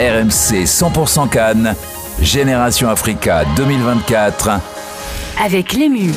RMC 0.00 0.64
100% 0.64 1.28
Cannes, 1.28 1.74
Génération 2.22 2.88
Africa 2.88 3.44
2024. 3.54 4.48
Avec 5.44 5.74
l'ému. 5.74 6.14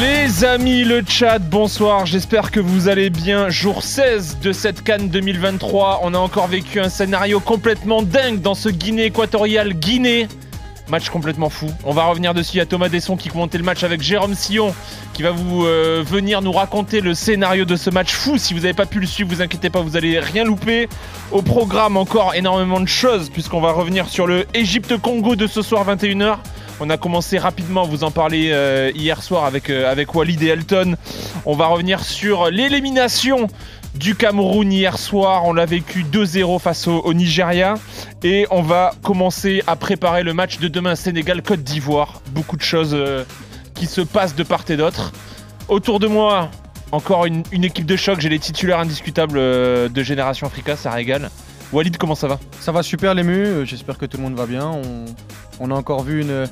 Les 0.00 0.42
amis, 0.42 0.82
le 0.84 1.02
chat, 1.06 1.38
bonsoir, 1.38 2.06
j'espère 2.06 2.50
que 2.50 2.58
vous 2.58 2.88
allez 2.88 3.10
bien. 3.10 3.50
Jour 3.50 3.82
16 3.82 4.38
de 4.40 4.50
cette 4.52 4.82
Cannes 4.82 5.10
2023, 5.10 6.00
on 6.04 6.14
a 6.14 6.18
encore 6.18 6.46
vécu 6.46 6.80
un 6.80 6.88
scénario 6.88 7.38
complètement 7.38 8.00
dingue 8.00 8.40
dans 8.40 8.54
ce 8.54 8.70
Guinée 8.70 9.04
équatoriale 9.04 9.74
Guinée. 9.74 10.26
Match 10.92 11.08
complètement 11.08 11.48
fou. 11.48 11.70
On 11.84 11.94
va 11.94 12.04
revenir 12.04 12.34
dessus. 12.34 12.60
A 12.60 12.66
Thomas 12.66 12.90
Desson 12.90 13.16
qui 13.16 13.30
commentait 13.30 13.56
le 13.56 13.64
match 13.64 13.82
avec 13.82 14.02
Jérôme 14.02 14.34
Sillon 14.34 14.74
qui 15.14 15.22
va 15.22 15.30
vous 15.30 15.64
euh, 15.64 16.04
venir 16.06 16.42
nous 16.42 16.52
raconter 16.52 17.00
le 17.00 17.14
scénario 17.14 17.64
de 17.64 17.76
ce 17.76 17.88
match 17.88 18.12
fou. 18.12 18.36
Si 18.36 18.52
vous 18.52 18.60
n'avez 18.60 18.74
pas 18.74 18.84
pu 18.84 19.00
le 19.00 19.06
suivre, 19.06 19.30
vous 19.30 19.40
inquiétez 19.40 19.70
pas, 19.70 19.80
vous 19.80 19.96
allez 19.96 20.20
rien 20.20 20.44
louper. 20.44 20.90
Au 21.30 21.40
programme, 21.40 21.96
encore 21.96 22.34
énormément 22.34 22.78
de 22.78 22.88
choses 22.88 23.30
puisqu'on 23.30 23.62
va 23.62 23.72
revenir 23.72 24.06
sur 24.06 24.26
le 24.26 24.44
Égypte-Congo 24.52 25.34
de 25.34 25.46
ce 25.46 25.62
soir 25.62 25.86
21h. 25.86 26.36
On 26.78 26.90
a 26.90 26.98
commencé 26.98 27.38
rapidement 27.38 27.84
à 27.84 27.86
vous 27.86 28.04
en 28.04 28.10
parler 28.10 28.50
euh, 28.52 28.92
hier 28.94 29.22
soir 29.22 29.46
avec, 29.46 29.70
euh, 29.70 29.90
avec 29.90 30.14
Walid 30.14 30.42
et 30.42 30.48
Elton. 30.48 30.96
On 31.46 31.56
va 31.56 31.68
revenir 31.68 32.04
sur 32.04 32.50
l'élimination 32.50 33.46
du 33.94 34.14
Cameroun 34.14 34.72
hier 34.72 34.98
soir. 34.98 35.44
On 35.44 35.52
l'a 35.52 35.66
vécu 35.66 36.04
2-0 36.04 36.58
face 36.60 36.86
au, 36.88 37.14
Nigeria. 37.14 37.74
Et 38.22 38.46
on 38.50 38.62
va 38.62 38.92
commencer 39.02 39.62
à 39.66 39.76
préparer 39.76 40.22
le 40.22 40.34
match 40.34 40.58
de 40.58 40.68
demain 40.68 40.94
Sénégal-Côte 40.94 41.62
d'Ivoire. 41.62 42.22
Beaucoup 42.30 42.56
de 42.56 42.62
choses 42.62 42.94
euh, 42.94 43.24
qui 43.74 43.86
se 43.86 44.00
passent 44.00 44.34
de 44.34 44.42
part 44.42 44.64
et 44.68 44.76
d'autre. 44.76 45.12
Autour 45.68 46.00
de 46.00 46.06
moi, 46.06 46.50
encore 46.92 47.26
une, 47.26 47.44
équipe 47.52 47.86
de 47.86 47.96
choc. 47.96 48.20
J'ai 48.20 48.28
les 48.28 48.38
titulaires 48.38 48.80
indiscutables 48.80 49.38
euh, 49.38 49.88
de 49.88 50.02
Génération 50.02 50.46
Africa, 50.46 50.76
ça 50.76 50.90
régale. 50.90 51.30
Walid, 51.72 51.96
comment 51.96 52.14
ça 52.14 52.28
va? 52.28 52.38
Ça 52.60 52.70
va 52.70 52.82
super 52.82 53.14
l'ému, 53.14 53.64
j'espère 53.64 53.96
que 53.96 54.04
tout 54.04 54.18
le 54.18 54.22
monde 54.22 54.34
va 54.34 54.44
bien. 54.44 54.70
On 55.58 55.70
a 55.70 55.74
encore 55.74 56.02
vu 56.02 56.20
une, 56.20 56.46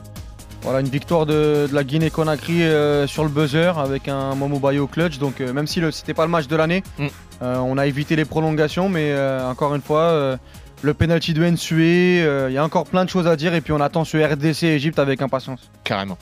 voilà, 0.62 0.80
une 0.80 0.89
victoire 0.89 1.25
de, 1.27 1.66
de 1.69 1.75
la 1.75 1.84
Guinée-Conakry 1.84 2.62
euh, 2.62 3.06
sur 3.06 3.22
le 3.25 3.30
buzzer 3.30 3.78
avec 3.78 4.08
un 4.08 4.34
Momo 4.34 4.58
Bayo 4.58 4.86
clutch. 4.86 5.19
Donc 5.19 5.41
euh, 5.41 5.53
même 5.53 5.66
si 5.66 5.80
ce 5.80 5.86
n'était 5.86 6.14
pas 6.14 6.25
le 6.25 6.30
match 6.30 6.47
de 6.48 6.56
l'année, 6.56 6.83
Mm. 6.98 7.06
euh, 7.42 7.56
on 7.58 7.78
a 7.78 7.86
évité 7.86 8.14
les 8.16 8.25
prolongations. 8.27 8.88
Mais 8.88 9.11
euh, 9.12 9.48
encore 9.48 9.75
une 9.75 9.81
fois, 9.83 10.00
euh, 10.03 10.36
le 10.83 10.92
penalty 10.94 11.33
de 11.34 11.44
Nsue, 11.44 12.20
euh, 12.22 12.48
il 12.50 12.55
y 12.55 12.58
a 12.58 12.64
encore 12.64 12.84
plein 12.84 13.05
de 13.05 13.11
choses 13.11 13.27
à 13.27 13.36
dire. 13.36 13.55
Et 13.55 13.61
puis 13.62 13.72
on 13.72 13.81
attend 13.81 14.05
ce 14.05 14.16
RDC 14.19 14.64
Égypte 14.64 14.98
avec 14.98 15.22
impatience. 15.22 15.70
Carrément. 15.84 16.19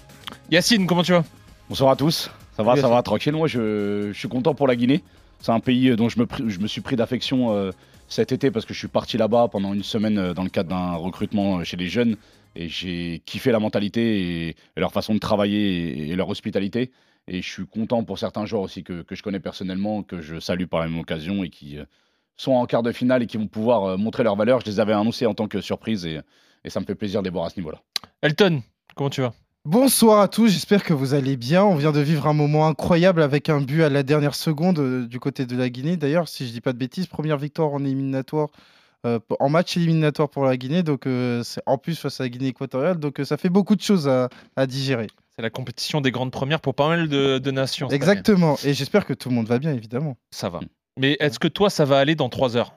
Yacine, 0.51 0.87
comment 0.87 1.03
tu 1.03 1.13
vas? 1.13 1.25
Bonsoir 1.69 1.91
à 1.91 1.97
tous. 1.97 2.31
Ça 2.57 2.63
va, 2.63 2.77
ça 2.77 2.89
va, 2.89 3.03
tranquille. 3.03 3.33
Moi, 3.35 3.47
je, 3.49 4.11
je 4.13 4.19
suis 4.19 4.29
content 4.29 4.55
pour 4.55 4.67
la 4.69 4.75
Guinée. 4.77 5.03
C'est 5.41 5.53
un 5.53 5.61
pays 5.61 5.95
dont 5.95 6.09
je 6.09 6.19
me, 6.19 6.25
pri- 6.27 6.49
je 6.49 6.59
me 6.59 6.67
suis 6.67 6.81
pris 6.81 6.97
d'affection 6.97 7.53
euh, 7.55 7.71
cet 8.09 8.33
été 8.33 8.51
parce 8.51 8.65
que 8.67 8.75
je 8.75 8.79
suis 8.79 8.89
parti 8.89 9.17
là-bas 9.17 9.47
pendant 9.53 9.73
une 9.75 9.85
semaine 9.85 10.19
euh, 10.19 10.35
dans 10.35 10.43
le 10.43 10.49
cadre 10.49 10.71
d'un 10.71 10.95
recrutement 10.95 11.63
chez 11.63 11.77
les 11.77 11.87
jeunes 11.89 12.17
et 12.55 12.69
j'ai 12.69 13.23
kiffé 13.25 13.53
la 13.53 13.59
mentalité 13.59 14.21
et, 14.21 14.49
et 14.49 14.81
leur 14.81 14.93
façon 14.93 15.15
de 15.15 15.19
travailler 15.19 16.07
et, 16.07 16.11
et 16.11 16.17
leur 16.17 16.29
hospitalité. 16.29 16.91
Et 17.27 17.43
je 17.43 17.49
suis 17.49 17.67
content 17.67 18.05
pour 18.05 18.19
certains 18.19 18.47
joueurs 18.47 18.63
aussi 18.63 18.83
que, 18.83 19.03
que 19.03 19.15
je 19.15 19.23
connais 19.23 19.41
personnellement, 19.41 20.03
que 20.03 20.21
je 20.23 20.41
salue 20.41 20.65
par 20.65 20.81
la 20.81 20.89
même 20.89 20.99
occasion 20.99 21.45
et 21.45 21.51
qui 21.51 21.77
euh, 21.77 21.85
sont 22.37 22.53
en 22.53 22.67
quart 22.67 22.83
de 22.83 22.93
finale 22.93 23.23
et 23.23 23.27
qui 23.27 23.37
vont 23.37 23.49
pouvoir 23.49 23.85
euh, 23.85 23.97
montrer 23.97 24.23
leur 24.23 24.35
valeur. 24.35 24.61
Je 24.61 24.67
les 24.67 24.81
avais 24.81 24.95
annoncés 24.95 25.27
en 25.27 25.35
tant 25.35 25.47
que 25.47 25.61
surprise 25.61 26.07
et, 26.07 26.21
et 26.65 26.71
ça 26.71 26.81
me 26.81 26.87
fait 26.87 26.95
plaisir 26.95 27.21
de 27.21 27.29
les 27.29 27.33
voir 27.33 27.45
à 27.45 27.51
ce 27.51 27.59
niveau-là. 27.59 27.83
Elton, 28.23 28.63
comment 28.95 29.11
tu 29.11 29.21
vas? 29.21 29.35
Bonsoir 29.65 30.21
à 30.21 30.29
tous, 30.29 30.49
j'espère 30.49 30.83
que 30.83 30.95
vous 30.95 31.13
allez 31.13 31.37
bien. 31.37 31.63
On 31.63 31.75
vient 31.75 31.93
de 31.93 32.01
vivre 32.01 32.27
un 32.27 32.33
moment 32.33 32.67
incroyable 32.67 33.21
avec 33.21 33.51
un 33.51 33.61
but 33.61 33.83
à 33.83 33.91
la 33.91 34.03
dernière 34.03 34.35
seconde 34.35 34.79
euh, 34.79 35.07
du 35.07 35.21
côté 35.21 35.45
de 35.45 35.55
la 35.55 35.69
Guinée. 35.69 35.99
D'ailleurs, 35.99 36.29
si 36.29 36.47
je 36.47 36.53
dis 36.53 36.63
pas 36.63 36.73
de 36.73 36.79
bêtises, 36.79 37.07
première 37.07 37.37
victoire 37.37 37.75
en 37.75 37.85
éliminatoire, 37.85 38.49
euh, 39.07 39.19
en 39.39 39.49
match 39.49 39.77
éliminatoire 39.77 40.29
pour 40.29 40.45
la 40.45 40.57
Guinée. 40.57 40.83
Donc, 40.83 41.07
euh, 41.07 41.43
c'est 41.45 41.63
en 41.67 41.79
plus 41.79 41.99
face 41.99 42.21
à 42.21 42.25
la 42.25 42.29
Guinée 42.29 42.49
équatoriale. 42.49 42.99
Donc, 42.99 43.21
euh, 43.21 43.25
ça 43.25 43.37
fait 43.37 43.49
beaucoup 43.49 43.77
de 43.77 43.83
choses 43.83 44.09
à, 44.09 44.29
à 44.57 44.67
digérer. 44.67 45.07
C'est 45.37 45.43
la 45.43 45.51
compétition 45.51 46.01
des 46.01 46.11
grandes 46.11 46.33
premières 46.33 46.61
pour 46.61 46.75
pas 46.75 46.89
mal 46.89 47.09
de, 47.09 47.39
de 47.39 47.51
nations. 47.51 47.89
Exactement. 47.91 48.57
Et 48.65 48.75
j'espère 48.75 49.07
que 49.07 49.15
tout 49.15 49.29
le 49.29 49.37
monde 49.37 49.47
va 49.47 49.59
bien, 49.59 49.73
évidemment. 49.73 50.17
Ça 50.31 50.49
va. 50.49 50.61
Mais 50.99 51.17
est-ce 51.21 51.39
que 51.39 51.49
toi, 51.49 51.71
ça 51.71 51.85
va 51.85 51.99
aller 51.99 52.17
dans 52.17 52.29
3 52.29 52.57
heures? 52.57 52.75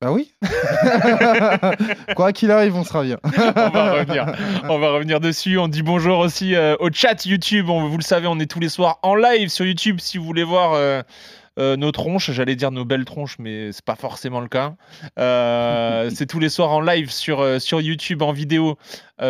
Bah 0.00 0.12
oui. 0.12 0.32
Quoi 2.16 2.32
qu'il 2.32 2.50
arrive, 2.50 2.74
on 2.74 2.84
sera 2.84 3.02
bien. 3.02 3.18
on 3.24 3.68
va 3.68 3.92
revenir. 3.92 4.34
On 4.70 4.78
va 4.78 4.92
revenir 4.92 5.20
dessus. 5.20 5.58
On 5.58 5.68
dit 5.68 5.82
bonjour 5.82 6.20
aussi 6.20 6.54
euh, 6.54 6.74
au 6.80 6.90
chat 6.90 7.26
YouTube. 7.26 7.68
On, 7.68 7.86
vous 7.86 7.98
le 7.98 8.02
savez, 8.02 8.26
on 8.26 8.38
est 8.38 8.50
tous 8.50 8.60
les 8.60 8.70
soirs 8.70 8.98
en 9.02 9.14
live 9.14 9.50
sur 9.50 9.66
YouTube 9.66 10.00
si 10.00 10.16
vous 10.16 10.24
voulez 10.24 10.42
voir 10.42 10.72
euh, 10.72 11.02
euh, 11.60 11.76
nos 11.76 11.92
tronches. 11.92 12.30
J'allais 12.30 12.56
dire 12.56 12.70
nos 12.70 12.84
belles 12.84 13.04
tronches, 13.04 13.38
mais 13.38 13.70
c'est 13.72 13.84
pas 13.84 13.94
forcément 13.94 14.40
le 14.40 14.48
cas. 14.48 14.74
Euh, 15.18 16.10
c'est 16.14 16.26
tous 16.26 16.40
les 16.40 16.48
soirs 16.48 16.72
en 16.72 16.80
live 16.80 17.10
sur, 17.10 17.40
euh, 17.40 17.58
sur 17.58 17.80
YouTube, 17.80 18.22
en 18.22 18.32
vidéo, 18.32 18.76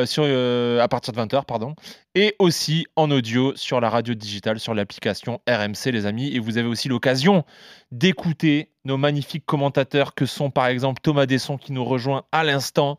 sur, 0.04 0.24
à 0.24 0.88
partir 0.88 1.12
de 1.12 1.18
20h, 1.18 1.44
pardon. 1.44 1.74
Et 2.14 2.36
aussi 2.38 2.86
en 2.96 3.10
audio 3.10 3.52
sur 3.56 3.80
la 3.80 3.90
radio 3.90 4.14
digitale, 4.14 4.60
sur 4.60 4.72
l'application 4.72 5.40
RMC, 5.48 5.90
les 5.92 6.06
amis. 6.06 6.34
Et 6.34 6.38
vous 6.38 6.58
avez 6.58 6.68
aussi 6.68 6.88
l'occasion 6.88 7.44
d'écouter 7.90 8.70
nos 8.84 8.96
magnifiques 8.96 9.44
commentateurs 9.44 10.14
que 10.14 10.26
sont 10.26 10.50
par 10.50 10.66
exemple 10.66 11.00
Thomas 11.02 11.26
Desson 11.26 11.58
qui 11.58 11.72
nous 11.72 11.84
rejoint 11.84 12.24
à 12.30 12.44
l'instant 12.44 12.98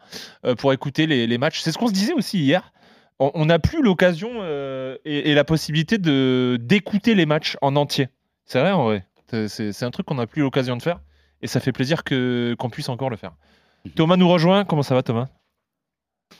pour 0.57 0.73
écouter 0.73 1.07
les, 1.07 1.27
les 1.27 1.37
matchs. 1.37 1.61
C'est 1.61 1.71
ce 1.71 1.77
qu'on 1.77 1.87
se 1.87 1.93
disait 1.93 2.13
aussi 2.13 2.39
hier. 2.39 2.73
On 3.21 3.31
on 3.35 3.45
n'a 3.45 3.59
plus 3.59 3.83
l'occasion 3.83 4.31
euh, 4.41 4.97
et, 5.05 5.29
et 5.29 5.35
la 5.35 5.43
possibilité 5.43 5.99
de 5.99 6.57
d'écouter 6.59 7.13
les 7.13 7.27
matchs 7.27 7.55
en 7.61 7.75
entier. 7.75 8.09
C'est 8.45 8.59
vrai 8.59 8.71
en 8.71 8.85
vrai? 8.85 9.05
C'est- 9.31 9.47
C'est 9.47 9.71
c'est 9.73 9.85
un 9.85 9.91
truc 9.91 10.05
qu'on 10.05 10.15
n'a 10.15 10.27
plus 10.27 10.41
l'occasion 10.43 10.77
de 10.77 10.81
faire 10.83 10.99
et 11.41 11.47
ça 11.47 11.59
fait 11.59 11.71
plaisir 11.71 12.03
que 12.03 12.55
qu'on 12.59 12.69
puisse 12.69 12.89
encore 12.89 13.09
le 13.09 13.15
faire. 13.17 13.31
Thomas 13.95 14.17
nous 14.17 14.29
rejoint. 14.29 14.63
Comment 14.65 14.83
ça 14.83 14.93
va 14.93 15.01
Thomas? 15.01 15.27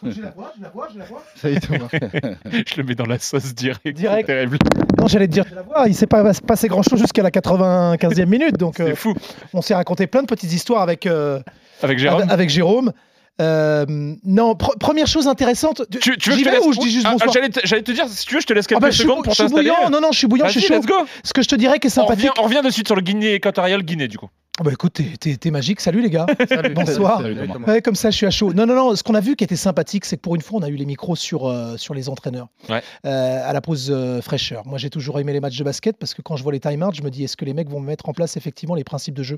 Je 0.03 0.22
la 0.22 0.29
vois, 0.31 0.53
je 0.57 0.63
la 0.63 0.69
vois, 0.69 0.88
je 0.94 1.00
la 1.00 1.06
vois. 1.06 1.22
Ça 1.35 1.50
y 1.50 1.53
est, 1.56 1.59
Thomas. 1.59 1.88
Je 1.91 2.78
le 2.78 2.84
mets 2.84 2.96
dans 2.96 3.06
la 3.06 3.19
sauce 3.19 3.53
direct. 3.53 3.85
Direct. 3.97 4.25
C'est 4.28 4.34
terrible. 4.34 4.57
Non, 4.97 5.07
j'allais 5.07 5.28
te 5.28 5.34
dire, 5.34 5.44
je 5.50 5.53
la 5.56 5.63
vois. 5.63 5.88
Il 5.90 5.96
s'est 5.96 6.07
pas 6.07 6.31
passé 6.47 6.69
grand 6.69 6.81
chose 6.81 7.00
jusqu'à 7.00 7.22
la 7.24 7.30
95e 7.30 8.25
minute. 8.30 8.57
Donc, 8.57 8.80
euh, 8.80 8.88
C'est 8.90 8.96
fou. 8.96 9.13
on 9.53 9.62
s'est 9.62 9.75
raconté 9.75 10.07
plein 10.07 10.22
de 10.22 10.28
petites 10.28 10.53
histoires 10.53 10.81
avec, 10.81 11.06
euh, 11.06 11.41
Avec 11.81 12.00
Jérôme. 12.00 12.30
avec 12.30 12.50
Jérôme. 12.50 12.94
Euh, 13.40 13.86
non, 14.24 14.53
pr- 14.53 14.78
première 14.78 15.08
chose 15.08 15.28
intéressante. 15.28 15.84
Tu, 15.90 16.00
tu 16.00 16.09
veux 16.09 16.16
que 16.16 16.22
je 16.42 16.46
te 16.46 16.50
vais 16.50 16.52
laisse 16.58 16.66
ou 16.66 16.74
je 16.74 16.80
dis 16.80 16.92
juste 16.92 17.06
Ah, 17.06 17.12
ah, 17.12 17.14
bonsoir 17.14 17.34
J'allais 17.34 17.50
te, 17.50 17.59
j'allais 17.64 17.81
te 17.81 17.92
dire, 17.92 18.06
si 18.08 18.25
tu 18.25 18.36
veux, 18.36 18.42
je 18.42 18.46
te 18.46 18.53
laisse 18.53 18.66
Ah 18.66 18.69
quelques 18.69 18.81
bah, 18.81 18.90
je 18.92 18.96
suis, 18.96 19.03
secondes 19.03 19.24
pour 19.24 19.34
je 19.34 19.36
suis 19.36 19.44
t'installer. 19.46 19.69
bouillant. 19.69 19.90
Non, 19.90 20.02
non, 20.02 20.12
je 20.12 20.18
suis 20.18 20.28
bouillant, 20.28 20.47
je 20.47 20.59
suis 20.59 20.62
chaud. 20.68 20.74
let's 20.75 20.86
go. 20.86 21.06
Ce 21.24 21.34
que 21.34 21.42
je 21.42 21.47
te 21.47 21.56
dirais 21.56 21.80
qui 21.80 21.88
est 21.88 21.97
On 21.97 22.06
revient, 22.06 22.22
sympathique. 22.24 22.40
on 22.40 22.44
revient 22.44 22.62
de 22.64 22.69
suite 22.69 22.88
sur 22.88 22.96
le 22.96 23.02
Guinée 23.02 23.34
équatorial 23.34 23.84
Guinée 23.84 24.08
du 24.08 24.18
coup. 24.18 24.30
Ah 24.59 24.63
bah 24.63 24.72
écoute, 24.73 25.00
t'es- 25.19 25.50
magique. 25.51 25.79
Salut 25.79 26.01
les 26.01 26.09
gars. 26.09 26.25
Bonsoir. 26.75 27.22
Salut, 27.22 27.47
Thomas. 27.47 27.67
Ouais, 27.67 27.81
comme 27.81 27.95
ça, 27.95 28.12
je 28.12 28.17
suis 28.17 28.25
à 28.25 28.29
chaud. 28.31 28.53
Non, 28.53 28.66
non, 28.66 28.75
non. 28.75 28.95
Ce 28.97 29.01
qu'on 29.01 29.16
a 29.16 29.22
vu 29.22 29.38
qui 29.38 29.45
était 29.45 29.56
sympathique, 29.56 30.03
c'est 30.03 30.17
que 30.17 30.22
pour 30.22 30.35
une 30.35 30.41
fois, 30.41 30.59
on 30.59 30.63
a 30.63 30.67
eu 30.67 30.75
les 30.75 30.85
micros 30.85 31.16
sur, 31.16 31.45
euh, 31.47 31.78
sur 31.78 31.94
les 31.94 32.09
entraîneurs 32.09 32.50
Ouais. 32.67 32.81
Euh, 33.06 33.50
à 33.50 33.53
la 33.53 33.62
pause 33.62 33.89
euh, 33.89 34.22
fraîcheur. 34.22 34.67
Moi, 34.67 34.78
j'ai 34.78 34.89
toujours 34.89 35.19
aimé 35.22 35.31
les 35.31 35.39
matchs 35.39 35.57
de 35.57 35.63
basket 35.63 35.95
parce 35.97 36.13
que 36.13 36.22
quand 36.22 36.35
je 36.35 36.44
vois 36.44 36.51
les 36.51 36.59
time-outs, 36.59 36.94
je 36.94 37.01
me 37.01 37.09
dis 37.09 37.23
est-ce 37.23 37.38
que 37.38 37.45
les 37.45 37.53
mecs 37.53 37.69
vont 37.69 37.79
mettre 37.79 38.09
en 38.09 38.13
place 38.13 38.35
effectivement 38.35 38.75
les 38.75 38.84
principes 38.84 39.16
de 39.16 39.23
jeu 39.23 39.38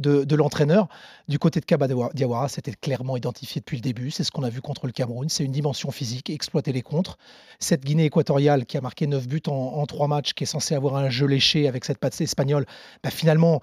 de, 0.00 0.24
de 0.24 0.34
l'entraîneur? 0.34 0.88
Du 1.28 1.38
côté 1.38 1.60
de 1.60 1.66
Kaba 1.66 1.86
Diawa- 1.86 2.14
Diawara, 2.14 2.48
c'était 2.48 2.72
clairement 2.72 3.18
identifié 3.18 3.60
depuis 3.60 3.76
le 3.76 3.82
début. 3.82 4.10
C'est 4.10 4.24
ce 4.24 4.30
qu'on 4.32 4.44
a 4.44 4.50
vu 4.50 4.62
contre 4.62 4.86
le 4.86 4.92
Cameroun. 4.92 5.28
C'est 5.28 5.44
une 5.44 5.52
dimension 5.52 5.90
physique, 5.90 6.30
exploiter 6.30 6.72
les 6.72 6.82
contres. 6.82 7.18
Cette 7.60 7.84
Guinée 7.84 8.06
équatoriale 8.06 8.64
qui 8.64 8.78
a 8.78 8.80
marqué 8.80 9.06
9 9.06 9.28
buts 9.28 9.42
en, 9.46 9.52
en 9.52 9.84
3 9.86 10.08
matchs, 10.08 10.32
qui 10.32 10.44
est 10.44 10.46
censée 10.46 10.74
avoir 10.74 10.96
un 10.96 11.10
jeu 11.10 11.26
léché 11.26 11.68
avec 11.68 11.84
cette 11.84 11.98
patte 11.98 12.18
espagnole, 12.20 12.64
bah, 13.04 13.10
finalement 13.10 13.60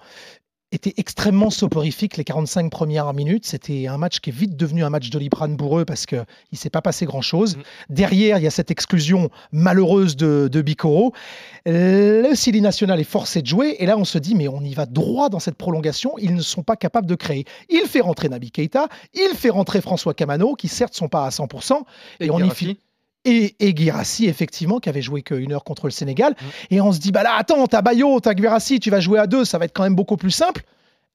était 0.72 0.94
extrêmement 0.96 1.50
soporifique 1.50 2.16
les 2.16 2.24
45 2.24 2.70
premières 2.70 3.12
minutes. 3.12 3.46
C'était 3.46 3.86
un 3.86 3.98
match 3.98 4.20
qui 4.20 4.30
est 4.30 4.32
vite 4.32 4.56
devenu 4.56 4.84
un 4.84 4.90
match 4.90 5.10
doliprane 5.10 5.56
pour 5.56 5.78
eux 5.78 5.84
parce 5.84 6.06
qu'il 6.06 6.24
ne 6.52 6.56
s'est 6.56 6.70
pas 6.70 6.82
passé 6.82 7.04
grand-chose. 7.04 7.56
Mm. 7.56 7.62
Derrière, 7.90 8.38
il 8.38 8.44
y 8.44 8.46
a 8.46 8.50
cette 8.50 8.70
exclusion 8.70 9.30
malheureuse 9.52 10.16
de, 10.16 10.48
de 10.50 10.62
Bicoro. 10.62 11.12
Le 11.66 12.34
Sili 12.34 12.60
National 12.60 12.98
est 13.00 13.04
forcé 13.04 13.42
de 13.42 13.46
jouer 13.46 13.76
et 13.78 13.86
là, 13.86 13.96
on 13.96 14.04
se 14.04 14.18
dit, 14.18 14.34
mais 14.34 14.48
on 14.48 14.62
y 14.62 14.74
va 14.74 14.86
droit 14.86 15.28
dans 15.28 15.40
cette 15.40 15.56
prolongation. 15.56 16.14
Ils 16.18 16.34
ne 16.34 16.42
sont 16.42 16.62
pas 16.62 16.76
capables 16.76 17.06
de 17.06 17.14
créer. 17.14 17.44
Il 17.68 17.86
fait 17.86 18.00
rentrer 18.00 18.28
Nabi 18.28 18.50
Keita, 18.50 18.88
il 19.14 19.36
fait 19.36 19.50
rentrer 19.50 19.80
François 19.80 20.14
Camano, 20.14 20.54
qui 20.54 20.68
certes 20.68 20.94
sont 20.94 21.08
pas 21.08 21.26
à 21.26 21.28
100%, 21.28 21.82
et, 22.20 22.30
on 22.30 22.38
y 22.38 22.50
finit. 22.50 22.78
Et, 23.24 23.54
et 23.60 23.72
Guirassy, 23.72 24.26
effectivement, 24.26 24.80
qui 24.80 24.88
avait 24.88 25.02
joué 25.02 25.22
qu'une 25.22 25.52
heure 25.52 25.64
contre 25.64 25.86
le 25.86 25.92
Sénégal. 25.92 26.34
Et 26.70 26.80
on 26.80 26.92
se 26.92 26.98
dit, 26.98 27.12
bah 27.12 27.22
là, 27.22 27.34
attends, 27.36 27.66
t'as 27.66 27.80
Bayo, 27.80 28.18
t'as 28.18 28.34
Guirassy, 28.34 28.80
tu 28.80 28.90
vas 28.90 28.98
jouer 28.98 29.20
à 29.20 29.26
deux, 29.28 29.44
ça 29.44 29.58
va 29.58 29.66
être 29.66 29.72
quand 29.72 29.84
même 29.84 29.94
beaucoup 29.94 30.16
plus 30.16 30.32
simple. 30.32 30.64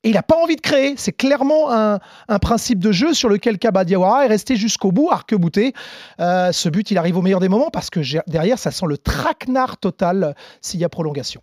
Et 0.04 0.10
il 0.10 0.14
n'a 0.14 0.24
pas 0.24 0.38
envie 0.42 0.56
de 0.56 0.62
créer. 0.62 0.94
C'est 0.96 1.12
clairement 1.12 1.72
un, 1.72 2.00
un 2.30 2.40
principe 2.40 2.80
de 2.80 2.92
jeu 2.92 3.14
sur 3.14 3.30
lequel 3.30 3.58
Kaba 3.58 3.84
Diawara 3.84 4.26
est 4.26 4.30
resté 4.30 4.56
jusqu'au 4.56 4.92
bout, 4.92 5.10
arc-bouté. 5.12 5.74
Euh, 6.20 6.52
ce 6.52 6.70
but, 6.70 6.92
il 6.92 6.98
arrive 6.98 7.18
au 7.18 7.22
meilleur 7.22 7.40
des 7.40 7.50
moments 7.50 7.72
parce 7.72 7.90
que 7.90 8.00
derrière, 8.30 8.60
ça 8.60 8.72
sent 8.72 8.86
le 8.88 8.98
traquenard 8.98 9.78
total 9.78 10.24
euh, 10.24 10.34
s'il 10.62 10.80
y 10.80 10.86
a 10.86 10.90
prolongation. 10.90 11.42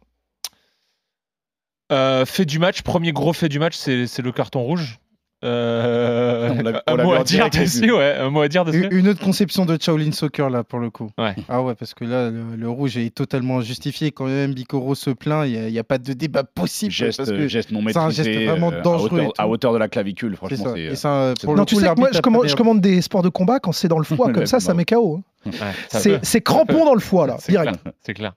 Euh, 1.93 2.25
fait 2.25 2.46
du 2.46 2.58
match, 2.58 2.82
premier 2.82 3.12
gros 3.12 3.32
fait 3.32 3.49
du 3.49 3.58
match, 3.58 3.76
c'est 3.76 4.22
le 4.22 4.32
carton 4.32 4.62
rouge. 4.62 4.99
Euh, 5.44 6.49
Un 6.87 6.96
mot 7.05 7.12
à 7.12 7.25
dire 7.25 7.50
dessus, 7.50 7.93
ouais. 7.93 8.17
Un 8.19 8.31
mot 8.31 8.41
à 8.43 8.49
dire 8.49 8.64
dessus. 8.64 8.88
Une 8.91 9.08
autre 9.08 9.20
conception 9.23 9.64
de 9.67 9.76
Shaolin 9.81 10.12
Soccer 10.12 10.50
là 10.50 10.64
pour 10.64 10.79
le 10.79 10.91
coup. 10.91 11.11
Ouais. 11.19 11.35
Ah 11.49 11.62
ouais 11.62 11.75
parce 11.75 11.94
que 11.94 12.05
là 12.05 12.31
le, 12.31 12.56
le 12.56 12.69
rouge 12.69 12.96
est 12.96 13.14
totalement 13.14 13.61
justifié 13.61 14.11
quand 14.11 14.26
même 14.26 14.55
Bikoro 14.55 14.94
se 14.94 15.11
plaint 15.11 15.46
il 15.46 15.61
n'y 15.70 15.79
a, 15.79 15.85
pas 15.85 15.99
de 15.99 16.12
débat 16.12 16.44
possible 16.44 16.93
Geste, 16.93 17.19
parce 17.19 17.31
que 17.31 17.46
geste 17.49 17.70
non 17.73 17.81
c'est 17.88 17.96
un 17.99 18.06
maîtrisé. 18.08 18.32
geste 18.32 18.49
vraiment 18.49 18.73
euh, 18.73 18.82
dangereux 18.82 19.20
À 19.20 19.25
hauteur, 19.25 19.32
à 19.38 19.44
tout. 19.44 19.50
hauteur 19.50 19.73
de 19.75 19.79
la 19.79 19.88
clavicule, 19.88 20.32
c'est 20.32 20.37
franchement, 20.37 20.64
ça. 20.64 20.73
c'est. 20.75 20.81
Et 20.82 20.96
ça, 20.96 21.08
euh, 21.14 21.35
pour 21.43 21.55
Non, 21.55 21.62
le 21.62 21.67
tu 21.67 21.76
sais 21.76 21.82
que 21.94 21.99
moi, 22.00 22.08
je 22.12 22.20
commande, 22.20 22.49
je 22.49 22.81
des 22.81 23.02
sports 23.02 23.23
de 23.23 23.29
combat 23.29 23.61
quand 23.61 23.73
c'est 23.73 23.88
dans 23.88 23.99
le 23.99 24.05
foie 24.05 24.32
comme 24.32 24.47
ça, 24.47 24.61
ça 24.61 24.75
met 24.75 24.85
KO. 24.85 25.20
hein. 25.47 25.50
Ouais, 25.50 26.19
C'est 26.23 26.40
crampon 26.40 26.85
dans 26.85 26.94
le 26.94 27.00
foie, 27.00 27.26
là, 27.26 27.37
C'est 27.38 27.52
direct. 27.52 27.73
clair, 27.82 27.93
C'est 28.00 28.14
clair. 28.14 28.32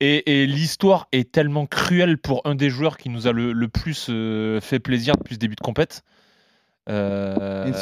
Et, 0.00 0.42
et 0.42 0.46
l'histoire 0.46 1.08
est 1.12 1.32
tellement 1.32 1.64
cruelle 1.64 2.18
pour 2.18 2.42
un 2.44 2.54
des 2.54 2.68
joueurs 2.68 2.98
qui 2.98 3.08
nous 3.08 3.26
a 3.26 3.32
le, 3.32 3.52
le 3.52 3.68
plus 3.68 4.08
euh, 4.10 4.60
fait 4.60 4.78
plaisir 4.78 5.14
depuis 5.16 5.36
ce 5.36 5.38
début 5.40 5.54
de 5.56 5.62
compète. 5.62 6.02
Euh, 6.88 7.70
Ensue. 7.70 7.80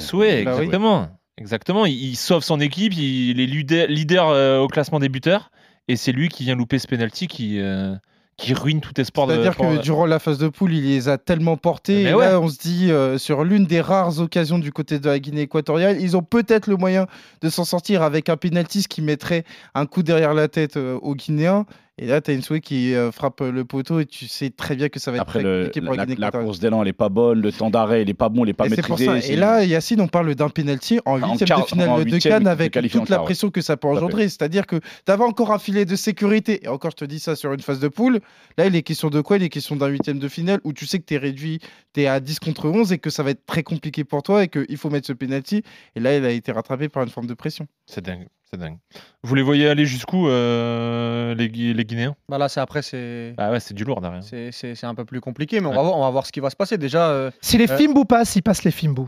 Souhait, 0.00 0.42
Bah 0.44 0.52
oui. 0.54 0.64
exactement. 0.64 1.08
Exactement. 1.36 1.86
Il, 1.86 1.94
il 1.94 2.16
sauve 2.16 2.44
son 2.44 2.60
équipe, 2.60 2.92
il 2.96 3.40
est 3.40 3.46
leader, 3.46 3.86
leader, 3.88 4.28
euh, 4.28 4.60
au 4.60 4.68
classement 4.68 5.00
des 5.00 5.08
buteurs, 5.08 5.50
et 5.88 5.96
c'est 5.96 6.12
lui 6.12 6.28
qui 6.28 6.44
vient 6.44 6.54
louper 6.54 6.78
ce 6.78 6.86
penalty 6.86 7.26
qui, 7.26 7.58
euh, 7.60 7.94
qui 8.36 8.54
ruine 8.54 8.80
tout 8.80 8.98
espoir 9.00 9.26
de. 9.26 9.32
C'est-à-dire 9.34 9.56
que 9.56 9.82
durant 9.82 10.06
la 10.06 10.18
phase 10.20 10.38
de 10.38 10.48
poule, 10.48 10.72
il 10.74 10.84
les 10.84 11.08
a 11.08 11.18
tellement 11.18 11.56
portés. 11.56 12.04
Mais 12.04 12.10
et 12.10 12.14
ouais. 12.14 12.26
là, 12.26 12.40
on 12.40 12.48
se 12.48 12.58
dit, 12.58 12.92
euh, 12.92 13.18
sur 13.18 13.42
l'une 13.42 13.66
des 13.66 13.80
rares 13.80 14.20
occasions 14.20 14.58
du 14.60 14.70
côté 14.72 15.00
de 15.00 15.08
la 15.08 15.18
Guinée 15.18 15.42
équatoriale, 15.42 16.00
ils 16.00 16.16
ont 16.16 16.22
peut-être 16.22 16.68
le 16.68 16.76
moyen 16.76 17.06
de 17.40 17.48
s'en 17.48 17.64
sortir 17.64 18.02
avec 18.02 18.28
un 18.28 18.36
penalty 18.36 18.84
qui 18.88 19.02
mettrait 19.02 19.42
un 19.74 19.86
coup 19.86 20.04
derrière 20.04 20.34
la 20.34 20.46
tête 20.46 20.76
euh, 20.76 20.98
aux 21.02 21.14
Guinéens. 21.16 21.66
Et 21.96 22.06
là, 22.08 22.20
tu 22.20 22.32
as 22.32 22.34
une 22.34 22.42
souhait 22.42 22.60
qui 22.60 22.92
euh, 22.92 23.12
frappe 23.12 23.40
euh, 23.40 23.52
le 23.52 23.64
poteau 23.64 24.00
et 24.00 24.06
tu 24.06 24.26
sais 24.26 24.50
très 24.50 24.74
bien 24.74 24.88
que 24.88 24.98
ça 24.98 25.12
va 25.12 25.18
être 25.18 25.22
Après, 25.22 25.38
très 25.38 25.48
le- 25.48 25.58
compliqué 25.66 25.80
pour 25.80 25.90
la, 25.92 25.98
la, 25.98 26.06
Guinée 26.06 26.16
la 26.18 26.26
équatoriale. 26.26 26.46
course 26.48 26.58
d'élan, 26.58 26.82
elle 26.82 26.88
est 26.88 26.92
pas 26.92 27.08
bonne. 27.08 27.40
Le 27.40 27.52
temps 27.52 27.70
d'arrêt, 27.70 28.02
il 28.02 28.10
est 28.10 28.14
pas 28.14 28.28
bon, 28.28 28.44
il 28.44 28.48
est 28.48 28.52
pas 28.52 28.66
Et 28.66 28.70
c'est 28.70 28.82
pour 28.84 28.98
maîtrisé. 28.98 29.20
ça. 29.28 29.32
Et 29.32 29.36
là, 29.36 29.62
Yacine, 29.64 30.00
on 30.00 30.08
parle 30.08 30.34
d'un 30.34 30.48
penalty 30.48 30.98
en 31.04 31.18
huitième 31.18 31.60
de 31.60 31.64
finale 31.66 31.88
en 31.90 31.98
de 32.00 32.18
Cannes 32.18 32.48
avec 32.48 32.72
toute 32.90 33.08
la 33.08 33.20
pression 33.20 33.50
que 33.50 33.60
ça 33.60 33.76
peut 33.76 33.86
engendrer. 33.86 34.28
C'est-à-dire 34.28 34.66
que 34.66 34.76
tu 35.06 35.12
avais 35.12 35.22
encore 35.22 35.52
un 35.52 35.58
filet 35.60 35.84
de 35.84 35.94
sécurité. 35.94 36.64
Et 36.64 36.68
encore, 36.68 36.90
je 36.90 36.96
te 36.96 37.04
dis 37.04 37.20
ça 37.20 37.36
sur 37.36 37.52
une 37.52 37.60
phase 37.60 37.78
de 37.78 37.86
poule. 37.88 38.18
Là, 38.58 38.66
il 38.66 38.74
est 38.74 38.82
question 38.82 39.08
de 39.08 39.20
quoi? 39.20 39.36
Il 39.36 39.44
est 39.44 39.48
question 39.48 39.76
d'un 39.76 39.86
huitième 39.86 40.18
de 40.18 40.26
finale 40.28 40.60
où 40.64 40.72
tu 40.72 40.86
sais 40.86 40.98
que 40.98 41.04
tu 41.04 41.14
es 41.14 41.18
réduit, 41.18 41.60
tu 41.94 42.00
es 42.02 42.06
à 42.08 42.18
10 42.18 42.40
contre 42.40 42.68
11 42.68 42.92
et 42.92 42.98
que 42.98 43.10
ça 43.10 43.22
va 43.22 43.30
être 43.30 43.46
très 43.46 43.62
compliqué 43.62 44.02
pour 44.02 44.24
toi 44.24 44.42
et 44.42 44.48
qu'il 44.48 44.76
faut 44.78 44.90
mettre 44.90 45.06
ce 45.06 45.12
penalty. 45.12 45.62
Et 45.94 46.00
là, 46.00 46.16
il 46.16 46.24
a 46.24 46.30
été 46.30 46.50
rattrapé 46.50 46.88
par 46.88 47.04
une 47.04 47.10
forme 47.10 47.28
de 47.28 47.34
pression. 47.34 47.68
C'est 47.86 48.04
dingue, 48.04 48.26
c'est 48.54 48.60
dingue. 48.60 48.78
Vous 49.22 49.34
les 49.34 49.42
voyez 49.42 49.68
aller 49.68 49.84
jusqu'où, 49.86 50.28
euh, 50.28 51.34
les, 51.34 51.48
Gui- 51.48 51.74
les 51.74 51.84
Guinéens? 51.84 52.14
Bah 52.28 52.38
là, 52.38 52.48
c'est 52.48 52.60
après, 52.60 52.82
c'est. 52.82 53.34
Ah 53.38 53.50
ouais, 53.50 53.60
c'est 53.60 53.74
du 53.74 53.84
lourd 53.84 54.00
derrière. 54.00 54.22
C'est 54.22 54.52
c'est- 54.52 54.74
c'est 54.74 54.86
un 54.86 54.94
peu 54.94 55.04
plus 55.04 55.20
compliqué, 55.20 55.60
mais 55.60 55.66
on, 55.66 55.70
Ouais. 55.70 55.76
va 55.76 55.82
voir, 55.82 55.96
on 55.96 56.02
va 56.02 56.10
voir 56.10 56.26
ce 56.26 56.32
qui 56.32 56.40
va 56.40 56.50
se 56.50 56.56
passer. 56.56 56.78
Déjà, 56.78 57.08
euh, 57.08 57.30
Si 57.40 57.58
les 57.58 57.70
Euh. 57.70 57.76
Fimbu 57.76 58.04
passent, 58.04 58.36
ils 58.36 58.42
passent 58.42 58.64
les 58.64 58.70
Fimbu. 58.70 59.02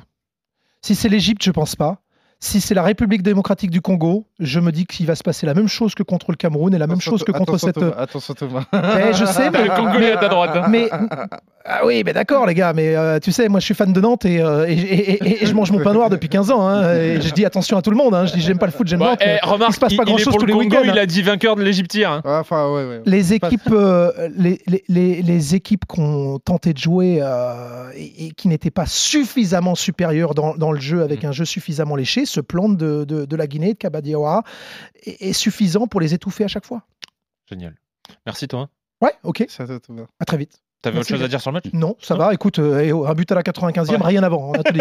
Si 0.83 0.95
c'est 0.95 1.09
l'Égypte, 1.09 1.43
je 1.45 1.51
pense 1.51 1.75
pas. 1.77 2.01
Si 2.39 2.61
c'est 2.61 2.75
la 2.75 2.83
République 2.83 3.23
démocratique 3.23 3.71
du 3.71 3.81
Congo, 3.81 4.27
je 4.39 4.61
me 4.61 4.71
dis 4.71 4.85
qu'il 4.85 5.07
va 5.07 5.15
se 5.15 5.23
passer 5.23 5.47
la 5.47 5.55
même 5.55 5.69
chose 5.69 5.95
que 5.95 6.03
contre 6.03 6.31
le 6.33 6.37
Cameroun 6.37 6.75
et 6.75 6.79
la 6.79 6.87
même 6.87 7.01
chose 7.01 7.25
que 7.25 7.33
contre 7.33 7.55
attention, 7.55 7.67
cette. 7.69 7.75
Thomas, 7.77 7.95
Attention, 7.97 8.35
Thomas. 8.35 8.65
Eh, 8.75 9.15
je 9.15 9.25
sais, 9.25 9.51
mais, 9.51 9.65
Le 9.65 9.71
Congolais 9.75 10.13
à 10.13 10.17
ta 10.19 10.29
droite. 10.29 10.51
hein. 10.55 10.67
mais 10.69 10.91
ah 11.65 11.81
oui, 11.87 12.03
mais 12.05 12.13
d'accord 12.13 12.47
les 12.47 12.53
gars, 12.55 12.75
mais 12.75 12.95
euh, 12.95 13.19
tu 13.21 13.33
sais, 13.33 13.49
moi 13.49 13.59
je 13.61 13.65
suis 13.65 13.75
fan 13.75 13.91
de 13.93 14.01
Nantes 14.03 14.27
et, 14.27 14.41
euh, 14.43 14.67
et, 14.69 14.73
et- 14.75 15.11
et- 15.27 15.43
et 15.43 15.47
je 15.47 15.53
mange 15.55 15.73
mon 15.73 15.81
pain 15.83 15.95
noir 15.95 16.11
depuis 16.11 16.29
15 16.29 16.51
ans. 16.51 16.61
hein, 16.69 16.93
et 16.95 17.21
je 17.23 17.33
dis 17.33 17.45
attention 17.47 17.79
à 17.79 17.83
tout 17.83 17.91
le 17.91 17.97
monde. 17.97 18.15
hein, 18.15 18.27
je 18.27 18.35
dis 18.35 18.41
j'aime 18.43 18.59
pas 18.59 18.67
le 18.67 18.73
foot, 18.73 18.87
j'aime 18.87 19.01
Ouais, 19.01 19.09
Nantes. 19.09 19.23
eh, 19.25 19.39
remarque, 19.45 19.71
il 19.71 19.75
se 19.75 19.81
passe 19.81 19.95
pas 19.95 20.03
il 20.03 20.09
est 20.09 20.13
grand-chose 20.13 20.27
pour 20.35 20.37
tous 20.41 20.47
le 20.47 20.53
les 20.53 20.59
Congo, 20.59 20.77
week-ends. 20.77 20.93
il 20.93 20.99
a 20.99 21.07
dit 21.07 21.23
vainqueur 21.23 21.57
de 21.57 21.63
l'Égyptien. 21.63 22.21
hein. 22.25 22.39
Enfin, 22.41 22.69
ouais, 22.71 22.85
ouais. 22.87 23.01
les 23.07 23.33
équipes, 23.33 23.63
euh, 23.73 24.13
les, 24.37 24.61
les- 24.67 24.85
les- 24.89 25.23
les 25.23 25.55
équipes 25.55 25.87
qui 25.93 26.01
ont 26.01 26.39
tenté 26.39 26.75
de 26.75 26.79
jouer 26.79 27.19
euh, 27.23 27.89
et, 27.97 28.27
et 28.27 28.31
qui 28.33 28.47
n'étaient 28.49 28.71
pas 28.71 28.87
suffisamment 28.87 29.75
supérieures 29.75 30.35
dans, 30.35 30.55
dans 30.55 30.71
le 30.71 30.81
jeu 30.81 31.03
avec 31.03 31.25
Mm. 31.25 31.29
un 31.29 31.33
jeu 31.33 31.45
suffisamment 31.47 31.97
léché 31.97 32.26
se 32.27 32.41
plantent 32.41 32.77
de, 32.77 33.05
de- 33.05 33.25
de 33.25 33.37
la 33.37 33.47
Guinée, 33.47 33.73
de 33.75 33.79
Kabadiawara, 33.79 34.43
est, 35.05 35.29
est 35.29 35.33
suffisant 35.33 35.87
pour 35.87 36.01
les 36.01 36.15
étouffer 36.15 36.45
à 36.45 36.49
chaque 36.49 36.67
fois. 36.67 36.83
Génial. 37.49 37.75
Merci 38.27 38.49
toi. 38.49 38.69
Ouais, 39.01 39.13
ok, 39.25 39.45
Ça, 39.49 39.67
ça, 39.67 39.79
Thomas. 39.81 40.07
à 40.19 40.25
très 40.25 40.37
vite. 40.37 40.63
T'avais 40.83 40.99
autre 40.99 41.09
chose 41.09 41.23
à 41.23 41.29
dire 41.29 41.41
sur 41.41 41.51
le 41.51 41.55
match? 41.55 41.65
Non, 41.73 41.97
ça 42.01 42.15
va, 42.15 42.33
écoute, 42.33 42.59
euh, 42.59 43.07
un 43.07 43.15
but 43.15 43.31
à 43.33 43.35
la 43.35 43.43
95e, 43.43 43.91
Ouais. 43.91 43.99
rien 44.03 44.23
avant, 44.23 44.51
on 44.51 44.53
a 44.53 44.63
tout 44.63 44.73
dit. 44.73 44.81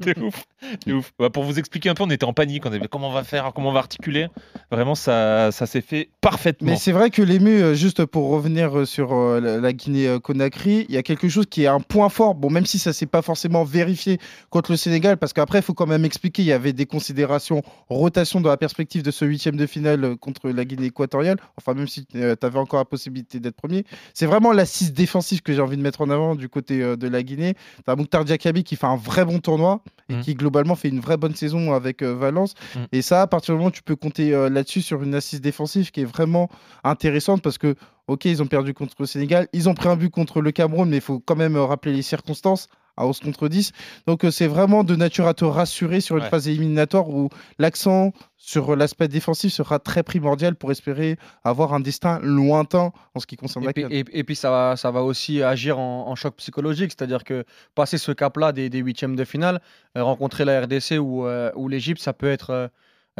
T'es 0.00 0.18
ouf. 0.20 0.44
T'es 0.84 0.92
ouf. 0.92 1.12
Bah, 1.18 1.30
pour 1.30 1.44
vous 1.44 1.58
expliquer 1.58 1.88
un 1.88 1.94
peu, 1.94 2.02
on 2.02 2.10
était 2.10 2.24
en 2.24 2.32
panique. 2.32 2.66
On 2.66 2.72
avait 2.72 2.86
comment 2.88 3.08
on 3.08 3.12
va 3.12 3.24
faire, 3.24 3.50
comment 3.54 3.70
on 3.70 3.72
va 3.72 3.80
articuler. 3.80 4.28
Vraiment, 4.70 4.94
ça, 4.94 5.50
ça 5.50 5.66
s'est 5.66 5.80
fait 5.80 6.10
parfaitement. 6.20 6.70
Mais 6.70 6.76
c'est 6.76 6.92
vrai 6.92 7.10
que 7.10 7.22
l'ému, 7.22 7.62
euh, 7.62 7.74
juste 7.74 8.04
pour 8.04 8.30
revenir 8.30 8.78
euh, 8.78 8.84
sur 8.84 9.12
euh, 9.12 9.60
la, 9.60 9.72
Guinée-Conakry, 9.72 10.86
il 10.88 10.94
y 10.94 10.98
a 10.98 11.02
quelque 11.02 11.28
chose 11.28 11.46
qui 11.46 11.64
est 11.64 11.68
un 11.68 11.80
point 11.80 12.08
fort. 12.08 12.34
Bon, 12.34 12.50
même 12.50 12.66
si 12.66 12.78
ça 12.78 12.92
s'est 12.92 13.06
pas 13.06 13.22
forcément 13.22 13.64
vérifié 13.64 14.18
contre 14.50 14.72
le 14.72 14.76
Sénégal, 14.76 15.16
parce 15.16 15.32
qu'après, 15.32 15.58
il 15.58 15.62
faut 15.62 15.74
quand 15.74 15.86
même 15.86 16.04
expliquer, 16.04 16.42
il 16.42 16.48
y 16.48 16.52
avait 16.52 16.72
des 16.72 16.86
considérations 16.86 17.62
rotation 17.88 18.40
dans 18.40 18.50
la 18.50 18.56
perspective 18.56 19.02
de 19.02 19.10
ce 19.10 19.24
huitième 19.24 19.56
de 19.56 19.66
finale 19.66 20.16
contre 20.16 20.50
la 20.50 20.64
Guinée 20.64 20.86
équatoriale. 20.86 21.38
Enfin, 21.56 21.74
même 21.74 21.88
si 21.88 22.06
tu 22.06 22.22
avais 22.22 22.58
encore 22.58 22.80
la 22.80 22.84
possibilité 22.84 23.40
d'être 23.40 23.56
premier. 23.56 23.84
C'est 24.14 24.26
vraiment 24.26 24.52
l'assise 24.52 24.92
défensive 24.92 25.29
que 25.40 25.52
j'ai 25.52 25.60
envie 25.62 25.76
de 25.76 25.82
mettre 25.82 26.00
en 26.00 26.10
avant 26.10 26.34
du 26.34 26.48
côté 26.48 26.82
euh, 26.82 26.96
de 26.96 27.06
la 27.08 27.22
Guinée. 27.22 27.54
T'as 27.86 27.94
Mouktar 27.96 28.24
Diakabi 28.24 28.64
qui 28.64 28.76
fait 28.76 28.86
un 28.86 28.96
vrai 28.96 29.24
bon 29.24 29.38
tournoi 29.38 29.82
et 30.08 30.14
Mhm. 30.14 30.20
qui 30.22 30.34
globalement 30.34 30.74
fait 30.74 30.88
une 30.88 30.98
vraie 31.00 31.16
bonne 31.16 31.34
saison 31.36 31.72
avec 31.72 32.02
euh, 32.02 32.14
Valence. 32.14 32.54
Mhm. 32.76 32.86
Et 32.92 33.02
ça, 33.02 33.22
à 33.22 33.26
partir 33.26 33.54
du 33.54 33.58
moment 33.58 33.68
où 33.68 33.72
tu 33.72 33.82
peux 33.82 33.96
compter 33.96 34.34
euh, 34.34 34.48
là-dessus 34.50 34.82
sur 34.82 35.02
une 35.02 35.14
assise 35.14 35.40
défensive 35.40 35.90
qui 35.92 36.00
est 36.00 36.04
vraiment 36.04 36.48
intéressante 36.84 37.42
parce 37.42 37.58
que, 37.58 37.74
ok, 38.08 38.24
ils 38.24 38.42
ont 38.42 38.46
perdu 38.46 38.74
contre 38.74 38.94
le 38.98 39.06
Sénégal, 39.06 39.46
ils 39.52 39.68
ont 39.68 39.74
pris 39.74 39.88
un 39.88 39.96
but 39.96 40.10
contre 40.10 40.40
le 40.40 40.50
Cameroun, 40.50 40.88
mais 40.88 40.96
il 40.96 41.02
faut 41.02 41.20
quand 41.20 41.36
même 41.36 41.56
rappeler 41.56 41.92
les 41.92 42.02
circonstances 42.02 42.68
à 43.00 43.06
11 43.06 43.20
contre 43.20 43.48
10. 43.48 43.72
Donc 44.06 44.24
euh, 44.24 44.30
c'est 44.30 44.46
vraiment 44.46 44.84
de 44.84 44.94
nature 44.96 45.26
à 45.26 45.34
te 45.34 45.44
rassurer 45.44 46.00
sur 46.00 46.16
une 46.16 46.22
Ouais. 46.24 46.28
phase 46.28 46.48
éliminatoire 46.48 47.08
où 47.08 47.28
l'accent 47.58 48.12
sur 48.36 48.74
l'aspect 48.76 49.08
défensif 49.08 49.52
sera 49.52 49.78
très 49.78 50.02
primordial 50.02 50.54
pour 50.56 50.70
espérer 50.70 51.16
avoir 51.44 51.74
un 51.74 51.80
destin 51.80 52.18
lointain 52.22 52.92
en 53.14 53.20
ce 53.20 53.26
qui 53.26 53.36
concerne 53.36 53.64
Et 53.64 53.66
la 53.66 53.72
puis, 53.72 53.84
et- 53.90 54.04
et 54.18 54.24
puis 54.24 54.34
ça, 54.36 54.50
va, 54.50 54.76
ça 54.76 54.90
va 54.90 55.02
aussi 55.02 55.42
agir 55.42 55.78
en, 55.78 56.08
en 56.08 56.14
choc 56.14 56.36
psychologique, 56.36 56.90
c'est-à-dire 56.96 57.24
que 57.24 57.44
passer 57.74 57.98
ce 57.98 58.12
cap-là 58.12 58.52
des, 58.52 58.68
huitièmes 58.78 59.16
de 59.16 59.24
finale, 59.24 59.60
euh, 59.96 60.02
rencontrer 60.04 60.44
la 60.44 60.60
RDC 60.62 60.98
ou, 60.98 61.26
euh, 61.26 61.50
ou 61.54 61.68
l'Égypte, 61.68 62.00
ça 62.00 62.12
peut 62.12 62.30
être 62.30 62.50
euh, 62.50 62.68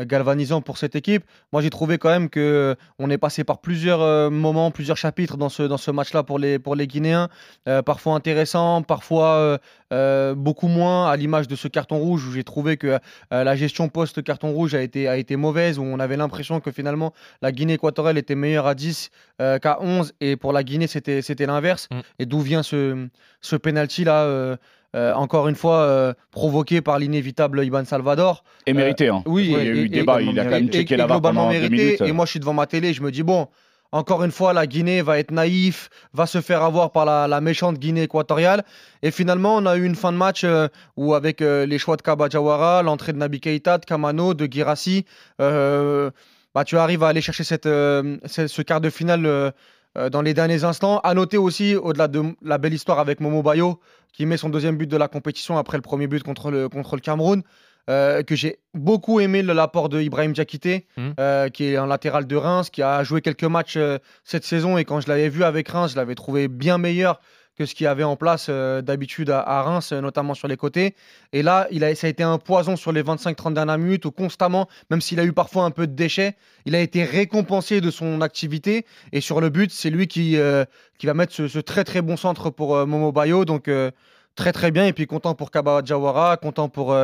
galvanisant 0.05 0.63
pour 0.63 0.79
cette 0.79 0.97
équipe. 0.97 1.25
Moi, 1.53 1.61
j'ai 1.61 1.71
trouvé 1.71 1.99
quand 1.99 2.09
même 2.09 2.31
que 2.31 2.41
euh, 2.41 2.75
on 2.99 3.11
est 3.11 3.19
passé 3.19 3.45
par 3.45 3.59
plusieurs 3.59 4.01
euh, 4.01 4.31
moments, 4.31 4.71
plusieurs 4.71 4.97
chapitres 4.97 5.37
dans 5.37 5.49
ce, 5.49 5.65
dans 5.65 5.77
ce 5.77 5.91
match-là 5.91 6.23
pour 6.23 6.39
les, 6.39 6.59
pour 6.59 6.75
les 6.77 6.87
Guinéens, 6.87 7.29
euh, 7.69 7.83
parfois 7.83 8.15
intéressants, 8.15 8.83
parfois 8.83 9.35
euh, 9.35 9.59
euh, 9.93 10.35
beaucoup 10.35 10.69
moins, 10.69 11.11
à 11.11 11.17
l'image 11.17 11.49
de 11.49 11.57
ce 11.57 11.69
carton 11.69 11.99
rouge 11.99 12.27
où 12.27 12.33
j'ai 12.33 12.45
trouvé 12.45 12.77
que 12.77 12.99
euh, 13.33 13.45
la 13.45 13.57
gestion 13.57 13.89
post-carton 13.89 14.53
rouge 14.53 14.75
a 14.75 14.83
été, 14.83 15.09
a 15.09 15.17
été 15.17 15.37
mauvaise, 15.37 15.79
où 15.79 15.83
on 15.83 15.99
avait 15.99 16.17
l'impression 16.17 16.61
que 16.61 16.71
finalement 16.71 17.13
la 17.43 17.53
Guinée 17.53 17.75
équatoriale 17.75 18.17
était 18.17 18.37
meilleure 18.37 18.67
à 18.67 18.75
10 18.75 19.11
euh, 19.41 19.59
qu'à 19.59 19.79
11 19.81 20.15
et 20.21 20.37
pour 20.37 20.53
la 20.53 20.63
Guinée 20.65 20.87
c'était 20.87 21.47
l'inverse 21.47 21.81
Mm. 21.91 22.01
et 22.19 22.27
d'où 22.27 22.41
vient 22.41 22.63
ce 22.63 23.09
ce 23.41 23.57
penalty 23.57 24.05
là 24.05 24.57
euh, 24.95 25.11
euh, 25.11 25.15
encore 25.15 25.49
une 25.49 25.55
fois 25.55 25.77
euh, 25.83 26.13
provoqué 26.33 26.81
par 26.81 26.99
l'inévitable 26.99 27.65
Iban 27.65 27.85
Salvador 27.85 28.43
Et 28.67 28.73
mérité, 28.73 29.09
hein. 29.09 29.23
oui, 29.27 29.45
il 29.47 29.51
y 29.53 29.57
a 29.57 29.65
eu 29.65 29.85
et- 29.85 29.89
débat, 29.89 30.21
et- 30.21 30.25
il 30.27 30.39
a 30.41 30.45
quand 30.45 30.51
même 30.51 30.69
et- 30.69 30.73
checké 30.73 30.97
la 30.97 31.07
globalement 31.07 31.43
pendant 31.47 31.53
deux 31.53 31.61
mérité 31.69 31.85
minutes. 31.85 32.01
et 32.03 32.13
moi 32.13 32.25
je 32.27 32.31
suis 32.31 32.41
devant 32.41 32.53
ma 32.55 32.67
télé 32.67 32.93
je 32.93 33.03
me 33.03 33.11
dis 33.11 33.23
bon 33.23 33.47
encore 33.93 34.23
une 34.25 34.31
fois 34.31 34.53
la 34.53 34.67
Guinée 34.67 35.03
va 35.03 35.19
être 35.19 35.31
naïf 35.33 35.91
va 36.13 36.27
se 36.27 36.41
faire 36.41 36.63
avoir 36.63 36.91
par 36.93 37.05
la, 37.05 37.27
la 37.29 37.41
méchante 37.41 37.79
Guinée 37.79 38.03
équatoriale 38.05 38.65
et 39.03 39.11
finalement 39.11 39.57
on 39.57 39.67
a 39.67 39.77
eu 39.77 39.85
une 39.85 39.95
fin 39.97 40.13
de 40.13 40.17
match 40.17 40.43
euh, 40.45 40.69
où 40.97 41.15
avec 41.15 41.41
euh, 41.41 41.67
les 41.67 41.79
choix 41.79 41.97
de 41.97 42.03
Kaba 42.03 42.29
Jawara 42.29 42.83
l'entrée 42.83 43.13
de 43.13 43.19
Nabi 43.19 43.41
Keita 43.41 43.79
de 43.79 43.85
Kamano 43.85 44.35
de 44.35 44.47
Girassi 44.51 45.05
euh, 45.41 46.11
bah, 46.55 46.65
tu 46.65 46.77
arrives 46.79 47.03
à 47.05 47.09
aller 47.09 47.21
chercher 47.21 47.45
cette, 47.45 47.67
euh, 47.67 48.17
ce, 48.27 48.63
quart 48.63 48.81
de 48.81 48.91
finale 48.91 49.25
euh, 49.25 49.51
euh, 49.51 49.51
dans 50.11 50.23
les 50.23 50.35
derniers 50.35 50.65
instants. 50.65 51.01
À 51.01 51.15
noter 51.15 51.37
aussi, 51.37 51.75
au-delà 51.77 52.09
de 52.09 52.23
la 52.43 52.59
belle 52.59 52.75
histoire 52.75 52.99
avec 53.01 53.21
Momo 53.21 53.43
Bayo, 53.43 53.81
qui 54.13 54.25
met 54.27 54.37
son 54.37 54.49
deuxième 54.49 54.77
but 54.77 54.87
de 54.89 54.97
la 54.97 55.09
compétition 55.09 55.59
après 55.59 55.77
le 55.79 55.83
premier 55.83 56.07
but 56.07 56.23
contre 56.23 56.51
le, 56.51 56.69
contre 56.69 56.95
le 56.97 57.01
Cameroun, 57.01 57.43
euh, 57.89 58.23
que 58.23 58.37
j'ai 58.37 58.59
beaucoup 58.75 59.19
aimé 59.21 59.43
le- 59.43 59.53
l'apport 59.53 59.89
de 59.89 60.01
Ibrahim 60.01 60.33
Diakité, 60.33 60.87
Mhm. 60.97 61.15
euh, 61.19 61.49
qui 61.49 61.65
est 61.65 61.77
un 61.77 61.87
latéral 61.87 62.27
de 62.27 62.37
Reims, 62.37 62.71
qui 62.71 62.83
a 62.83 63.03
joué 63.03 63.21
quelques 63.21 63.43
matchs 63.45 63.77
euh, 63.77 63.99
cette 64.23 64.45
saison. 64.45 64.79
Et 64.79 64.85
quand 64.85 65.01
je 65.01 65.09
l'avais 65.09 65.29
vu 65.29 65.43
avec 65.43 65.69
Reims, 65.69 65.93
je 65.93 65.97
l'avais 65.97 66.15
trouvé 66.15 66.47
bien 66.47 66.79
meilleur 66.79 67.21
ce 67.67 67.75
qu'il 67.75 67.87
avait 67.87 68.05
en 68.05 68.17
place 68.17 68.47
euh, 68.49 68.83
d'habitude 68.83 69.31
à, 69.31 69.63
Reims, 69.63 69.93
euh, 69.93 70.01
notamment 70.01 70.35
sur 70.35 70.49
les 70.49 70.57
côtés. 70.57 70.95
Et 71.33 71.43
là, 71.43 71.67
il 71.71 71.85
a, 71.85 71.95
ça 71.95 72.07
a 72.07 72.11
été 72.11 72.23
un 72.23 72.39
poison 72.39 72.77
sur 72.77 72.93
les 72.93 73.03
25-30 73.03 73.55
dernières 73.55 73.79
minutes 73.79 74.05
où 74.05 74.11
constamment, 74.11 74.69
même 74.91 75.01
s'il 75.01 75.21
a 75.21 75.25
eu 75.25 75.33
parfois 75.33 75.65
un 75.65 75.71
peu 75.71 75.87
de 75.87 75.93
déchets, 75.93 76.37
il 76.67 76.75
a 76.75 76.81
été 76.81 77.05
récompensé 77.05 77.81
de 77.81 77.91
son 77.91 78.21
activité. 78.21 78.87
Et 79.13 79.21
sur 79.21 79.41
le 79.41 79.49
but, 79.49 79.71
c'est 79.71 79.91
lui 79.91 80.07
qui, 80.07 80.37
euh, 80.37 80.65
qui 80.99 81.07
va 81.07 81.15
mettre 81.15 81.33
ce, 81.33 81.59
très 81.59 81.85
très 81.85 82.03
bon 82.03 82.17
centre 82.17 82.51
pour 82.51 82.87
Momo 82.87 83.13
Bayo. 83.13 83.45
Donc 83.45 83.71
très 84.35 84.53
très 84.53 84.71
bien. 84.71 84.87
Et 84.87 84.93
puis 84.93 85.07
content 85.07 85.35
pour 85.35 85.51
Kaba 85.51 85.83
Jawara, 85.85 86.37
content 86.37 86.69
pour 86.69 86.97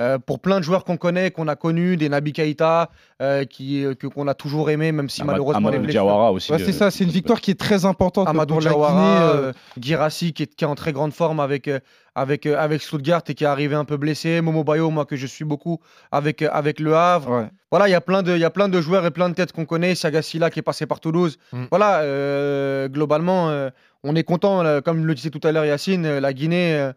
euh, 0.00 0.18
pour 0.18 0.40
plein 0.40 0.58
de 0.58 0.64
joueurs 0.64 0.84
qu'on 0.84 0.96
connaît, 0.96 1.30
qu'on 1.30 1.48
a 1.48 1.56
connus, 1.56 1.96
des 1.96 2.08
Nabi 2.08 2.32
Keita, 2.32 2.90
euh, 3.22 3.44
qui, 3.44 3.84
euh, 3.84 3.94
que- 3.94 4.06
qu'on 4.06 4.28
a 4.28 4.34
toujours 4.34 4.68
aimé, 4.70 4.92
même 4.92 5.08
si 5.08 5.22
Amad- 5.22 5.32
malheureusement. 5.32 5.68
les 5.70 5.76
Amadou 5.76 5.90
Diawara 5.90 6.32
aussi. 6.32 6.52
Ouais, 6.52 6.58
c'est 6.58 6.68
euh, 6.68 6.72
ça, 6.72 6.90
c'est 6.90 7.04
une 7.04 7.10
victoire 7.10 7.40
qui 7.40 7.50
est 7.50 7.58
très 7.58 7.84
importante 7.86 8.28
Amadou 8.28 8.54
pour 8.54 8.62
la 8.62 8.70
Diawara, 8.70 8.92
Guinée. 8.92 9.20
euh, 9.20 9.48
euh, 9.48 9.52
Guirassy 9.78 10.32
qui 10.32 10.42
est, 10.42 10.54
qui 10.54 10.64
est 10.64 10.66
en 10.66 10.74
très 10.74 10.92
grande 10.92 11.12
forme 11.12 11.40
avec, 11.40 11.70
avec, 12.14 12.44
avec 12.46 12.82
Stuttgart 12.82 13.22
et 13.28 13.34
qui 13.34 13.44
est 13.44 13.46
arrivé 13.46 13.74
un 13.74 13.84
peu 13.84 13.96
blessé. 13.96 14.40
Momo 14.42 14.64
Bayo, 14.64 14.90
moi 14.90 15.06
que 15.06 15.16
je 15.16 15.26
suis 15.26 15.44
beaucoup 15.44 15.80
avec, 16.12 16.42
avec 16.42 16.78
Le 16.80 16.94
Havre. 16.94 17.30
ouais. 17.30 17.48
Voilà, 17.70 17.88
il 17.88 17.90
y 17.90 17.94
a 17.94 18.00
plein 18.00 18.22
de, 18.22 18.32
il 18.32 18.40
y 18.40 18.44
a 18.44 18.50
plein 18.50 18.68
de 18.68 18.80
joueurs 18.80 19.04
et 19.06 19.10
plein 19.10 19.28
de 19.28 19.34
têtes 19.34 19.52
qu'on 19.52 19.64
connaît. 19.66 19.94
Sagasila 19.94 20.50
qui 20.50 20.60
est 20.60 20.62
passé 20.62 20.86
par 20.86 21.00
Toulouse. 21.00 21.36
Mm. 21.52 21.64
Voilà, 21.70 22.00
euh, 22.00 22.88
globalement, 22.88 23.48
euh, 23.50 23.70
on 24.04 24.14
est 24.14 24.22
content. 24.24 24.62
comme 24.84 25.04
le 25.06 25.14
disait 25.14 25.30
tout 25.30 25.40
à 25.42 25.52
l'heure 25.52 25.64
Yacine, 25.64 26.18
la 26.18 26.32
Guinée, 26.32 26.90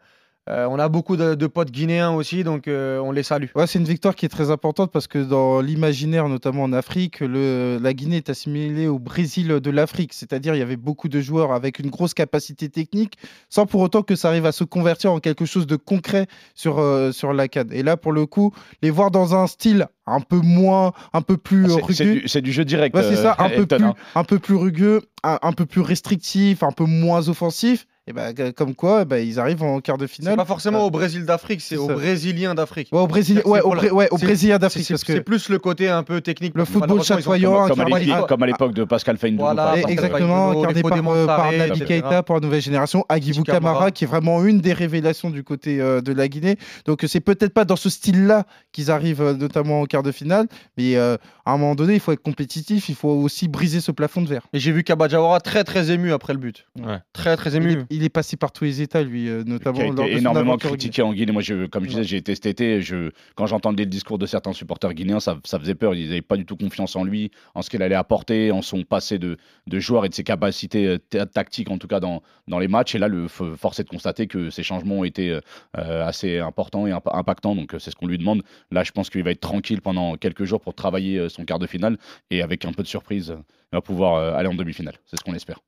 euh, 0.49 0.65
on 0.69 0.79
a 0.79 0.89
beaucoup 0.89 1.15
de, 1.15 1.35
de 1.35 1.47
potes 1.47 1.69
guinéens 1.69 2.11
aussi, 2.11 2.43
donc 2.43 2.67
euh, 2.67 2.99
on 2.99 3.11
les 3.11 3.21
salue. 3.23 3.45
Ouais, 3.55 3.67
c'est 3.67 3.77
une 3.77 3.85
victoire 3.85 4.15
qui 4.15 4.25
est 4.25 4.29
très 4.29 4.49
importante 4.49 4.91
parce 4.91 5.05
que 5.07 5.19
dans 5.19 5.61
l'imaginaire, 5.61 6.27
notamment 6.27 6.63
en 6.63 6.73
Afrique, 6.73 7.19
le, 7.19 7.77
la 7.81 7.93
Guinée 7.93 8.17
est 8.17 8.29
assimilée 8.29 8.87
au 8.87 8.97
Brésil 8.97 9.47
de 9.47 9.69
l'Afrique. 9.69 10.11
C'est-à-dire, 10.13 10.55
il 10.55 10.59
y 10.59 10.63
avait 10.63 10.75
beaucoup 10.75 11.07
de 11.07 11.19
joueurs 11.21 11.51
avec 11.51 11.77
une 11.79 11.89
grosse 11.89 12.13
capacité 12.13 12.69
technique, 12.69 13.17
sans 13.49 13.65
pour 13.67 13.81
autant 13.81 14.01
que 14.01 14.15
ça 14.15 14.29
arrive 14.29 14.45
à 14.47 14.51
se 14.51 14.63
convertir 14.63 15.11
en 15.11 15.19
quelque 15.19 15.45
chose 15.45 15.67
de 15.67 15.75
concret 15.75 16.25
sur, 16.55 16.79
euh, 16.79 17.11
sur 17.11 17.31
la 17.33 17.47
CAD. 17.47 17.71
Et 17.71 17.83
là, 17.83 17.95
pour 17.97 18.11
le 18.11 18.25
coup, 18.25 18.51
les 18.81 18.89
voir 18.89 19.11
dans 19.11 19.35
un 19.35 19.45
style 19.45 19.87
un 20.07 20.21
peu 20.21 20.37
moins, 20.37 20.93
un 21.13 21.21
peu 21.21 21.37
plus 21.37 21.65
ah, 21.65 21.75
c'est- 21.75 22.03
rugueux. 22.03 22.21
du- 22.21 22.27
C'est 22.27 22.41
du 22.41 22.51
jeu 22.51 22.65
direct. 22.65 22.95
Ouais, 22.95 23.03
c'est 23.03 23.15
ça, 23.17 23.35
un 23.37 23.45
euh, 23.45 23.49
peu, 23.49 23.61
Elton, 23.61 23.75
plus, 23.77 23.85
hein. 23.85 23.93
un 24.15 24.23
peu 24.23 24.39
plus 24.39 24.55
rugueux, 24.55 25.01
un, 25.23 25.37
un 25.43 25.51
peu 25.53 25.67
plus 25.67 25.81
restrictif, 25.81 26.63
un 26.63 26.71
peu 26.71 26.85
moins 26.85 27.29
offensif. 27.29 27.85
Et 28.09 28.33
que- 28.33 28.49
comme 28.51 28.73
quoi, 28.75 29.05
ben, 29.05 29.17
ils 29.25 29.39
arrivent 29.39 29.61
en 29.63 29.79
quart 29.81 29.97
de 29.97 30.07
C'est 30.07 30.15
finale. 30.15 30.35
pas 30.35 30.45
forcément 30.45 30.83
au 30.85 30.89
Brésil 30.89 31.25
d'Afrique, 31.25 31.61
c'est 31.61 31.75
ça. 31.77 31.93
Brésiliens 31.93 32.55
d'Afrique. 32.55 32.89
Ouais, 32.91 32.99
au 32.99 33.07
Brésil, 33.07 33.41
ouais, 33.45 33.61
au, 33.61 33.69
Bré- 33.71 33.91
ouais, 33.91 34.07
au 34.11 34.17
Brésilien 34.17 34.57
d'Afrique. 34.57 34.85
c'est 34.87 35.03
que 35.05 35.19
plus 35.19 35.49
le 35.49 35.59
côté 35.59 35.89
un 35.89 36.03
peu 36.03 36.19
technique. 36.21 36.53
Le 36.55 36.65
football 36.65 37.03
chatoyant, 37.03 37.67
Comme 37.67 37.79
à 37.81 37.85
Carvalho- 37.85 38.05
l'époque- 38.05 38.29
comme 38.29 38.43
à 38.43 38.47
l'époque 38.47 38.73
de 38.73 38.83
Pascal 38.83 39.17
Feindou. 39.17 39.37
Voilà, 39.39 39.75
exactement, 39.87 40.51
incarné 40.51 40.81
par, 40.81 41.09
euh, 41.09 41.25
par 41.25 41.51
Nabi. 41.51 41.85
Keita 41.85 42.23
pour 42.23 42.35
la 42.35 42.41
nouvelle 42.41 42.61
génération, 42.61 43.05
Agibou 43.09 43.43
Camara. 43.43 43.59
Camara, 43.73 43.91
qui 43.91 44.03
est 44.05 44.07
vraiment 44.07 44.43
une 44.43 44.59
des 44.59 44.73
révélations 44.73 45.29
du 45.29 45.43
côté 45.43 45.79
euh, 45.81 46.01
de 46.01 46.11
la 46.11 46.27
Guinée. 46.27 46.57
Donc, 46.85 47.03
euh, 47.03 47.07
c'est 47.07 47.19
peut-être 47.19 47.53
pas 47.53 47.65
dans 47.65 47.75
ce 47.75 47.89
style-là 47.89 48.45
qu'ils 48.71 48.89
arrivent, 48.91 49.21
euh, 49.21 49.33
notamment 49.33 49.81
en 49.81 49.85
quart 49.85 50.03
de 50.03 50.11
finale, 50.11 50.47
mais 50.77 50.95
euh, 50.95 51.17
à 51.45 51.51
un 51.53 51.57
moment 51.57 51.75
donné, 51.75 51.93
il 51.95 51.99
faut 51.99 52.11
être 52.11 52.21
compétitif, 52.23 52.89
il 52.89 52.95
faut 52.95 53.09
aussi 53.09 53.47
briser 53.47 53.81
ce 53.81 53.91
plafond 53.91 54.21
de 54.21 54.27
verre. 54.27 54.41
Et 54.53 54.59
j'ai 54.59 54.71
vu 54.71 54.83
Kabadjawara 54.83 55.39
très 55.41 55.63
très 55.63 55.91
ému 55.91 56.11
après 56.11 56.33
le 56.33 56.39
but. 56.39 56.65
Ouais. 56.79 56.97
Très 57.13 57.35
très 57.37 57.51
Il 57.51 57.55
ému. 57.57 57.85
Il 57.99 58.05
est 58.05 58.09
passé 58.09 58.37
par 58.37 58.51
tous 58.51 58.63
les 58.63 58.81
états, 58.81 59.03
lui, 59.03 59.27
euh, 59.27 59.43
qui 59.43 59.49
notamment 59.49 59.79
a 59.79 59.83
lors 59.83 59.93
de 59.95 60.01
été 60.03 60.17
énormément 60.17 60.57
critiqué 60.57 61.01
en 61.01 61.13
Guinée. 61.13 61.31
Moi, 61.33 61.41
je, 61.41 61.65
comme 61.65 61.83
je 61.83 61.89
disais, 61.89 62.03
j'ai 62.03 62.17
été 62.17 62.33
cet 62.33 62.45
été. 62.45 62.81
Je, 62.81 63.11
quand 63.35 63.45
j'entendais 63.45 63.83
le 63.83 63.89
discours 63.89 64.17
de 64.17 64.25
certains 64.25 64.53
supporters 64.53 64.93
guinéens, 64.93 65.19
ça, 65.19 65.37
ça 65.43 65.59
faisait 65.59 65.75
peur. 65.75 65.93
Ils 65.95 66.07
n'avaient 66.07 66.21
pas 66.21 66.37
du 66.37 66.45
tout 66.45 66.55
confiance 66.55 66.95
en 66.95 67.03
lui, 67.03 67.31
en 67.55 67.61
ce 67.61 67.69
qu'il 67.69 67.81
allait 67.83 67.95
apporter, 67.95 68.51
en 68.51 68.61
son 68.61 68.83
passé 68.83 69.19
de, 69.19 69.37
de 69.67 69.79
joueur 69.79 70.05
et 70.05 70.09
de 70.09 70.13
ses 70.13 70.23
capacités 70.23 70.87
euh, 70.87 70.97
ta- 70.97 71.25
tactiques, 71.25 71.69
en 71.69 71.77
tout 71.77 71.87
cas 71.87 71.99
dans, 71.99 72.23
dans 72.47 72.59
les 72.59 72.67
matchs. 72.69 72.95
Et 72.95 72.99
là, 72.99 73.07
le 73.09 73.27
force 73.27 73.79
est 73.79 73.83
de 73.83 73.89
constater 73.89 74.27
que 74.27 74.49
ces 74.49 74.63
changements 74.63 74.99
ont 74.99 75.03
été 75.03 75.31
euh, 75.77 76.05
assez 76.05 76.39
importants 76.39 76.87
et 76.87 76.91
imp- 76.91 77.09
impactants. 77.11 77.55
Donc, 77.55 77.75
c'est 77.79 77.91
ce 77.91 77.95
qu'on 77.95 78.07
lui 78.07 78.17
demande. 78.17 78.43
Là, 78.71 78.83
je 78.83 78.91
pense 78.91 79.09
qu'il 79.09 79.23
va 79.23 79.31
être 79.31 79.41
tranquille 79.41 79.81
pendant 79.81 80.15
quelques 80.15 80.45
jours 80.45 80.61
pour 80.61 80.73
travailler 80.73 81.27
son 81.27 81.43
quart 81.43 81.59
de 81.59 81.67
finale. 81.67 81.97
Et 82.31 82.41
avec 82.41 82.63
un 82.63 82.71
peu 82.71 82.83
de 82.83 82.87
surprise, 82.87 83.35
il 83.71 83.75
va 83.75 83.81
pouvoir 83.81 84.35
aller 84.37 84.47
en 84.47 84.53
demi-finale. 84.55 84.95
C'est 85.05 85.17
ce 85.17 85.23
qu'on 85.23 85.33
espère. 85.33 85.59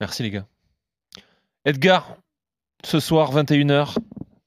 Merci 0.00 0.22
les 0.22 0.30
gars. 0.30 0.46
Edgar, 1.64 2.16
ce 2.84 3.00
soir 3.00 3.32
21h, 3.34 3.96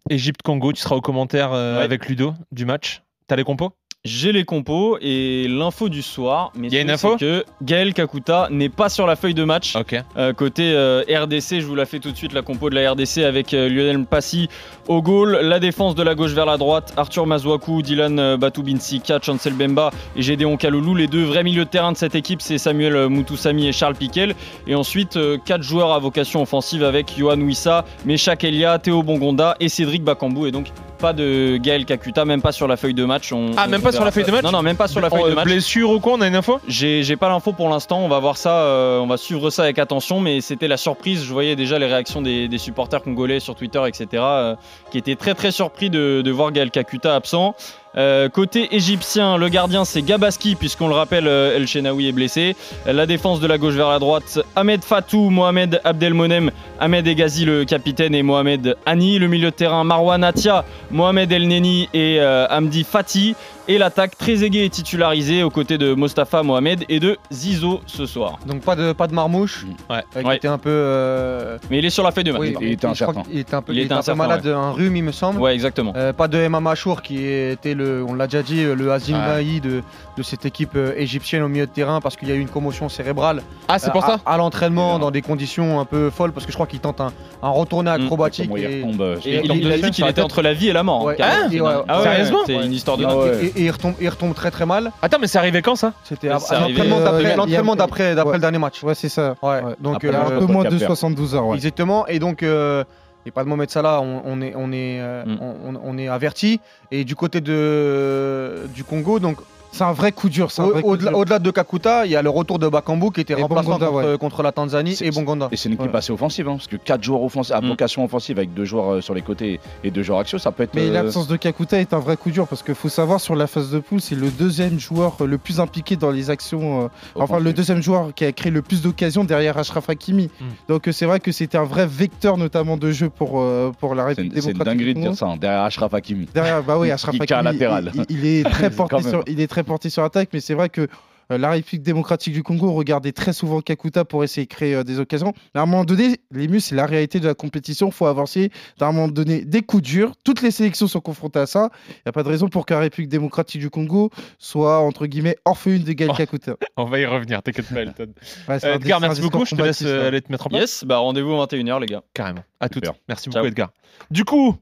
Égypte-Congo, 0.10 0.74
tu 0.74 0.82
seras 0.82 0.96
au 0.96 1.02
commentaire 1.02 1.52
euh, 1.54 1.78
Ouais. 1.78 1.84
avec 1.84 2.08
Ludo 2.08 2.34
du 2.52 2.66
match. 2.66 3.02
T'as 3.28 3.36
les 3.36 3.44
compos? 3.44 3.72
J'ai 4.08 4.32
les 4.32 4.46
compos 4.46 4.98
et 5.02 5.48
l'info 5.50 5.90
du 5.90 6.02
soir. 6.02 6.52
Mais 6.56 6.70
Y 6.70 6.78
a 6.78 6.82
une 6.82 6.90
info 6.92 7.18
que 7.18 7.44
Gaël 7.62 7.94
Kakuta 7.94 8.48
n'est 8.52 8.70
pas 8.70 8.88
sur 8.88 9.06
la 9.06 9.18
feuille 9.18 9.34
de 9.34 9.44
match. 9.44 9.76
Euh, 10.18 10.32
côté 10.32 10.72
euh, 10.74 11.02
RDC, 11.10 11.60
je 11.60 11.66
vous 11.66 11.76
la 11.76 11.86
fais 11.86 12.00
tout 12.00 12.12
de 12.12 12.16
suite, 12.16 12.32
la 12.32 12.42
compo 12.42 12.70
de 12.70 12.76
la 12.76 12.92
RDC 12.94 13.18
avec 13.20 13.54
euh, 13.54 13.68
Lionel 13.68 14.06
Passy 14.06 14.48
au 14.88 15.02
goal, 15.02 15.40
la 15.42 15.60
défense 15.60 15.94
de 15.96 16.04
la 16.04 16.16
gauche 16.16 16.32
vers 16.32 16.46
la 16.46 16.56
droite, 16.56 16.94
Arthur 16.96 17.26
Mazouakou, 17.28 17.82
Dylan 17.82 18.38
Batubinsika, 18.38 19.20
Chancel 19.22 19.54
Bemba 19.54 19.92
et 20.16 20.22
Gédéon 20.22 20.56
Kaloulou. 20.56 20.96
Les 20.96 21.08
deux 21.08 21.26
vrais 21.26 21.44
milieux 21.44 21.66
de 21.66 21.70
terrain 21.70 21.92
de 21.92 21.98
cette 21.98 22.16
équipe, 22.16 22.42
c'est 22.42 22.58
Samuel 22.58 23.10
Moutoussami 23.10 23.68
et 23.68 23.74
Charles 23.74 23.96
Piquel. 23.96 24.36
Et 24.68 24.76
ensuite, 24.76 25.20
quatre 25.44 25.64
joueurs 25.64 25.92
à 25.92 26.00
vocation 26.00 26.42
offensive 26.42 26.84
avec 26.86 27.14
Johan 27.18 27.42
Wissa, 27.42 27.84
Meshak 28.06 28.46
Elia, 28.46 28.80
Théo 28.80 29.04
Bongonda 29.04 29.56
et 29.60 29.68
Cédric 29.68 30.04
Bakambou. 30.04 30.46
Et 30.48 30.52
donc, 30.52 30.68
pas 31.00 31.14
de 31.14 31.58
Gaël 31.58 31.86
Kakuta, 31.86 32.26
même 32.26 32.42
pas 32.42 32.52
sur 32.52 32.68
la 32.68 32.76
feuille 32.78 32.94
de 32.96 33.06
match. 33.06 33.32
On- 33.34 33.52
Ah, 33.58 33.66
on 33.68 33.70
même 33.70 33.82
pas 33.82 33.92
sur 33.98 34.06
la 34.06 34.12
feuille 34.12 34.24
de 34.26 34.32
match 34.32 34.44
Non, 34.44 34.52
non, 34.52 34.62
même 34.62 34.78
pas 34.78 34.88
sur 34.88 35.02
la 35.02 35.10
feuille 35.10 35.30
de 35.30 35.36
match. 35.36 35.46
Blessure 35.46 35.90
ou 35.92 36.00
quoi 36.00 36.14
On 36.14 36.22
a 36.22 36.28
une 36.28 36.36
info 36.36 36.60
J'ai 36.68 37.16
pas 37.16 37.30
l'info 37.30 37.52
pour 37.52 37.70
l'instant, 37.70 38.00
on 38.00 38.08
va 38.08 38.20
voir 38.20 38.38
ça, 38.38 38.52
euh, 38.60 39.00
on 39.00 39.08
va 39.08 39.18
suivre 39.18 39.50
ça 39.50 39.64
avec 39.64 39.80
attention, 39.80 40.20
mais 40.20 40.42
c'était 40.42 40.68
la 40.68 40.78
surprise. 40.78 41.24
Je 41.26 41.34
voyais 41.34 41.56
déjà 41.56 41.78
les 41.80 41.86
réactions 41.88 42.22
des, 42.22 42.48
des 42.48 42.58
supporters 42.58 43.02
congolais 43.02 43.40
sur 43.40 43.56
Twitter, 43.56 43.82
etc., 43.88 44.08
euh, 44.14 44.56
qui 44.92 44.98
étaient 44.98 45.16
très 45.16 45.34
très 45.34 45.52
surpris 45.52 45.90
de, 45.90 46.22
de 46.24 46.32
voir 46.32 46.52
Gaël 46.52 46.72
Kakuta 46.72 47.16
absent. 47.16 47.56
Euh, 47.96 48.30
côté 48.30 48.76
égyptien, 48.76 49.38
le 49.38 49.50
gardien 49.50 49.84
c'est 49.84 50.04
Gabaski, 50.04 50.56
puisqu'on 50.56 50.88
le 50.88 50.94
rappelle, 50.94 51.28
euh, 51.28 51.56
El 51.56 51.68
Shenaoui 51.68 52.08
est 52.08 52.12
blessé. 52.12 52.56
Euh, 52.86 52.94
La 52.94 53.08
défense 53.08 53.40
de 53.40 53.48
la 53.48 53.58
gauche 53.58 53.74
vers 53.74 53.90
la 53.90 53.98
droite, 53.98 54.40
Ahmed 54.56 54.84
Fatou, 54.84 55.32
Mohamed 55.32 55.82
Abdelmonem, 55.84 56.52
Ahmed 56.80 57.08
Egazi 57.08 57.46
le 57.46 57.66
capitaine 57.66 58.14
et 58.14 58.22
Mohamed 58.22 58.76
Hani. 58.86 59.18
Le 59.18 59.28
milieu 59.28 59.50
de 59.50 59.56
terrain, 59.56 59.84
Marwan 59.84 60.24
Atia, 60.24 60.64
Mohamed 60.92 61.32
El 61.32 61.48
Neni 61.48 61.90
et 61.94 62.18
euh, 62.20 62.46
Hamdi 62.52 62.84
Fati. 62.84 63.36
Et 63.70 63.78
l'attaque, 63.78 64.18
Trezeguet 64.18 64.66
est 64.66 64.70
titularisé 64.70 65.44
aux 65.44 65.50
côtés 65.50 65.78
de 65.78 65.94
Mostafa 65.94 66.42
Mohamed 66.42 66.86
et 66.88 67.02
de 67.02 67.18
Zizo 67.34 67.82
ce 67.86 68.06
soir. 68.06 68.40
Donc 68.46 68.62
pas 68.62 68.78
de, 68.78 68.94
pas 68.94 69.08
de 69.08 69.14
marmouche. 69.14 69.66
Ouais. 69.90 69.98
euh, 70.16 70.22
qui 70.22 70.28
Ouais. 70.28 70.38
était 70.38 70.48
un 70.48 70.58
peu. 70.58 70.70
euh, 70.72 71.58
Mais 71.70 71.80
il 71.80 71.86
est 71.86 71.90
sur 71.90 72.04
la 72.04 72.12
feuille 72.12 72.24
de 72.24 72.32
match. 72.32 72.40
oui, 72.42 72.56
il 72.62 72.72
était 72.72 72.88
incertain. 72.88 73.20
un 73.22 73.24
peu, 73.24 73.74
Il 73.74 73.80
il 73.80 73.84
était 73.86 73.94
un 73.94 74.02
peu 74.02 74.14
malade, 74.14 74.48
un 74.48 74.72
rhume 74.72 74.96
il 74.96 75.04
me 75.04 75.12
semble. 75.12 75.42
Ouais, 75.42 75.54
exactement. 75.54 75.92
Euh, 75.98 76.14
pas 76.14 76.30
de 76.30 76.38
Emma 76.38 76.62
Machour 76.62 77.02
qui 77.02 77.26
était 77.26 77.74
le, 77.74 78.06
on 78.08 78.14
l'a 78.14 78.28
déjà 78.28 78.42
dit, 78.42 78.64
le 78.64 78.92
Hazim 78.92 79.16
Ouais. 79.18 79.28
Mahi 79.28 79.60
de, 79.60 79.82
de 80.16 80.24
cette 80.24 80.46
équipe 80.46 80.76
euh, 80.78 80.94
égyptienne 80.96 81.44
au 81.44 81.50
milieu 81.50 81.66
de 81.66 81.72
terrain 81.72 82.00
parce 82.00 82.16
qu'il 82.16 82.30
y 82.30 82.32
a 82.32 82.36
eu 82.36 82.40
une 82.40 82.48
commotion 82.48 82.88
cérébrale 82.88 83.42
Ah, 83.68 83.80
c'est 83.80 83.92
pour 83.92 84.04
euh, 84.06 84.08
ça 84.08 84.20
à, 84.26 84.36
à 84.36 84.38
l'entraînement 84.38 84.98
dans 85.00 85.12
des 85.12 85.22
conditions 85.22 85.80
un 85.82 85.86
peu 85.86 86.10
folles 86.10 86.32
parce 86.32 86.46
que 86.46 86.52
je 86.54 86.58
crois 86.58 86.68
qu'il 86.68 86.80
tente 86.80 87.02
un, 87.02 87.12
un 87.44 87.50
retourné 87.50 87.92
Mm. 87.92 88.04
acrobatique. 88.06 88.50
Il 88.56 88.64
et- 88.64 88.82
retombe, 88.82 89.02
euh, 89.02 89.18
Et 89.18 89.22
sur- 89.22 89.32
il, 89.32 89.36
il- 89.52 89.52
il 89.58 89.66
il 89.66 89.72
a 89.74 89.78
dit 89.78 89.92
qu'il 89.92 90.08
était 90.08 90.22
entre 90.22 90.42
la 90.42 90.54
vie 90.54 90.70
et 90.70 90.74
la 90.74 90.84
mort. 90.84 91.10
hein, 91.10 91.16
carrément. 91.18 91.68
Ah, 91.68 91.84
Ah 91.90 92.04
Sérieusement 92.04 92.40
C'est 92.46 92.54
une 92.66 92.72
histoire 92.74 92.98
de 92.98 93.06
Ah. 93.06 93.57
Et, 93.58 93.64
il, 93.66 93.72
retombe, 93.72 93.94
il 94.00 94.10
retombe 94.10 94.34
très 94.34 94.52
très 94.52 94.66
mal. 94.66 94.92
Attends, 95.02 95.18
mais 95.20 95.28
c'est 95.28 95.38
arrivé 95.38 95.62
quand 95.62 95.76
ça? 95.76 95.94
C'était 96.04 96.28
Ça, 96.30 96.36
à- 96.36 96.40
c'est 96.40 96.56
à 96.56 96.58
arrivé, 96.60 96.74
l'entraînement 96.84 96.98
euh, 97.00 97.04
d'après 97.04 97.22
il 97.22 97.24
y 97.24 97.26
a- 97.32 97.36
l'entraînement 97.36 97.74
il 97.74 97.78
y 97.80 97.82
a- 98.12 98.16
d'après 98.16 98.34
le 98.38 98.42
dernier 98.42 98.58
match. 98.60 98.84
Ouais, 98.84 98.96
c'est 98.96 99.10
ça. 99.10 99.36
Ouais. 99.42 99.50
Ouais. 99.62 99.76
Donc 99.80 99.96
Après, 99.96 100.08
Il 100.10 100.14
y 100.14 100.16
a 100.16 100.20
Euh, 100.20 100.38
un 100.38 100.40
peu 100.40 100.46
moins 100.52 100.64
de 100.64 100.70
Cap-Vert. 100.70 100.88
72 100.88 101.36
heures. 101.36 101.48
Ouais. 101.48 101.56
Exactement. 101.56 102.08
Et 102.08 102.20
donc, 102.20 102.44
euh, 102.44 102.84
et 103.26 103.32
pas 103.32 103.44
de 103.44 103.50
Mohamed 103.50 103.70
Salah, 103.70 104.00
on, 104.02 104.22
on 104.26 104.42
est, 104.42 104.54
on, 104.56 104.72
est, 104.72 105.00
euh, 105.02 105.26
Mm. 105.26 105.38
on, 105.42 105.76
on- 105.76 105.82
on 105.84 105.98
est 105.98 106.08
averti. 106.08 106.60
Et 106.92 107.04
du 107.04 107.16
côté 107.16 107.42
de, 107.42 108.68
du 108.74 108.84
Congo, 108.84 109.20
donc 109.20 109.38
C'est 109.72 109.84
un 109.84 109.92
vrai 109.94 110.12
coup 110.12 110.30
dur. 110.30 110.50
au- 110.60 110.94
au-delà 111.20 111.40
de 111.40 111.52
Kakuta, 111.52 112.06
il 112.06 112.12
y 112.12 112.16
a 112.16 112.22
le 112.22 112.30
retour 112.30 112.58
de 112.60 112.68
Bakambu 112.68 113.12
qui 113.12 113.22
était 113.22 113.34
Et 113.34 113.42
remplaçant 113.42 113.64
Bongonda, 113.72 113.86
contre, 113.88 114.12
ouais. 114.14 114.18
contre 114.18 114.44
la 114.44 114.52
Tanzanie 114.52 114.98
et 115.02 115.12
Bongonda. 115.12 115.50
Et 115.52 115.58
c'est 115.58 115.70
une 115.70 115.76
équipe 115.76 115.92
Ouais. 115.92 115.98
assez 115.98 116.12
offensive, 116.12 116.48
hein, 116.48 116.54
parce 116.58 116.68
que 116.68 116.78
4 116.78 117.04
joueurs 117.04 117.22
offensifs, 117.22 117.54
à 117.56 117.62
Mm. 117.62 117.68
vocation 117.68 118.04
offensive 118.06 118.38
avec 118.38 118.54
deux 118.54 118.66
joueurs 118.66 118.94
euh, 118.94 119.02
sur 119.02 119.14
les 119.14 119.22
côtés 119.22 119.60
et 119.84 119.92
deux 119.92 120.04
joueurs 120.04 120.20
axiaux, 120.20 120.40
ça 120.40 120.52
peut 120.52 120.64
être. 120.64 120.74
Mais 120.76 120.88
euh, 120.88 120.94
l'absence 120.94 121.28
de 121.28 121.36
Kakuta 121.36 121.80
est 121.80 121.94
un 121.94 122.00
vrai 122.00 122.18
coup 122.18 122.32
dur 122.32 122.48
parce 122.48 122.64
qu'il 122.64 122.76
faut 122.76 122.90
savoir 122.90 123.20
sur 123.22 123.36
la 123.36 123.46
phase 123.48 123.70
de 123.72 123.80
poule, 123.80 124.02
c'est 124.02 124.16
le 124.16 124.30
deuxième 124.30 124.80
joueur 124.80 125.16
euh, 125.22 125.26
le 125.28 125.38
plus 125.38 125.60
impliqué 125.60 125.96
dans 125.96 126.12
les 126.12 126.30
actions. 126.30 126.86
euh, 126.86 126.88
enfin, 127.16 127.40
le 127.40 127.54
deuxième 127.54 127.82
joueur 127.82 128.14
qui 128.16 128.26
a 128.26 128.32
créé 128.32 128.52
le 128.52 128.62
plus 128.62 128.82
d'occasions 128.82 129.24
derrière 129.24 129.58
Ashraf 129.58 129.90
Hakimi. 129.90 130.30
Mm. 130.40 130.46
Donc, 130.70 130.90
c'est 130.92 131.06
vrai 131.06 131.20
que 131.20 131.32
c'était 131.32 131.58
un 131.58 131.64
vrai 131.66 131.86
vecteur, 131.88 132.38
notamment 132.38 132.78
de 132.78 132.92
jeu 132.92 133.10
pour, 133.10 133.40
euh, 133.42 133.72
pour 133.80 133.96
la 133.96 134.04
C'est 134.04 134.08
République 134.22 134.42
c'est 134.44 134.52
une 134.52 134.58
dinguerie 134.58 134.94
de 134.96 135.02
dire 135.02 135.16
ça, 135.16 135.28
hein, 135.28 135.38
derrière 135.38 135.62
Ashraf 135.64 135.94
Hakimi. 135.94 136.28
Derrière, 136.34 136.64
bah 136.64 136.78
oui, 136.80 136.90
Ashraf 136.92 137.16
Hakimi, 137.20 137.44
latéral. 137.44 137.92
il, 137.94 138.06
il- 138.10 138.18
il 138.18 138.26
est 138.26 138.44
très 138.50 138.70
porté 138.70 139.02
sur, 139.04 139.24
il 139.28 139.40
est 139.42 139.48
très 139.48 139.57
porté 139.64 139.90
sur 139.90 140.04
attaque, 140.04 140.30
mais 140.34 140.40
c'est 140.40 140.54
vrai 140.54 140.70
que 140.70 140.88
euh, 141.30 141.38
la 141.38 141.50
République 141.52 141.82
démocratique 141.84 142.34
du 142.34 142.42
Congo 142.42 142.72
regardait 142.72 143.12
très 143.12 143.34
souvent 143.34 143.60
Kakuta 143.60 144.06
pour 144.06 144.24
essayer 144.24 144.46
de 144.48 144.50
créer 144.54 144.76
euh, 144.76 144.84
des 144.86 144.98
occasions. 145.00 145.34
Mais 145.54 145.60
à 145.60 145.64
un 145.64 145.66
moment 145.66 145.84
donné, 145.84 146.22
les 146.32 146.48
mus, 146.48 146.62
c'est 146.62 146.76
la 146.76 146.86
réalité 146.86 147.20
de 147.20 147.28
la 147.28 147.34
compétition. 147.34 147.88
Il 147.88 147.92
faut 147.94 148.06
avancer. 148.06 148.50
À 148.80 148.86
un 148.86 148.94
moment 148.94 149.10
donné, 149.10 149.44
des 149.44 149.62
coups 149.62 149.84
durs. 149.84 150.14
Toutes 150.24 150.42
les 150.42 150.52
sélections 150.52 150.88
sont 150.88 151.02
confrontées 151.02 151.40
à 151.40 151.46
ça. 151.46 151.70
Il 151.90 151.94
n'y 152.06 152.10
a 152.10 152.12
pas 152.14 152.24
de 152.24 152.30
raison 152.30 152.48
pour 152.48 152.66
que 152.66 152.74
la 152.74 152.80
République 152.80 153.10
démocratique 153.10 153.60
du 153.60 153.70
Congo 153.70 154.10
soit, 154.40 154.80
entre 154.80 155.06
guillemets, 155.06 155.36
orpheline 155.44 155.84
de 155.84 155.92
Gaël 155.92 156.12
Oh. 156.14 156.16
Kakuta. 156.18 156.56
On 156.78 156.86
va 156.86 156.98
y 157.00 157.06
revenir, 157.06 157.44
t'inquiète 157.44 157.74
pas, 157.74 157.82
Elton. 157.82 158.14
Ouais, 158.48 158.64
Euh, 158.66 158.76
Edgar, 158.76 159.02
merci 159.02 159.20
beaucoup. 159.22 159.44
Je 159.46 159.54
te 159.54 159.62
laisse 159.62 159.82
euh, 159.84 160.08
aller 160.08 160.22
te 160.22 160.32
mettre 160.32 160.48
en 160.48 160.50
place. 160.50 160.62
Yes, 160.62 160.84
bah 160.86 161.00
rendez-vous 161.00 161.32
21h, 161.34 161.82
les 161.82 161.88
gars. 161.88 162.04
Carrément. 162.14 162.46
À. 162.62 162.70
Super. 162.74 162.94
Merci 163.10 163.26
Ciao. 163.30 163.42
beaucoup, 163.42 163.48
Edgar. 163.48 163.72
Du 164.12 164.24
coup, 164.24 164.56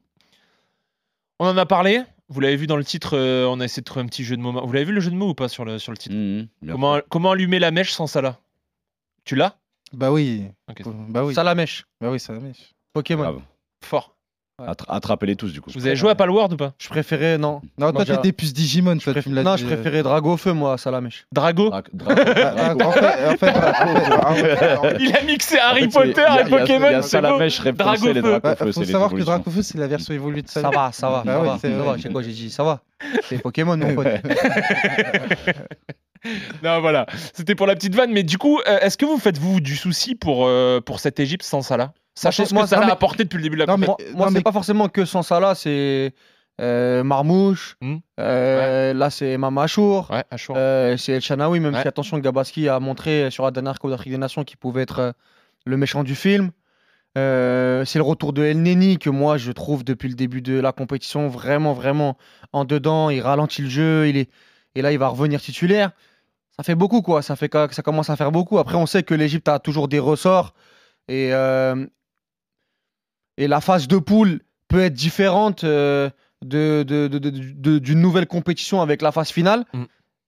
on 1.39 1.45
en 1.45 1.57
a 1.57 1.65
parlé. 1.67 2.01
Vous 2.29 2.39
l'avez 2.39 2.55
vu 2.55 2.65
dans 2.67 2.77
le 2.77 2.83
titre. 2.83 3.15
euh, 3.17 3.45
on 3.45 3.59
a 3.59 3.65
essayé 3.65 3.81
de 3.81 3.85
trouver 3.85 4.03
un 4.03 4.07
petit 4.07 4.23
jeu 4.23 4.35
de 4.35 4.41
mots. 4.41 4.51
Vous 4.65 4.73
l'avez 4.73 4.85
vu 4.85 4.93
le 4.93 4.99
jeu 4.99 5.11
de 5.11 5.15
mots 5.15 5.29
ou 5.29 5.35
pas 5.35 5.47
sur 5.47 5.63
le, 5.65 5.77
sur 5.79 5.91
le 5.91 5.97
titre 5.97 6.15
Mhm, 6.15 6.47
comment, 6.71 6.99
comment 7.09 7.31
allumer 7.31 7.59
la 7.59 7.71
mèche 7.71 7.91
sans 7.91 8.07
ça 8.07 8.21
là 8.21 8.39
Tu 9.25 9.35
l'as 9.35 9.57
Bah 9.93 10.11
oui. 10.11 10.45
Ok. 10.69 10.81
Bah 11.09 11.23
oui. 11.23 11.33
Salamèche, 11.35 11.85
Bah 12.01 12.09
oui, 12.11 12.19
ça 12.19 12.33
la 12.33 12.39
mèche. 12.39 12.73
Pokémon. 12.93 13.41
Fort. 13.83 14.14
Attra- 14.57 14.95
Attrapez-les 14.95 15.35
tous 15.35 15.51
du 15.51 15.59
coup. 15.59 15.69
Vous 15.75 15.85
avez 15.85 15.97
joué 15.97 16.09
à 16.11 16.15
Palworld 16.15 16.53
ou 16.53 16.55
pas? 16.55 16.73
Je 16.79 16.87
préférais, 16.87 17.37
non. 17.37 17.59
Non, 17.77 17.91
toi, 17.91 18.05
t'étais 18.05 18.31
plus 18.31 18.53
Digimon, 18.53 18.97
toi, 18.99 19.13
tu 19.21 19.27
me 19.27 19.35
l'as 19.35 19.43
Non, 19.43 19.57
je 19.57 19.65
euh. 19.65 19.67
préférais 19.67 20.01
Drago 20.01 20.31
au 20.33 20.37
feu, 20.37 20.53
moi, 20.53 20.73
à 20.73 20.77
Salamèche. 20.77 21.25
Drago 21.33 21.73
Il 24.99 25.15
a 25.15 25.21
mixé 25.25 25.57
Harry 25.59 25.85
En 25.87 25.89
fait, 25.89 25.99
Potter 26.07 26.23
il 26.29 26.35
y 26.35 26.37
a- 26.37 26.41
et 26.41 26.43
il 26.45 26.49
Pokémon. 26.49 26.87
Il 26.91 27.03
c'est 27.03 27.09
ça 27.09 27.21
la 27.21 27.31
beau. 27.31 27.39
mèche 27.39 27.59
réponse 27.59 28.03
et 28.05 28.13
les 28.13 28.21
Dragofeu. 28.21 28.39
Bah, 28.39 28.55
Dracofeu, 28.55 28.71
faut 28.71 28.83
savoir 28.85 29.09
que 29.09 29.15
évolutions. 29.15 29.33
Dracofeu, 29.33 29.61
c'est 29.61 29.77
la 29.77 29.87
version 29.87 30.13
évoluée 30.13 30.41
de 30.41 30.47
ça. 30.49 30.61
Ça 30.61 30.69
va, 30.69 30.91
ça 30.93 31.09
va, 31.09 31.23
Bah 31.25 31.33
ça 31.33 31.39
ouais, 31.39 31.45
va. 31.75 31.83
va, 31.83 31.97
c'est 32.01 32.11
quoi 32.11 32.21
j'ai 32.21 32.31
dit 32.31 32.49
Ça 32.49 32.63
va. 32.63 32.81
C'est 33.23 33.39
Pokémon, 33.41 33.75
mon 33.77 33.93
pote. 33.95 34.07
Non, 36.63 36.81
voilà. 36.81 37.05
C'était 37.33 37.53
pour 37.53 37.67
la 37.67 37.75
petite 37.75 37.93
vanne. 37.93 38.11
Mais 38.11 38.23
du 38.23 38.39
coup, 38.39 38.59
euh, 38.67 38.79
est-ce 38.79 38.97
que 38.97 39.05
vous 39.05 39.19
faites 39.19 39.37
vous 39.37 39.59
du 39.59 39.75
souci 39.75 40.15
pour, 40.15 40.47
euh, 40.47 40.81
pour 40.81 40.99
cette 40.99 41.19
Égypte 41.19 41.43
sans 41.43 41.61
Salah? 41.61 41.93
Moi, 42.23 42.31
ce 42.31 42.43
que 42.75 42.79
mais- 42.79 42.85
a 42.85 42.93
apporté 42.93 43.23
depuis 43.23 43.37
le 43.37 43.43
début 43.43 43.55
de 43.57 43.61
la 43.61 43.67
compétition. 43.67 43.97
Moi, 44.13 44.17
moi, 44.27 44.29
c'est 44.31 44.41
pas 44.43 44.51
forcément 44.51 44.87
que 44.89 45.03
sans 45.05 45.21
ça 45.21 45.39
là, 45.39 45.53
c'est 45.55 46.13
euh, 46.61 47.03
Marmouche. 47.03 47.75
Hmm. 47.81 47.97
euh, 48.19 48.93
Là, 48.93 49.09
c'est 49.09 49.37
Mamachour. 49.37 50.09
Ouais. 50.11 50.23
Euh, 50.51 50.95
c'est 50.97 51.11
El 51.13 51.21
Chanaoui, 51.21 51.59
même 51.59 51.73
Ouais. 51.73 51.81
si 51.81 51.87
attention, 51.87 52.17
Gabaski 52.19 52.69
a 52.69 52.79
montré 52.79 53.29
sur 53.31 53.43
la 53.43 53.51
dernière 53.51 53.77
Coupe 53.79 53.89
d'Afrique 53.91 54.11
des 54.13 54.17
Nations 54.17 54.43
qu'il 54.45 54.57
pouvait 54.57 54.83
être 54.83 54.99
euh, 54.99 55.11
le 55.65 55.75
méchant 55.77 56.03
du 56.03 56.15
film. 56.15 56.51
Euh, 57.17 57.85
c'est 57.85 57.97
le 57.99 58.03
retour 58.03 58.33
de 58.33 58.43
El 58.43 58.61
Neni 58.61 58.97
que 58.99 59.09
moi 59.09 59.37
je 59.37 59.53
trouve 59.53 59.85
depuis 59.85 60.09
le 60.09 60.15
début 60.15 60.41
de 60.41 60.59
la 60.59 60.73
compétition 60.73 61.29
vraiment 61.29 61.71
vraiment 61.73 62.17
en 62.51 62.65
dedans. 62.65 63.09
Il 63.09 63.21
ralentit 63.21 63.61
le 63.61 63.69
jeu, 63.69 64.09
il 64.09 64.17
est 64.17 64.29
et 64.75 64.81
là 64.81 64.91
il 64.91 64.97
va 64.99 65.07
revenir 65.07 65.39
titulaire. 65.39 65.91
Ça 66.57 66.63
fait 66.63 66.75
beaucoup 66.75 67.01
quoi, 67.01 67.21
ça 67.21 67.37
fait 67.37 67.49
ça 67.71 67.81
commence 67.83 68.09
à 68.09 68.17
faire 68.17 68.33
beaucoup. 68.33 68.57
Après 68.59 68.75
on 68.75 68.85
sait 68.85 69.03
que 69.03 69.13
l'Égypte 69.13 69.47
a 69.47 69.59
toujours 69.59 69.87
des 69.87 69.99
ressorts 69.99 70.53
et 71.07 71.29
euh, 71.33 71.85
et 73.37 73.47
la 73.47 73.61
phase 73.61 73.87
de 73.87 73.97
poule 73.97 74.39
peut 74.67 74.81
être 74.81 74.93
différente 74.93 75.63
euh, 75.63 76.09
de, 76.43 76.83
de- 76.87 77.07
de- 77.07 77.19
de- 77.19 77.29
de- 77.29 77.79
d'une 77.79 77.99
nouvelle 78.01 78.27
compétition 78.27 78.81
avec 78.81 79.01
la 79.01 79.11
phase 79.11 79.29
finale. 79.29 79.65
Mm. 79.73 79.83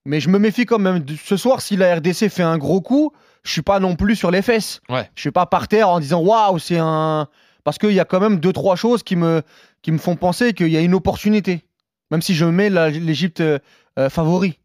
Mais 0.06 0.20
je 0.20 0.30
me 0.30 0.40
méfie 0.40 0.66
quand 0.66 0.80
même. 0.80 1.04
Ce 1.24 1.36
soir, 1.36 1.62
si 1.62 1.76
la 1.76 1.96
RDC 1.96 2.30
fait 2.30 2.44
un 2.44 2.58
gros 2.58 2.80
coup, 2.82 3.12
je 3.44 3.52
suis 3.52 3.62
pas 3.62 3.80
non 3.80 3.96
plus 3.96 4.16
sur 4.16 4.32
les 4.32 4.42
fesses. 4.42 4.80
Ouais. 4.90 5.10
Je 5.16 5.22
suis 5.22 5.32
pas 5.32 5.46
par 5.46 5.68
terre 5.68 5.90
en 5.90 6.00
disant 6.00 6.22
waouh, 6.22 6.60
c'est 6.60 6.78
un. 6.80 7.28
Parce 7.66 7.78
qu'il 7.78 7.92
y 7.92 8.00
a 8.00 8.06
quand 8.06 8.22
même 8.22 8.40
deux, 8.40 8.54
trois 8.54 8.78
choses 8.78 9.04
qui 9.04 9.18
me, 9.18 9.42
qui 9.82 9.92
me 9.92 9.98
font 9.98 10.16
penser 10.16 10.54
qu'il 10.54 10.70
y 10.70 10.78
a 10.78 10.82
une 10.82 10.94
opportunité. 10.94 11.66
Même 12.12 12.22
si 12.22 12.34
je 12.36 12.46
mets 12.46 12.70
la- 12.70 12.90
l'Égypte 12.90 13.42
euh, 13.42 13.60
euh, 14.00 14.10
favori. 14.10 14.60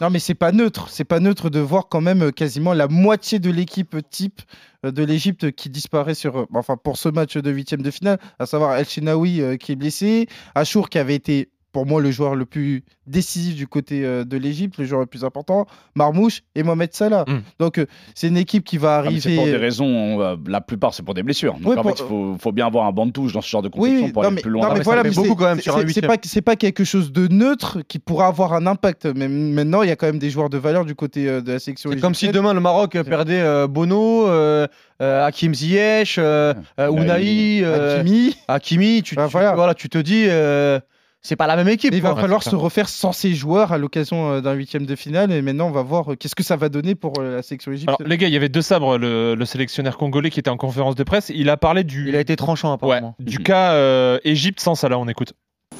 Non, 0.00 0.10
mais 0.10 0.20
c'est 0.20 0.34
pas 0.34 0.52
neutre. 0.52 0.88
C'est 0.90 1.04
pas 1.04 1.18
neutre 1.18 1.50
de 1.50 1.58
voir 1.58 1.88
quand 1.88 2.00
même 2.00 2.22
euh, 2.22 2.30
quasiment 2.30 2.72
la 2.72 2.86
moitié 2.86 3.40
de 3.40 3.50
l'équipe 3.50 3.96
type 4.10 4.42
euh, 4.86 4.92
de 4.92 5.02
l'Égypte 5.02 5.50
qui 5.50 5.70
disparaît 5.70 6.12
euh, 6.24 6.44
pour 6.84 6.96
ce 6.96 7.08
match 7.08 7.36
de 7.36 7.50
huitième 7.50 7.82
de 7.82 7.90
finale, 7.90 8.18
à 8.38 8.46
savoir 8.46 8.76
El 8.76 8.86
Shenaoui 8.86 9.58
qui 9.58 9.72
est 9.72 9.76
blessé, 9.76 10.28
Achour 10.54 10.88
qui 10.88 10.98
avait 10.98 11.16
été 11.16 11.50
pour 11.72 11.84
moi 11.86 12.00
le 12.00 12.10
joueur 12.10 12.34
le 12.34 12.44
plus 12.46 12.82
décisif 13.06 13.54
du 13.56 13.66
côté 13.66 14.04
euh, 14.04 14.24
de 14.24 14.36
l'Égypte, 14.36 14.78
le 14.78 14.84
joueur 14.84 15.00
le 15.00 15.06
plus 15.06 15.24
important, 15.24 15.66
Marmouche 15.94 16.42
et 16.54 16.62
Mohamed 16.62 16.92
Salah. 16.94 17.24
Mm. 17.28 17.38
Donc 17.58 17.78
euh, 17.78 17.86
c'est 18.14 18.28
une 18.28 18.36
équipe 18.36 18.64
qui 18.64 18.78
va 18.78 18.96
Ah, 18.96 18.98
arriver. 18.98 19.20
c'est 19.20 19.34
pour 19.36 19.44
des 19.44 19.56
raisons, 19.56 20.20
euh, 20.20 20.36
la 20.46 20.60
plupart 20.60 20.94
c'est 20.94 21.02
pour 21.02 21.14
des 21.14 21.22
blessures. 21.22 21.54
Donc 21.54 21.72
Ouais, 21.72 21.78
en 21.78 21.82
pour- 21.82 21.96
fait, 21.96 22.02
il 22.02 22.08
faut, 22.08 22.36
faut 22.40 22.52
bien 22.52 22.66
avoir 22.66 22.86
un 22.86 22.92
banc 22.92 23.06
de 23.06 23.12
touche 23.12 23.32
dans 23.32 23.40
ce 23.40 23.48
genre 23.48 23.62
de 23.62 23.68
compétition 23.68 24.06
oui, 24.06 24.12
pour 24.12 24.22
non, 24.22 24.28
aller 24.28 24.36
mais, 24.36 24.42
plus 24.42 24.50
loin. 24.50 24.68
non, 24.68 24.74
mais 24.74 24.80
voilà, 24.82 25.02
mais 25.02 25.10
beaucoup 25.10 25.28
c'est- 25.28 25.34
quand 25.36 25.44
même 25.44 25.60
sur 25.60 25.76
un 25.76 25.86
c'est- 25.88 26.00
pas, 26.06 26.16
c'est 26.22 26.42
pas 26.42 26.56
quelque 26.56 26.84
chose 26.84 27.12
de 27.12 27.28
neutre 27.28 27.78
qui 27.86 27.98
pourra 27.98 28.26
avoir 28.28 28.52
un 28.54 28.66
impact. 28.66 29.06
Mais 29.14 29.28
maintenant, 29.28 29.82
il 29.82 29.88
y 29.88 29.92
a 29.92 29.96
quand 29.96 30.06
même 30.06 30.18
des 30.18 30.30
joueurs 30.30 30.50
de 30.50 30.58
valeur 30.58 30.84
du 30.84 30.94
côté 30.94 31.28
euh, 31.28 31.40
de 31.40 31.52
la 31.52 31.58
section. 31.58 31.90
C'est 31.92 32.00
comme 32.00 32.14
si 32.14 32.28
demain 32.28 32.54
le 32.54 32.60
Maroc 32.60 32.98
perdait 33.02 33.40
euh, 33.40 33.66
Bono, 33.66 34.26
euh, 34.28 34.66
euh, 35.02 35.26
Hakim 35.26 35.54
Ziyech, 35.54 36.16
euh, 36.18 36.54
euh, 36.80 36.90
euh, 36.90 37.98
Hakimi. 38.00 38.34
Hakimi. 38.48 39.02
Tu, 39.02 39.14
Ah, 39.18 39.26
tu- 39.26 39.32
voilà. 39.32 39.54
voilà, 39.54 39.74
tu 39.74 39.88
te 39.88 39.98
dis, 39.98 40.24
euh, 40.28 40.80
c'est 41.28 41.36
pas 41.36 41.46
la 41.46 41.56
même 41.56 41.68
équipe. 41.68 41.92
Il 41.94 42.00
va 42.00 42.16
falloir 42.16 42.42
se 42.42 42.56
refaire 42.56 42.88
sans 42.88 43.12
ces 43.12 43.34
joueurs 43.34 43.72
à 43.72 43.78
l'occasion 43.78 44.30
euh, 44.32 44.40
d'un 44.40 44.54
huitième 44.54 44.86
de 44.86 44.96
finale. 44.96 45.30
Et 45.30 45.42
maintenant, 45.42 45.66
on 45.68 45.70
va 45.70 45.82
voir 45.82 46.12
euh, 46.12 46.16
qu'est-ce 46.16 46.34
que 46.34 46.42
ça 46.42 46.56
va 46.56 46.68
donner 46.70 46.94
pour 46.94 47.12
euh, 47.20 47.36
la 47.36 47.42
section 47.42 47.70
Alors, 47.70 47.76
égyptienne. 47.76 48.08
les 48.08 48.16
gars, 48.16 48.26
il 48.28 48.32
y 48.32 48.36
avait 48.36 48.48
deux 48.48 48.62
sabres, 48.62 48.96
le, 48.96 49.34
le 49.34 49.44
sélectionneur 49.44 49.98
congolais 49.98 50.30
qui 50.30 50.40
était 50.40 50.48
en 50.50 50.56
conférence 50.56 50.94
de 50.94 51.02
presse. 51.04 51.30
Il 51.34 51.50
a 51.50 51.56
parlé 51.58 51.84
du, 51.84 52.08
Il 52.08 52.16
a 52.16 52.20
été 52.20 52.34
tranchant 52.36 52.68
ouais, 52.70 52.74
apparemment. 52.96 53.14
du 53.18 53.38
cas 53.40 53.72
euh, 53.72 54.18
Égypte 54.24 54.60
sans 54.60 54.74
Salah. 54.74 54.98
On 54.98 55.06
écoute. 55.06 55.34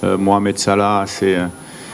Euh, 0.05 0.19
Mohamed 0.19 0.59
Salah, 0.59 1.05
c'est 1.07 1.39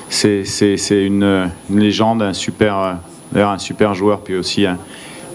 c'est 0.09 0.45
c'est 0.45 0.77
c'est 0.77 1.05
une, 1.07 1.49
une 1.71 1.79
légende, 1.81 2.23
un 2.23 2.33
super 2.33 2.79
euh, 2.79 2.93
d'ailleurs 3.33 3.51
un 3.51 3.59
super 3.59 3.95
joueur, 3.95 4.21
puis 4.23 4.35
aussi 4.35 4.67
un- 4.67 4.79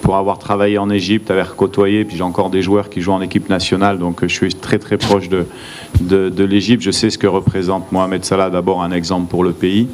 pour 0.02 0.16
avoir 0.16 0.40
travaillé 0.40 0.78
en 0.78 0.90
Égypte, 0.90 1.30
avoir 1.32 1.56
côtoyé, 1.56 2.06
puis 2.06 2.18
j'ai 2.18 2.24
encore 2.24 2.50
des 2.50 2.62
joueurs 2.62 2.90
qui 2.90 3.02
jouent 3.02 3.14
en 3.14 3.22
équipe 3.22 3.50
nationale, 3.50 3.98
donc 4.00 4.24
euh, 4.24 4.28
je 4.28 4.34
suis 4.34 4.54
très 4.54 4.80
très 4.80 4.98
proche 4.98 5.30
de 5.30 5.46
de, 6.02 6.30
de 6.30 6.44
l'Égypte. 6.44 6.82
Je 6.84 6.92
sais 6.92 7.10
ce 7.10 7.18
que 7.18 7.28
représente 7.28 7.92
Mohamed 7.92 8.24
Salah, 8.24 8.50
d'abord 8.50 8.82
un 8.84 8.92
exemple 8.92 9.28
pour 9.30 9.44
le 9.44 9.52
pays, 9.52 9.88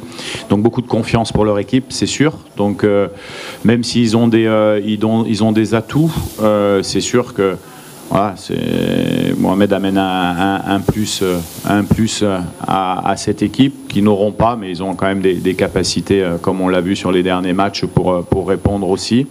donc 0.50 0.62
beaucoup 0.62 0.82
de 0.82 0.86
confiance 0.88 1.32
pour 1.32 1.44
leur 1.44 1.58
équipe, 1.58 1.86
c'est 1.90 2.06
sûr. 2.06 2.32
Donc 2.56 2.84
euh, 2.84 3.08
même 3.64 3.82
s'ils 3.82 4.16
ont 4.16 4.28
des 4.28 4.46
euh, 4.46 4.80
ils 4.84 5.04
ont 5.04 5.24
ils 5.26 5.42
ont 5.42 5.52
des 5.52 5.74
atouts, 5.74 6.12
c'est 6.82 7.00
sûr 7.00 7.34
que 7.34 7.56
voilà, 8.08 8.36
Mohamed 9.36 9.72
amène 9.72 9.98
un, 9.98 10.60
un- 10.64 10.80
plus, 10.80 11.24
un 11.68 11.82
plus 11.82 12.22
à, 12.64 13.08
à 13.10 13.16
cette 13.16 13.42
équipe 13.42 13.88
qui 13.88 14.00
n'auront 14.00 14.30
pas, 14.30 14.54
mais 14.54 14.70
ils 14.70 14.80
ont 14.80 14.94
quand 14.94 15.06
même 15.06 15.20
des, 15.20 15.34
des 15.34 15.54
capacités, 15.54 16.24
comme 16.40 16.60
on 16.60 16.68
l'a 16.68 16.80
vu 16.80 16.94
sur 16.94 17.10
les 17.10 17.24
derniers 17.24 17.52
matchs, 17.52 17.84
pour, 17.84 18.22
pour 18.24 18.46
répondre 18.48 18.88
aussi. 18.88 19.26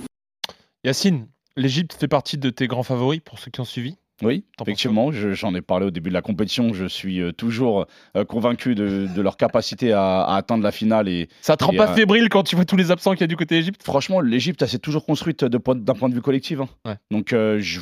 Yacine, 0.86 1.28
l'Égypte 1.58 1.94
fait 2.00 2.08
partie 2.08 2.38
de 2.38 2.50
tes 2.50 2.68
grands 2.68 2.84
favoris 2.84 3.20
pour 3.24 3.40
ceux 3.40 3.52
qui 3.52 3.60
ont 3.60 3.66
suivi? 3.66 3.98
Oui, 4.22 4.46
effectivement, 4.62 5.12
je- 5.12 5.34
j'en 5.34 5.54
ai 5.56 5.62
parlé 5.62 5.88
au 5.88 5.92
début 5.92 6.08
de 6.10 6.14
la 6.14 6.22
compétition. 6.22 6.74
Je 6.74 6.86
suis 6.86 7.20
euh, 7.20 7.34
toujours 7.34 7.86
euh, 8.16 8.24
convaincu 8.24 8.74
de, 8.74 9.08
de 9.14 9.22
leur 9.22 9.36
capacité 9.36 9.92
à, 9.92 10.22
à 10.22 10.38
atteindre 10.38 10.64
la 10.64 10.72
finale. 10.72 11.10
Et 11.10 11.28
Ça 11.42 11.58
te 11.58 11.66
rend 11.66 11.74
pas 11.74 11.90
euh, 11.90 11.96
fébrile 11.96 12.30
quand 12.30 12.44
tu 12.44 12.56
vois 12.56 12.64
tous 12.64 12.78
les 12.78 12.92
absents 12.92 13.12
qu'il 13.12 13.22
y 13.22 13.24
a 13.26 13.28
du 13.28 13.36
côté 13.36 13.58
Égypte? 13.58 13.84
Franchement, 13.84 14.22
l'Égypte, 14.22 14.62
elle 14.62 14.70
s'est 14.70 14.80
toujours 14.80 15.06
construite 15.06 15.44
d'un 15.44 15.60
point 15.60 15.76
de 15.76 16.14
vue 16.14 16.22
collectif. 16.22 16.62
hein. 16.62 16.70
Ouais. 16.86 16.96
Donc 17.12 17.34
euh, 17.34 17.60
je- 17.60 17.82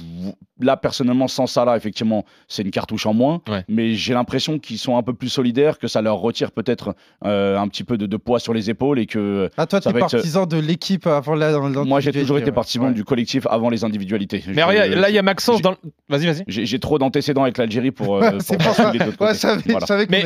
là, 0.64 0.78
personnellement, 0.78 1.28
sans 1.28 1.48
Salah, 1.48 1.78
effectivement, 1.78 2.26
c'est 2.48 2.64
une 2.64 2.72
cartouche 2.72 3.06
en 3.06 3.14
moins. 3.14 3.42
Ouais. 3.48 3.64
Mais 3.68 3.94
j'ai 3.96 4.14
l'impression 4.14 4.60
qu'ils 4.60 4.78
sont 4.78 4.98
un 4.98 5.04
peu 5.04 5.14
plus 5.14 5.30
solidaires, 5.30 5.78
que 5.80 5.88
ça 5.88 6.02
leur 6.02 6.18
retire 6.18 6.52
peut-être 6.52 6.96
euh, 7.26 7.58
un 7.58 7.68
petit 7.68 7.84
peu 7.84 7.98
de, 7.98 8.06
de 8.06 8.18
poids 8.18 8.40
sur 8.40 8.54
les 8.54 8.70
épaules 8.70 9.00
et 9.00 9.06
que 9.06 9.50
Ah, 9.58 9.66
toi, 9.66 9.82
ça 9.82 9.92
t'es 9.92 9.98
être- 10.00 10.10
partisan 10.12 10.46
de 10.46 10.58
l'équipe 10.58 11.06
avant 11.08 11.36
la. 11.36 11.58
moi, 11.86 12.00
j'ai 12.00 12.12
toujours 12.12 12.38
été 12.38 12.52
partisan 12.52 12.86
Ouais. 12.88 12.94
du 12.94 13.04
collectif 13.04 13.46
avant 13.50 13.70
les 13.70 13.84
individualités. 13.84 14.44
Mais 14.48 14.64
regarde, 14.64 14.92
là, 14.92 15.10
il 15.10 15.16
y 15.16 15.20
a 15.20 15.22
Maxence 15.22 15.62
dans. 15.62 15.72
le- 15.72 15.78
Vas-y, 16.10 16.26
vas-y. 16.28 16.44
J'ai 16.48 16.80
trop 16.80 16.98
d'antécédents 17.00 17.44
avec 17.44 17.58
l'Algérie 17.58 17.92
pour, 17.92 18.18
euh, 18.18 18.32
C'est 18.40 18.58
pour 18.62 18.74
ça. 18.74 18.92
Ouais, 18.92 19.34
je 19.34 19.38
savais, 19.38 19.62
Voilà. 19.68 20.06
Mais 20.10 20.26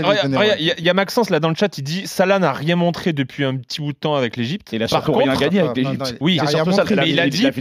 il 0.59 0.73
y, 0.79 0.83
y 0.83 0.89
a 0.89 0.93
Maxence 0.93 1.29
là 1.29 1.39
dans 1.39 1.49
le 1.49 1.55
chat, 1.55 1.77
il 1.77 1.83
dit 1.83 2.07
Salah 2.07 2.39
n'a 2.39 2.51
rien 2.53 2.75
montré 2.75 3.13
depuis 3.13 3.43
un 3.43 3.55
petit 3.57 3.81
bout 3.81 3.93
de 3.93 3.97
temps 3.97 4.15
avec 4.15 4.37
l'Égypte. 4.37 4.73
Et 4.73 4.77
il 4.77 4.83
a 4.83 4.87
surtout 4.87 5.13
rien 5.13 5.35
gagné 5.35 5.59
avec 5.59 5.71
Ah, 5.75 5.79
l'Égypte. 5.79 6.17
Oui, 6.19 6.35
il 6.35 6.39
a 6.39 6.47
c'est 6.47 6.55
rien 6.55 6.63
surtout 6.65 6.77
ça. 6.89 6.95
Mais 6.95 7.09
il 7.09 7.19
a 7.19 7.29
dit 7.29 7.45
euh, 7.45 7.51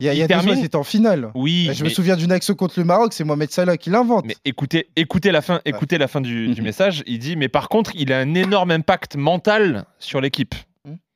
Il 0.00 0.06
y 0.06 0.22
a, 0.22 0.26
termine. 0.26 0.58
étaient 0.58 0.76
en 0.76 0.84
finale. 0.84 1.30
Oui, 1.34 1.70
je 1.74 1.84
me 1.84 1.88
souviens 1.88 2.03
d'une 2.16 2.32
action 2.32 2.54
contre 2.54 2.78
le 2.78 2.84
Maroc, 2.84 3.12
c'est 3.12 3.24
Mohamed 3.24 3.50
Salah 3.50 3.76
qui 3.76 3.90
l'invente. 3.90 4.24
Mais 4.26 4.36
écoutez, 4.44 4.88
écoutez 4.96 5.32
la 5.32 5.42
fin, 5.42 5.60
écoutez 5.64 5.98
la 5.98 6.08
fin 6.08 6.20
du, 6.20 6.48
du 6.48 6.62
message. 6.62 7.02
Il 7.06 7.18
dit, 7.18 7.36
mais 7.36 7.48
par 7.48 7.68
contre, 7.68 7.90
il 7.94 8.12
a 8.12 8.18
un 8.18 8.34
énorme 8.34 8.70
impact 8.70 9.16
mental 9.16 9.84
sur 9.98 10.20
l'équipe. 10.20 10.54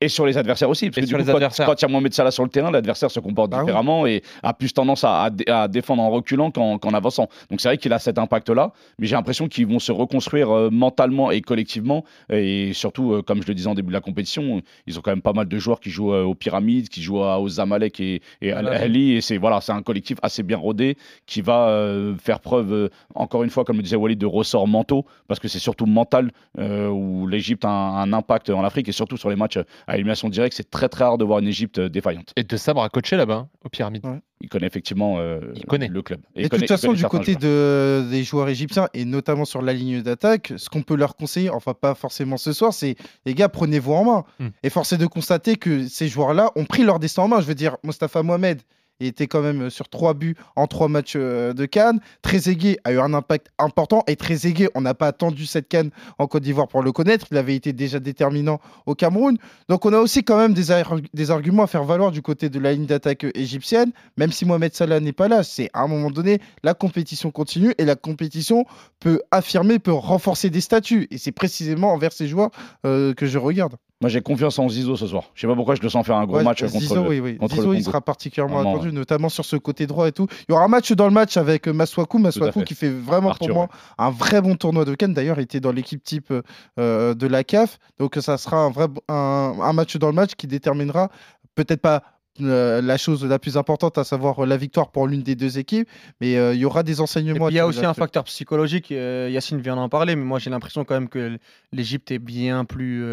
Et 0.00 0.08
sur 0.08 0.24
les 0.26 0.38
adversaires 0.38 0.70
aussi. 0.70 0.86
Parce 0.90 0.98
Et 0.98 1.00
que 1.00 1.06
du 1.06 1.08
sur 1.10 1.18
coup, 1.18 1.24
les 1.24 1.30
adversaires. 1.30 1.66
Quand 1.66 1.80
il 1.82 1.82
y 1.82 1.84
a 1.86 1.88
Mohamed 1.88 2.14
Salah 2.14 2.30
sur 2.30 2.44
le 2.44 2.50
terrain, 2.50 2.70
l'adversaire 2.70 3.10
se 3.10 3.18
comporte 3.18 3.50
Bah 3.50 3.58
oui. 3.58 3.64
différemment 3.64 4.06
et 4.06 4.22
a 4.44 4.54
plus 4.54 4.72
tendance 4.72 5.02
à, 5.02 5.22
à 5.24 5.30
dé- 5.30 5.44
à 5.48 5.66
défendre 5.66 6.02
en 6.04 6.10
reculant 6.10 6.52
qu'en 6.52 6.78
qu'en 6.78 6.94
avançant. 6.94 7.28
Donc 7.50 7.60
c'est 7.60 7.68
vrai 7.68 7.78
qu'il 7.78 7.92
a 7.92 7.98
cet 7.98 8.16
impact-là, 8.16 8.72
mais 9.00 9.08
j'ai 9.08 9.16
l'impression 9.16 9.48
qu'ils 9.48 9.66
vont 9.66 9.80
se 9.80 9.90
reconstruire 9.90 10.50
euh, 10.52 10.70
mentalement 10.70 11.32
et 11.32 11.40
collectivement. 11.40 12.04
Et 12.30 12.72
surtout, 12.74 13.12
euh, 13.12 13.22
comme 13.22 13.42
je 13.42 13.48
le 13.48 13.54
disais 13.54 13.68
en 13.68 13.74
début 13.74 13.88
de 13.88 13.92
la 13.94 14.00
compétition, 14.00 14.62
ils 14.86 14.98
ont 15.00 15.02
quand 15.02 15.10
même 15.10 15.20
pas 15.20 15.32
mal 15.32 15.48
de 15.48 15.58
joueurs 15.58 15.80
qui 15.80 15.90
jouent 15.90 16.12
euh, 16.14 16.22
aux 16.22 16.36
Pyramides, 16.36 16.88
qui 16.88 17.02
jouent 17.02 17.24
à- 17.24 17.40
aux 17.40 17.48
Zamalek 17.48 17.98
et, 17.98 18.22
et 18.40 18.52
à. 18.52 18.58
Ali. 18.58 19.14
Et 19.14 19.20
c'est 19.20 19.36
voilà, 19.38 19.58
un 19.68 19.82
collectif 19.82 20.18
assez 20.22 20.44
bien 20.44 20.58
rodé 20.58 20.96
qui 21.26 21.40
va 21.40 21.84
faire 22.22 22.38
preuve, 22.38 22.88
encore 23.16 23.42
une 23.42 23.50
fois, 23.50 23.64
comme 23.64 23.78
le 23.78 23.82
disait 23.82 23.96
Walid, 23.96 24.18
de 24.20 24.26
ressorts 24.26 24.68
mentaux, 24.68 25.04
parce 25.26 25.40
que 25.40 25.48
c'est 25.48 25.58
surtout 25.58 25.86
mental 25.86 26.30
où 26.56 27.26
l'Égypte 27.26 27.64
a 27.64 27.68
un, 27.68 28.02
un 28.02 28.12
impact 28.12 28.50
en 28.50 28.62
Afrique 28.62 28.88
et 28.88 28.92
surtout 28.92 29.16
sur 29.16 29.28
les 29.30 29.36
matchs 29.36 29.58
à 29.88 29.94
élimination 29.94 30.28
directe, 30.28 30.54
c'est 30.56 30.70
très 30.70 30.88
très 30.88 31.02
rare 31.04 31.18
de 31.18 31.24
voir 31.24 31.38
une 31.40 31.48
Égypte 31.48 31.78
euh, 31.78 31.88
défaillante. 31.88 32.32
Et 32.36 32.44
de 32.44 32.56
sabre 32.56 32.82
à 32.82 32.88
coacher 32.90 33.16
là-bas, 33.16 33.34
hein, 33.34 33.48
aux 33.64 33.68
pyramides. 33.68 34.04
Il 34.40 34.48
connaît 34.48 34.66
effectivement 34.68 35.16
euh, 35.18 35.40
Il 35.56 35.64
connaît. 35.64 35.88
le 35.88 36.00
club. 36.02 36.20
Et 36.36 36.44
de 36.44 36.48
connaît- 36.48 36.60
toute 36.66 36.68
façon, 36.68 36.92
du 36.92 37.02
côté 37.04 37.32
joueurs. 37.32 37.40
de, 37.42 38.06
des 38.10 38.22
joueurs 38.22 38.48
égyptiens, 38.48 38.88
et 38.94 39.04
notamment 39.04 39.44
sur 39.44 39.62
la 39.62 39.72
ligne 39.72 40.00
d'attaque, 40.02 40.52
ce 40.56 40.68
qu'on 40.68 40.82
peut 40.82 40.94
leur 40.94 41.16
conseiller, 41.16 41.50
enfin 41.50 41.74
pas 41.74 41.94
forcément 41.96 42.36
ce 42.36 42.52
soir, 42.52 42.72
c'est 42.72 42.94
les 43.26 43.34
gars, 43.34 43.48
prenez-vous 43.48 43.92
en 43.94 44.04
main. 44.04 44.24
Hmm. 44.38 44.48
Et 44.62 44.70
force 44.70 44.92
est 44.92 44.98
de 44.98 45.06
constater 45.06 45.56
que 45.56 45.88
ces 45.88 46.06
joueurs-là 46.06 46.52
ont 46.54 46.66
pris 46.66 46.84
leur 46.84 47.00
destin 47.00 47.22
en 47.22 47.28
main. 47.28 47.40
Je 47.40 47.46
veux 47.46 47.56
dire, 47.56 47.76
Mostafa 47.82 48.22
Mohamed 48.22 48.60
Il 49.00 49.06
était 49.06 49.26
quand 49.26 49.40
même 49.42 49.70
sur 49.70 49.88
trois 49.88 50.14
buts 50.14 50.34
en 50.56 50.66
trois 50.66 50.88
matchs 50.88 51.14
euh, 51.16 51.52
de 51.52 51.66
Cannes. 51.66 52.00
Trezeguet 52.22 52.78
a 52.84 52.92
eu 52.92 52.98
un 52.98 53.14
impact 53.14 53.48
important 53.58 54.02
et 54.06 54.16
Trezeguet, 54.16 54.68
on 54.74 54.80
n'a 54.80 54.94
pas 54.94 55.06
attendu 55.06 55.46
cette 55.46 55.68
Cannes 55.68 55.90
en 56.18 56.26
Côte 56.26 56.42
d'Ivoire 56.42 56.68
pour 56.68 56.82
le 56.82 56.92
connaître. 56.92 57.26
Il 57.30 57.36
avait 57.36 57.54
été 57.54 57.72
déjà 57.72 58.00
déterminant 58.00 58.60
au 58.86 58.94
Cameroun. 58.94 59.38
Donc 59.68 59.86
on 59.86 59.92
a 59.92 59.98
aussi 59.98 60.24
quand 60.24 60.36
même 60.36 60.54
des, 60.54 60.70
ar- 60.70 60.96
des 61.14 61.30
arguments 61.30 61.64
à 61.64 61.66
faire 61.66 61.84
valoir 61.84 62.10
du 62.10 62.22
côté 62.22 62.48
de 62.48 62.58
la 62.58 62.72
ligne 62.72 62.86
d'attaque 62.86 63.24
euh, 63.24 63.30
égyptienne, 63.34 63.92
même 64.16 64.32
si 64.32 64.44
Mohamed 64.44 64.74
Salah 64.74 65.00
n'est 65.00 65.12
pas 65.12 65.28
là. 65.28 65.42
C'est 65.42 65.70
à 65.72 65.82
un 65.82 65.86
moment 65.86 66.10
donné, 66.10 66.40
la 66.62 66.74
compétition 66.74 67.30
continue 67.30 67.74
et 67.78 67.84
la 67.84 67.96
compétition 67.96 68.64
peut 69.00 69.20
affirmer, 69.30 69.78
peut 69.78 69.92
renforcer 69.92 70.50
des 70.50 70.60
statuts. 70.60 71.06
Et 71.10 71.18
c'est 71.18 71.32
précisément 71.32 71.92
envers 71.92 72.12
ces 72.12 72.26
joueurs 72.26 72.50
euh, 72.84 73.14
que 73.14 73.26
je 73.26 73.38
regarde. 73.38 73.76
Moi, 74.00 74.08
j'ai 74.08 74.20
confiance 74.20 74.56
en 74.60 74.68
Zizou 74.68 74.96
ce 74.96 75.08
soir. 75.08 75.24
Je 75.34 75.40
sais 75.40 75.48
pas 75.48 75.56
pourquoi 75.56 75.74
je 75.74 75.82
le 75.82 75.88
sens 75.88 76.06
faire 76.06 76.16
un 76.16 76.24
gros 76.24 76.36
Ouais, 76.36 76.44
match 76.44 76.62
euh, 76.62 76.68
contre 76.68 77.08
oui, 77.08 77.18
oui. 77.18 77.36
contre 77.36 77.60
le 77.60 77.74
il 77.74 77.82
sera 77.82 78.00
particulièrement 78.00 78.56
Vraiment, 78.62 78.74
attendu, 78.76 78.92
notamment 78.92 79.28
sur 79.28 79.44
ce 79.44 79.56
côté 79.56 79.88
droit 79.88 80.06
et 80.06 80.12
tout. 80.12 80.28
Il 80.48 80.52
y 80.52 80.54
aura 80.54 80.64
un 80.64 80.68
match 80.68 80.92
dans 80.92 81.06
le 81.06 81.12
match 81.12 81.36
avec 81.36 81.66
euh, 81.66 81.72
Maswaku. 81.72 82.18
Maswaku 82.18 82.60
fait. 82.60 82.64
qui 82.64 82.74
fait 82.76 82.90
vraiment 82.90 83.30
Arthur, 83.30 83.48
pour 83.48 83.56
moi 83.56 83.68
un 83.98 84.10
vrai 84.10 84.40
bon 84.40 84.54
tournoi 84.54 84.84
de 84.84 84.94
Cannes. 84.94 85.14
D'ailleurs, 85.14 85.40
il 85.40 85.42
était 85.42 85.58
dans 85.58 85.72
l'équipe 85.72 86.00
type 86.02 86.30
euh, 86.30 86.42
euh, 86.78 87.14
de 87.14 87.26
la 87.26 87.42
CAF. 87.42 87.78
Donc 87.98 88.14
ça 88.20 88.38
sera 88.38 88.58
un, 88.58 88.70
vrai, 88.70 88.86
un, 89.08 89.54
un 89.60 89.72
match 89.72 89.96
dans 89.96 90.08
le 90.08 90.14
match 90.14 90.36
qui 90.36 90.46
déterminera 90.46 91.10
peut-être 91.56 91.80
pas 91.80 92.04
euh, 92.40 92.80
la 92.80 92.98
chose 92.98 93.24
la 93.24 93.40
plus 93.40 93.56
importante, 93.56 93.98
à 93.98 94.04
savoir 94.04 94.44
euh, 94.44 94.46
la 94.46 94.56
victoire 94.56 94.92
pour 94.92 95.08
l'une 95.08 95.22
des 95.24 95.34
deux 95.34 95.58
équipes, 95.58 95.88
mais 96.20 96.36
euh, 96.36 96.54
il 96.54 96.60
y 96.60 96.64
aura 96.64 96.84
des 96.84 97.00
enseignements. 97.00 97.48
il 97.48 97.56
y 97.56 97.58
a 97.58 97.66
aussi 97.66 97.84
un 97.84 97.94
facteur 97.94 98.22
psychologique. 98.22 98.92
euh, 98.92 99.28
Yacine 99.28 99.60
vient 99.60 99.74
d'en 99.74 99.88
parler, 99.88 100.14
mais 100.14 100.22
moi 100.24 100.38
j'ai 100.38 100.50
l'impression 100.50 100.84
quand 100.84 100.94
même 100.94 101.08
que 101.08 101.36
l'Égypte 101.72 102.12
est 102.12 102.20
bien 102.20 102.64
plus 102.64 103.04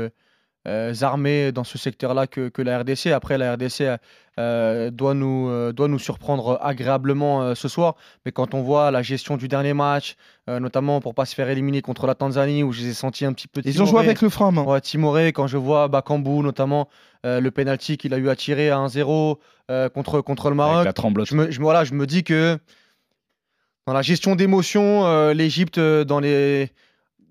euh, 0.68 0.94
euh, 0.94 1.06
armée 1.06 1.52
dans 1.52 1.64
ce 1.64 1.78
secteur-là 1.78 2.28
que, 2.28 2.50
que 2.50 2.62
la 2.62 2.80
RDC. 2.80 3.08
Après, 3.08 3.38
la 3.38 3.54
RDC 3.54 3.84
euh, 4.40 4.90
doit, 4.92 5.14
nous, 5.14 5.48
euh, 5.50 5.72
doit 5.72 5.88
nous 5.88 6.00
surprendre 6.00 6.60
agréablement 6.62 7.42
euh, 7.44 7.56
ce 7.56 7.68
soir. 7.68 7.96
Mais 8.26 8.32
quand 8.32 8.54
on 8.54 8.62
voit 8.62 8.92
la 8.92 9.02
gestion 9.02 9.38
du 9.38 9.48
dernier 9.48 9.74
match, 9.74 10.16
euh, 10.50 10.60
notamment 10.60 11.02
pour 11.02 11.14
pas 11.14 11.26
se 11.26 11.36
faire 11.36 11.50
éliminer 11.50 11.82
contre 11.82 12.08
la 12.08 12.16
Tanzanie, 12.16 12.64
où 12.64 12.72
je 12.72 12.82
les 12.82 12.90
ai 12.90 12.94
sentis 12.94 13.26
un 13.26 13.34
petit 13.34 13.48
peu 13.48 13.62
Ils 13.64 13.82
ont 13.82 13.86
joué 13.86 14.00
avec 14.00 14.22
le 14.22 14.30
frein. 14.30 14.56
Ouais, 14.56 14.82
timoré, 14.82 15.32
quand 15.34 15.48
je 15.48 15.58
vois 15.58 15.88
Bakambu, 15.88 16.40
notamment 16.42 16.90
euh, 17.26 17.40
le 17.40 17.52
penalty 17.52 17.98
qu'il 17.98 18.14
a 18.14 18.18
eu 18.18 18.30
à 18.30 18.36
tirer 18.36 18.70
à 18.70 18.78
1-0 18.78 19.38
euh, 19.72 19.90
contre, 19.90 20.22
contre 20.22 20.50
le 20.50 20.56
Maroc. 20.56 20.76
Avec 20.76 20.86
la 20.86 20.94
tremblote. 20.94 21.28
Je 21.28 21.36
me, 21.36 21.52
je 21.52 21.60
me- 21.60 21.64
voilà, 21.64 21.84
je 21.84 21.94
me 21.94 22.06
dis 22.06 22.24
que 22.24 22.58
dans 23.88 23.94
la 23.94 24.02
gestion 24.02 24.36
d'émotion, 24.36 25.06
euh, 25.06 25.34
l'Égypte, 25.34 25.78
euh, 25.78 26.04
dans 26.04 26.20
les, 26.20 26.70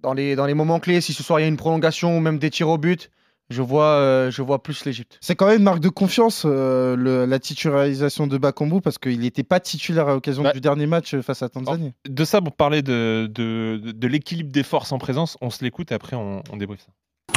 dans, 0.02 0.12
les, 0.14 0.36
dans 0.36 0.46
les 0.46 0.54
moments 0.54 0.78
clés, 0.80 1.00
si 1.00 1.12
ce 1.12 1.22
soir 1.22 1.40
il 1.40 1.42
y 1.42 1.46
a 1.46 1.48
une 1.48 1.56
prolongation 1.56 2.16
ou 2.16 2.20
même 2.20 2.38
des 2.38 2.50
tirs 2.50 2.68
au 2.68 2.78
but, 2.78 3.10
je 3.50 3.62
vois, 3.62 3.84
euh, 3.84 4.30
je 4.30 4.42
vois 4.42 4.62
plus 4.62 4.84
l'Égypte. 4.84 5.18
C'est 5.20 5.34
quand 5.36 5.46
même 5.46 5.58
une 5.58 5.64
marque 5.64 5.80
de 5.80 5.88
confiance, 5.88 6.44
euh, 6.46 6.96
le- 6.96 7.26
la 7.26 7.38
titularisation 7.38 8.26
de 8.26 8.38
Bakambu, 8.38 8.80
parce 8.80 8.98
qu'il 8.98 9.20
n'était 9.20 9.42
pas 9.42 9.60
titulaire 9.60 10.08
à 10.08 10.14
l'occasion 10.14 10.42
Bah, 10.42 10.52
du 10.52 10.60
dernier 10.60 10.86
match 10.86 11.14
euh, 11.14 11.22
face 11.22 11.42
à 11.42 11.48
Tanzanie. 11.48 11.92
De 12.08 12.24
ça, 12.24 12.40
pour 12.40 12.52
parler 12.54 12.82
de, 12.82 13.26
de, 13.32 13.80
de- 13.84 13.92
de 13.92 14.06
l'équilibre 14.08 14.50
des 14.50 14.62
forces 14.62 14.92
en 14.92 14.98
présence, 14.98 15.36
on 15.40 15.50
se 15.50 15.62
l'écoute 15.62 15.92
et 15.92 15.94
après 15.94 16.16
on, 16.16 16.42
on 16.52 16.56
débriefe 16.56 16.80
ça. 16.80 16.92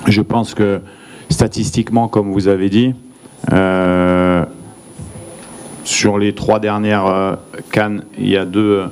Je 0.10 0.22
pense 0.22 0.54
que 0.54 0.82
statistiquement, 1.30 2.08
comme 2.08 2.32
vous 2.32 2.48
avez 2.48 2.70
dit, 2.70 2.94
euh, 3.52 4.46
sur 5.84 6.18
les 6.18 6.34
trois 6.36 6.60
dernières 6.60 7.06
euh, 7.06 7.36
Cannes, 7.72 8.04
il 8.18 8.28
y 8.30 8.38
a 8.38 8.46
deux, 8.46 8.86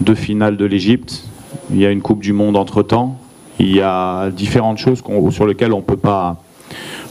deux 0.00 0.14
finales 0.14 0.56
de 0.56 0.64
l'Égypte. 0.64 1.24
Il 1.70 1.78
y 1.78 1.86
a 1.86 1.90
une 1.90 2.02
Coupe 2.02 2.20
du 2.22 2.32
Monde 2.32 2.56
entre-temps. 2.56 3.18
Il 3.62 3.76
y 3.76 3.80
a 3.80 4.28
différentes 4.30 4.78
choses 4.78 5.04
sur 5.30 5.46
lesquelles 5.46 5.72
on 5.72 5.76
ne 5.76 5.82
peut 5.82 5.96
pas 5.96 6.42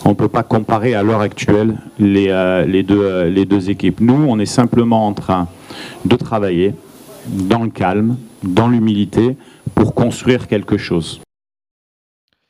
on 0.04 0.16
peut 0.16 0.28
pas 0.28 0.44
comparer 0.44 0.96
à 0.96 1.02
l'heure 1.02 1.22
actuelle 1.22 1.78
les, 1.98 2.28
euh, 2.28 2.84
deux, 2.84 3.04
euh, 3.04 3.30
les 3.30 3.46
deux 3.46 3.70
équipes. 3.70 4.02
Nous, 4.02 4.26
on 4.28 4.38
est 4.38 4.46
simplement 4.46 5.08
en 5.08 5.14
train 5.14 5.48
de 6.04 6.16
travailler 6.18 6.74
dans 7.28 7.64
le 7.64 7.70
calme, 7.70 8.18
dans 8.44 8.68
l'humilité, 8.68 9.38
pour 9.76 9.94
construire 9.94 10.48
quelque 10.48 10.78
chose. 10.78 11.22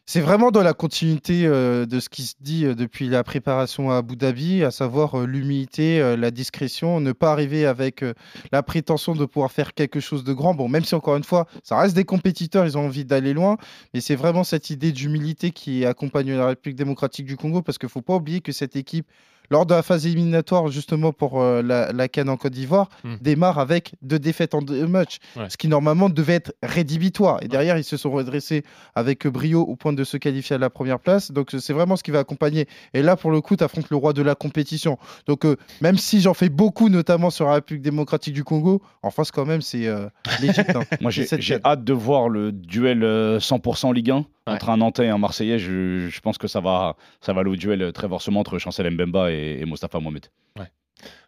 C'est 0.07 0.19
vraiment 0.19 0.51
dans 0.51 0.63
la 0.63 0.73
continuité 0.73 1.45
euh, 1.45 1.85
de 1.85 1.99
ce 1.99 2.09
qui 2.09 2.23
se 2.23 2.33
dit 2.41 2.65
euh, 2.65 2.75
depuis 2.75 3.07
la 3.07 3.23
préparation 3.23 3.91
à 3.91 3.97
Abu 3.97 4.15
Dhabi, 4.15 4.63
à 4.63 4.71
savoir 4.71 5.21
euh, 5.21 5.25
l'humilité, 5.25 6.17
la 6.17 6.31
discrétion, 6.31 6.99
ne 6.99 7.11
pas 7.11 7.31
arriver 7.31 7.65
avec 7.65 8.03
la 8.51 8.63
prétention 8.63 9.15
de 9.15 9.25
pouvoir 9.25 9.51
faire 9.51 9.73
quelque 9.73 9.99
chose 9.99 10.23
de 10.23 10.33
grand. 10.33 10.53
Bon, 10.53 10.67
même 10.67 10.83
si 10.83 10.95
encore 10.95 11.15
une 11.15 11.23
fois, 11.23 11.47
ça 11.63 11.77
reste 11.77 11.95
des 11.95 12.03
compétiteurs, 12.03 12.65
ils 12.65 12.77
ont 12.77 12.85
envie 12.85 13.05
d'aller 13.05 13.33
loin, 13.33 13.57
mais 13.93 14.01
c'est 14.01 14.15
vraiment 14.15 14.43
cette 14.43 14.69
idée 14.69 14.91
d'humilité 14.91 15.51
qui 15.51 15.85
accompagne 15.85 16.35
la 16.35 16.47
République 16.47 16.77
démocratique 16.77 17.25
du 17.25 17.37
Congo, 17.37 17.61
parce 17.61 17.77
qu'il 17.77 17.87
ne 17.87 17.91
faut 17.91 18.01
pas 18.01 18.15
oublier 18.15 18.41
que 18.41 18.51
cette 18.51 18.75
équipe, 18.75 19.07
lors 19.51 19.65
de 19.67 19.73
la 19.75 19.83
phase 19.83 20.07
éliminatoire 20.07 20.69
justement 20.69 21.11
pour 21.13 21.39
euh, 21.41 21.61
la, 21.61 21.91
la 21.91 22.07
Cannes 22.07 22.29
en 22.29 22.37
Côte 22.37 22.53
d'Ivoire, 22.53 22.89
Hmm. 23.03 23.15
démarre 23.21 23.59
avec 23.59 23.93
deux 24.01 24.17
défaites 24.19 24.55
en 24.55 24.61
deux 24.61 24.87
matchs, 24.87 25.17
Ouais. 25.35 25.45
ce 25.49 25.57
qui 25.57 25.67
normalement 25.67 26.09
devait 26.09 26.33
être 26.35 26.53
rédhibitoire. 26.63 27.39
Et 27.43 27.47
derrière, 27.47 27.77
ils 27.77 27.83
se 27.83 27.97
sont 27.97 28.11
redressés 28.11 28.63
avec 28.95 29.27
brio 29.27 29.61
au 29.61 29.75
point 29.75 29.93
de 29.93 30.03
se 30.03 30.17
qualifier 30.17 30.55
à 30.55 30.59
la 30.59 30.69
première 30.69 30.99
place. 30.99 31.31
Donc 31.31 31.49
c'est 31.57 31.73
vraiment 31.73 31.95
ce 31.95 32.03
qui 32.03 32.11
va 32.11 32.19
accompagner. 32.19 32.67
Et 32.93 33.01
là, 33.01 33.15
pour 33.15 33.31
le 33.31 33.41
coup, 33.41 33.55
tu 33.55 33.63
affrontes 33.63 33.89
le 33.89 33.97
roi 33.97 34.13
de 34.13 34.21
la 34.21 34.35
compétition. 34.35 34.97
Donc 35.27 35.45
euh, 35.45 35.55
même 35.81 35.97
si 35.97 36.21
j'en 36.21 36.33
fais 36.33 36.49
beaucoup, 36.49 36.89
notamment 36.89 37.29
sur 37.29 37.45
la 37.45 37.55
République 37.55 37.83
démocratique 37.83 38.33
du 38.33 38.43
Congo, 38.43 38.81
en 39.03 39.11
face 39.11 39.31
quand 39.31 39.45
même, 39.45 39.61
c'est 39.61 39.87
euh, 39.87 40.07
l'Égypte. 40.41 40.75
hein. 40.75 40.83
Moi, 41.01 41.11
j'ai 41.11 41.59
hâte 41.65 41.83
de 41.83 41.93
voir 41.93 42.29
le 42.29 42.51
duel 42.51 43.03
euh, 43.03 43.39
100% 43.39 43.93
Ligue 43.93 44.11
1 44.11 44.25
entre 44.47 44.69
un 44.69 44.77
Nantais 44.77 45.05
et 45.05 45.09
un 45.09 45.17
Marseillais. 45.17 45.59
Je, 45.59 46.07
je 46.09 46.19
pense 46.21 46.37
que 46.37 46.47
ça 46.47 46.59
va, 46.61 46.95
ça 47.21 47.31
va 47.33 47.41
aller 47.41 47.49
au 47.51 47.55
duel 47.55 47.81
euh, 47.81 47.91
très 47.91 48.07
forcément 48.09 48.39
entre 48.39 48.57
Chancel 48.57 48.89
Mbemba 48.91 49.31
et, 49.31 49.35
et 49.41 49.65
Mostafa 49.65 49.99
Mohamed. 49.99 50.27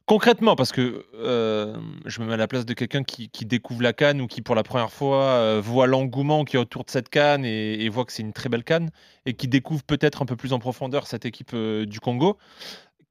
Concrètement, 0.05 0.57
parce 0.57 0.73
que 0.73 1.05
euh, 1.15 1.77
je 2.05 2.19
me 2.19 2.27
mets 2.27 2.33
à 2.33 2.37
la 2.37 2.47
place 2.47 2.65
de 2.65 2.73
quelqu'un 2.73 3.03
qui, 3.03 3.29
qui 3.29 3.45
découvre 3.45 3.81
la 3.81 3.93
canne 3.93 4.19
ou 4.19 4.27
qui 4.27 4.41
pour 4.41 4.53
la 4.53 4.63
première 4.63 4.91
fois 4.91 5.23
euh, 5.23 5.61
voit 5.63 5.87
l'engouement 5.87 6.43
qui 6.43 6.57
est 6.57 6.59
autour 6.59 6.83
de 6.83 6.89
cette 6.89 7.07
canne 7.07 7.45
et, 7.45 7.81
et 7.81 7.87
voit 7.87 8.03
que 8.03 8.11
c'est 8.11 8.21
une 8.21 8.33
très 8.33 8.49
belle 8.49 8.65
canne 8.65 8.91
et 9.25 9.33
qui 9.33 9.47
découvre 9.47 9.81
peut-être 9.83 10.21
un 10.21 10.25
peu 10.25 10.35
plus 10.35 10.51
en 10.51 10.59
profondeur 10.59 11.07
cette 11.07 11.25
équipe 11.25 11.51
euh, 11.53 11.85
du 11.85 12.01
Congo. 12.01 12.37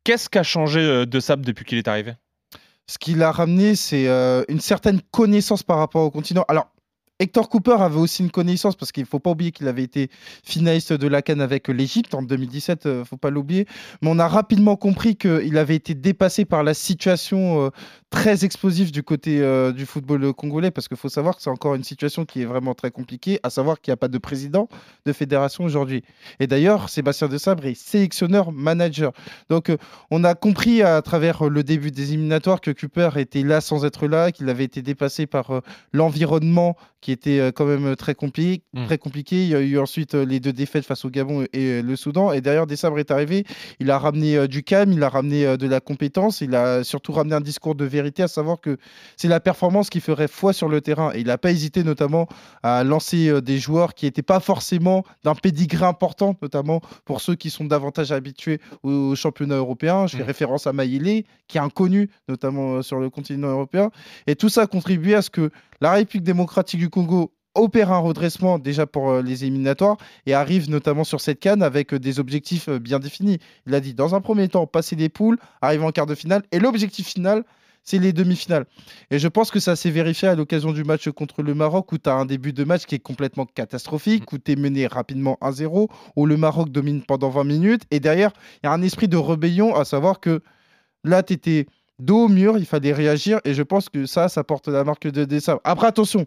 Qu'est-ce 0.05 0.29
qu'a 0.29 0.43
changé 0.43 0.81
euh, 0.81 1.07
de 1.07 1.19
Sab 1.19 1.41
depuis 1.47 1.65
qu'il 1.65 1.79
est 1.79 1.89
arrivé? 1.89 2.13
Ce 2.87 2.99
qui 2.99 3.15
l'a 3.15 3.33
ramené, 3.33 3.75
c'est 3.75 4.09
euh, 4.09 4.45
une 4.49 4.61
certaine 4.61 5.01
connaissance 5.13 5.63
par 5.63 5.79
rapport 5.79 6.03
au 6.03 6.11
continent. 6.11 6.45
Alors, 6.49 6.72
Hector 7.23 7.49
Cooper 7.49 7.77
avait 7.79 8.01
aussi 8.01 8.23
une 8.23 8.31
connaissance 8.33 8.75
parce 8.75 8.91
qu'il 8.91 9.05
ne 9.05 9.09
faut 9.09 9.21
pas 9.21 9.31
oublier 9.31 9.53
qu'il 9.53 9.69
avait 9.69 9.85
été 9.85 10.11
finaliste 10.43 10.93
de 10.93 11.07
la 11.07 11.23
Cannes 11.23 11.41
avec 11.41 11.69
l'Égypte 11.69 12.15
en 12.15 12.23
2017, 12.23 12.83
il 12.85 12.91
ne 12.91 13.05
faut 13.05 13.17
pas 13.17 13.31
l'oublier. 13.31 13.67
Mais 14.01 14.09
on 14.11 14.19
a 14.19 14.27
rapidement 14.27 14.75
compris 14.75 15.15
qu'il 15.15 15.57
avait 15.57 15.77
été 15.77 15.95
dépassé 15.95 16.45
par 16.45 16.65
la 16.65 16.75
situation 16.75 17.67
euh, 17.67 17.71
très 18.11 18.45
explosive 18.45 18.91
du 18.91 19.05
côté 19.05 19.41
euh, 19.41 19.73
du 19.73 19.87
football 19.87 20.33
congolais 20.33 20.73
parce 20.73 20.89
qu'il 20.89 20.97
faut 20.97 21.09
savoir 21.09 21.37
que 21.37 21.43
c'est 21.43 21.51
encore 21.51 21.77
une 21.77 21.85
situation 21.85 22.25
qui 22.25 22.43
est 22.43 22.45
vraiment 22.45 22.75
très 22.75 22.91
compliquée, 22.91 23.39
à 23.43 23.51
savoir 23.51 23.81
qu'il 23.81 23.91
n'y 23.91 23.95
a 23.95 23.99
pas 23.99 24.09
de 24.09 24.19
président 24.19 24.69
de 25.07 25.13
fédération 25.13 25.65
aujourd'hui. 25.65 26.03
Et 26.41 26.47
d'ailleurs, 26.47 26.89
Sébastien 26.89 27.29
De 27.29 27.39
Sabre 27.39 27.67
est 27.67 27.75
sélectionneur-manager. 27.75 29.13
Donc, 29.49 29.71
euh, 29.71 29.77
on 30.11 30.25
a 30.25 30.35
compris 30.35 30.83
à 30.83 31.01
travers 31.03 31.47
euh, 31.47 31.49
le 31.49 31.63
début 31.63 31.91
des 31.91 32.13
éliminatoires 32.13 32.61
que 32.61 32.71
Cooper 32.71 33.11
était 33.17 33.43
là 33.43 33.61
sans 33.61 33.85
être 33.85 34.07
là, 34.07 34.33
qu'il 34.33 34.49
avait 34.49 34.65
été 34.65 34.83
dépassé 34.83 35.27
par 35.27 35.51
euh, 35.51 35.61
l'environnement 35.93 36.77
qui 37.01 37.12
était 37.13 37.39
euh, 37.39 37.53
quand 37.53 37.65
même 37.65 37.87
euh, 37.87 37.95
très 37.97 38.15
compliqué, 38.15 38.63
Mm. 38.75 38.87
très 38.87 38.99
compliqué. 38.99 39.43
Il 39.43 39.49
y 39.49 39.55
a 39.55 39.61
eu 39.61 39.79
ensuite 39.79 40.15
euh, 40.15 40.25
les 40.25 40.41
deux 40.41 40.53
défaites 40.53 40.85
face 40.85 41.05
au 41.05 41.11
Gabon 41.11 41.45
et 41.53 41.83
le 41.83 41.97
Soudan. 41.97 42.33
Et 42.33 42.41
derrière, 42.41 42.67
Desabre 42.67 42.99
est 42.99 43.11
arrivé. 43.11 43.45
Il 43.81 43.91
a 43.91 43.99
ramené 43.99 44.49
du 44.49 44.63
calme, 44.63 44.93
il 44.93 45.03
a 45.03 45.09
ramené 45.09 45.57
de 45.57 45.67
la 45.67 45.81
compétence, 45.81 46.41
il 46.41 46.55
a 46.55 46.83
surtout 46.85 47.13
ramené 47.13 47.35
un 47.35 47.41
discours 47.41 47.75
de 47.75 47.85
vérité, 47.85 48.23
à 48.23 48.29
savoir 48.29 48.61
que 48.61 48.79
c'est 49.17 49.29
la 49.29 49.41
performance 49.41 49.91
qui 49.91 50.01
ferait 50.01 50.29
foi 50.29 50.53
sur 50.53 50.69
le 50.69 50.81
terrain. 50.81 51.13
Et 51.15 51.21
il 51.21 51.27
n'a 51.27 51.39
pas 51.39 51.51
hésité 51.51 51.85
notamment 51.85 52.29
à 52.63 52.85
lancer 52.85 53.41
des 53.43 53.59
joueurs 53.59 53.95
qui 53.95 54.07
n'étaient 54.07 54.23
pas 54.23 54.41
forcément 54.41 55.05
d'un 55.25 55.35
pédigré 55.35 55.85
important, 55.85 56.37
notamment 56.41 56.81
pour 57.05 57.21
ceux 57.21 57.35
qui 57.35 57.51
sont 57.51 57.65
davantage 57.65 58.13
habitués 58.13 58.61
au, 58.83 59.15
championnat 59.15 59.57
européen. 59.57 60.07
Je 60.07 60.17
fais 60.17 60.23
Mm. 60.23 60.27
référence 60.27 60.67
à 60.67 60.73
Maïlé, 60.73 61.27
qui 61.49 61.59
est 61.59 61.61
inconnu, 61.61 62.09
notamment 62.29 62.83
sur 62.83 62.99
le 62.99 63.11
continent 63.11 63.49
européen. 63.49 63.91
Et 64.27 64.37
tout 64.37 64.49
ça 64.49 64.63
a 64.63 64.67
contribué 64.67 65.15
à 65.15 65.23
ce 65.23 65.31
que 65.31 65.51
la 65.81 65.93
République 65.93 66.23
démocratique 66.25 66.79
du 66.79 66.89
Congo 66.89 67.02
opère 67.55 67.93
un 67.93 67.99
redressement 67.99 68.59
déjà 68.59 68.87
pour 68.87 69.11
euh, 69.11 69.23
les 69.23 69.45
éliminatoires 69.45 69.97
et 70.27 70.35
arrive 70.35 70.71
notamment 70.71 71.05
sur 71.05 71.21
cette 71.21 71.41
canne 71.41 71.63
avec 71.63 71.93
euh, 71.93 71.99
des 71.99 72.19
objectifs 72.19 72.69
euh, 72.69 72.79
bien 72.79 72.99
définis. 72.99 73.39
Il 73.67 73.75
a 73.75 73.81
dit 73.81 73.95
dans 73.95 74.15
un 74.15 74.21
premier 74.21 74.49
temps 74.49 74.67
passer 74.67 74.97
des 74.97 75.09
poules, 75.09 75.39
arriver 75.61 75.85
en 75.85 75.93
quart 75.93 76.07
de 76.07 76.15
finale 76.15 76.43
et 76.53 76.59
l'objectif 76.59 77.09
final 77.09 77.45
c'est 77.85 77.99
les 77.99 78.13
demi-finales. 78.13 78.65
Et 79.11 79.19
je 79.19 79.27
pense 79.27 79.51
que 79.51 79.59
ça 79.59 79.75
s'est 79.75 79.91
vérifié 79.91 80.29
à 80.29 80.37
l'occasion 80.37 80.71
du 80.71 80.85
match 80.85 81.11
contre 81.11 81.43
le 81.43 81.53
Maroc 81.53 81.91
où 81.91 81.99
tu 81.99 82.09
as 82.09 82.15
un 82.15 82.25
début 82.25 82.53
de 82.53 82.63
match 82.63 82.85
qui 82.85 82.95
est 82.95 83.01
complètement 83.01 83.45
catastrophique, 83.45 84.33
où 84.33 84.39
tu 84.39 84.53
es 84.53 84.57
mené 84.57 84.87
rapidement 84.87 85.37
1-0, 85.43 85.89
où 86.15 86.27
le 86.27 86.37
Maroc 86.37 86.69
domine 86.69 87.03
pendant 87.03 87.29
20 87.29 87.43
minutes 87.43 87.83
et 87.91 87.99
derrière 87.99 88.31
il 88.63 88.67
y 88.67 88.69
a 88.69 88.73
un 88.73 88.83
esprit 88.83 89.09
de 89.09 89.17
rébellion 89.17 89.75
à 89.75 89.85
savoir 89.85 90.21
que 90.21 90.43
là 91.03 91.25
tu 91.25 91.33
étais 91.33 91.67
dos 91.99 92.27
au 92.27 92.29
mur, 92.29 92.57
il 92.57 92.67
fallait 92.67 92.93
réagir 92.93 93.41
et 93.45 93.53
je 93.53 93.63
pense 93.63 93.89
que 93.89 94.07
ça, 94.07 94.29
ça 94.29 94.45
porte 94.45 94.69
la 94.69 94.85
marque 94.85 95.09
de 95.09 95.25
Dessab. 95.25 95.59
Après, 95.65 95.87
attention, 95.87 96.27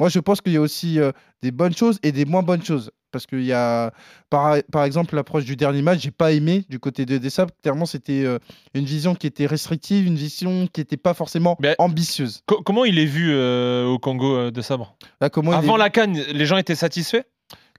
Moi, 0.00 0.08
je 0.08 0.18
pense 0.18 0.40
qu'il 0.40 0.52
y 0.52 0.56
a 0.56 0.60
aussi 0.60 0.98
euh, 0.98 1.12
des 1.42 1.52
bonnes 1.52 1.76
choses 1.76 1.98
et 2.02 2.10
des 2.10 2.24
moins 2.24 2.42
bonnes 2.42 2.64
choses. 2.64 2.90
Parce 3.12 3.26
qu'il 3.26 3.44
y 3.44 3.52
a, 3.52 3.92
par, 4.30 4.56
par 4.72 4.84
exemple, 4.84 5.14
l'approche 5.16 5.44
du 5.44 5.56
dernier 5.56 5.82
match, 5.82 6.00
j'ai 6.00 6.10
pas 6.12 6.32
aimé 6.32 6.64
du 6.68 6.78
côté 6.78 7.06
de 7.06 7.18
Dessab. 7.18 7.50
Clairement, 7.62 7.84
c'était 7.86 8.24
euh, 8.24 8.38
une 8.74 8.84
vision 8.84 9.14
qui 9.16 9.26
était 9.26 9.46
restrictive, 9.46 10.06
une 10.06 10.14
vision 10.16 10.68
qui 10.72 10.80
n'était 10.80 10.96
pas 10.96 11.12
forcément 11.12 11.56
Mais- 11.60 11.74
ambitieuse. 11.78 12.42
Co- 12.46 12.62
comment 12.62 12.84
il 12.84 12.98
est 13.00 13.06
vu 13.06 13.30
euh, 13.32 13.84
au 13.86 13.98
Congo 13.98 14.50
de 14.50 14.60
sabre 14.62 14.94
Là, 15.20 15.28
comment 15.28 15.50
il 15.52 15.54
est- 15.56 15.58
Avant 15.58 15.76
la 15.76 15.90
canne, 15.90 16.14
les 16.14 16.46
gens 16.46 16.56
étaient 16.56 16.74
satisfaits? 16.76 17.24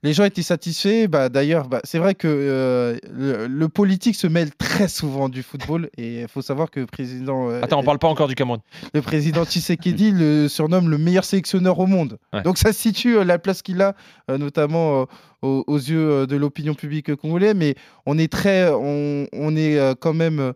Les 0.04 0.12
gens 0.12 0.24
étaient 0.24 0.42
satisfaits. 0.42 1.06
Bah, 1.08 1.28
D'ailleurs, 1.28 1.68
bah, 1.68 1.80
c'est 1.84 1.98
vrai 1.98 2.14
que 2.14 2.26
euh, 2.28 2.98
le, 3.12 3.46
le 3.46 3.68
politique 3.68 4.16
se 4.16 4.26
mêle 4.26 4.50
très 4.54 4.88
souvent 4.88 5.28
du 5.28 5.42
football. 5.42 5.90
Et 5.96 6.22
il 6.22 6.28
faut 6.28 6.42
savoir 6.42 6.70
que 6.70 6.80
le 6.80 6.86
président, 6.86 7.50
euh, 7.50 7.60
Attends, 7.62 7.78
on 7.80 7.84
parle 7.84 7.98
pas 8.00 8.08
encore 8.08 8.26
du 8.28 8.34
Cameroun. 8.34 8.60
le 8.94 9.02
président 9.02 9.44
Tshisekedi 9.44 10.10
le 10.10 10.48
surnomme 10.48 10.88
le 10.90 10.98
meilleur 10.98 11.24
sélectionneur 11.24 11.78
au 11.78 11.86
monde. 11.86 12.18
Ouais. 12.32 12.42
Donc 12.42 12.58
ça 12.58 12.72
situe 12.72 13.16
euh, 13.18 13.24
la 13.24 13.38
place 13.38 13.62
qu'il 13.62 13.80
a, 13.80 13.94
notamment 14.28 15.06
aux, 15.42 15.64
aux 15.66 15.76
yeux 15.78 16.26
de 16.26 16.36
l'opinion 16.36 16.74
publique 16.74 17.14
congolaise. 17.14 17.54
Mais 17.56 17.74
on 18.06 18.18
est 18.18 18.30
très, 18.32 18.70
on, 18.70 19.26
on 19.32 19.56
est 19.56 19.78
quand 20.00 20.14
même 20.14 20.52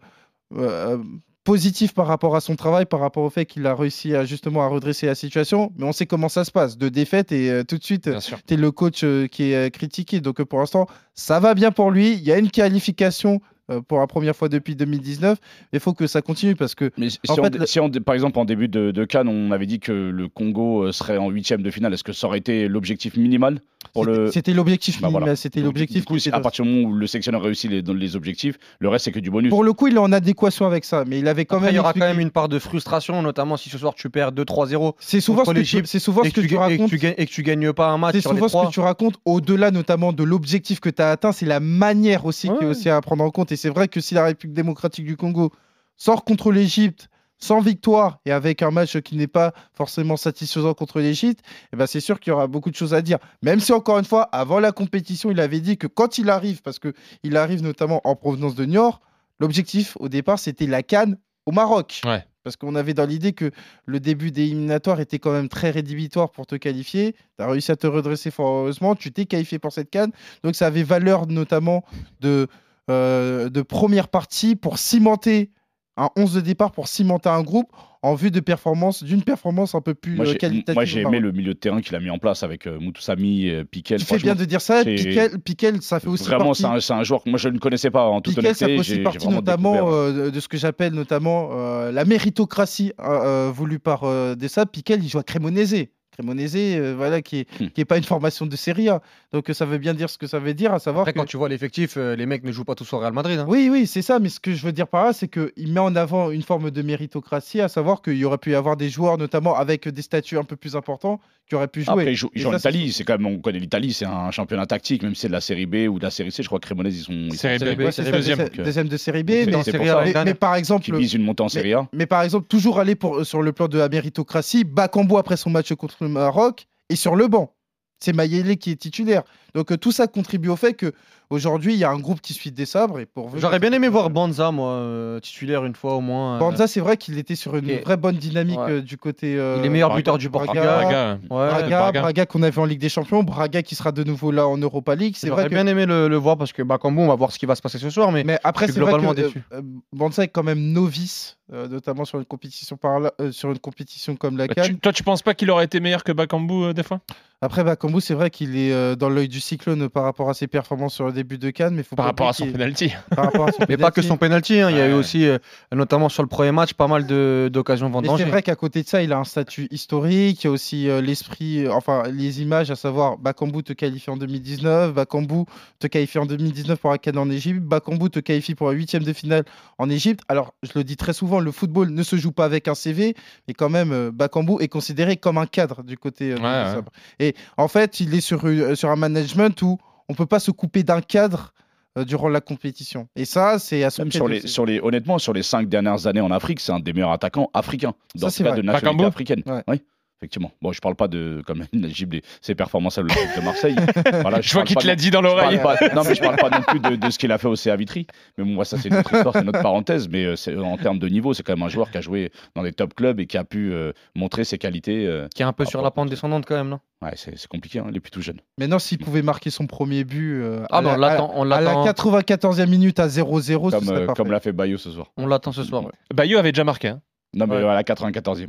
euh, 0.55 0.99
positif 1.47 1.95
par 1.95 2.09
rapport 2.09 2.35
à 2.35 2.41
son 2.41 2.57
travail, 2.57 2.87
par 2.87 2.99
rapport 2.99 3.23
au 3.23 3.31
fait 3.31 3.47
qu'il 3.47 3.67
a 3.67 3.75
réussi 3.75 4.15
à 4.17 4.25
justement 4.25 4.65
à 4.65 4.67
redresser 4.67 5.07
la 5.07 5.15
situation. 5.15 5.73
Mais 5.79 5.87
on 5.87 5.93
sait 5.93 6.05
comment 6.05 6.29
ça 6.29 6.45
se 6.45 6.51
passe, 6.51 6.77
de 6.77 6.89
défaite 6.89 7.31
et 7.31 7.51
euh, 7.51 7.63
tout 7.63 7.79
de 7.79 7.85
suite 7.85 8.11
tu 8.47 8.55
es 8.55 8.57
le 8.57 8.71
coach 8.73 9.05
euh, 9.05 9.29
qui 9.29 9.53
est 9.53 9.69
euh, 9.69 9.71
critiqué. 9.71 10.21
Donc 10.21 10.43
pour 10.43 10.59
l'instant, 10.59 10.89
ça 11.15 11.39
va 11.39 11.55
bien 11.55 11.71
pour 11.71 11.93
lui. 11.93 12.15
Il 12.15 12.23
y 12.25 12.33
a 12.33 12.39
une 12.39 12.51
qualification 12.51 13.41
pour 13.89 13.99
la 13.99 14.07
première 14.07 14.35
fois 14.37 14.49
depuis 14.49 14.77
2019. 14.77 15.39
Il 15.73 15.81
faut 15.81 15.93
que 15.95 16.07
ça 16.07 16.23
continue 16.23 16.55
parce 16.57 16.75
que 16.75 16.91
Mais 16.99 17.11
si, 17.11 17.19
En 17.29 17.35
on, 17.39 17.43
fait, 17.45 17.51
dé- 17.51 17.59
le- 17.59 17.67
si 17.67 17.81
on 17.81 17.89
dé- 17.89 18.01
par 18.01 18.15
exemple, 18.15 18.39
en 18.39 18.45
début 18.45 18.69
de, 18.69 18.91
de 18.91 19.05
Cannes, 19.05 19.29
on 19.29 19.51
avait 19.53 19.67
dit 19.67 19.81
que 19.81 19.93
le 19.93 20.29
Congo 20.29 20.85
euh, 20.85 20.93
serait 20.93 21.17
en 21.19 21.29
huitième 21.31 21.63
de 21.63 21.71
finale, 21.71 21.93
est-ce 21.95 22.05
que 22.05 22.13
ça 22.13 22.27
aurait 22.27 22.39
été 22.39 22.69
l'objectif 22.69 23.17
minimal 23.17 23.61
pour 23.93 24.05
c'était- 24.05 24.17
le... 24.17 24.31
c'était 24.33 24.53
l'objectif 24.53 25.01
Bah, 25.01 25.09
minimal. 25.09 25.23
voilà. 25.23 25.37
C'était 25.37 25.61
l'objectif. 25.61 26.05
Du 26.07 26.19
coup, 26.21 26.29
à 26.33 26.41
partir 26.41 26.65
du 26.65 26.71
moment 26.71 26.89
où 26.89 26.93
le 26.95 27.07
sélectionneur 27.07 27.43
réussit 27.43 27.71
les, 27.71 27.83
dans 27.83 27.95
les 27.95 28.17
objectifs, 28.17 28.59
le 28.81 28.89
reste, 28.89 29.05
c'est 29.07 29.13
que 29.13 29.21
du 29.21 29.31
bonus. 29.31 29.51
Pour 29.51 29.65
le 29.65 29.73
coup, 29.73 29.87
il 29.89 29.95
est 29.95 29.99
en 29.99 30.13
adéquation 30.13 30.67
avec 30.67 30.85
ça, 30.85 31.05
mais 31.07 31.19
il 31.19 31.29
avait 31.29 31.45
quand 31.45 31.57
Après, 31.57 31.69
même. 31.69 31.75
il 31.75 31.77
y 31.77 31.81
aura 31.81 31.93
quand 31.93 32.01
même 32.01 32.21
une 32.21 32.31
part 32.31 32.49
de 32.49 32.59
frustration, 32.59 33.23
notamment 33.23 33.57
si 33.57 33.69
ce 33.71 33.79
soir 33.79 33.95
tu 33.95 34.11
perds 34.11 34.33
2-3-0 34.33 34.95
C'est 34.99 35.21
souvent 35.21 35.45
ce 35.45 35.51
que 35.53 35.61
tu, 35.61 35.83
c'est 35.85 35.99
souvent 35.99 36.23
et, 36.23 36.29
ce 36.31 36.35
que 36.35 36.41
que 36.41 36.47
tu 36.47 36.49
tu 36.49 36.55
ga- 36.57 36.67
et 36.71 36.77
que 36.77 36.83
racontes. 36.83 36.91
tu 36.91 36.99
gagnes, 36.99 37.15
et 37.19 37.27
que 37.27 37.31
tu 37.31 37.43
gagnes 37.43 37.73
pas 37.73 37.89
un 37.89 37.99
match 37.99 38.15
C'est 38.15 38.21
souvent 38.23 38.49
ce 38.49 38.67
que 38.69 38.73
tu 38.73 38.81
racontes, 38.81 39.15
au-delà 39.25 39.71
notamment 39.71 40.13
de 40.13 40.25
l'objectif 40.25 40.81
que 40.81 40.91
tu 40.91 41.03
as 41.03 41.11
atteint, 41.11 41.33
c'est 41.33 41.47
la 41.47 41.61
manière 41.61 42.25
aussi 42.27 42.49
qui 42.49 42.65
est 42.65 42.69
aussi 42.69 42.89
à 42.91 43.01
prendre 43.01 43.23
en 43.25 43.31
compte. 43.31 43.53
Et 43.57 43.59
c'est 43.59 43.71
vrai 43.71 43.89
que 43.89 44.03
si 44.03 44.13
la 44.13 44.23
République 44.23 44.55
démocratique 44.55 45.07
du 45.07 45.17
Congo 45.17 45.51
sort 45.97 46.27
contre 46.27 46.53
l'Égypte 46.53 47.09
sans 47.39 47.61
victoire 47.61 48.19
et 48.27 48.33
avec 48.33 48.61
un 48.61 48.71
match 48.71 48.99
qui 48.99 49.17
n'est 49.17 49.27
pas 49.27 49.55
forcément 49.73 50.19
satisfaisant 50.19 50.75
contre 50.75 51.01
l'Égypte, 51.01 51.41
eh 51.73 51.77
ben 51.79 51.87
c'est 51.87 52.01
sûr 52.01 52.21
qu'il 52.21 52.33
y 52.33 52.35
aura 52.35 52.49
beaucoup 52.49 52.71
de 52.71 52.77
choses 52.77 52.93
à 52.93 53.01
dire. 53.01 53.17
Même 53.41 53.61
si 53.61 53.73
encore 53.73 53.99
une 53.99 54.05
fois, 54.05 54.25
avant 54.25 54.61
la 54.61 54.73
compétition, 54.73 55.31
il 55.31 55.41
avait 55.41 55.61
dit 55.61 55.79
que 55.79 55.87
quand 55.87 56.19
il 56.19 56.29
arrive, 56.29 56.61
parce 56.61 56.79
que 56.79 56.93
il 57.23 57.39
arrive 57.39 57.63
notamment 57.63 58.03
en 58.05 58.15
provenance 58.15 58.57
de 58.57 58.67
Niort, 58.67 59.01
l'objectif 59.41 59.97
au 60.01 60.11
départ 60.11 60.39
c'était 60.39 60.67
la 60.67 60.83
Cannes 60.83 61.17
au 61.47 61.53
Maroc. 61.53 62.03
Ouais. 62.05 62.23
Parce 62.45 62.57
qu'on 62.57 62.75
avait 62.75 62.93
dans 62.93 63.07
l'idée 63.07 63.33
que 63.33 63.53
le 63.87 64.01
début 64.01 64.33
des 64.33 64.43
éliminatoires 64.43 65.01
était 65.01 65.19
quand 65.19 65.33
même 65.33 65.49
très 65.49 65.71
rédhibitoire 65.71 66.31
pour 66.31 66.47
te 66.47 66.57
qualifier. 66.57 67.15
Tu 67.39 67.43
as 67.43 67.49
réussi 67.49 67.73
à 67.73 67.77
te 67.77 67.87
redresser 67.87 68.31
fort 68.31 68.59
heureusement. 68.59 68.95
Tu 68.95 69.13
t'es 69.13 69.25
qualifié 69.25 69.59
pour 69.59 69.73
cette 69.73 69.89
canne. 69.89 70.13
Donc 70.45 70.57
ça 70.57 70.67
avait 70.67 70.83
valeur 70.83 71.27
notamment 71.27 71.85
de, 72.21 72.49
de 72.89 73.63
première 73.63 74.09
partie 74.09 74.57
pour 74.57 74.79
cimenter 74.79 75.51
un 75.99 76.11
11 76.17 76.35
de 76.35 76.41
départ, 76.43 76.73
pour 76.73 76.89
cimenter 76.89 77.31
un 77.31 77.43
groupe 77.43 77.73
en 78.03 78.15
vue 78.15 78.31
de 78.31 78.41
performance, 78.41 79.03
d'une 79.03 79.23
performance 79.23 79.75
un 79.75 79.81
peu 79.81 79.95
plus 79.95 80.15
Moi, 80.15 80.29
euh, 80.29 80.35
qualitative. 80.35 80.75
moi, 80.75 80.85
j'ai 80.85 81.01
aimé 81.01 81.19
le 81.21 81.33
milieu 81.33 81.55
de 81.55 81.59
terrain 81.59 81.81
qu'il 81.81 81.97
a 81.97 82.01
mis 82.01 82.11
en 82.11 82.19
place 82.19 82.43
avec 82.43 82.67
euh, 82.67 82.79
euh, 82.79 83.65
Piquel. 83.65 83.99
Tu 84.01 84.05
fais 84.05 84.19
bien 84.19 84.35
de 84.35 84.45
dire 84.45 84.61
ça. 84.61 84.85
Piquel, 84.85 85.39
Piquel, 85.41 85.81
ça 85.81 85.99
fait 85.99 86.07
aussi 86.09 86.25
Vraiment, 86.25 86.45
partie. 86.49 86.63
c'est 86.63 86.69
un, 86.69 86.81
c'est 86.81 86.93
un 86.93 87.03
joueur 87.03 87.25
que 87.25 87.31
moi 87.31 87.39
je 87.39 87.49
ne 87.49 87.59
connaissais 87.59 87.91
pas 87.91 88.05
en 88.05 88.21
toute 88.21 88.35
Piquel, 88.37 88.55
ça 88.55 88.67
honnêteté. 88.67 88.67
fait 88.67 88.73
j'ai- 88.75 88.81
aussi 88.81 88.95
j'ai 88.97 89.03
partie 89.03 89.19
vraiment 89.19 89.37
notamment 89.41 89.91
euh, 89.91 90.31
de- 90.31 90.39
ce 90.39 90.49
que 90.49 90.59
j'appelle 90.59 90.93
notamment 90.93 91.49
euh, 91.53 91.91
la 91.91 92.05
méritocratie 92.05 92.93
euh, 93.01 93.47
euh, 93.49 93.51
voulue 93.51 93.79
par 93.79 94.05
euh, 94.05 94.35
Dessa. 94.35 94.67
Piquel, 94.67 95.03
il 95.03 95.09
joue 95.09 95.19
à 95.19 95.23
Cremonese. 95.23 95.87
Cremonese, 96.17 96.55
euh, 96.57 96.95
voilà, 96.97 97.23
qui 97.23 97.39
est, 97.41 97.61
Hmm. 97.61 97.69
qui 97.69 97.81
est 97.81 97.85
pas 97.85 97.97
une 97.99 98.05
formation 98.05 98.47
de 98.47 98.57
Serie 98.57 98.89
A. 98.89 99.01
Donc 99.33 99.51
ça 99.53 99.65
veut 99.65 99.79
bien 99.79 99.95
dire 99.95 100.11
ce 100.11 100.19
que 100.19 100.27
ça 100.27 100.39
veut 100.39 100.55
dire, 100.55 100.73
à 100.75 100.79
savoir 100.79 101.03
Après, 101.03 101.13
que... 101.13 101.19
quand 101.19 101.25
tu 101.25 101.37
vois 101.37 101.49
l'effectif, 101.49 101.97
euh, 101.97 102.17
les 102.17 102.27
mecs 102.27 102.43
ne 102.45 102.53
jouent 102.53 102.65
pas 102.65 102.75
tous 102.75 102.93
au 102.93 102.99
Real 102.99 103.13
Madrid. 103.13 103.39
hein. 103.39 103.47
Oui, 103.49 103.69
oui, 103.71 103.87
c'est 103.87 104.03
ça. 104.03 104.19
Mais 104.19 104.29
ce 104.29 104.41
que 104.41 104.53
je 104.55 104.65
veux 104.65 104.73
dire 104.73 104.89
par 104.89 105.05
là, 105.05 105.13
c'est 105.13 105.29
qu'il 105.29 105.73
met 105.73 105.81
en 105.81 105.95
avant 105.97 106.31
une 106.31 106.43
forme 106.43 106.71
de 106.71 106.83
méritocratie, 106.83 107.61
à 107.61 107.69
savoir 107.69 108.03
qu'il 108.03 108.17
y 108.17 108.25
aurait 108.25 108.39
pu 108.39 108.51
y 108.53 108.55
avoir 108.55 108.77
des 108.77 108.89
joueurs, 108.89 109.19
notamment 109.19 109.55
avec 109.57 109.89
des 109.89 110.03
statuts 110.03 110.39
un 110.39 110.45
peu 110.45 110.57
plus 110.57 110.75
importants, 110.77 111.21
qui 111.49 111.55
auraient 111.55 111.69
pu 111.69 111.83
jouer. 111.83 111.93
Après, 111.93 112.15
Et 112.35 112.47
en 112.47 112.57
Italie, 112.57 112.93
c'est 112.93 113.05
quand 113.05 113.19
même, 113.19 113.27
on 113.27 113.39
connaît 113.39 113.59
l'Italie, 113.59 113.93
c'est 113.93 114.05
un 114.05 114.31
championnat 114.31 114.67
tactique, 114.67 115.03
même 115.03 115.15
si 115.15 115.23
c'est 115.23 115.29
de 115.29 115.33
la 115.33 115.41
série 115.41 115.67
B 115.67 115.89
ou 115.89 115.99
de 115.99 116.05
la 116.05 116.11
série 116.11 116.33
C, 116.33 116.43
je 116.43 116.49
crois 116.49 116.59
que 116.59 116.67
Cremonese, 116.67 116.97
ils 116.97 117.03
sont. 117.03 117.13
ils 117.13 117.33
sont 117.33 117.39
Série 117.39 117.77
B, 117.77 117.81
Ouais, 117.81 117.85
deuxième, 117.87 118.13
deuxième, 118.13 118.39
donc, 118.39 118.57
deuxième 118.57 118.89
de 118.89 118.97
série 118.97 119.23
B. 119.23 119.31
Mais, 119.47 119.63
Série 119.63 119.89
A, 119.89 120.35
par 120.35 120.57
exemple, 120.57 120.85
qui 120.85 120.93
vise 120.93 121.15
une 121.15 121.23
montée 121.23 121.43
en 121.43 121.49
série 121.49 121.75
A. 121.75 121.89
Mais 121.93 122.07
par 122.07 122.23
exemple, 122.23 122.47
toujours 122.49 122.81
aller 122.81 122.95
pour, 122.95 123.25
sur 123.25 123.43
le 123.43 123.53
plan 123.53 123.69
de 123.69 123.79
la 123.79 123.89
méritocratie, 123.89 124.65
Bakambu 124.65 125.17
après 125.17 125.37
son 125.37 125.51
match 125.51 125.73
contre 125.75 125.97
le 126.01 126.09
Maroc 126.09 126.67
est 126.89 126.97
sur 126.97 127.17
le 127.17 127.29
banc. 127.29 127.53
C'est 128.01 128.13
Mayele 128.13 128.59
qui 128.59 128.73
est 128.73 128.77
titulaire. 128.77 129.23
Donc 129.57 129.73
euh, 129.73 129.77
tout 129.77 129.91
ça 129.91 130.07
contribue 130.07 130.51
au 130.51 130.57
fait 130.57 130.75
que 130.75 130.93
aujourd'hui 131.31 131.73
il 131.75 131.79
y 131.79 131.85
a 131.85 131.91
un 131.91 131.99
groupe 131.99 132.21
qui 132.21 132.35
suit 132.35 132.53
des 132.53 132.67
sabres 132.67 133.01
et 133.01 133.07
pour 133.07 133.37
J'aurais 133.39 133.59
bien 133.59 133.73
aimé 133.73 133.89
voir 133.89 134.11
Banza, 134.11 134.51
moi, 134.53 134.71
euh, 134.73 135.19
titulaire 135.19 135.65
une 135.65 135.75
fois 135.75 135.95
au 135.95 136.01
moins. 136.03 136.37
euh. 136.37 136.39
Banza, 136.39 136.67
c'est 136.67 136.81
vrai 136.81 136.97
qu'il 136.99 137.19
était 137.19 137.35
sur 137.35 137.57
une 137.57 137.79
vraie 137.81 137.97
bonne 137.97 138.17
dynamique 138.17 138.59
Ouais. 138.59 138.71
euh, 138.73 138.83
du 138.83 138.97
côté. 138.99 139.35
euh, 139.37 139.57
Il 139.59 139.65
est 139.65 139.69
meilleur 139.71 139.89
Braga. 139.89 139.99
buteur 140.03 140.19
du 140.19 140.29
Braga. 140.29 140.47
Portugal. 140.53 140.79
Braga. 140.85 141.13
Ouais. 141.31 141.49
Braga, 141.51 141.79
Braga. 141.81 142.01
Braga, 142.03 142.27
qu'on 142.27 142.43
avait 142.43 142.59
en 142.61 142.67
Ligue 142.67 142.81
des 142.81 142.91
Champions, 142.91 143.23
Braga 143.23 143.63
qui 143.63 143.75
sera 143.75 143.93
de 143.93 144.05
nouveau 144.05 144.31
là 144.31 144.47
en 144.47 144.59
Europa 144.59 144.95
League. 144.95 145.15
C'est 145.17 145.29
J'aurais 145.29 145.43
vrai 145.45 145.49
que. 145.51 145.55
bien 145.55 145.67
aimé 145.67 145.87
le, 145.87 146.07
le 146.09 146.17
voir 146.17 146.37
parce 146.37 146.53
que 146.53 146.63
Bakambu, 146.63 147.01
on 147.01 147.09
va 147.09 147.15
voir 147.15 147.33
ce 147.33 147.39
qui 147.39 147.47
va 147.47 147.55
se 147.55 147.63
passer 147.63 147.79
ce 147.79 147.89
soir. 147.91 148.13
Mais, 148.13 148.23
Mais 148.25 148.39
après, 148.45 148.67
je 148.67 148.73
suis 148.73 148.81
c'est 148.81 148.85
vrai 148.85 148.93
globalement 148.93 149.15
que 149.15 149.21
euh, 149.21 149.27
déçu. 149.29 149.43
euh, 149.55 149.63
Banza 149.95 150.23
est 150.25 150.29
quand 150.29 150.43
même 150.45 150.61
novice, 150.61 151.39
euh, 151.53 151.67
notamment 151.67 152.05
sur 152.05 152.19
une 152.19 152.25
compétition 152.27 152.77
par 152.77 153.01
là- 153.01 153.13
euh, 153.23 153.33
sur 153.33 153.51
une 153.51 153.59
compétition 153.59 154.17
comme 154.17 154.37
la 154.37 154.47
Bah, 154.49 154.55
CAN. 154.55 154.63
tu- 154.65 154.79
toi, 154.79 154.93
tu 154.93 155.03
penses 155.03 155.23
pas 155.23 155.33
qu'il 155.35 155.51
aurait 155.51 155.65
été 155.65 155.81
meilleur 155.81 156.05
que 156.05 156.13
Bakambu 156.13 156.65
euh, 156.67 156.73
des 156.75 156.83
fois? 156.83 157.01
Après, 157.43 157.63
Bakambu, 157.65 158.01
c'est 158.01 158.15
vrai 158.15 158.31
qu'il 158.31 158.57
est 158.57 158.73
euh, 158.73 158.95
dans 158.97 159.11
l'œil 159.11 159.29
du 159.29 159.41
cyclone 159.47 159.89
par 159.89 160.05
rapport 160.05 160.29
à 160.29 160.35
ses 160.35 160.47
performances 160.47 160.95
sur 160.95 161.07
le 161.07 161.13
début 161.13 161.39
de 161.39 161.51
Cannes, 161.51 161.75
mais 161.75 161.83
faut 161.83 161.97
par 161.97 162.05
pas 162.05 162.11
rapport 162.11 162.29
à 162.29 162.33
son 162.33 162.47
penalty 162.53 162.93
par 163.15 163.25
rapport 163.27 163.49
à 163.49 163.53
son 163.53 163.65
mais 163.69 163.77
pas 163.77 163.91
que 163.91 164.03
son 164.03 164.17
penalty. 164.17 164.61
hein, 164.61 164.71
Il 164.71 164.77
y 164.77 164.81
a 164.81 164.89
eu 164.89 164.93
aussi, 164.93 165.27
euh, 165.27 165.39
notamment 165.73 166.09
sur 166.09 166.23
le 166.23 166.29
premier 166.29 166.53
match, 166.53 166.75
pas 166.75 166.87
mal 166.89 167.07
de- 167.07 167.49
d'occasions 167.53 167.89
Mais 167.89 168.09
c'est 168.19 168.25
vrai 168.31 168.43
qu'à 168.43 168.57
côté 168.57 168.83
de 168.83 168.89
ça, 168.89 169.03
il 169.03 169.13
a 169.13 169.19
un 169.19 169.25
statut 169.25 169.69
historique, 169.71 170.43
il 170.43 170.47
y 170.47 170.49
a 170.49 170.51
aussi 170.51 170.89
euh, 170.89 171.01
l'esprit, 171.01 171.65
euh, 171.65 171.73
enfin 171.73 172.05
les 172.13 172.43
images, 172.43 172.71
à 172.71 172.77
savoir 172.77 173.19
Bakambu 173.19 173.63
te 173.63 173.73
qualifie 173.73 174.11
en 174.11 174.17
2019, 174.17 174.93
Bakambu 174.95 175.45
te 175.79 175.87
qualifie 175.87 176.19
en 176.19 176.27
2019 176.27 176.79
pour 176.79 176.91
la 176.91 176.99
Cannes 176.99 177.19
en 177.19 177.31
Égypte, 177.31 177.61
Bakambu 177.63 178.11
te 178.11 178.21
qualifie 178.21 178.55
pour 178.55 178.69
la 178.69 178.73
huitième 178.75 179.03
de 179.05 179.13
finale 179.13 179.45
en 179.79 179.89
Égypte. 179.91 180.21
Alors, 180.29 180.55
je 180.63 180.71
le 180.75 180.85
dis 180.85 180.97
très 180.97 181.13
souvent, 181.13 181.41
le 181.41 181.53
football 181.53 181.91
ne 181.91 182.03
se 182.03 182.17
joue 182.17 182.33
pas 182.33 182.45
avec 182.45 182.69
un 182.69 182.75
CV, 182.75 183.15
mais 183.49 183.55
quand 183.55 183.69
même, 183.71 183.93
euh, 183.93 184.11
Bakambu 184.13 184.55
est 184.61 184.69
considéré 184.69 185.17
comme 185.17 185.39
un 185.39 185.47
cadre 185.47 185.83
du 185.83 185.97
côté 185.99 186.33
euh, 186.33 186.37
Ouais, 186.37 186.77
ouais. 186.79 186.83
Et 187.21 187.35
en 187.57 187.69
fait, 187.69 188.01
il 188.01 188.15
est 188.15 188.21
sur, 188.21 188.47
une- 188.47 188.61
euh, 188.61 188.75
sur 188.75 188.91
un 188.91 188.97
management 188.97 189.36
où 189.63 189.79
on 190.09 190.15
peut 190.15 190.27
pas 190.27 190.39
se 190.41 190.51
couper 190.51 190.83
d'un 190.83 191.01
cadre 191.01 191.53
euh, 191.99 192.05
durant 192.05 192.29
la 192.29 192.41
compétition. 192.41 193.09
Et 193.17 193.25
ça, 193.25 193.59
c'est 193.59 193.83
à 193.85 193.89
Même 193.99 194.13
sur 194.13 194.29
les, 194.29 194.39
aussi. 194.39 194.49
sur 194.49 194.67
les, 194.67 194.81
honnêtement, 194.81 195.19
sur 195.19 195.33
les 195.33 195.43
cinq 195.43 195.69
dernières 195.69 196.07
années 196.07 196.21
en 196.21 196.31
Afrique, 196.31 196.61
c'est 196.61 196.73
un 196.73 196.81
des 196.81 196.93
meilleurs 196.93 197.11
attaquants 197.13 197.51
africains. 197.55 197.95
Dans 198.15 198.27
Ça, 198.27 198.31
ce 198.31 198.37
c'est 198.39 198.45
cas 198.45 198.51
vrai. 198.51 198.59
de 198.59 198.67
nationalité 198.67 199.05
africaine. 199.05 199.43
Ouais. 199.47 199.63
Oui, 199.69 199.83
effectivement. 200.19 200.51
Bon, 200.63 200.73
je 200.73 200.81
parle 200.81 200.95
pas 200.97 201.09
de 201.09 201.43
comme 201.47 201.65
Najib, 201.73 202.15
les- 202.15 202.23
ses 202.41 202.55
performances 202.55 202.99
à 202.99 203.03
l'Olympique 203.03 203.37
de 203.37 203.43
Marseille. 203.45 203.77
Voilà, 204.23 204.41
Je 204.41 204.53
vois 204.53 204.65
qu'il 204.65 204.77
te 204.77 204.87
l'a 204.87 204.95
non- 204.95 204.97
dit 204.97 205.11
dans 205.11 205.21
l'oreille. 205.21 205.61
non, 205.95 206.03
mais 206.05 206.15
je 206.15 206.21
parle 206.21 206.37
pas 206.37 206.51
non 206.51 206.63
plus 206.63 206.81
de, 206.81 206.97
de 206.97 207.11
ce 207.11 207.19
qu'il 207.19 207.31
a 207.33 207.39
fait 207.39 207.49
au 207.49 207.57
CA 207.57 207.77
Vitry. 207.77 208.07
Mais 208.39 208.45
bon, 208.45 208.51
moi, 208.51 208.65
ça, 208.65 208.79
c'est 208.79 208.89
notre 208.91 209.13
histoire, 209.15 209.35
c'est 209.35 209.45
notre 209.45 209.63
parenthèse. 209.63 210.09
Mais 210.09 210.25
euh, 210.25 210.37
c'est- 210.37 210.57
en 210.57 210.77
termes 210.77 210.99
de 210.99 211.09
niveau, 211.09 211.35
c'est 211.35 211.43
quand 211.43 211.55
même 211.55 211.63
un 211.65 211.69
joueur 211.69 211.91
qui 211.91 211.99
a 211.99 212.01
joué 212.01 212.31
dans 212.55 212.63
des 212.63 212.73
top 212.73 212.95
clubs 212.95 213.21
et 213.21 213.27
qui 213.27 213.37
a 213.37 213.45
pu 213.45 213.73
euh, 213.73 213.93
montrer 214.15 214.45
ses 214.45 214.59
qualités. 214.59 215.07
euh. 215.07 215.29
Qui 215.35 215.43
est 215.43 215.47
un 215.47 215.53
peu 215.53 215.65
sur 215.65 215.83
la 215.83 215.91
pente 215.91 216.09
descendante 216.11 216.45
quand 216.47 216.57
même, 216.57 216.69
non? 216.69 216.81
Ouais, 217.03 217.13
c'est 217.15 217.47
compliqué, 217.49 217.79
hein, 217.79 217.87
il 217.91 217.97
est 217.97 218.01
plutôt 218.01 218.23
jeune. 218.23 218.41
Maintenant, 218.59 218.79
s'il 218.79 218.97
pouvait 218.99 219.21
marquer 219.21 219.51
son 219.51 219.67
premier 219.67 220.05
but 220.05 220.41
euh, 220.41 220.65
Ah 220.71 220.79
à, 220.79 220.81
on 220.81 220.97
la, 220.97 221.23
on 221.25 221.43
à 221.43 221.61
la 221.61 221.61
l'attend, 221.61 221.85
94e 221.85 222.67
minute 222.69 222.99
à 222.99 223.07
0-0, 223.07 223.71
ce 223.71 223.77
Comme, 223.77 223.89
euh, 223.91 224.07
comme 224.15 224.31
l'a 224.31 224.41
fait 224.41 224.53
Bayo 224.53 224.79
ce 224.79 224.91
soir. 224.91 225.09
on 225.19 225.27
l'attend 225.27 225.53
ce 225.53 225.63
soir. 225.63 225.85
ouais. 225.85 225.91
Bayo 226.15 226.39
avait 226.39 226.53
déjà 226.53 226.65
marqué. 226.65 226.89
hein. 226.89 227.03
Non, 227.37 227.47
mais 227.47 227.57
Ouais. 227.63 227.69
à 227.69 227.75
la 227.75 227.83
94e. 227.83 228.49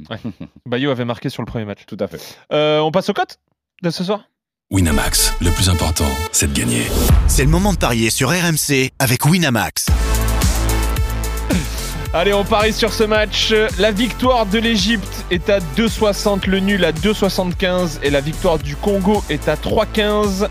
Bayo 0.66 0.92
avait 0.92 1.04
marqué 1.06 1.30
sur 1.30 1.42
le 1.42 1.46
premier 1.46 1.66
match. 1.66 1.82
Tout 1.86 1.98
à 2.00 2.08
fait. 2.08 2.22
Euh, 2.54 2.80
on 2.80 2.90
passe 2.90 3.10
au 3.10 3.14
cote 3.14 3.38
de 3.84 3.90
ce 3.90 4.04
soir? 4.04 4.22
Winamax, 4.72 5.34
le 5.42 5.52
plus 5.52 5.70
important, 5.70 6.08
c'est 6.32 6.52
de 6.54 6.58
gagner. 6.58 6.84
C'est 7.28 7.44
le 7.44 7.50
moment 7.50 7.74
de 7.74 7.78
parier 7.78 8.10
sur 8.10 8.30
RMC 8.30 8.92
avec 9.00 9.26
Winamax. 9.26 9.88
Allez, 12.14 12.34
on 12.34 12.46
parie 12.46 12.72
sur 12.74 12.94
ce 12.94 13.04
match. 13.04 13.54
La 13.78 13.92
victoire 13.92 14.46
de 14.46 14.58
l'Égypte 14.60 15.26
est 15.32 15.50
à 15.50 15.60
2,60, 15.60 16.48
le 16.48 16.60
nul 16.60 16.86
à 16.86 16.92
2,75 16.94 18.00
et 18.04 18.10
la 18.10 18.22
victoire 18.22 18.58
du 18.58 18.76
Congo 18.78 19.22
est 19.30 19.50
à 19.50 19.56
3,15. 19.56 20.48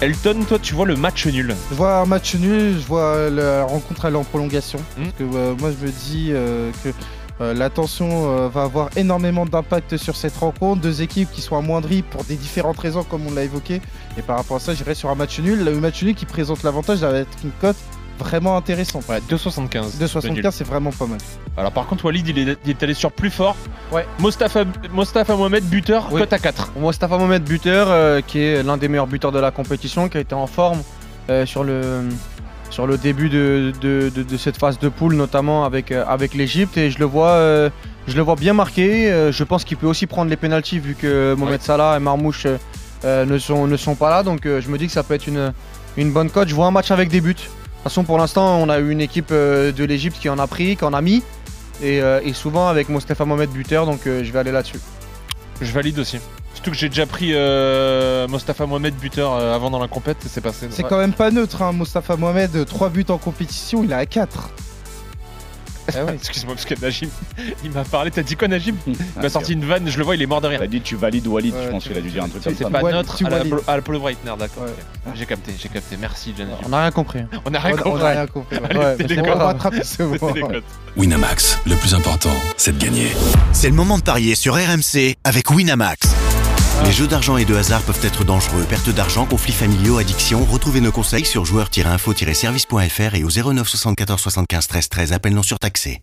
Elton, 0.00 0.44
toi, 0.48 0.58
tu 0.58 0.74
vois 0.74 0.86
le 0.86 0.96
match 0.96 1.26
nul? 1.26 1.54
Je 1.70 1.74
vois 1.74 1.98
un 1.98 2.06
match 2.06 2.34
nul, 2.36 2.76
je 2.80 2.86
vois 2.86 3.28
la 3.30 3.64
rencontre 3.64 4.06
aller 4.06 4.16
en 4.16 4.24
prolongation. 4.24 4.78
Hmm. 4.96 5.02
Parce 5.04 5.16
que 5.18 5.24
euh, 5.36 5.54
moi, 5.58 5.70
je 5.78 5.86
me 5.86 5.90
dis 5.90 6.28
euh, 6.30 6.70
que 6.84 6.88
Euh, 7.40 7.54
la 7.54 7.70
tension 7.70 8.08
euh, 8.10 8.48
va 8.48 8.62
avoir 8.62 8.90
énormément 8.96 9.46
d'impact 9.46 9.96
sur 9.96 10.16
cette 10.16 10.36
rencontre. 10.36 10.80
Deux 10.82 11.02
équipes 11.02 11.30
qui 11.30 11.40
sont 11.40 11.56
amoindries 11.56 12.02
pour 12.02 12.24
des 12.24 12.36
différentes 12.36 12.78
raisons, 12.78 13.04
comme 13.04 13.26
on 13.26 13.32
l'a 13.32 13.44
évoqué. 13.44 13.80
Et 14.16 14.22
par 14.22 14.36
rapport 14.36 14.56
à 14.56 14.60
ça, 14.60 14.74
j'irai 14.74 14.94
sur 14.94 15.08
un 15.10 15.14
match 15.14 15.38
nul. 15.38 15.64
Le 15.64 15.78
match 15.80 16.02
nul 16.02 16.14
qui 16.14 16.26
présente 16.26 16.62
l'avantage 16.62 17.00
d'être 17.00 17.28
une 17.44 17.52
cote 17.60 17.76
vraiment 18.18 18.56
intéressante. 18.56 19.04
Ouais, 19.08 19.20
2,75. 19.30 19.96
2,75, 20.00 20.50
c'est 20.50 20.66
vraiment 20.66 20.90
pas 20.90 21.06
mal. 21.06 21.18
Alors 21.56 21.72
par 21.72 21.86
contre, 21.86 22.04
Walid, 22.04 22.26
il 22.26 22.38
est, 22.48 22.58
il 22.64 22.70
est 22.70 22.82
allé 22.82 22.94
sur 22.94 23.12
plus 23.12 23.30
fort. 23.30 23.56
Ouais. 23.92 24.04
Mostafa, 24.18 24.64
Mostafa 24.92 25.36
Mohamed, 25.36 25.64
buteur, 25.64 26.08
Oui. 26.10 26.20
cote 26.20 26.32
à 26.32 26.38
4. 26.38 26.72
Mostafa 26.76 27.16
Mohamed, 27.16 27.44
buteur, 27.44 27.86
euh, 27.90 28.20
qui 28.20 28.40
est 28.40 28.62
l'un 28.64 28.76
des 28.76 28.88
meilleurs 28.88 29.06
buteurs 29.06 29.32
de 29.32 29.38
la 29.38 29.50
compétition, 29.52 30.08
qui 30.08 30.16
a 30.16 30.20
été 30.20 30.34
en 30.34 30.46
forme 30.48 30.82
euh, 31.30 31.46
sur, 31.46 31.62
le, 31.62 32.08
sur 32.70 32.86
le 32.86 32.98
début 32.98 33.28
de, 33.28 33.72
de- 33.80 34.10
de- 34.14 34.22
de 34.22 34.36
cette 34.36 34.56
phase 34.58 34.78
de 34.78 34.88
poule, 34.88 35.14
notamment 35.14 35.64
avec, 35.64 35.90
euh, 35.90 36.04
avec 36.06 36.34
l'Egypte. 36.34 36.76
Et 36.76 36.90
je 36.90 36.98
le 36.98 37.04
vois, 37.06 37.30
euh, 37.30 37.70
je 38.06 38.16
le 38.16 38.22
vois 38.22 38.36
bien 38.36 38.52
marqué. 38.52 39.10
Euh, 39.10 39.32
je 39.32 39.44
pense 39.44 39.64
qu'il 39.64 39.76
peut 39.76 39.86
aussi 39.86 40.06
prendre 40.06 40.30
les 40.30 40.36
pénalties 40.36 40.78
vu 40.78 40.94
que 40.94 41.34
Mohamed 41.38 41.62
Salah 41.62 41.96
et 41.96 42.00
Marmouche 42.00 42.46
euh, 43.04 43.24
ne, 43.24 43.38
sont, 43.38 43.66
ne 43.66 43.76
sont 43.76 43.94
pas 43.94 44.10
là. 44.10 44.22
Donc 44.22 44.40
je 44.44 44.68
me 44.68 44.76
dis 44.78 44.86
que 44.86 44.92
ça 44.92 45.02
peut 45.02 45.14
être 45.14 45.26
une, 45.26 45.52
une 45.96 46.12
bonne 46.12 46.30
cote. 46.30 46.48
Je 46.48 46.54
vois 46.54 46.66
un 46.66 46.70
match 46.70 46.90
avec 46.90 47.08
des 47.08 47.20
buts. 47.20 47.34
De 47.34 47.38
toute 47.38 47.50
façon, 47.84 48.04
pour 48.04 48.18
l'instant, 48.18 48.58
on 48.58 48.68
a 48.68 48.78
eu 48.80 48.90
une 48.90 49.00
équipe 49.00 49.30
de 49.32 49.84
l'Egypte 49.84 50.18
qui 50.20 50.28
en 50.28 50.38
a 50.38 50.46
pris, 50.46 50.76
qui 50.76 50.84
en 50.84 50.92
a 50.92 51.00
mis. 51.00 51.22
Et, 51.82 51.98
et 51.98 52.32
souvent 52.32 52.68
avec 52.68 52.88
Mostafa 52.88 53.24
Mohamed 53.24 53.50
buteur, 53.50 53.86
donc 53.86 54.00
je 54.04 54.30
vais 54.32 54.38
aller 54.38 54.50
là-dessus. 54.52 54.80
Je 55.60 55.72
valide 55.72 55.98
aussi. 56.00 56.18
Surtout 56.58 56.72
que 56.72 56.76
j'ai 56.76 56.88
déjà 56.88 57.06
pris 57.06 57.30
euh, 57.34 58.26
Mostafa 58.26 58.66
Mohamed, 58.66 58.92
buteur, 58.96 59.32
euh, 59.34 59.54
avant 59.54 59.70
dans 59.70 59.78
la 59.78 59.86
compète, 59.86 60.16
c'est 60.28 60.40
passé. 60.40 60.66
C'est 60.70 60.82
Ouais. 60.82 60.88
quand 60.88 60.98
même 60.98 61.12
pas 61.12 61.30
neutre, 61.30 61.62
hein, 61.62 61.70
Mostafa 61.70 62.16
Mohamed. 62.16 62.66
3 62.66 62.88
buts 62.88 63.04
en 63.10 63.16
compétition, 63.18 63.84
il 63.84 63.92
est 63.92 63.94
à 63.94 64.06
4. 64.06 64.50
Excuse-moi, 66.14 66.54
parce 66.54 66.64
que 66.66 66.74
Najim, 66.82 67.08
il 67.64 67.70
m'a 67.70 67.84
parlé. 67.84 68.10
T'as 68.10 68.22
dit 68.24 68.34
quoi, 68.34 68.48
Najim 68.48 68.74
Il 68.88 68.96
m'a 69.22 69.28
sorti 69.28 69.52
une 69.52 69.64
vanne, 69.64 69.88
je 69.88 69.96
le 69.98 70.02
vois, 70.04 70.16
il 70.16 70.22
est 70.22 70.26
mort 70.26 70.40
de 70.40 70.48
rire. 70.48 70.58
Il 70.60 70.64
a 70.64 70.66
dit 70.66 70.80
tu 70.80 70.96
valides 70.96 71.28
Walid, 71.28 71.54
Ouais, 71.54 71.60
je 71.66 71.68
pense 71.70 71.84
qu'il 71.84 71.96
a 71.96 72.00
dû 72.00 72.10
dire 72.10 72.24
un 72.24 72.28
truc 72.28 72.42
C'est 72.42 72.50
comme 72.54 72.58
ça. 72.58 72.70
pas 72.70 72.82
Walid, 72.82 72.96
neutre 72.98 73.14
tu 73.16 73.24
à 73.68 73.80
Polo 73.80 74.00
Breitner, 74.00 74.32
d'accord. 74.36 74.64
Ouais. 74.64 75.12
J'ai 75.14 75.26
capté, 75.26 75.52
j'ai 75.56 75.68
capté. 75.68 75.96
Merci, 75.98 76.34
Najim. 76.36 76.50
On 76.66 76.70
n'a 76.70 76.82
rien 76.82 76.90
compris. 76.90 77.20
On 77.46 77.54
a 77.54 77.58
rien 77.60 77.74
On- 77.76 77.78
on 77.78 77.82
compris. 77.92 78.02
a 78.02 78.10
rien 78.10 78.26
compris. 78.26 78.56
ouais. 78.56 78.62
Allez, 78.68 78.78
Ouais, 78.80 78.96
c'est 78.98 79.08
c'est 79.08 79.20
On 79.20 79.24
codes. 79.24 79.38
va 79.38 79.44
rattraper 79.46 79.84
ce 79.84 79.94
C'est. 80.18 80.42
Winamax, 81.00 81.60
le 81.66 81.76
plus 81.76 81.94
important, 81.94 82.32
c'est 82.56 82.76
de 82.76 82.84
gagner. 82.84 83.06
C'est 83.52 83.68
le 83.68 83.74
moment 83.76 83.96
de 83.96 84.02
parier 84.02 84.34
sur 84.34 84.54
RMC 84.56 85.16
avec 85.24 85.50
Winamax. 85.52 86.00
Les 86.84 86.92
jeux 86.92 87.06
d'argent 87.06 87.36
et 87.36 87.44
de 87.44 87.54
hasard 87.54 87.82
peuvent 87.82 88.00
être 88.02 88.24
dangereux. 88.24 88.64
Perte 88.68 88.88
d'argent, 88.90 89.26
conflits 89.26 89.52
familiaux, 89.52 89.98
addiction. 89.98 90.44
Retrouvez 90.44 90.80
nos 90.80 90.92
conseils 90.92 91.24
sur 91.24 91.44
joueurs-info-service.fr 91.44 93.14
et 93.14 93.24
au 93.24 93.28
09 93.28 93.68
74 93.68 94.20
75 94.20 94.68
13 94.68 94.88
13. 94.88 95.12
Appel 95.12 95.34
non 95.34 95.42
surtaxé. 95.42 96.00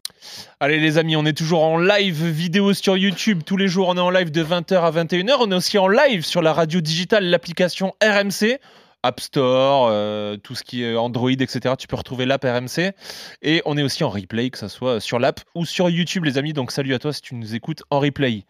Allez 0.60 0.80
les 0.80 0.98
amis, 0.98 1.16
on 1.16 1.26
est 1.26 1.34
toujours 1.34 1.64
en 1.64 1.80
live 1.80 2.26
vidéo 2.26 2.74
sur 2.74 2.98
YouTube. 2.98 3.42
Tous 3.46 3.58
les 3.58 3.68
jours, 3.68 3.88
on 3.90 3.98
est 3.98 4.02
en 4.02 4.10
live 4.10 4.32
de 4.32 4.44
20h 4.44 4.76
à 4.76 4.92
21h. 4.92 5.38
On 5.40 5.52
est 5.52 5.56
aussi 5.56 5.78
en 5.78 5.88
live 5.88 6.24
sur 6.24 6.42
la 6.42 6.54
radio 6.54 6.82
digitale, 6.82 7.26
l'application 7.26 7.96
RMC. 8.04 8.60
App 9.06 9.20
Store, 9.20 9.88
euh, 9.92 10.36
tout 10.38 10.56
ce 10.56 10.64
qui 10.64 10.84
est 10.84 10.96
Android, 10.96 11.30
etc. 11.30 11.76
Tu 11.78 11.88
peux 11.88 11.96
retrouver 11.96 12.26
l'app 12.26 12.44
RMC. 12.44 12.94
Et 13.42 13.62
on 13.66 13.78
est 13.78 13.84
aussi 13.84 14.04
en 14.04 14.10
replay, 14.10 14.50
que 14.50 14.58
ce 14.58 14.68
soit 14.68 15.00
sur 15.00 15.20
l'app 15.20 15.42
ou 15.54 15.66
sur 15.66 15.90
YouTube, 15.90 16.26
les 16.26 16.38
amis. 16.38 16.54
Donc 16.54 16.72
salut 16.72 16.94
à 16.94 17.00
toi 17.00 17.14
si 17.14 17.22
tu 17.22 17.36
nous 17.36 17.54
écoutes 17.56 17.84
en 17.90 18.00
replay. 18.00 18.44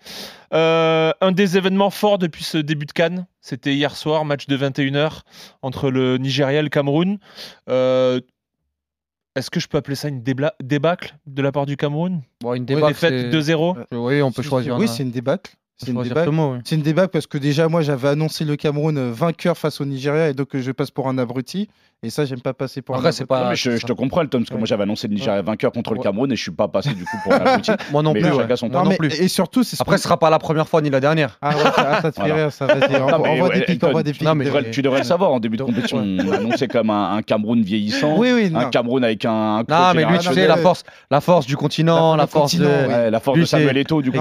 Euh, 0.53 1.11
un 1.21 1.31
des 1.31 1.57
événements 1.57 1.89
forts 1.89 2.17
depuis 2.17 2.43
ce 2.43 2.57
début 2.57 2.85
de 2.85 2.91
Cannes, 2.93 3.27
c'était 3.41 3.73
hier 3.73 3.95
soir, 3.95 4.23
match 4.25 4.47
de 4.47 4.55
21h 4.57 5.21
entre 5.61 5.89
le 5.91 6.17
Nigeria 6.17 6.59
et 6.59 6.63
le 6.63 6.69
Cameroun. 6.69 7.17
Euh, 7.69 8.21
Est-ce 9.35 9.51
que 9.51 9.59
je 9.59 9.67
peux 9.67 9.77
appeler 9.77 9.95
ça 9.97 10.07
une 10.07 10.21
débla- 10.23 10.53
débâcle 10.63 11.17
de 11.25 11.41
la 11.41 11.51
part 11.51 11.65
du 11.65 11.75
Cameroun? 11.75 12.21
Bon, 12.41 12.53
une 12.53 12.63
Défaite 12.65 13.11
défaite, 13.11 13.29
2-0 13.33 13.75
Oui, 13.91 14.21
on 14.21 14.31
peut 14.31 14.41
choisir. 14.47 14.77
Oui, 14.77 14.85
un- 14.85 14.87
c'est 14.87 15.03
une 15.03 15.11
débâcle. 15.11 15.53
C'est 15.77 15.91
une 15.91 15.97
oui. 15.97 16.07
C'est 16.63 16.75
une 16.75 16.81
débâcle 16.81 17.09
parce 17.09 17.27
que 17.27 17.37
déjà, 17.37 17.67
moi, 17.67 17.81
j'avais 17.81 18.07
annoncé 18.07 18.45
le 18.45 18.55
Cameroun 18.55 18.97
euh, 18.97 19.11
vainqueur 19.11 19.57
face 19.57 19.81
au 19.81 19.85
Nigeria 19.85 20.29
et 20.29 20.33
donc 20.33 20.55
euh, 20.55 20.61
je 20.61 20.71
passe 20.71 20.89
pour 20.89 21.09
un 21.09 21.17
abruti. 21.17 21.67
Et 22.01 22.09
ça, 22.09 22.23
j'aime 22.23 22.39
pas 22.41 22.53
passer 22.53 22.81
pour 22.81 22.95
Après, 22.95 23.09
un 23.09 23.11
c'est 23.11 23.23
abruti. 23.23 23.33
Non, 23.39 23.43
pas. 23.45 23.49
mais 23.49 23.55
je, 23.57 23.75
je 23.77 23.85
te 23.85 23.91
comprends, 23.91 24.21
Elton, 24.21 24.37
parce 24.39 24.49
que 24.49 24.53
Ouais. 24.53 24.59
moi 24.59 24.67
j'avais 24.67 24.83
annoncé 24.83 25.07
le 25.09 25.15
Nigeria 25.15 25.41
vainqueur 25.41 25.73
contre 25.73 25.91
le 25.91 25.97
Ouais. 25.97 26.03
Cameroun 26.03 26.31
et 26.31 26.35
je 26.37 26.41
suis 26.41 26.51
pas 26.51 26.67
passé 26.69 26.91
du 26.93 27.03
coup 27.03 27.17
pour 27.23 27.33
un 27.33 27.37
abruti. 27.45 27.71
Moi 27.91 28.03
non 28.03 28.13
mais 28.13 28.21
plus. 28.21 28.29
chacun 28.29 28.47
ouais. 28.47 28.55
son 28.55 28.69
Non, 28.69 28.89
plus. 28.95 29.19
Et 29.19 29.27
surtout, 29.27 29.63
Après, 29.79 29.97
ce 29.97 30.03
sera 30.03 30.17
pas 30.17 30.29
la 30.29 30.39
première 30.39 30.67
fois 30.69 30.81
ni 30.81 30.89
la 30.89 31.01
dernière. 31.01 31.37
Ah, 31.41 31.49
ouais, 31.55 31.63
ça, 31.63 31.71
ah, 31.77 32.01
ça 32.01 32.11
te 32.11 32.15
fait 32.15 32.21
Voilà. 32.21 32.35
rire, 32.35 32.53
ça, 32.53 32.67
Envoie 33.15 33.49
ouais, 33.49 33.59
des 33.59 33.65
pics, 33.65 33.83
envoie 33.83 34.03
des 34.03 34.13
pics. 34.13 34.27
Tu 34.71 34.81
devrais, 34.81 34.99
le 34.99 35.03
savoir, 35.03 35.31
en 35.33 35.39
début 35.41 35.57
de 35.57 35.63
compétition, 35.63 35.97
on 35.97 36.31
annonçait 36.31 36.67
comme 36.69 36.89
un, 36.89 37.15
un 37.17 37.21
Cameroun 37.21 37.61
vieillissant, 37.63 38.15
Oui, 38.17 38.31
oui, 38.33 38.51
un. 38.55 38.69
Cameroun 38.69 39.03
avec 39.03 39.25
un, 39.25 39.63
Non, 39.67 39.91
mais 39.93 40.05
lui, 40.05 40.19
tu 40.19 40.31
sais, 40.33 40.47
la 40.47 40.55
force, 40.57 40.83
la 41.11 41.19
force 41.19 41.45
du 41.45 41.57
continent, 41.57 42.15
La- 42.15 42.23
le 42.23 42.27
force 42.29 42.55
de. 42.55 42.65
oui. 42.65 42.71
Ouais, 42.71 43.11
la 43.11 43.19
force 43.19 43.35
Lui, 43.37 43.43
de 43.43 43.47
Samuel 43.49 43.77
Eto'o, 43.77 44.01
du 44.01 44.11
coup. 44.11 44.17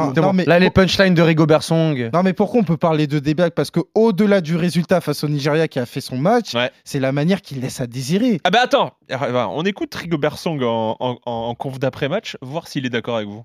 Là, 0.47 0.59
les 0.59 0.71
punchlines 0.71 1.15
de 1.15 1.23
Song. 1.63 2.11
Non, 2.13 2.23
mais 2.23 2.33
pourquoi 2.33 2.61
on 2.61 2.65
peut 2.65 2.77
parler 2.77 3.07
de 3.07 3.19
débâcle 3.19 3.53
Parce 3.55 3.71
que 3.71 3.81
au-delà 3.95 4.41
du 4.41 4.57
résultat 4.57 5.01
face 5.01 5.25
au 5.25 5.29
Nigeria 5.29 5.69
qui 5.69 5.79
a 5.79 5.87
fait 5.87 6.01
son 6.01 6.17
match, 6.19 6.55
Ouais. 6.55 6.71
c'est 6.85 7.01
la 7.01 7.13
manière 7.13 7.43
qu'il 7.43 7.61
laisse 7.61 7.81
à 7.81 7.87
désirer. 7.87 8.41
Ah 8.45 8.51
bah 8.51 8.61
attends, 8.63 8.93
on 9.11 9.63
écoute 9.65 9.95
Rigobert 9.95 10.39
Song 10.39 10.63
en, 10.63 10.97
en, 11.01 11.19
en 11.25 11.55
conf 11.55 11.79
d'après-match, 11.79 12.37
voir 12.43 12.69
s'il 12.69 12.87
est 12.87 12.91
d'accord 12.91 13.17
avec 13.17 13.29
vous. 13.29 13.43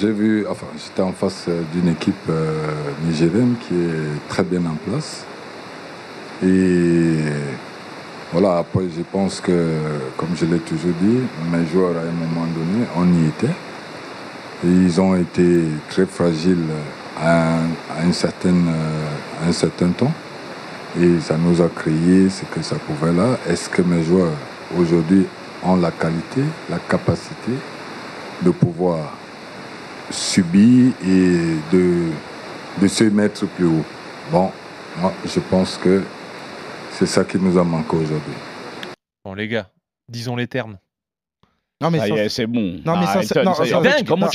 J'ai 0.00 0.12
vu, 0.12 0.46
enfin, 0.48 0.66
j'étais 0.76 1.02
en 1.02 1.12
face 1.12 1.46
euh, 1.48 1.62
d'une 1.72 1.88
équipe 1.88 2.14
euh, 2.28 2.66
nigérienne 3.06 3.56
qui 3.66 3.74
est 3.74 4.28
très 4.28 4.44
bien 4.44 4.60
en 4.66 4.76
place. 4.88 5.24
Et 6.44 7.16
voilà, 8.32 8.58
après, 8.58 8.84
je 8.96 9.02
pense 9.02 9.40
que, 9.40 9.74
comme 10.16 10.36
je 10.36 10.44
l'ai 10.44 10.58
toujours 10.58 10.92
dit, 11.00 11.18
mes 11.50 11.66
joueurs, 11.66 11.96
à 11.96 12.00
un 12.00 12.12
moment 12.12 12.46
donné, 12.46 12.84
on 12.96 13.06
y 13.24 13.28
était. 13.28 13.52
Et 14.64 14.68
ils 14.68 15.00
ont 15.00 15.16
été 15.16 15.62
très 15.88 16.04
fragiles 16.06 16.66
à 17.20 17.58
un, 18.02 18.12
certain, 18.12 18.54
euh, 18.54 19.48
un 19.48 19.52
certain 19.52 19.90
temps. 19.90 20.12
Et 20.98 21.20
ça 21.20 21.36
nous 21.36 21.60
a 21.60 21.68
créé 21.68 22.28
ce 22.30 22.44
que 22.44 22.62
ça 22.62 22.76
pouvait 22.76 23.12
là. 23.12 23.38
Est-ce 23.48 23.68
que 23.68 23.82
mes 23.82 24.02
joueurs, 24.02 24.32
aujourd'hui, 24.76 25.26
ont 25.62 25.76
la 25.76 25.90
qualité, 25.90 26.42
la 26.70 26.78
capacité 26.78 27.52
de 28.42 28.50
pouvoir 28.50 29.12
subir 30.10 30.92
et 31.04 31.56
de, 31.72 32.10
de 32.80 32.88
se 32.88 33.04
mettre 33.04 33.46
plus 33.46 33.66
haut? 33.66 33.84
Bon, 34.30 34.50
moi, 34.96 35.12
je 35.24 35.40
pense 35.40 35.76
que 35.76 36.02
c'est 36.92 37.06
ça 37.06 37.24
qui 37.24 37.38
nous 37.38 37.56
a 37.58 37.64
manqué 37.64 37.96
aujourd'hui. 37.96 38.34
Bon 39.24 39.34
les 39.34 39.46
gars, 39.46 39.70
disons 40.08 40.36
les 40.36 40.48
termes. 40.48 40.78
Non, 41.80 41.90
mais 41.92 42.28
c'est 42.28 42.46
bon. 42.48 42.80
Non, 42.84 42.96
mais 42.96 43.04
Ah, 43.06 43.14
non, 43.16 43.22
c'est 43.22 43.38
incroyable. 43.38 44.04
comment 44.08 44.26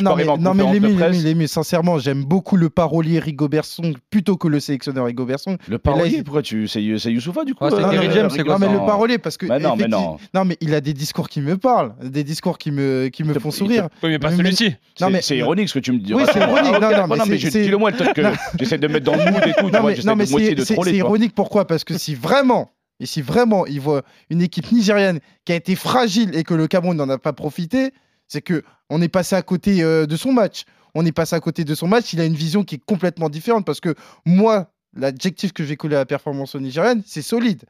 non, 0.00 0.16
mais, 0.16 0.24
non, 0.24 0.54
mais 0.54 0.72
Lémi, 0.72 0.94
Lémi, 0.96 1.18
Lémi, 1.18 1.46
sincèrement, 1.48 1.98
j'aime 1.98 2.24
beaucoup 2.24 2.56
le 2.56 2.70
parolier 2.70 3.18
Rigobert 3.18 3.66
Song 3.66 3.94
plutôt 4.08 4.38
que 4.38 4.48
le 4.48 4.60
sélectionneur 4.60 5.04
Rigobert 5.04 5.38
Song. 5.40 5.58
Le 5.68 5.78
parolier, 5.78 6.22
pourquoi 6.22 6.40
tu. 6.40 6.66
C'est 6.66 6.80
c'est 6.98 7.12
Youssoufa, 7.12 7.44
du 7.44 7.54
coup 7.54 7.64
euh, 7.66 7.90
Kerry 7.90 8.06
euh, 8.06 8.12
James, 8.12 8.30
c'est 8.30 8.44
quoi 8.44 8.54
Non, 8.54 8.60
mais 8.60 8.72
le 8.72 8.78
Non. 8.78 8.86
parolier, 8.86 9.18
parce 9.18 9.36
que. 9.36 9.44
Mais 9.44 9.58
non, 9.58 9.76
mais 9.76 9.88
non. 9.88 10.16
mais 10.46 10.56
il 10.62 10.74
a 10.74 10.80
des 10.80 10.94
discours 10.94 11.28
qui 11.28 11.42
me 11.42 11.58
parlent, 11.58 11.94
des 12.02 12.24
discours 12.24 12.56
qui 12.56 12.70
me, 12.70 13.08
qui 13.08 13.24
me 13.24 13.34
font 13.34 13.50
sourire. 13.50 13.88
Oui 14.02 14.08
mais 14.10 14.18
pas 14.18 14.30
Mais- 14.30 14.36
celui-ci. 14.38 14.64
Non, 14.70 14.74
C'est 14.96 15.10
mais- 15.10 15.22
c'est 15.22 15.36
ironique 15.36 15.68
ce 15.68 15.74
que 15.74 15.78
tu 15.80 15.92
me 15.92 15.98
dis. 15.98 16.14
Oui, 16.14 16.22
c'est 16.32 16.40
Ah, 16.40 16.48
ironique. 16.48 16.72
Non, 16.80 16.90
non, 16.90 17.06
mais 17.08 17.24
mais 17.28 17.36
dis-le 17.36 17.76
moi, 17.76 17.92
peut-être 17.92 18.14
que 18.14 18.22
j'essaie 18.58 18.78
de 18.78 18.88
me 18.88 18.94
mettre 18.94 19.04
dans 19.04 19.16
le 19.16 19.30
mood 19.30 19.42
et 19.46 19.52
tout. 19.52 19.68
Non, 19.70 19.82
mais, 19.82 19.96
non, 20.04 20.16
mais 20.16 20.24
c'est 20.24 20.94
ironique. 20.96 21.34
Pourquoi? 21.34 21.66
Parce 21.66 21.84
que 21.84 21.98
si 21.98 22.14
vraiment, 22.14 22.70
et 23.04 23.06
si 23.06 23.20
vraiment 23.20 23.66
il 23.66 23.82
voit 23.82 24.02
une 24.30 24.40
équipe 24.40 24.72
nigériane 24.72 25.20
qui 25.44 25.52
a 25.52 25.56
été 25.56 25.76
fragile 25.76 26.34
et 26.34 26.42
que 26.42 26.54
le 26.54 26.66
Cameroun 26.66 26.96
n'en 26.96 27.10
a 27.10 27.18
pas 27.18 27.34
profité, 27.34 27.92
c'est 28.28 28.40
que 28.40 28.62
on 28.88 29.02
est 29.02 29.08
passé 29.08 29.36
à 29.36 29.42
côté 29.42 29.82
euh, 29.82 30.06
de 30.06 30.16
son 30.16 30.32
match. 30.32 30.64
On 30.94 31.04
est 31.04 31.12
passé 31.12 31.36
à 31.36 31.40
côté 31.40 31.64
de 31.64 31.74
son 31.74 31.86
match. 31.86 32.14
Il 32.14 32.20
a 32.22 32.24
une 32.24 32.34
vision 32.34 32.64
qui 32.64 32.76
est 32.76 32.82
complètement 32.82 33.28
différente 33.28 33.66
parce 33.66 33.80
que 33.80 33.94
moi, 34.24 34.72
l'adjectif 34.96 35.52
que 35.52 35.64
j'ai 35.64 35.76
collé 35.76 35.96
à 35.96 35.98
la 35.98 36.06
performance 36.06 36.54
nigérienne, 36.54 37.02
c'est 37.04 37.20
solide. 37.20 37.64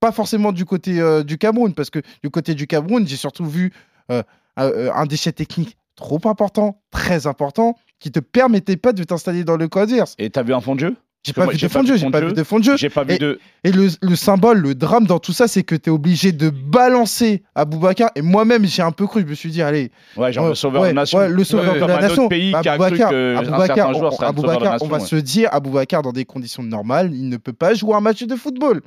Pas 0.00 0.10
forcément 0.10 0.50
du 0.50 0.64
côté 0.64 1.00
euh, 1.00 1.22
du 1.22 1.38
Cameroun, 1.38 1.72
parce 1.72 1.90
que 1.90 2.00
du 2.24 2.30
côté 2.30 2.56
du 2.56 2.66
Cameroun, 2.66 3.06
j'ai 3.06 3.16
surtout 3.16 3.46
vu 3.46 3.72
euh, 4.10 4.24
un, 4.56 5.06
déchet 5.06 5.30
technique 5.30 5.76
trop 5.94 6.20
important, 6.24 6.82
très 6.90 7.28
important, 7.28 7.76
qui 8.00 8.10
te 8.10 8.18
permettait 8.18 8.76
pas 8.76 8.92
de 8.92 9.04
t'installer 9.04 9.44
dans 9.44 9.56
le 9.56 9.68
adverse. 9.72 10.16
Et 10.18 10.28
t'as 10.28 10.42
vu 10.42 10.52
un 10.52 10.60
fond 10.60 10.74
de 10.74 10.80
jeu? 10.80 10.96
J'ai 11.24 11.32
pas 11.32 11.46
vu 11.46 11.56
de 11.56 11.66
fond 11.68 11.82
de 11.82 11.88
jeu, 11.88 11.96
j'ai 11.96 12.08
pas 12.08 12.20
vu 12.20 12.32
de 12.32 12.44
fond 12.44 12.58
de 12.60 12.64
jeu. 12.64 12.76
J'ai 12.76 12.88
pas 12.88 13.02
vu 13.02 13.14
Et- 13.14 13.18
de. 13.18 13.40
Et 13.64 13.72
le, 13.72 13.88
le 14.00 14.14
symbole, 14.14 14.58
le 14.58 14.76
drame 14.76 15.06
dans 15.06 15.18
tout 15.18 15.32
ça, 15.32 15.48
c'est 15.48 15.64
que 15.64 15.74
tu 15.74 15.90
es 15.90 15.92
obligé 15.92 16.30
de 16.30 16.50
balancer 16.50 17.42
Aboubacar. 17.56 18.10
Et 18.14 18.22
moi-même, 18.22 18.64
j'ai 18.64 18.82
un 18.82 18.92
peu 18.92 19.08
cru. 19.08 19.22
Je 19.22 19.26
me 19.26 19.34
suis 19.34 19.50
dit, 19.50 19.60
allez, 19.60 19.90
Ouais, 20.16 20.32
genre 20.32 20.44
ouais, 20.44 20.50
le 20.50 20.54
sauveur 20.54 20.82
ouais, 20.82 20.88
de 20.90 20.94
nation. 20.94 21.18
ouais, 21.18 21.28
le 21.28 21.42
sauveur 21.42 21.72
Ouais, 21.74 21.80
de 21.80 21.84
la 21.84 21.94
un 21.94 21.96
autre 21.98 22.08
nation. 22.08 22.28
pays 22.28 22.50
qui 22.62 22.68
a 22.68 22.76
cru 22.76 22.84
Aboubacar, 22.84 23.10
que 23.10 23.34
un 23.34 23.38
Aboubacar, 23.38 23.94
joueur 23.94 24.12
on, 24.12 24.16
sauveur 24.16 24.58
de 24.60 24.64
la 24.64 24.70
nation. 24.70 24.86
on 24.86 24.88
va 24.88 25.00
se 25.00 25.16
dire, 25.16 25.48
Aboubacar, 25.52 26.02
dans 26.02 26.12
des 26.12 26.24
conditions 26.24 26.62
normales, 26.62 27.10
il 27.12 27.28
ne 27.28 27.36
peut 27.38 27.52
pas 27.52 27.74
jouer 27.74 27.94
un 27.96 28.00
match 28.00 28.22
de 28.22 28.36
football. 28.36 28.80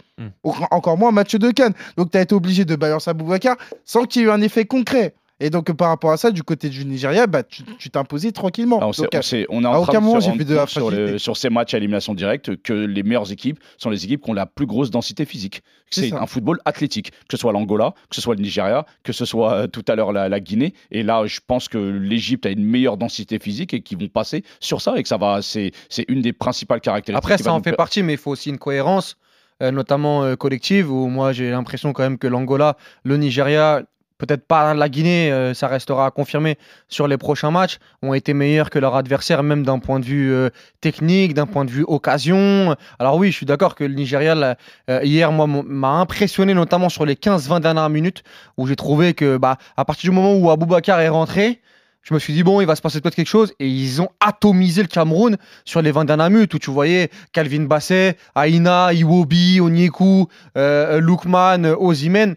Au- 0.43 0.53
Encore 0.71 0.97
moins 0.97 1.09
un 1.09 1.13
match 1.13 1.35
de 1.35 1.51
Cannes. 1.51 1.73
Donc, 1.97 2.11
tu 2.11 2.17
as 2.17 2.21
été 2.21 2.33
obligé 2.33 2.63
de 2.63 2.77
balancer 2.77 3.09
Aboubacar 3.09 3.57
sans 3.83 4.05
qu'il 4.05 4.21
y 4.21 4.25
ait 4.25 4.27
eu 4.29 4.31
un 4.31 4.39
effet 4.41 4.63
concret. 4.63 5.13
Et 5.41 5.49
donc, 5.49 5.71
par 5.73 5.87
rapport 5.89 6.11
à 6.11 6.17
ça, 6.17 6.31
du 6.31 6.43
côté 6.43 6.67
du 6.69 6.83
Nigeria, 6.85 7.25
bah, 7.25 7.43
tu 7.43 7.89
t'imposais 7.89 8.31
tranquillement. 8.33 8.79
Ah, 8.81 8.87
on, 8.87 8.91
Donc, 8.91 9.07
on 9.13 9.21
sait- 9.21 9.45
on 9.49 9.63
est 9.63 9.67
à 9.67 9.71
en 9.71 9.77
aucun 9.83 9.91
train 9.93 9.99
moment, 10.01 10.15
de 10.15 10.21
se 10.21 10.65
sur, 10.67 10.89
le- 10.89 10.95
fragilité. 10.97 11.17
sur 11.19 11.37
ces 11.37 11.49
matchs 11.49 11.73
à 11.73 11.77
élimination 11.77 12.13
directe 12.13 12.61
que 12.61 12.73
les 12.73 13.03
meilleures 13.03 13.31
équipes 13.31 13.57
sont 13.77 13.89
les 13.89 14.03
équipes 14.03 14.21
qui 14.23 14.29
ont 14.29 14.33
la 14.33 14.45
plus 14.45 14.65
grosse 14.65 14.91
densité 14.91 15.23
physique. 15.25 15.61
C'est 15.91 16.13
un 16.13 16.25
football 16.27 16.59
athlétique, 16.65 17.11
que 17.11 17.17
ce 17.31 17.37
soit 17.37 17.51
l'Angola, 17.53 17.93
que 18.09 18.15
ce 18.15 18.21
soit 18.21 18.35
le 18.35 18.41
Nigeria, 18.41 18.85
que 19.03 19.13
ce 19.13 19.25
soit 19.25 19.53
euh, 19.53 19.67
tout 19.67 19.83
à 19.87 19.95
l'heure 19.95 20.11
la, 20.11 20.27
la 20.29 20.39
Guinée. 20.39 20.73
Et 20.91 21.03
là, 21.03 21.25
je 21.25 21.39
pense 21.47 21.67
que 21.69 21.77
l'Égypte 21.77 22.45
a 22.45 22.49
une 22.49 22.63
meilleure 22.65 22.97
densité 22.97 23.39
physique 23.39 23.73
et 23.73 23.81
qu'ils 23.81 23.97
vont 23.97 24.07
passer 24.09 24.43
sur 24.59 24.81
ça 24.81 24.95
et 24.97 25.01
que 25.03 25.09
ça 25.09 25.17
va. 25.17 25.39
C'est 25.41 25.71
une 26.09 26.21
des 26.21 26.33
principales 26.33 26.81
caractéristiques. 26.81 27.23
Après, 27.31 27.41
ça 27.41 27.53
en 27.53 27.57
nous 27.59 27.63
fait 27.63 27.71
partie, 27.73 28.03
mais 28.03 28.13
il 28.13 28.17
faut 28.19 28.31
aussi 28.31 28.49
une 28.49 28.57
cohérence, 28.59 29.15
euh, 29.63 29.71
notamment 29.71 30.23
euh, 30.23 30.35
collective, 30.35 30.91
où 30.91 31.07
moi 31.07 31.31
j'ai 31.33 31.49
l'impression 31.49 31.93
quand 31.93 32.03
même 32.03 32.17
que 32.17 32.27
l'Angola, 32.27 32.75
le 33.03 33.17
Nigeria, 33.17 33.81
peut-être 34.19 34.45
pas 34.45 34.75
la 34.75 34.89
Guinée, 34.89 35.31
euh, 35.31 35.55
ça 35.55 35.67
restera 35.67 36.05
à 36.05 36.11
confirmer 36.11 36.57
sur 36.87 37.07
les 37.07 37.17
prochains 37.17 37.49
matchs, 37.49 37.79
ont 38.03 38.13
été 38.13 38.33
meilleurs 38.33 38.69
que 38.69 38.77
leur 38.77 38.95
adversaire, 38.95 39.41
même 39.41 39.63
d'un 39.63 39.79
point 39.79 39.99
de 39.99 40.05
vue 40.05 40.31
euh, 40.31 40.49
technique, 40.81 41.33
d'un 41.33 41.47
point 41.47 41.65
de 41.65 41.71
vue 41.71 41.85
occasion. 41.87 42.75
Alors 42.99 43.15
oui, 43.15 43.31
je 43.31 43.37
suis 43.37 43.45
d'accord 43.47 43.73
que 43.73 43.83
le 43.83 43.95
Nigeria, 43.95 44.57
euh, 44.89 44.99
hier, 45.03 45.31
moi, 45.31 45.47
m'a 45.47 45.93
impressionné, 45.93 46.53
notamment 46.53 46.89
sur 46.89 47.05
les 47.05 47.15
15-20 47.15 47.61
dernières 47.61 47.89
minutes, 47.89 48.23
où 48.57 48.67
j'ai 48.67 48.75
trouvé 48.75 49.13
que, 49.13 49.37
bah, 49.37 49.57
à 49.77 49.85
partir 49.85 50.11
du 50.11 50.15
moment 50.15 50.35
où 50.35 50.51
Aboubacar 50.51 50.99
est 50.99 51.09
rentré, 51.09 51.61
je 52.01 52.13
me 52.13 52.19
suis 52.19 52.33
dit, 52.33 52.43
bon, 52.43 52.59
il 52.59 52.67
va 52.67 52.75
se 52.75 52.81
passer 52.81 53.01
peut-être 53.01 53.15
quelque 53.15 53.27
chose. 53.27 53.53
Et 53.59 53.67
ils 53.67 54.01
ont 54.01 54.09
atomisé 54.19 54.81
le 54.81 54.87
Cameroun 54.87 55.37
sur 55.63 55.81
les 55.81 55.91
20 55.91 56.05
dernières 56.05 56.29
minutes 56.29 56.53
où 56.53 56.59
tu 56.59 56.71
voyais 56.71 57.09
Calvin 57.33 57.63
Basset, 57.63 58.17
Aina, 58.35 58.93
Iwobi, 58.93 59.59
Onyeku, 59.61 60.27
Lookman, 60.55 61.65
euh, 61.65 61.75
Osimhen 61.77 62.35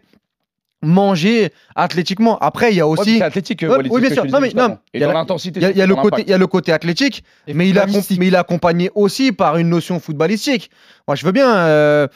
manger 0.82 1.50
athlétiquement. 1.76 2.38
Après, 2.38 2.72
il 2.72 2.76
y 2.76 2.80
a 2.80 2.86
aussi. 2.86 3.22
athlétique, 3.22 3.62
Ouais, 3.62 3.88
oui, 3.90 4.00
bien 4.00 4.10
sûr. 4.10 4.24
Non, 4.26 4.40
mais 4.40 4.50
non. 4.54 4.78
il 4.92 5.00
y 5.00 5.04
a 5.04 5.12
l'intensité, 5.12 5.60
Il 5.60 5.62
y 5.62 5.66
a, 5.66 5.70
y 5.72 5.82
a 5.82 5.86
le 5.86 5.94
côté, 5.94 6.22
il 6.22 6.30
y 6.30 6.32
a 6.34 6.38
le 6.38 6.46
côté 6.46 6.72
athlétique, 6.72 7.24
Et 7.46 7.54
mais 7.54 7.68
il, 7.68 7.74
footballistique. 7.74 8.18
mais 8.18 8.26
il 8.26 8.34
est 8.34 8.38
accompagné 8.38 8.90
aussi 8.94 9.32
par 9.32 9.56
une 9.56 9.68
notion 9.68 10.00
footballistique. 10.00 10.70
Moi, 11.06 11.14
je 11.14 11.24
veux 11.24 11.32
bien, 11.32 11.54
euh, 11.54 12.08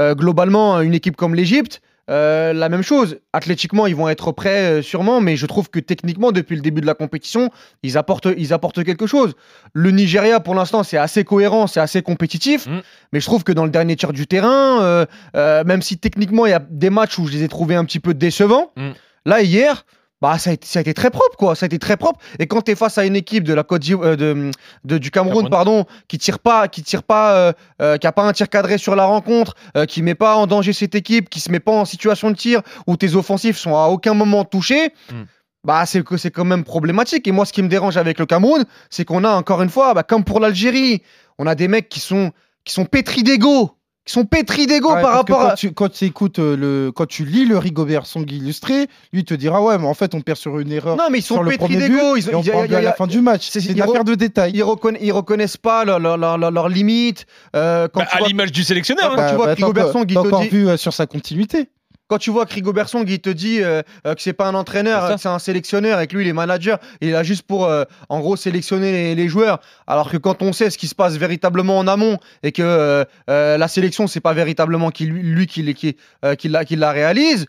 euh, 0.00 0.14
globalement, 0.14 0.80
une 0.80 0.94
équipe 0.94 1.16
comme 1.16 1.34
l'Égypte, 1.34 1.80
euh, 2.10 2.52
la 2.52 2.68
même 2.68 2.82
chose. 2.82 3.18
Athlétiquement, 3.32 3.86
ils 3.86 3.96
vont 3.96 4.08
être 4.08 4.32
prêts 4.32 4.78
euh, 4.78 4.82
sûrement, 4.82 5.20
mais 5.20 5.36
je 5.36 5.46
trouve 5.46 5.70
que 5.70 5.80
techniquement, 5.80 6.32
depuis 6.32 6.54
le 6.56 6.62
début 6.62 6.80
de 6.80 6.86
la 6.86 6.94
compétition, 6.94 7.50
ils 7.82 7.98
apportent, 7.98 8.28
ils 8.36 8.52
apportent 8.52 8.84
quelque 8.84 9.06
chose. 9.06 9.34
Le 9.72 9.90
Nigeria, 9.90 10.40
pour 10.40 10.54
l'instant, 10.54 10.82
c'est 10.82 10.96
assez 10.98 11.24
cohérent, 11.24 11.66
c'est 11.66 11.80
assez 11.80 12.02
compétitif, 12.02 12.66
Mm. 12.66 12.80
mais 13.12 13.20
je 13.20 13.26
trouve 13.26 13.44
que 13.44 13.52
dans 13.52 13.64
le 13.64 13.70
dernier 13.70 13.96
tiers 13.96 14.12
du 14.12 14.26
terrain, 14.26 14.82
euh, 14.82 15.06
euh, 15.36 15.64
même 15.64 15.82
si 15.82 15.98
techniquement, 15.98 16.46
il 16.46 16.50
y 16.50 16.54
a 16.54 16.62
des 16.70 16.90
matchs 16.90 17.18
où 17.18 17.26
je 17.26 17.32
les 17.32 17.42
ai 17.42 17.48
trouvés 17.48 17.74
un 17.74 17.84
petit 17.84 18.00
peu 18.00 18.14
décevants, 18.14 18.72
Mm. 18.76 18.90
là, 19.26 19.42
hier, 19.42 19.84
bah, 20.22 20.38
ça, 20.38 20.50
a 20.50 20.52
été, 20.54 20.66
ça 20.66 20.78
a 20.78 20.82
été 20.82 20.94
très 20.94 21.10
propre, 21.10 21.36
quoi. 21.36 21.54
Ça 21.54 21.64
a 21.64 21.66
été 21.66 21.78
très 21.78 21.96
propre. 21.96 22.20
Et 22.38 22.46
quand 22.46 22.62
tu 22.62 22.70
es 22.70 22.74
face 22.74 22.96
à 22.98 23.04
une 23.04 23.16
équipe 23.16 23.44
de 23.44 23.52
la 23.52 23.62
Côte 23.64 23.82
euh, 23.90 24.16
de, 24.16 24.50
de- 24.84 24.98
du 24.98 25.10
Cameroun, 25.10 25.44
Cameroun. 25.44 25.50
pardon, 25.50 25.84
qui 26.08 26.18
tire 26.18 26.38
pas, 26.38 26.68
qui 26.68 26.82
tire 26.82 27.02
pas, 27.02 27.34
euh, 27.36 27.52
euh, 27.82 27.98
qui 27.98 28.06
a 28.06 28.12
pas 28.12 28.22
un 28.22 28.32
tir 28.32 28.48
cadré 28.48 28.78
sur 28.78 28.96
la 28.96 29.04
rencontre, 29.04 29.54
qui 29.88 30.02
met 30.02 30.14
pas 30.14 30.36
en 30.36 30.46
danger 30.46 30.72
cette 30.72 30.94
équipe, 30.94 31.28
qui 31.28 31.40
se 31.40 31.50
met 31.50 31.60
pas 31.60 31.72
en 31.72 31.84
situation 31.84 32.30
de 32.30 32.36
tir, 32.36 32.62
où 32.86 32.96
tes 32.96 33.14
offensifs 33.14 33.58
sont 33.58 33.76
à 33.76 33.86
aucun 33.88 34.14
moment 34.14 34.44
touchés. 34.44 34.92
Mm. 35.12 35.22
Bah, 35.64 35.84
c'est 35.84 36.04
que 36.04 36.16
c'est 36.16 36.30
quand 36.30 36.44
même 36.44 36.62
problématique. 36.64 37.26
Et 37.26 37.32
moi, 37.32 37.44
ce 37.44 37.52
qui 37.52 37.60
me 37.62 37.68
dérange 37.68 37.96
avec 37.96 38.18
le 38.20 38.26
Cameroun, 38.26 38.64
c'est 38.88 39.04
qu'on 39.04 39.24
a 39.24 39.30
encore 39.30 39.62
une 39.62 39.68
fois, 39.68 39.94
bah, 39.94 40.04
comme 40.04 40.22
pour 40.24 40.38
l'Algérie, 40.38 41.02
on 41.38 41.46
a 41.46 41.54
des 41.56 41.66
mecs 41.68 41.88
qui 41.88 41.98
sont, 42.00 42.30
qui 42.64 42.72
sont 42.72 42.84
pétris 42.84 43.24
d'ego, 43.24 43.72
qui 44.06 44.12
sont 44.12 44.24
pétris 44.24 44.66
d'ego 44.66 44.94
Ouais, 44.94 45.02
par 45.02 45.12
rapport 45.12 45.40
quand 45.40 45.48
à. 45.48 45.54
tu, 45.56 45.72
quand 45.72 45.88
tu 45.90 46.04
écoutes 46.06 46.38
euh, 46.38 46.56
le, 46.56 46.92
quand 46.92 47.06
tu 47.06 47.24
lis 47.24 47.44
le 47.44 47.58
Rigobert 47.58 48.06
Song 48.06 48.24
illustré, 48.30 48.86
lui 49.12 49.20
il 49.20 49.24
te 49.24 49.34
dira 49.34 49.60
ouais, 49.62 49.76
mais 49.78 49.86
en 49.86 49.94
fait 49.94 50.14
on 50.14 50.20
perd 50.22 50.38
sur 50.38 50.58
une 50.60 50.70
erreur. 50.72 50.96
Non, 50.96 51.08
mais 51.10 51.18
ils 51.18 51.22
sur 51.22 51.36
sont 51.36 51.42
le 51.42 51.50
pétris 51.50 51.74
premier 51.74 51.88
d'ego. 51.88 52.14
but, 52.14 52.22
Ils, 52.24 52.30
et 52.30 52.34
on 52.36 52.40
il 52.40 52.46
y 52.46 52.50
a- 52.50 52.52
parle 52.54 52.66
il 52.66 52.72
y 52.72 52.74
a- 52.76 52.78
à 52.78 52.82
la 52.82 52.92
fin 52.92 53.06
du 53.08 53.20
match. 53.20 53.48
c'est- 53.50 53.64
une 53.66 53.82
affaire 53.82 54.02
re- 54.02 54.04
de 54.04 54.14
détail. 54.14 54.52
ils, 54.54 54.62
reconna- 54.62 54.98
ils 55.00 55.12
reconnaissent 55.12 55.56
pas 55.56 55.84
leurs 55.84 55.98
leur, 55.98 56.16
leur, 56.16 56.38
leur- 56.38 56.68
limites. 56.68 57.26
Euh, 57.56 57.88
quand 57.92 58.00
Bah, 58.00 58.06
à 58.12 58.20
l'image 58.20 58.52
du 58.52 58.62
sélectionneur. 58.64 59.10
hein. 59.12 59.16
Quand 59.16 59.28
tu 59.30 59.34
vois 59.34 59.46
Bah, 59.46 59.54
que 59.56 59.60
Rigobert 59.60 59.90
Song, 59.92 60.04
il 60.08 60.14
te 60.14 60.18
encore 60.20 60.40
dit- 60.42 60.48
vu 60.48 60.68
euh, 60.68 60.76
sur 60.76 60.92
sa 60.94 61.06
continuité. 61.06 61.68
Quand 62.08 62.18
tu 62.18 62.30
vois 62.30 62.46
que 62.46 62.54
Rigobert 62.54 62.88
Song, 62.88 63.04
il 63.08 63.18
te 63.20 63.30
dit 63.30 63.62
euh, 63.62 63.82
euh, 64.06 64.14
que 64.14 64.22
c'est 64.22 64.32
pas 64.32 64.46
un 64.46 64.54
entraîneur, 64.54 65.02
C'est 65.02 65.08
ça. 65.08 65.14
que 65.14 65.20
c'est 65.22 65.28
un 65.28 65.38
sélectionneur 65.38 66.00
et 66.00 66.06
que 66.06 66.16
lui, 66.16 66.24
il 66.24 66.28
est 66.28 66.32
manager, 66.32 66.78
il 67.00 67.08
est 67.08 67.12
là 67.12 67.22
juste 67.22 67.42
pour, 67.42 67.66
euh, 67.66 67.84
en 68.08 68.20
gros, 68.20 68.36
sélectionner 68.36 68.92
les, 68.92 69.14
les 69.14 69.28
joueurs. 69.28 69.60
Alors 69.86 70.10
que 70.10 70.16
quand 70.16 70.42
on 70.42 70.52
sait 70.52 70.70
ce 70.70 70.78
qui 70.78 70.86
se 70.86 70.94
passe 70.94 71.16
véritablement 71.16 71.78
en 71.78 71.88
amont 71.88 72.18
et 72.42 72.52
que 72.52 72.62
euh, 72.62 73.04
euh, 73.28 73.58
la 73.58 73.68
sélection, 73.68 74.06
c'est 74.06 74.20
pas 74.20 74.34
véritablement 74.34 74.90
qui, 74.90 75.06
lui, 75.06 75.22
lui 75.22 75.46
qui, 75.46 75.74
qui, 75.74 75.96
qui 76.38 76.48
la, 76.48 76.64
qui 76.64 76.76
la 76.76 76.92
réalise. 76.92 77.46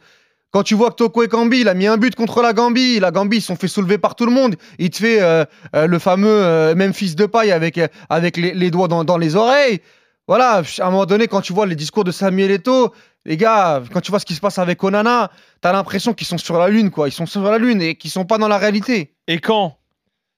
Quand 0.52 0.64
tu 0.64 0.76
vois 0.76 0.92
que 0.92 0.96
Toko 0.96 1.24
Ekambi, 1.24 1.60
il 1.60 1.68
a 1.68 1.74
mis 1.74 1.88
un 1.88 1.98
but 1.98 2.16
contre 2.16 2.42
la 2.42 2.54
Gambie, 2.54 3.00
la 3.00 3.12
Gambie, 3.12 3.38
ils 3.38 3.42
se 3.42 3.48
sont 3.48 3.58
fait 3.58 3.68
soulever 3.68 3.98
par 3.98 4.16
tout 4.16 4.26
le 4.26 4.32
monde. 4.32 4.56
Il 4.80 4.90
te 4.90 4.98
fait 4.98 5.22
euh, 5.22 5.44
euh, 5.76 5.88
le 5.88 6.00
fameux 6.00 6.30
euh, 6.30 6.94
fils 6.94 7.16
de 7.16 7.26
paille 7.26 7.52
avec, 7.52 7.80
avec 8.10 8.38
les, 8.38 8.54
les 8.54 8.72
doigts 8.72 8.88
dans, 8.88 9.04
dans 9.04 9.18
les 9.18 9.36
oreilles. 9.36 9.82
Voilà, 10.28 10.62
à 10.80 10.88
un 10.88 10.90
moment 10.90 11.06
donné, 11.06 11.28
quand 11.28 11.42
tu 11.42 11.54
vois 11.54 11.66
les 11.66 11.76
discours 11.76 12.04
de 12.04 12.12
Samuel 12.12 12.52
Eto'o, 12.52 12.94
les 13.28 13.36
gars, 13.36 13.84
quand 13.92 14.00
tu 14.00 14.10
vois 14.10 14.22
ce 14.22 14.26
qui 14.26 14.34
se 14.36 14.40
passe 14.40 14.58
avec 14.58 14.82
Onana, 14.82 15.30
t'as 15.60 15.74
l'impression 15.74 16.14
qu'ils 16.14 16.26
sont 16.26 16.38
sur 16.38 16.58
la 16.58 16.70
lune, 16.70 16.90
quoi. 16.90 17.10
Ils 17.10 17.12
sont 17.12 17.26
sur 17.26 17.44
la 17.44 17.58
lune 17.58 17.82
et 17.82 17.96
qu'ils 17.96 18.10
sont 18.10 18.24
pas 18.24 18.38
dans 18.38 18.48
la 18.48 18.58
réalité. 18.58 19.16
Et 19.28 19.40
quand 19.40 19.76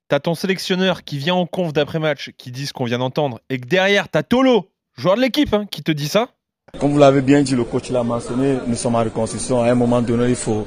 t'as 0.07 0.19
ton 0.19 0.33
sélectionneur 0.33 1.03
qui 1.03 1.19
vient 1.19 1.35
en 1.35 1.45
conf 1.45 1.71
d'après-match, 1.71 2.31
qui 2.35 2.51
dit 2.51 2.65
ce 2.65 2.73
qu'on 2.73 2.85
vient 2.85 2.97
d'entendre, 2.97 3.39
et 3.51 3.59
que 3.59 3.67
derrière 3.67 4.09
t'as 4.09 4.23
Tolo, 4.23 4.71
joueur 4.97 5.15
de 5.17 5.21
l'équipe, 5.21 5.53
hein, 5.53 5.65
qui 5.69 5.83
te 5.83 5.91
dit 5.91 6.07
ça, 6.07 6.29
Comme 6.79 6.91
vous 6.91 6.97
l'avez 6.97 7.21
bien 7.21 7.43
dit, 7.43 7.55
le 7.55 7.63
coach 7.63 7.91
l'a 7.91 8.01
mentionné, 8.01 8.57
nous 8.65 8.75
sommes 8.75 8.95
en 8.95 9.03
reconstruction. 9.03 9.61
À 9.61 9.69
un 9.69 9.75
moment 9.75 10.01
donné, 10.01 10.29
il 10.29 10.35
faut 10.35 10.65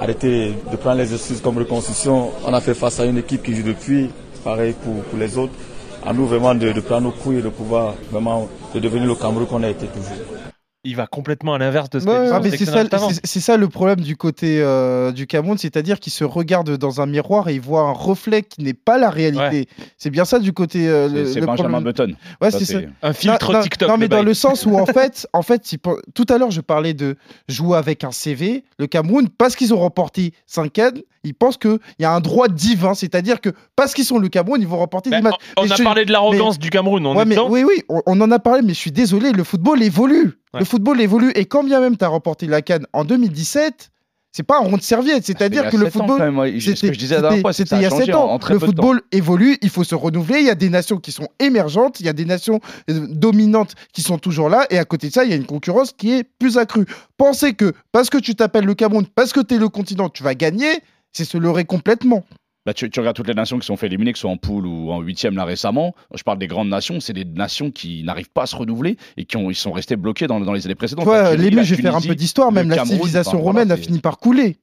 arrêter 0.00 0.56
de 0.68 0.76
prendre 0.76 0.98
les 0.98 1.14
excuses 1.14 1.40
comme 1.40 1.58
reconstruction. 1.58 2.32
On 2.44 2.52
a 2.52 2.60
fait 2.60 2.74
face 2.74 2.98
à 2.98 3.04
une 3.04 3.18
équipe 3.18 3.44
qui 3.44 3.54
joue 3.54 3.62
depuis, 3.62 4.10
pareil 4.42 4.74
pour, 4.82 5.00
pour 5.04 5.18
les 5.18 5.38
autres. 5.38 5.54
À 6.04 6.12
nous 6.12 6.26
vraiment 6.26 6.56
de, 6.56 6.72
de 6.72 6.80
prendre 6.80 7.02
nos 7.02 7.12
couilles 7.12 7.38
et 7.38 7.42
de 7.42 7.50
pouvoir 7.50 7.94
vraiment 8.10 8.48
de 8.74 8.80
devenir 8.80 9.06
le 9.06 9.14
Cameroun 9.14 9.46
qu'on 9.46 9.62
a 9.62 9.68
été 9.68 9.86
toujours. 9.86 10.41
Il 10.84 10.96
va 10.96 11.06
complètement 11.06 11.54
à 11.54 11.58
l'inverse 11.58 11.90
de 11.90 12.00
ce 12.00 12.06
Ouais, 12.06 12.28
ah, 12.32 12.40
c'est 13.24 13.40
ça, 13.40 13.56
le 13.56 13.68
problème 13.68 14.00
du 14.00 14.16
côté 14.16 14.60
euh, 14.60 15.12
du 15.12 15.26
Cameroun, 15.28 15.56
c'est-à-dire 15.56 16.00
qu'il 16.00 16.12
se 16.12 16.24
regarde 16.24 16.76
dans 16.76 17.00
un 17.00 17.06
miroir 17.06 17.48
et 17.48 17.54
il 17.54 17.60
voit 17.60 17.82
un 17.82 17.92
reflet 17.92 18.42
qui 18.42 18.62
n'est 18.62 18.74
pas 18.74 18.98
la 18.98 19.08
réalité. 19.10 19.68
C'est 19.96 20.10
bien 20.10 20.24
ça 20.24 20.38
du 20.40 20.52
côté. 20.52 20.88
euh, 20.88 21.26
C'est 21.26 21.40
Benjamin 21.40 21.54
problème. 21.54 21.84
Button. 21.84 22.12
Ouais, 22.40 22.50
c'est 22.50 22.64
ça. 22.64 22.78
Un 23.02 23.12
filtre 23.12 23.52
non, 23.52 23.58
non, 23.58 23.62
TikTok. 23.62 23.88
Non, 23.88 23.96
mais 23.96 24.08
dans 24.08 24.22
le 24.22 24.34
sens 24.34 24.66
où 24.66 24.76
en 24.76 24.86
fait, 24.86 25.26
en 25.32 25.42
fait, 25.42 25.62
tout 26.14 26.26
à 26.28 26.38
l'heure, 26.38 26.50
je 26.50 26.60
parlais 26.60 26.94
de 26.94 27.16
jouer 27.48 27.76
avec 27.78 28.02
un 28.02 28.10
CV. 28.10 28.64
Le 28.78 28.86
Cameroun, 28.88 29.28
parce 29.28 29.54
qu'ils 29.54 29.72
ont 29.72 29.78
remporté 29.78 30.32
5 30.46 30.72
cannes, 30.72 30.98
ils 31.24 31.34
pensent 31.34 31.58
qu'il 31.58 31.78
y 32.00 32.04
a 32.04 32.10
un 32.12 32.20
droit 32.20 32.48
divin, 32.48 32.94
c'est-à-dire 32.94 33.40
que 33.40 33.50
parce 33.76 33.94
qu'ils 33.94 34.04
sont 34.04 34.18
le 34.18 34.28
Cameroun, 34.28 34.60
ils 34.60 34.66
vont 34.66 34.78
remporter 34.78 35.10
des 35.10 35.20
matchs. 35.20 35.34
on 35.56 35.70
a 35.70 35.76
je- 35.76 35.82
parlé 35.84 36.04
de 36.04 36.10
l'arrogance 36.10 36.58
du 36.58 36.70
Cameroun, 36.70 37.06
on 37.06 37.14
Ouais, 37.14 37.22
est 37.22 37.26
mais 37.26 37.38
oui, 37.38 37.62
oui, 37.62 37.82
on, 37.88 38.02
on 38.06 38.20
en 38.20 38.30
a 38.32 38.40
parlé, 38.40 38.62
mais 38.62 38.74
je 38.74 38.78
suis 38.78 38.90
désolé, 38.90 39.30
le 39.30 39.44
football 39.44 39.80
évolue. 39.84 40.32
Ouais. 40.54 40.60
Le 40.60 40.64
football 40.66 41.00
évolue. 41.00 41.30
Et 41.34 41.44
quand 41.46 41.64
bien 41.64 41.80
même 41.80 41.96
tu 41.96 42.04
as 42.04 42.08
remporté 42.08 42.46
la 42.46 42.62
canne 42.62 42.86
en 42.92 43.04
2017, 43.04 43.90
c'est 44.34 44.42
pas 44.42 44.56
un 44.58 44.60
rond 44.62 44.76
de 44.78 44.82
serviette. 44.82 45.24
C'est-à-dire 45.26 45.64
que 45.70 45.76
le 45.76 45.84
football. 45.90 46.18
c'était- 47.52 47.76
il 47.76 47.82
y 47.82 47.84
a 47.84 47.88
a 47.88 47.90
changé 47.90 48.04
7 48.06 48.14
en- 48.14 48.24
ans. 48.24 48.28
le 48.54 48.58
football 48.66 49.02
évolue, 49.12 49.58
il 49.60 49.68
faut 49.70 49.84
se 49.84 49.94
renouveler. 49.94 50.40
Il 50.40 50.46
y 50.46 50.50
a 50.50 50.54
des 50.54 50.70
nations 50.70 50.96
qui 50.96 51.12
sont 51.12 51.28
émergentes, 51.38 52.00
il 52.00 52.06
y 52.06 52.08
a 52.08 52.14
des 52.14 52.24
nations 52.24 52.60
euh, 52.90 53.06
dominantes 53.10 53.74
qui 53.92 54.00
sont 54.02 54.16
toujours 54.18 54.48
là. 54.48 54.66
Et 54.70 54.78
à 54.78 54.84
côté 54.86 55.08
de 55.08 55.12
ça, 55.12 55.24
il 55.24 55.30
y 55.30 55.34
a 55.34 55.36
une 55.36 55.44
concurrence 55.46 55.92
qui 55.92 56.12
est 56.12 56.24
plus 56.24 56.56
accrue. 56.58 56.86
Penser 57.18 57.52
que 57.54 57.72
parce 57.92 58.08
que 58.10 58.18
tu 58.18 58.34
t'appelles 58.34 58.64
le 58.64 58.74
Cameroun, 58.74 59.06
parce 59.14 59.32
que 59.32 59.40
tu 59.40 59.54
es 59.54 59.58
le 59.58 59.68
continent, 59.68 60.08
tu 60.08 60.22
vas 60.22 60.34
gagner, 60.34 60.80
c'est 61.12 61.24
se 61.26 61.36
leurrer 61.36 61.64
complètement. 61.66 62.24
Bah, 62.64 62.74
tu, 62.74 62.88
tu 62.90 63.00
regardes 63.00 63.16
toutes 63.16 63.26
les 63.28 63.34
nations 63.34 63.58
qui 63.58 63.66
sont 63.66 63.76
fait 63.76 63.86
éliminer, 63.86 64.12
que 64.12 64.18
ce 64.18 64.22
soit 64.22 64.30
en 64.30 64.36
poule 64.36 64.66
ou 64.66 64.92
en 64.92 65.00
huitième 65.00 65.34
là 65.34 65.44
récemment. 65.44 65.94
Je 66.14 66.22
parle 66.22 66.38
des 66.38 66.46
grandes 66.46 66.68
nations, 66.68 67.00
c'est 67.00 67.12
des 67.12 67.24
nations 67.24 67.70
qui 67.70 68.04
n'arrivent 68.04 68.30
pas 68.30 68.42
à 68.42 68.46
se 68.46 68.54
renouveler 68.54 68.96
et 69.16 69.24
qui 69.24 69.36
ont, 69.36 69.50
ils 69.50 69.56
sont 69.56 69.72
restés 69.72 69.96
bloqués 69.96 70.28
dans, 70.28 70.38
dans 70.40 70.52
les 70.52 70.66
années 70.66 70.76
précédentes. 70.76 71.06
L'ému, 71.36 71.56
la 71.56 71.62
je 71.64 71.74
vais 71.74 71.82
faire 71.82 71.96
un 71.96 72.00
peu 72.00 72.14
d'histoire. 72.14 72.52
Même 72.52 72.68
la 72.68 72.76
Cameroun, 72.76 72.98
civilisation 72.98 73.38
enfin, 73.38 73.42
romaine 73.44 73.68
voilà, 73.68 73.80
a 73.80 73.84
fini 73.84 73.98
par 73.98 74.18
couler. 74.18 74.58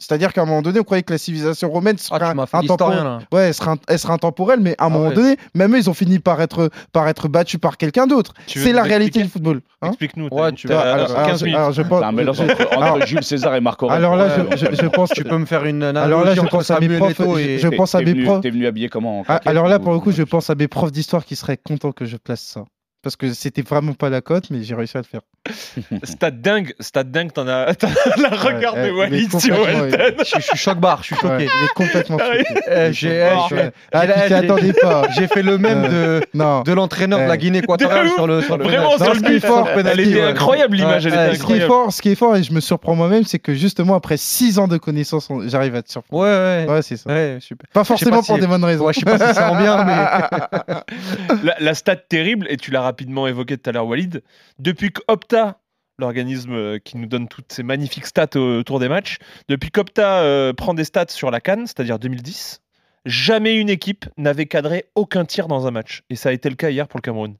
C'est-à-dire 0.00 0.32
qu'à 0.32 0.42
un 0.42 0.44
moment 0.44 0.60
donné, 0.60 0.80
on 0.80 0.82
croyait 0.82 1.04
que 1.04 1.12
la 1.12 1.18
civilisation 1.18 1.70
romaine 1.70 1.96
serait 1.98 2.18
Ah, 2.20 2.34
intemporelle. 2.52 3.18
Ouais, 3.32 3.42
elle 3.48 3.54
serait, 3.54 3.70
int- 3.72 3.80
elle 3.88 3.98
serait 3.98 4.12
intemporelle, 4.12 4.58
mais 4.60 4.74
à 4.78 4.84
un 4.84 4.86
Ah 4.86 4.90
moment 4.90 5.08
ouais. 5.08 5.14
donné, 5.14 5.36
même 5.54 5.72
eux, 5.74 5.78
ils 5.78 5.88
ont 5.88 5.94
fini 5.94 6.18
par 6.18 6.40
être, 6.42 6.68
par 6.92 7.06
être 7.08 7.28
battus 7.28 7.60
par 7.60 7.76
quelqu'un 7.76 8.06
d'autre. 8.08 8.34
Veux 8.54 8.60
C'est 8.62 8.72
la 8.72 8.82
nous 8.82 8.88
réalité 8.88 9.22
du 9.22 9.28
football. 9.28 9.60
hein. 9.82 9.88
Explique-nous. 9.88 10.28
Ouais, 10.32 10.52
tu 10.52 10.66
vas- 10.66 10.80
alors, 10.80 11.10
alors, 11.12 11.26
15 11.28 11.40
je- 11.40 11.44
minutes. 11.44 11.58
alors, 11.58 11.72
je 11.72 11.82
pense- 11.82 12.02
entre, 12.02 12.42
entre 12.76 12.82
alors- 12.82 13.06
Jules 13.06 13.22
César 13.24 13.54
et 13.54 13.60
Marco 13.60 13.86
Aurèle. 13.86 13.98
alors 13.98 14.16
là, 14.16 14.26
Ouais, 14.26 14.56
je, 14.56 14.66
je- 14.66 14.82
je 14.82 14.86
pense, 14.88 15.10
Tu 15.10 15.22
peux 15.24 15.38
me 15.38 15.46
faire 15.46 15.64
une 15.64 15.82
alors 15.84 16.24
là, 16.24 16.34
je 16.34 16.40
pense 16.40 16.70
à 16.70 16.80
mes 16.80 16.88
profs. 16.98 17.20
Et- 17.38 17.58
je 17.58 17.68
pense 17.68 17.94
à 17.94 18.00
mes 18.00 18.06
venu- 18.12 18.24
profs. 18.24 18.40
T'es 18.40 18.50
venu 18.50 18.66
habillé 18.66 18.88
comment 18.88 19.20
en 19.20 19.24
Ah, 19.28 19.40
alors 19.46 19.68
là, 19.68 19.76
ou- 19.78 19.80
pour 19.82 19.92
le 19.92 20.00
coup, 20.00 20.10
je 20.10 20.22
pense 20.24 20.50
à 20.50 20.54
mes 20.56 20.66
profs 20.68 20.90
d'histoire 20.92 21.24
qui 21.24 21.36
seraient 21.36 21.56
contents 21.56 21.92
que 21.92 22.04
je 22.04 22.16
place 22.16 22.40
ça. 22.42 22.64
Parce 23.04 23.14
que 23.16 23.32
c'était 23.32 23.62
vraiment 23.62 23.92
pas 23.92 24.10
la 24.10 24.20
cote, 24.20 24.50
mais 24.50 24.62
j'ai 24.64 24.74
réussi 24.74 24.96
à 24.96 25.00
le 25.00 25.06
faire. 25.06 25.20
Stade 26.04 26.40
dingue, 26.40 26.72
stade 26.80 27.10
dingue, 27.10 27.30
t'en 27.32 27.46
as, 27.46 27.66
as 27.72 27.76
la 28.20 28.30
regard 28.30 28.74
Ouais, 28.74 28.88
de 28.88 28.92
ouais, 28.92 29.08
mais 29.10 29.26
Walid 29.26 29.38
sur. 29.40 29.54
Je, 29.54 30.24
je 30.36 30.40
suis 30.40 30.56
choc 30.56 30.78
barre, 30.78 31.00
je 31.02 31.06
suis 31.08 31.16
choqué. 31.16 31.28
Ouais, 31.28 31.46
il 31.60 31.64
est 31.64 31.74
complètement 31.74 32.18
choqué. 32.18 32.44
Eh, 32.66 32.92
j'ai 32.92 33.16
eh, 33.16 33.92
attendais 33.92 34.72
pas. 34.72 35.02
J'ai 35.14 35.28
fait 35.28 35.42
le 35.42 35.58
même 35.58 35.82
de, 35.88 36.22
Non. 36.32 36.62
de 36.62 36.72
l'entraîneur 36.72 37.18
de 37.18 37.24
la 37.24 37.30
Ouais. 37.32 37.38
Guinée 37.38 37.58
équatoriale 37.58 38.08
sur 38.10 38.26
le, 38.26 38.40
sur 38.42 38.56
le 38.56 38.64
Vraiment, 38.64 38.96
sur 38.96 39.12
le 39.14 39.20
but, 39.20 39.44
fort, 39.44 39.68
elle 39.68 40.00
était 40.00 40.22
incroyable 40.22 40.76
l'image, 40.76 41.04
elle 41.06 41.12
ce 41.12 41.16
qui 41.18 41.24
est 41.26 41.34
incroyable. 41.62 41.66
fort, 41.66 41.92
ce 41.92 42.00
qui 42.02 42.08
est 42.10 42.14
fort, 42.14 42.36
et 42.36 42.42
je 42.42 42.52
me 42.52 42.60
surprends 42.60 42.94
moi-même, 42.94 43.24
c'est 43.24 43.38
que 43.38 43.52
justement 43.54 43.94
après 43.96 44.16
6 44.16 44.58
ans 44.58 44.66
de 44.68 44.78
connaissance, 44.78 45.28
on- 45.30 45.46
j'arrive 45.46 45.74
à 45.74 45.82
te 45.82 45.90
surprendre. 45.90 46.22
Ouais, 46.22 46.28
ouais. 46.66 46.72
Ouais, 46.74 46.82
c'est 46.82 46.96
ça. 46.96 47.10
Super. 47.40 47.68
Pas 47.72 47.84
forcément 47.84 48.22
pour 48.22 48.38
des 48.38 48.46
bonnes 48.46 48.64
raisons. 48.64 48.90
Je 48.92 49.00
sais 49.00 49.04
pas 49.04 49.18
si 49.18 49.34
c'est 49.34 49.42
en 49.42 49.56
bien, 49.56 49.84
mais. 49.84 51.34
La, 51.42 51.56
la 51.60 51.74
stat 51.74 51.96
terrible, 51.96 52.46
et 52.48 52.56
tu 52.56 52.70
l'as 52.70 52.82
rapidement 52.94 53.26
évoqué 53.26 53.58
tout 53.58 53.68
à 53.68 53.72
l'heure, 53.72 53.86
Walid, 53.86 54.22
depuis 54.60 54.92
qu'Opta, 54.92 55.58
l'organisme 55.98 56.52
euh, 56.52 56.78
qui 56.78 56.96
nous 56.96 57.06
donne 57.06 57.26
toutes 57.26 57.52
ces 57.52 57.64
magnifiques 57.64 58.06
stats 58.06 58.36
au- 58.36 58.58
autour 58.60 58.78
des 58.78 58.88
matchs, 58.88 59.16
depuis 59.48 59.70
qu'Opta 59.72 60.22
euh, 60.22 60.52
prend 60.52 60.74
des 60.74 60.84
stats 60.84 61.06
sur 61.08 61.32
la 61.32 61.40
Cannes, 61.40 61.66
c'est-à-dire 61.66 61.98
2010, 61.98 62.60
jamais 63.04 63.56
une 63.56 63.68
équipe 63.68 64.06
n'avait 64.16 64.46
cadré 64.46 64.84
aucun 64.94 65.24
tir 65.24 65.48
dans 65.48 65.66
un 65.66 65.72
match. 65.72 66.02
Et 66.08 66.14
ça 66.14 66.28
a 66.28 66.32
été 66.32 66.48
le 66.48 66.54
cas 66.54 66.70
hier 66.70 66.86
pour 66.86 66.98
le 66.98 67.02
Cameroun. 67.02 67.34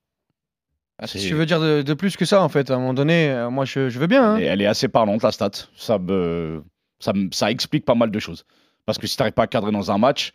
Ah, 0.99 1.07
si 1.07 1.19
tu 1.29 1.35
veux 1.35 1.47
dire 1.47 1.61
de, 1.61 1.83
de 1.83 1.95
plus 1.95 2.17
que 2.17 2.25
ça, 2.25 2.43
en 2.43 2.49
fait, 2.49 2.71
à 2.71 2.75
un 2.75 2.79
moment 2.79 2.95
donné, 2.95 3.29
euh, 3.31 3.49
moi 3.51 3.65
je, 3.65 3.89
je 3.89 3.99
veux 4.01 4.07
bien. 4.09 4.25
hein. 4.35 4.39
Et 4.39 4.45
elle 4.45 4.61
est 4.61 4.67
assez 4.67 4.89
parlante, 4.89 5.23
la 5.23 5.31
stat. 5.33 5.51
Ça, 5.77 5.99
me, 5.99 6.63
ça, 6.99 7.13
me- 7.13 7.31
ça 7.33 7.51
explique 7.51 7.85
pas 7.85 7.95
mal 7.95 8.11
de 8.11 8.19
choses. 8.19 8.45
Parce 8.87 8.99
que 8.99 9.07
si 9.07 9.17
t'arrives 9.17 9.33
pas 9.35 9.45
à 9.45 9.47
cadrer 9.47 9.71
dans 9.73 9.91
un 9.93 9.99
match, 9.99 10.33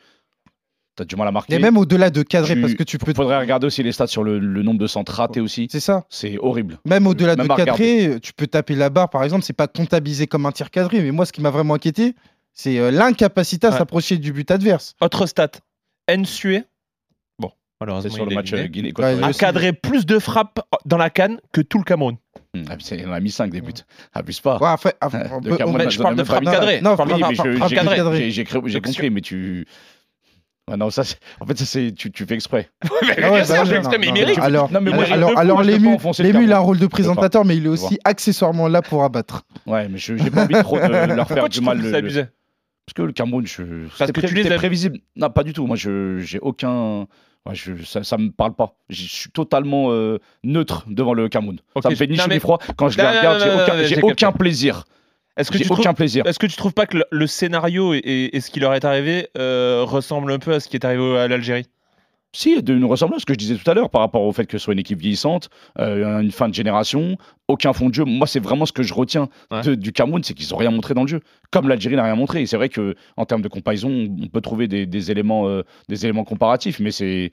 t'as 1.00 1.06
du 1.06 1.16
mal 1.16 1.28
à 1.28 1.32
marquer. 1.32 1.56
Et 1.56 1.60
même 1.60 1.78
au-delà 1.78 2.10
de 2.10 2.22
cadrer, 2.22 2.54
Tu- 2.56 2.62
parce 2.62 2.74
que 2.76 2.84
tu 2.84 2.97
peux. 2.97 3.14
Faudrait 3.14 3.39
regarder 3.39 3.66
aussi 3.68 3.82
les 3.84 3.91
stats 3.91 4.08
sur 4.08 4.24
le, 4.24 4.38
le 4.39 4.62
nombre 4.64 4.80
de 4.80 4.88
centres 4.88 5.14
ratés 5.14 5.41
aussi. 5.41 5.68
C'est 5.72 5.80
ça. 5.80 6.06
C'est 6.10 6.38
horrible. 6.38 6.78
Même 6.86 7.08
au-delà 7.08 7.36
de 7.36 7.47
cadrer, 7.47 8.20
tu 8.22 8.34
peux 8.34 8.47
taper 8.47 8.76
la 8.76 8.89
barre, 8.89 9.10
par 9.10 9.24
exemple, 9.24 9.43
c'est 9.43 9.54
pas 9.54 9.68
comptabilisé 9.68 10.28
comme 10.28 10.45
un 10.45 10.52
tir 10.52 10.70
cadré. 10.72 11.02
Mais 11.02 11.12
moi, 11.12 11.26
ce 11.26 11.32
qui 11.34 11.41
m'a 11.41 11.50
vraiment 11.50 11.74
inquiété, 11.76 12.14
c'est 12.54 12.78
euh, 12.80 12.91
l'incapacité 12.91 13.68
à 13.68 13.72
Ouais. 13.72 13.78
s'approcher 13.78 14.18
du 14.18 14.32
but 14.34 14.50
adverse. 14.52 14.95
Autre 15.02 15.26
stat, 15.26 15.52
Nsue, 16.10 16.64
bon, 17.38 17.52
malheureusement, 17.80 18.10
C'est 18.10 18.16
sur 18.16 18.26
il 18.26 18.30
le 18.30 18.36
match 18.36 18.54
Guinée. 18.54 18.93
Ouais, 18.97 19.24
a 19.24 19.34
cadré 19.34 19.74
plus 19.74 20.06
de 20.06 20.20
frappes 20.20 20.60
dans 20.86 20.97
la 20.97 21.10
Cannes 21.10 21.39
que 21.54 21.62
tout 21.62 21.78
le 21.78 21.84
Cameroun. 21.84 22.18
Ah, 22.56 22.60
mais 22.70 22.76
c'est- 22.80 22.97
Il 22.97 23.08
en 23.08 23.14
a 23.14 23.20
mis 23.20 23.30
5 23.30 23.52
des 23.52 23.62
buts. 23.62 23.72
Abuse 24.12 24.39
pas. 24.41 24.58
Ouais, 24.58 24.68
enfin, 24.70 24.91
on 25.32 25.39
de 25.39 25.56
Cameroun, 25.56 25.78
Mais 25.78 25.86
on 25.86 25.89
je 25.91 26.02
parle 26.02 26.16
de 26.16 26.22
même 26.22 26.26
pas 26.28 26.34
frappe 26.34 26.41
mis 26.41 26.47
cinq. 26.47 26.54
cadrée. 26.54 26.82
Non, 26.82 26.95
frappe- 26.95 27.10
j'ai 27.70 27.76
cadrée. 28.43 28.82
compris, 28.82 29.10
mais 29.12 29.22
tu. 29.22 29.68
Non, 30.78 30.90
ça, 30.90 31.04
c'est- 31.04 31.18
en 31.40 31.46
fait, 31.46 31.58
ça, 31.58 31.66
c'est 31.66 31.92
tu, 31.94 32.12
tu 32.12 32.26
fais 32.26 32.36
exprès. 32.36 32.70
Mais 33.02 33.16
Ah 33.24 33.32
ouais, 33.32 33.42
bah 33.48 33.64
non, 33.66 33.82
non. 33.82 34.42
Alors, 34.42 34.72
Non, 34.72 34.82
mais 34.82 34.92
moi, 34.92 35.06
alors, 35.12 35.62
l'ému, 35.64 35.88
il 35.88 35.94
a 35.94 35.98
un 35.98 36.34
Cameroun. 36.34 36.58
rôle 36.66 36.80
de 36.80 36.88
présentateur, 36.88 37.46
mais 37.46 37.58
il 37.58 37.66
est 37.66 37.70
aussi 37.70 38.00
accessoirement 38.04 38.68
là 38.68 38.82
pour 38.82 39.04
abattre. 39.04 39.44
Ouais, 39.66 39.88
mais 39.90 39.98
je 39.98 40.16
j'ai 40.18 40.30
pas 40.32 40.44
envie 40.44 40.54
trop 40.64 40.78
de 40.78 40.82
leur 40.88 41.28
faire 41.28 41.38
Pourquoi 41.38 41.50
du 41.50 41.62
mal. 41.62 41.80
le- 41.82 41.92
le- 42.02 42.28
Parce 42.86 42.94
que 42.96 43.02
le 43.04 43.12
Cameroun, 43.14 43.46
je... 43.46 43.64
Parce 43.98 44.08
c'était 44.08 44.22
que 44.22 44.28
tu 44.28 44.34
les 44.36 44.50
prévisible. 44.56 45.00
Non, 45.16 45.30
pas 45.30 45.44
du 45.44 45.54
tout. 45.54 45.66
Moi, 45.68 45.76
je 45.76 46.18
j'ai 46.20 46.40
aucun. 46.40 47.02
ouais, 47.46 47.54
je, 47.54 47.74
ça, 47.84 48.04
ça 48.04 48.18
me 48.18 48.30
parle 48.32 48.54
pas. 48.56 48.76
Je 48.90 49.04
suis 49.04 49.30
totalement 49.32 49.92
euh, 49.92 50.18
neutre 50.44 50.86
devant 50.88 51.14
le 51.14 51.30
Cameroun. 51.30 51.60
Ça 51.84 51.90
me 51.90 51.96
fait 51.96 52.08
ni 52.08 52.18
chaud 52.18 52.30
ni 52.30 52.40
froid. 52.40 52.58
Quand 52.78 52.90
je 52.90 52.98
les 52.98 53.04
regarde, 53.08 53.40
j'ai 53.86 54.02
aucun 54.02 54.32
plaisir. 54.32 54.86
Est-ce 55.40 55.52
que, 55.52 55.58
tu 55.58 55.64
trouves, 55.66 55.80
aucun 55.80 55.94
plaisir. 55.94 56.26
est-ce 56.28 56.38
que 56.40 56.48
tu 56.48 56.56
trouves 56.58 56.74
pas 56.74 56.86
que 56.86 56.98
le, 56.98 57.06
le 57.12 57.28
scénario 57.28 57.94
et, 57.94 57.98
et- 57.98 58.36
et 58.36 58.40
ce 58.42 58.52
qui 58.52 58.60
leur 58.60 58.74
est 58.76 58.86
arrivé 58.86 59.28
euh, 59.38 59.84
ressemble 59.88 60.32
un 60.32 60.40
peu 60.40 60.54
à 60.54 60.60
ce 60.60 60.68
qui 60.70 60.76
est 60.76 60.86
arrivé 60.86 61.18
à 61.18 61.28
l'Algérie? 61.28 61.66
Si, 62.32 62.52
il 62.52 62.70
y 62.70 62.72
a 62.72 62.76
une 62.76 62.86
ressemblance, 62.86 63.22
ce 63.22 63.26
que 63.26 63.34
je 63.34 63.40
disais 63.40 63.56
tout 63.56 63.72
à 63.72 63.74
l'heure, 63.74 63.90
par 63.90 64.02
rapport 64.02 64.22
au 64.22 64.32
fait 64.32 64.46
que 64.46 64.60
ce 64.60 64.64
soit 64.64 64.74
une 64.74 64.80
équipe 64.80 65.00
vieillissante, 65.00 65.50
euh, 65.80 66.20
une 66.20 66.32
fin 66.32 66.48
de 66.48 66.54
génération, 66.54 67.18
aucun 67.48 67.74
fond 67.74 67.90
de 67.90 67.94
jeu. 67.96 68.04
Moi, 68.06 68.28
c'est 68.28 68.40
vraiment 68.40 68.68
ce 68.68 68.72
que 68.72 68.84
je 68.84 68.94
retiens 68.94 69.30
Ouais. 69.50 69.64
de- 69.64 69.74
du 69.74 69.92
Cameroun, 69.94 70.24
c'est 70.24 70.36
qu'ils 70.36 70.48
n'ont 70.52 70.58
rien 70.58 70.70
montré 70.70 70.94
dans 70.94 71.02
le 71.02 71.08
jeu. 71.08 71.22
Comme 71.50 71.68
l'Algérie 71.68 71.96
n'a 71.96 72.04
rien 72.04 72.16
montré. 72.16 72.44
Et 72.44 72.46
c'est 72.46 72.58
vrai 72.58 72.70
que 72.70 72.94
en 73.18 73.26
termes 73.26 73.42
de 73.42 73.48
comparaison, 73.48 73.90
on 74.22 74.28
peut 74.28 74.42
trouver 74.42 74.68
des, 74.68 74.86
des 74.86 75.10
éléments, 75.10 75.48
euh, 75.48 75.64
des 75.88 76.06
éléments 76.06 76.24
comparatifs, 76.24 76.80
mais 76.80 76.92
c'est 76.92 77.32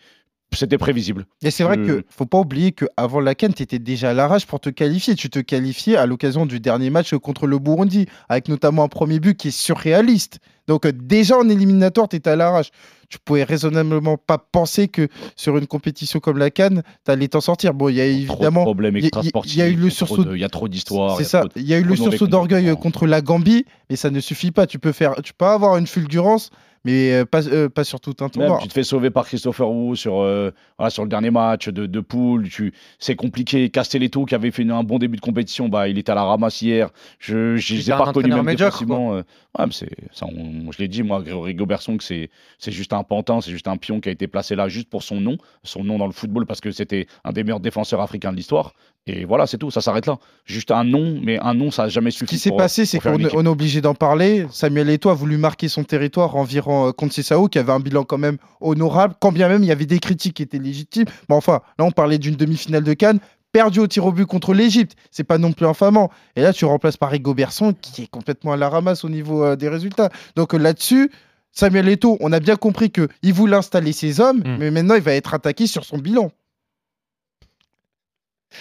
c'était 0.53 0.78
prévisible. 0.78 1.26
Et 1.42 1.51
c'est 1.51 1.64
vrai 1.64 1.76
Je- 1.78 1.84
que 1.86 2.05
faut 2.09 2.24
pas 2.26 2.38
oublier 2.38 2.72
qu'avant 2.72 3.20
la 3.20 3.34
Cannes, 3.34 3.53
tu 3.55 3.62
étais 3.62 3.78
déjà 3.78 4.11
à 4.11 4.14
l'arrache 4.14 4.47
pour 4.47 4.61
te 4.61 4.70
qualifier. 4.70 5.14
Tu 5.14 5.28
te 5.28 5.38
qualifiais 5.38 5.97
à 5.97 6.07
l'occasion 6.07 6.47
du 6.47 6.61
dernier 6.61 6.88
match 6.90 7.14
contre 7.14 7.47
le 7.47 7.59
Burundi, 7.59 8.07
avec 8.28 8.49
notamment 8.49 8.84
un 8.84 8.88
premier 8.88 9.20
but 9.20 9.36
qui 9.36 9.49
est 9.49 9.51
surréaliste. 9.51 10.38
Donc 10.66 10.86
euh, 10.86 10.92
déjà 10.92 11.36
en 11.36 11.49
éliminatoire, 11.49 12.09
tu 12.09 12.16
étais 12.16 12.30
à 12.30 12.36
l'arrache. 12.36 12.70
Tu 13.09 13.18
pouvais 13.24 13.44
raisonnablement 13.44 14.16
pas 14.16 14.38
penser 14.38 14.88
que 14.88 15.09
sur 15.36 15.57
une 15.59 15.66
compétition 15.68 16.18
comme 16.18 16.38
la 16.38 16.51
Cannes, 16.51 16.82
tu 17.05 17.11
allais 17.11 17.28
t'en 17.28 17.40
sortir. 17.40 17.72
Bon, 17.72 17.88
il 17.88 17.97
y 17.97 18.01
a 18.01 18.07
évidemment... 18.07 18.64
il 18.82 19.57
y 19.57 19.62
a- 19.62 19.68
y 19.68 19.72
eu 19.72 19.76
le 19.76 19.90
sursaut 19.90 20.24
Il 20.32 20.40
y 20.40 20.44
a 20.44 20.49
trop 20.49 20.68
d'histoires. 20.68 21.16
C'est 21.16 21.24
ça. 21.24 21.44
Il 21.55 21.62
y 21.68 21.74
a 21.74 21.78
eu 21.78 21.84
le 21.84 21.94
sursaut 21.94 22.26
d'orgueil 22.26 22.74
contre 22.80 23.07
la 23.07 23.20
Gambie, 23.20 23.64
mais 23.90 23.97
ça 23.97 24.11
ne 24.11 24.18
suffit 24.20 24.51
pas. 24.51 24.66
Tu 24.66 24.78
peux 24.80 24.92
faire, 24.92 25.14
tu 25.22 25.32
peux 25.34 25.44
avoir 25.44 25.76
une 25.76 25.86
fulgurance, 25.86 26.51
mais 26.87 27.12
euh, 27.12 27.24
pas, 27.26 27.47
euh, 27.49 27.68
pas 27.68 27.84
sur 27.84 28.01
tout 28.01 28.14
un 28.20 28.24
Même, 28.24 28.30
tournoi. 28.30 28.59
tu 28.62 28.68
te 28.68 28.72
fais 28.72 28.84
sauver 28.84 29.11
par 29.11 29.26
Christopher 29.26 29.70
Wu 29.70 29.97
sur, 29.97 30.20
euh, 30.20 30.51
voilà, 30.78 30.91
sur 30.91 31.03
le 31.03 31.09
dernier 31.09 31.30
match 31.30 31.68
de, 31.68 31.84
de 31.87 32.01
poule. 32.01 32.49
Tu, 32.49 32.72
c'est 32.99 33.16
compliqué. 33.16 33.68
Castelletto, 33.70 34.24
qui 34.24 34.34
avait 34.34 34.51
fait 34.51 34.68
un 34.70 34.82
bon 34.84 34.99
début 34.99 35.16
de 35.16 35.20
compétition, 35.20 35.68
bah, 35.68 35.89
il 35.89 35.99
était 35.99 36.12
à 36.12 36.14
la 36.14 36.24
ramasse 36.24 36.62
hier. 36.62 36.91
Je 37.18 37.57
je 37.57 37.74
Il 37.74 37.76
les 37.78 37.91
ai 37.91 37.95
est 37.95 37.97
pas 37.99 38.05
reconnus 38.05 38.34
même 38.34 38.45
médiocre, 38.45 38.78
défensivement. 38.78 39.14
euh. 39.14 39.22
ouais, 39.59 39.66
mais 39.66 39.72
c'est, 39.72 39.91
ça, 40.12 40.26
on- 40.26 40.70
je 40.72 40.78
l'ai 40.78 40.89
dit, 40.89 41.03
moi, 41.03 41.20
Grégory 41.22 41.55
Goberson, 41.55 41.97
que 41.97 42.05
c'est, 42.05 42.30
c'est 42.59 42.72
juste 42.72 42.93
un 42.93 43.03
pantin, 43.03 43.41
c'est 43.41 43.51
juste 43.51 43.68
un 43.68 43.76
pion 43.76 44.01
qui 44.01 44.09
a 44.09 44.12
été 44.12 44.26
placé 44.28 44.55
là 44.55 44.68
juste 44.68 44.89
pour 44.89 45.03
son 45.03 45.20
nom. 45.20 45.37
Son 45.64 45.84
nom 45.84 45.99
dans 45.99 46.07
le 46.07 46.12
football 46.12 46.47
parce 46.47 46.61
que 46.61 46.70
c'était 46.70 47.07
un 47.24 47.32
des 47.32 47.43
meilleurs 47.45 47.61
défenseurs 47.61 48.01
africains 48.01 48.30
de 48.32 48.37
l'histoire. 48.37 48.74
Et 49.09 49.24
voilà, 49.24 49.46
c'est 49.46 49.57
tout. 49.59 49.70
Ça 49.70 49.80
s'arrête 49.80 50.07
là. 50.07 50.18
Juste 50.44 50.70
un 50.72 50.82
nom, 50.82 51.20
mais 51.22 51.38
un 51.40 51.54
nom, 51.54 51.70
ça 51.70 51.84
n'a 51.84 51.88
jamais 51.88 52.11
Ce 52.11 52.18
suffi. 52.18 52.30
qui 52.34 52.38
s'est 52.40 52.50
pour- 52.50 52.59
passé, 52.59 52.84
c'est 52.86 52.98
qu'on 52.98 53.18
est- 53.18 53.46
obligé 53.46 53.80
d'en 53.80 53.94
parler. 53.94 54.46
Samuel 54.50 54.90
Eto'o 54.90 55.11
a 55.11 55.14
voulu 55.14 55.36
marquer 55.38 55.68
son 55.68 55.84
territoire 55.84 56.34
environ 56.34 56.88
euh, 56.88 56.92
contre 56.92 57.14
Cessao, 57.14 57.46
qui 57.48 57.59
avait 57.61 57.72
un 57.72 57.78
bilan 57.80 58.02
quand 58.04 58.18
même 58.18 58.36
honorable, 58.61 59.14
quand 59.20 59.30
bien 59.30 59.48
même 59.48 59.62
il 59.62 59.66
y 59.66 59.72
avait 59.72 59.86
des 59.86 60.00
critiques 60.00 60.34
qui 60.34 60.42
étaient 60.42 60.59
légitimes. 60.59 61.04
Mais 61.28 61.34
enfin, 61.36 61.61
là, 61.78 61.84
on 61.84 61.92
parlait 61.92 62.18
d'une 62.18 62.34
demi-finale 62.34 62.82
de 62.82 62.92
Cannes, 62.94 63.20
perdu 63.52 63.78
au 63.78 63.86
tir 63.86 64.04
au 64.04 64.11
but 64.12 64.26
contre 64.26 64.52
l'Égypte. 64.54 64.96
C'est 65.12 65.22
pas 65.24 65.38
non 65.38 65.52
plus 65.52 65.66
infamant. 65.66 66.11
Et 66.34 66.42
là, 66.42 66.52
tu 66.52 66.64
remplaces 66.64 66.96
par 66.96 67.12
Berson, 67.18 67.74
qui 67.80 68.02
est 68.02 68.11
complètement 68.11 68.52
à 68.52 68.57
la 68.57 68.68
ramasse 68.68 69.04
au 69.04 69.09
niveau 69.09 69.44
euh, 69.44 69.54
des 69.57 69.68
résultats. 69.68 70.11
Donc 70.34 70.52
euh, 70.52 70.59
là-dessus, 70.59 71.11
Samuel 71.52 71.88
Eto'o, 71.88 72.18
on 72.20 72.32
a 72.32 72.40
bien 72.40 72.57
compris 72.57 72.90
qu'il 72.90 73.32
voulait 73.32 73.57
installer 73.57 73.92
ses 73.92 74.20
hommes, 74.20 74.38
Mm. 74.38 74.57
mais 74.59 74.70
maintenant, 74.72 74.94
il 74.96 75.00
va 75.00 75.12
être 75.14 75.32
attaqué 75.32 75.66
sur 75.68 75.84
son 75.84 75.96
bilan. 75.98 76.32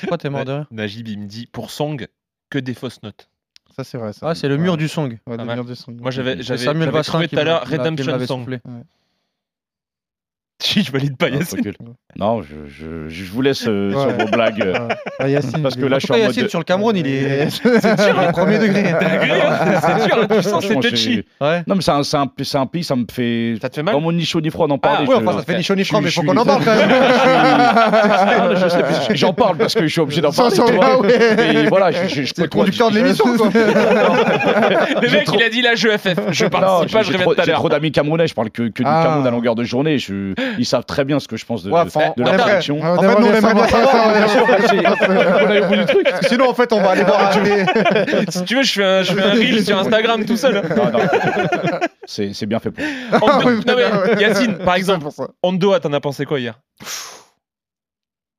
Pourquoi 0.02 0.18
t'es 0.18 0.30
mort 0.30 0.46
de 0.46 0.52
rire 0.52 0.68
Najib, 0.72 1.08
il 1.08 1.20
me 1.20 1.26
dit 1.26 1.48
pour 1.48 1.72
Song, 1.72 2.08
que 2.50 2.60
des 2.60 2.74
fausses 2.74 3.02
notes. 3.04 3.30
Ça, 3.76 3.84
c'est 3.84 3.98
vrai. 3.98 4.14
ça. 4.14 4.30
Ah, 4.30 4.36
c'est 4.36 4.48
le 4.48 4.58
mur 4.58 4.78
du 4.78 4.88
song. 4.88 5.18
Ouais, 5.28 5.36
le 5.38 5.44
mur 5.44 5.66
de 5.66 5.74
son- 5.76 5.92
Moi, 5.92 6.10
j'avais 6.12 6.42
j'avais 6.42 6.64
Samuel 6.64 6.86
j'avais 6.86 6.98
Vassin 6.98 7.12
trouvé 7.12 7.28
qui 7.28 7.36
tout 7.36 7.42
à 7.42 7.44
me- 7.44 7.50
l'heure 7.50 7.64
qui 7.64 7.70
qui 7.72 7.76
Redemption 7.78 8.12
l'avait 8.12 8.26
Song. 8.28 8.40
soufflé. 8.42 8.60
Si, 10.64 10.84
je 10.84 10.92
valide 10.92 11.18
pas 11.18 11.30
Non, 11.30 11.40
Yacine. 11.40 11.58
recule. 11.60 11.76
Non, 12.18 12.42
je, 12.42 12.56
je, 12.70 13.10
je 13.10 13.30
vous 13.30 13.42
laisse 13.42 13.66
euh, 13.68 13.92
Ouais. 13.94 14.02
sur 14.02 14.26
vos 14.26 14.32
blagues. 14.32 14.62
euh. 14.62 14.88
Ah, 15.20 15.28
Yacine, 15.28 15.62
Parce 15.62 15.76
il 15.76 15.82
que 15.82 15.86
est- 15.86 15.90
là, 15.90 16.00
je 16.00 16.06
suis 16.06 16.14
en 16.14 16.18
mode. 16.18 16.28
Yacine, 16.28 16.48
sur 16.48 16.60
le 16.60 16.64
Cameroun, 16.64 16.96
il 16.96 17.06
est. 17.08 17.50
C'est 17.82 17.96
dur, 17.98 18.22
est 18.22 18.32
premier 18.32 18.58
degré. 18.58 18.90
Hein, 18.90 18.98
C'est 19.82 20.06
dur, 20.08 20.28
tu 20.30 20.36
sens, 20.36 20.44
c'est 20.44 20.50
Franchement, 20.72 20.82
j'ai- 20.82 20.90
touchy. 20.92 21.24
Ouais. 21.42 21.62
Non, 21.68 21.76
mais 21.76 21.82
c'est 21.82 21.92
un, 21.92 22.04
c'est 22.04 22.16
un, 22.16 22.32
c'est 22.42 22.58
un 22.58 22.66
pays, 22.68 22.86
ça 22.86 22.96
me 22.96 23.04
fait. 23.12 23.56
Ça 23.62 23.68
te 23.68 23.76
fait 23.76 23.84
mal 23.84 23.96
Vraiment 23.96 24.14
ni 24.14 24.24
chaud 24.24 24.40
ni 24.40 24.50
froid 24.50 24.68
d'en 24.70 24.78
parler. 24.78 25.00
Ah, 25.02 25.10
Ouais, 25.10 25.18
je- 25.20 25.28
enfin, 25.28 25.38
ça 25.38 25.44
te 25.44 25.52
fait 25.52 25.58
ni 25.58 25.64
chaud 25.64 25.76
ni 25.76 25.84
je- 25.84 25.88
froid, 25.90 26.00
mais 26.00 26.10
je 26.10 26.16
faut 26.16 26.24
qu'on 26.26 26.38
en 26.38 26.46
parle 26.46 26.64
quand 26.64 26.74
même. 26.76 26.90
Ah, 26.90 28.50
je 28.56 28.68
sais, 28.70 29.16
J'en 29.16 29.34
parle 29.34 29.58
parce 29.58 29.74
que 29.74 29.82
je 29.82 29.88
suis 29.92 30.00
obligé 30.02 30.22
d'en 30.22 30.32
Ça, 30.32 30.44
parler. 30.44 30.56
tu 30.72 30.74
vois. 30.78 31.02
ouais. 31.02 31.56
Et 31.56 31.68
voilà, 31.68 31.92
je, 31.92 32.08
je, 32.08 32.22
je 32.24 32.34
C'est 32.34 32.42
le 32.44 32.48
côtoie- 32.48 32.60
conducteur 32.64 32.92
de 32.92 32.96
l'émission, 32.96 33.26
quoi. 33.36 33.50
Le 33.54 35.12
mec, 35.12 35.26
trop- 35.26 35.38
il 35.38 35.44
a 35.44 35.50
dit 35.50 35.62
là, 35.62 35.76
je 35.76 35.90
FF. 35.90 36.32
Je 36.32 36.44
Non, 36.46 36.50
participe 36.50 36.92
pas, 36.94 37.02
je 37.02 37.08
j'ai 37.08 37.12
reviens 37.14 37.20
trop, 37.26 37.34
tout 37.36 37.42
à 37.42 37.44
j'ai 37.44 37.52
l'heure. 37.52 37.60
trop 37.60 37.70
d'amis 37.70 37.92
camerounais, 37.92 38.28
je 38.28 38.34
parle 38.34 38.50
que, 38.52 38.64
que 38.70 38.84
du 38.84 38.90
Ah. 38.90 39.04
Cameroun 39.04 39.28
à 39.28 39.32
longueur 39.32 39.56
de 39.56 39.64
journée. 39.66 39.98
Je, 39.98 40.34
ils 40.58 40.66
savent 40.66 40.86
très 40.86 41.06
bien 41.06 41.20
ce 41.20 41.28
que 41.28 41.38
je 41.38 41.46
pense 41.46 41.64
de, 41.64 41.72
Ouais, 41.72 41.84
de, 41.86 41.90
de 41.90 42.24
leur 42.24 42.34
En 42.34 43.02
fait, 43.02 43.20
nous, 43.20 43.28
on 43.28 43.34
aimerait 43.34 43.54
bien 43.54 43.68
savoir. 43.68 43.96
On 45.70 45.76
du 45.76 45.86
truc. 45.86 46.08
Sinon, 46.28 46.50
en 46.50 46.54
fait, 46.54 46.72
on 46.74 46.82
va 46.82 46.92
aller 46.92 47.04
voir. 47.04 47.34
Si 48.30 48.44
tu 48.46 48.56
veux, 48.56 48.64
je 48.64 48.74
fais 48.74 48.84
un, 48.84 49.04
je 49.04 49.14
fais 49.14 49.22
un 49.22 49.32
reel 49.32 49.64
sur 49.64 49.78
Instagram 49.78 50.26
tout 50.26 50.38
seul. 50.38 50.62
Non, 50.76 50.92
non. 50.92 51.00
C'est 52.06 52.34
c'est 52.34 52.46
bien 52.46 52.60
fait 52.60 52.72
pour. 52.72 52.84
Ouais. 52.84 54.22
Yacine, 54.22 54.58
par 54.58 54.76
exemple. 54.76 55.08
Ondoa, 55.44 55.80
t'en 55.80 55.94
as 55.94 56.00
pensé 56.00 56.26
quoi 56.26 56.40
hier? 56.40 56.60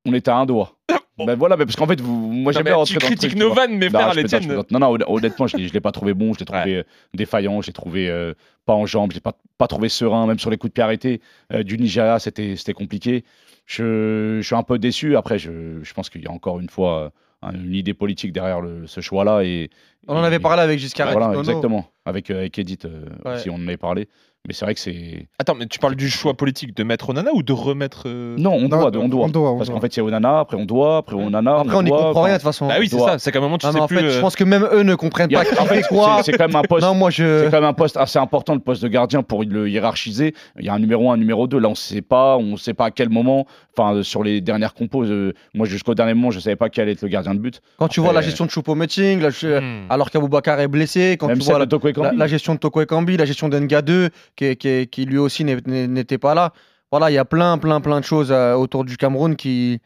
On 0.05 0.13
était 0.13 0.31
à 0.31 0.35
un 0.35 0.45
doigt. 0.45 0.71
Ben 1.25 1.35
voilà, 1.35 1.57
mais 1.57 1.65
parce 1.65 1.75
qu'en 1.75 1.87
fait, 1.87 1.99
vous, 1.99 2.31
moi 2.31 2.51
j'aime 2.51 2.63
bien 2.63 2.73
Tu 2.73 2.77
rentrer 2.77 2.93
dans 2.95 2.99
le 2.99 3.05
critiques 3.15 3.29
truc, 3.29 3.31
tu 3.33 3.37
nos 3.39 3.53
vannes, 3.53 3.77
mais 3.77 3.89
frère, 3.89 4.13
les 4.13 4.23
tiennes. 4.25 4.61
Non, 4.69 4.79
non, 4.79 4.93
hon- 4.93 5.15
honnêtement, 5.15 5.47
je 5.47 5.57
ne 5.57 5.67
l'ai 5.67 5.79
pas 5.81 5.91
trouvé 5.91 6.13
bon, 6.13 6.33
je 6.33 6.39
l'ai 6.39 6.45
trouvé 6.45 6.75
euh, 6.75 6.83
défaillant, 7.13 7.61
je 7.61 7.67
l'ai 7.67 7.73
trouvé 7.73 8.09
euh, 8.09 8.33
pas 8.65 8.73
en 8.73 8.85
jambes, 8.85 9.11
je 9.11 9.15
l'ai 9.17 9.21
pas, 9.21 9.33
pas 9.57 9.67
trouvé 9.67 9.89
serein, 9.89 10.27
même 10.27 10.37
sur 10.39 10.49
les 10.51 10.57
coups 10.57 10.71
de 10.71 10.73
pied 10.73 10.83
arrêtés 10.83 11.21
euh, 11.53 11.63
du 11.63 11.77
Nigeria, 11.77 12.19
c'était 12.19 12.55
compliqué. 12.75 13.23
Je, 13.65 14.37
je 14.41 14.45
suis 14.45 14.55
un 14.55 14.63
peu 14.63 14.77
déçu. 14.79 15.15
Après, 15.17 15.37
je, 15.39 15.83
je 15.83 15.93
pense 15.93 16.09
qu'il 16.09 16.23
y 16.23 16.27
a 16.27 16.31
encore 16.31 16.59
une 16.59 16.69
fois 16.69 17.03
euh, 17.05 17.09
un- 17.41 17.53
une 17.53 17.73
idée 17.75 17.93
politique 17.93 18.31
derrière 18.31 18.61
le- 18.61 18.87
ce 18.87 19.01
choix-là 19.01 19.41
et, 19.43 19.69
On 20.07 20.15
en 20.15 20.23
avait 20.23 20.39
parlé 20.39 20.61
avec 20.61 20.79
Giscard. 20.79 21.11
Voilà, 21.11 21.37
exactement. 21.37 21.85
Avec, 22.05 22.29
euh, 22.31 22.37
avec 22.39 22.57
Edith 22.59 22.85
euh, 22.85 23.05
Ouais. 23.25 23.35
aussi, 23.35 23.49
on 23.49 23.55
en 23.55 23.67
avait 23.67 23.75
parlé. 23.77 24.07
Mais 24.47 24.53
c'est 24.53 24.63
vrai 24.63 24.75
que 24.75 24.79
c'est. 24.79 25.27
Attends, 25.39 25.55
mais 25.55 25.65
tu 25.65 25.77
parles 25.77 25.95
du 25.95 26.09
choix 26.09 26.33
politique 26.33 26.73
de 26.75 26.83
mettre 26.83 27.09
Onana 27.09 27.31
ou 27.33 27.43
de 27.43 27.51
remettre. 27.51 28.03
euh, 28.05 28.35
Non, 28.39 28.53
on 28.53 28.69
doit, 28.69 28.85
on 28.95 29.09
doit. 29.09 29.25
on 29.25 29.27
doit, 29.27 29.51
on 29.51 29.57
Parce 29.57 29.67
doit. 29.67 29.75
qu'en 29.75 29.81
fait, 29.81 29.97
il 29.97 29.99
y 29.99 30.01
a 30.01 30.05
Onana, 30.05 30.39
après 30.39 30.55
on 30.55 30.63
doit, 30.63 30.97
après 30.97 31.15
Onana. 31.17 31.57
Après, 31.59 31.75
on 31.75 31.81
n'y 31.83 31.89
doit, 31.89 31.97
comprend 32.01 32.21
rien 32.21 32.35
de 32.35 32.37
toute 32.39 32.45
façon. 32.45 32.65
Bah 32.67 32.75
oui, 32.79 32.87
c'est 32.87 32.95
doit. 32.95 33.09
ça. 33.09 33.19
C'est 33.19 33.33
qu'à 33.33 33.39
un 33.39 33.41
moment, 33.41 33.57
tu 33.57 33.65
Non, 33.65 33.73
mais 33.73 33.79
sais 33.79 33.83
en 33.83 33.87
plus. 33.87 33.97
fait, 33.97 34.09
je 34.09 34.17
euh, 34.19 34.21
pense 34.21 34.37
que 34.37 34.45
même 34.45 34.65
eux 34.71 34.83
ne 34.83 34.95
comprennent 34.95 35.27
Il 35.29 35.33
y 35.33 35.35
a- 35.35 35.39
pas 35.43 35.49
qui 35.53 35.59
en 35.59 35.65
fait, 35.65 35.81
fait 35.81 35.87
quoi. 35.89 36.17
c'est- 36.23 36.31
c'est 36.31 36.37
quand 36.37 36.47
même 36.47 36.55
un 36.55 36.61
poste. 36.61 36.85
Non, 36.87 36.93
moi 36.93 37.11
C'est 37.11 37.23
je. 37.23 37.43
quand 37.49 37.57
même 37.59 37.65
un 37.65 37.73
poste 37.73 37.97
assez 37.97 38.19
important, 38.19 38.53
le 38.53 38.61
poste 38.61 38.81
de 38.83 38.87
gardien, 38.87 39.21
pour 39.21 39.43
le 39.43 39.69
hiérarchiser. 39.69 40.33
Il 40.57 40.65
y 40.65 40.69
a 40.69 40.73
un 40.73 40.79
numéro 40.79 41.11
1, 41.11 41.15
un 41.15 41.17
numéro 41.17 41.45
2. 41.47 41.59
Là, 41.59 41.67
on 41.67 41.71
ne 41.71 41.75
sait 41.75 42.01
pas. 42.01 42.37
On 42.37 42.43
ne 42.53 42.57
sait 42.57 42.73
pas 42.73 42.85
à 42.85 42.91
quel 42.91 43.09
moment. 43.09 43.45
Enfin, 43.77 43.95
euh, 43.97 44.03
sur 44.03 44.23
les 44.23 44.39
dernières 44.39 44.73
compos, 44.73 45.03
euh, 45.03 45.33
moi, 45.53 45.67
jusqu'au 45.67 45.93
dernier 45.93 46.13
moment, 46.13 46.31
je 46.31 46.37
ne 46.37 46.41
savais 46.41 46.55
pas 46.55 46.69
quel 46.69 46.87
être 46.87 47.01
le 47.01 47.09
gardien 47.09 47.35
de 47.35 47.39
but. 47.39 47.61
Quand 47.77 47.89
tu 47.89 47.99
vois 47.99 48.13
la 48.13 48.21
gestion 48.21 48.45
de 48.45 48.49
Choupo-Moting, 48.49 49.19
la- 49.19 49.59
hmm. 49.61 49.87
alors 49.89 50.09
qu'Aboubacar 50.09 50.59
est 50.61 50.67
blessé, 50.69 51.17
quand 51.19 51.27
Même 51.27 51.37
tu 51.37 51.43
vois 51.43 51.53
celle 51.55 51.59
la, 51.59 51.65
de 51.65 51.69
Toko 51.69 51.87
la, 51.87 51.91
Ekambi. 51.91 52.17
la 52.17 52.27
gestion 52.27 52.53
de 52.55 52.59
Toko 52.59 52.81
Ekambi, 52.81 53.17
la 53.17 53.25
gestion 53.25 53.49
d'Enga 53.49 53.81
2, 53.81 54.09
qui, 54.37 54.55
qui, 54.55 54.87
qui 54.87 55.05
lui 55.05 55.17
aussi 55.17 55.43
n'était 55.43 56.17
pas 56.17 56.33
là. 56.33 56.53
Voilà, 56.91 57.11
il 57.11 57.15
y 57.15 57.17
a 57.17 57.25
plein, 57.25 57.57
plein, 57.57 57.81
plein 57.81 57.99
de 57.99 58.05
choses 58.05 58.31
euh, 58.31 58.53
autour 58.53 58.85
du 58.85 58.95
Cameroun 58.95 59.35
qui, 59.35 59.81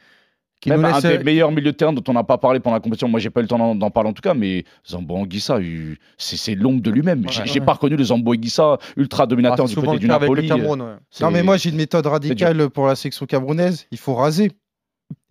qui 0.59 0.69
Même 0.69 0.81
nous 0.81 0.87
un 0.87 0.93
laissent. 0.99 1.17
des 1.17 1.23
meilleurs 1.23 1.51
milieux 1.51 1.71
de 1.71 1.75
terrain 1.75 1.91
dont 1.93 2.03
on 2.07 2.13
n'a 2.13 2.23
pas 2.23 2.37
parlé 2.37 2.59
pendant 2.59 2.75
la 2.75 2.79
compétition, 2.79 3.07
moi 3.07 3.19
j'ai 3.19 3.31
pas 3.31 3.39
eu 3.39 3.43
le 3.43 3.47
temps 3.49 3.73
d'en- 3.73 3.89
parler 3.89 4.11
en 4.11 4.13
tout 4.13 4.21
cas, 4.21 4.35
mais 4.35 4.63
Zambo 4.87 5.15
Anguissa, 5.15 5.59
il- 5.59 5.97
c'est 6.19 6.53
l'ombre 6.53 6.81
de 6.81 6.91
lui-même. 6.91 7.25
J'ai 7.31 7.39
Ouais, 7.41 7.47
j'ai 7.47 7.59
ouais. 7.59 7.65
pas 7.65 7.73
reconnu 7.73 7.95
le 7.95 8.03
Zambo 8.03 8.33
Anguissa 8.35 8.77
ultra 8.97 9.23
Ah, 9.23 9.25
dominateur 9.25 9.67
c'est 9.67 9.73
du 9.79 9.81
côté 9.83 9.97
du 9.97 10.07
Napoli. 10.07 10.43
le 10.43 10.47
Cameroun. 10.47 10.81
ouais. 10.83 10.95
Non, 11.21 11.31
mais 11.31 11.41
moi, 11.41 11.57
j'ai 11.57 11.71
une 11.71 11.77
méthode 11.77 12.05
radicale 12.05 12.69
pour 12.69 12.85
la 12.85 12.93
section 12.95 13.25
camerounaise. 13.25 13.87
Il 13.89 13.97
faut 13.97 14.13
raser. 14.13 14.51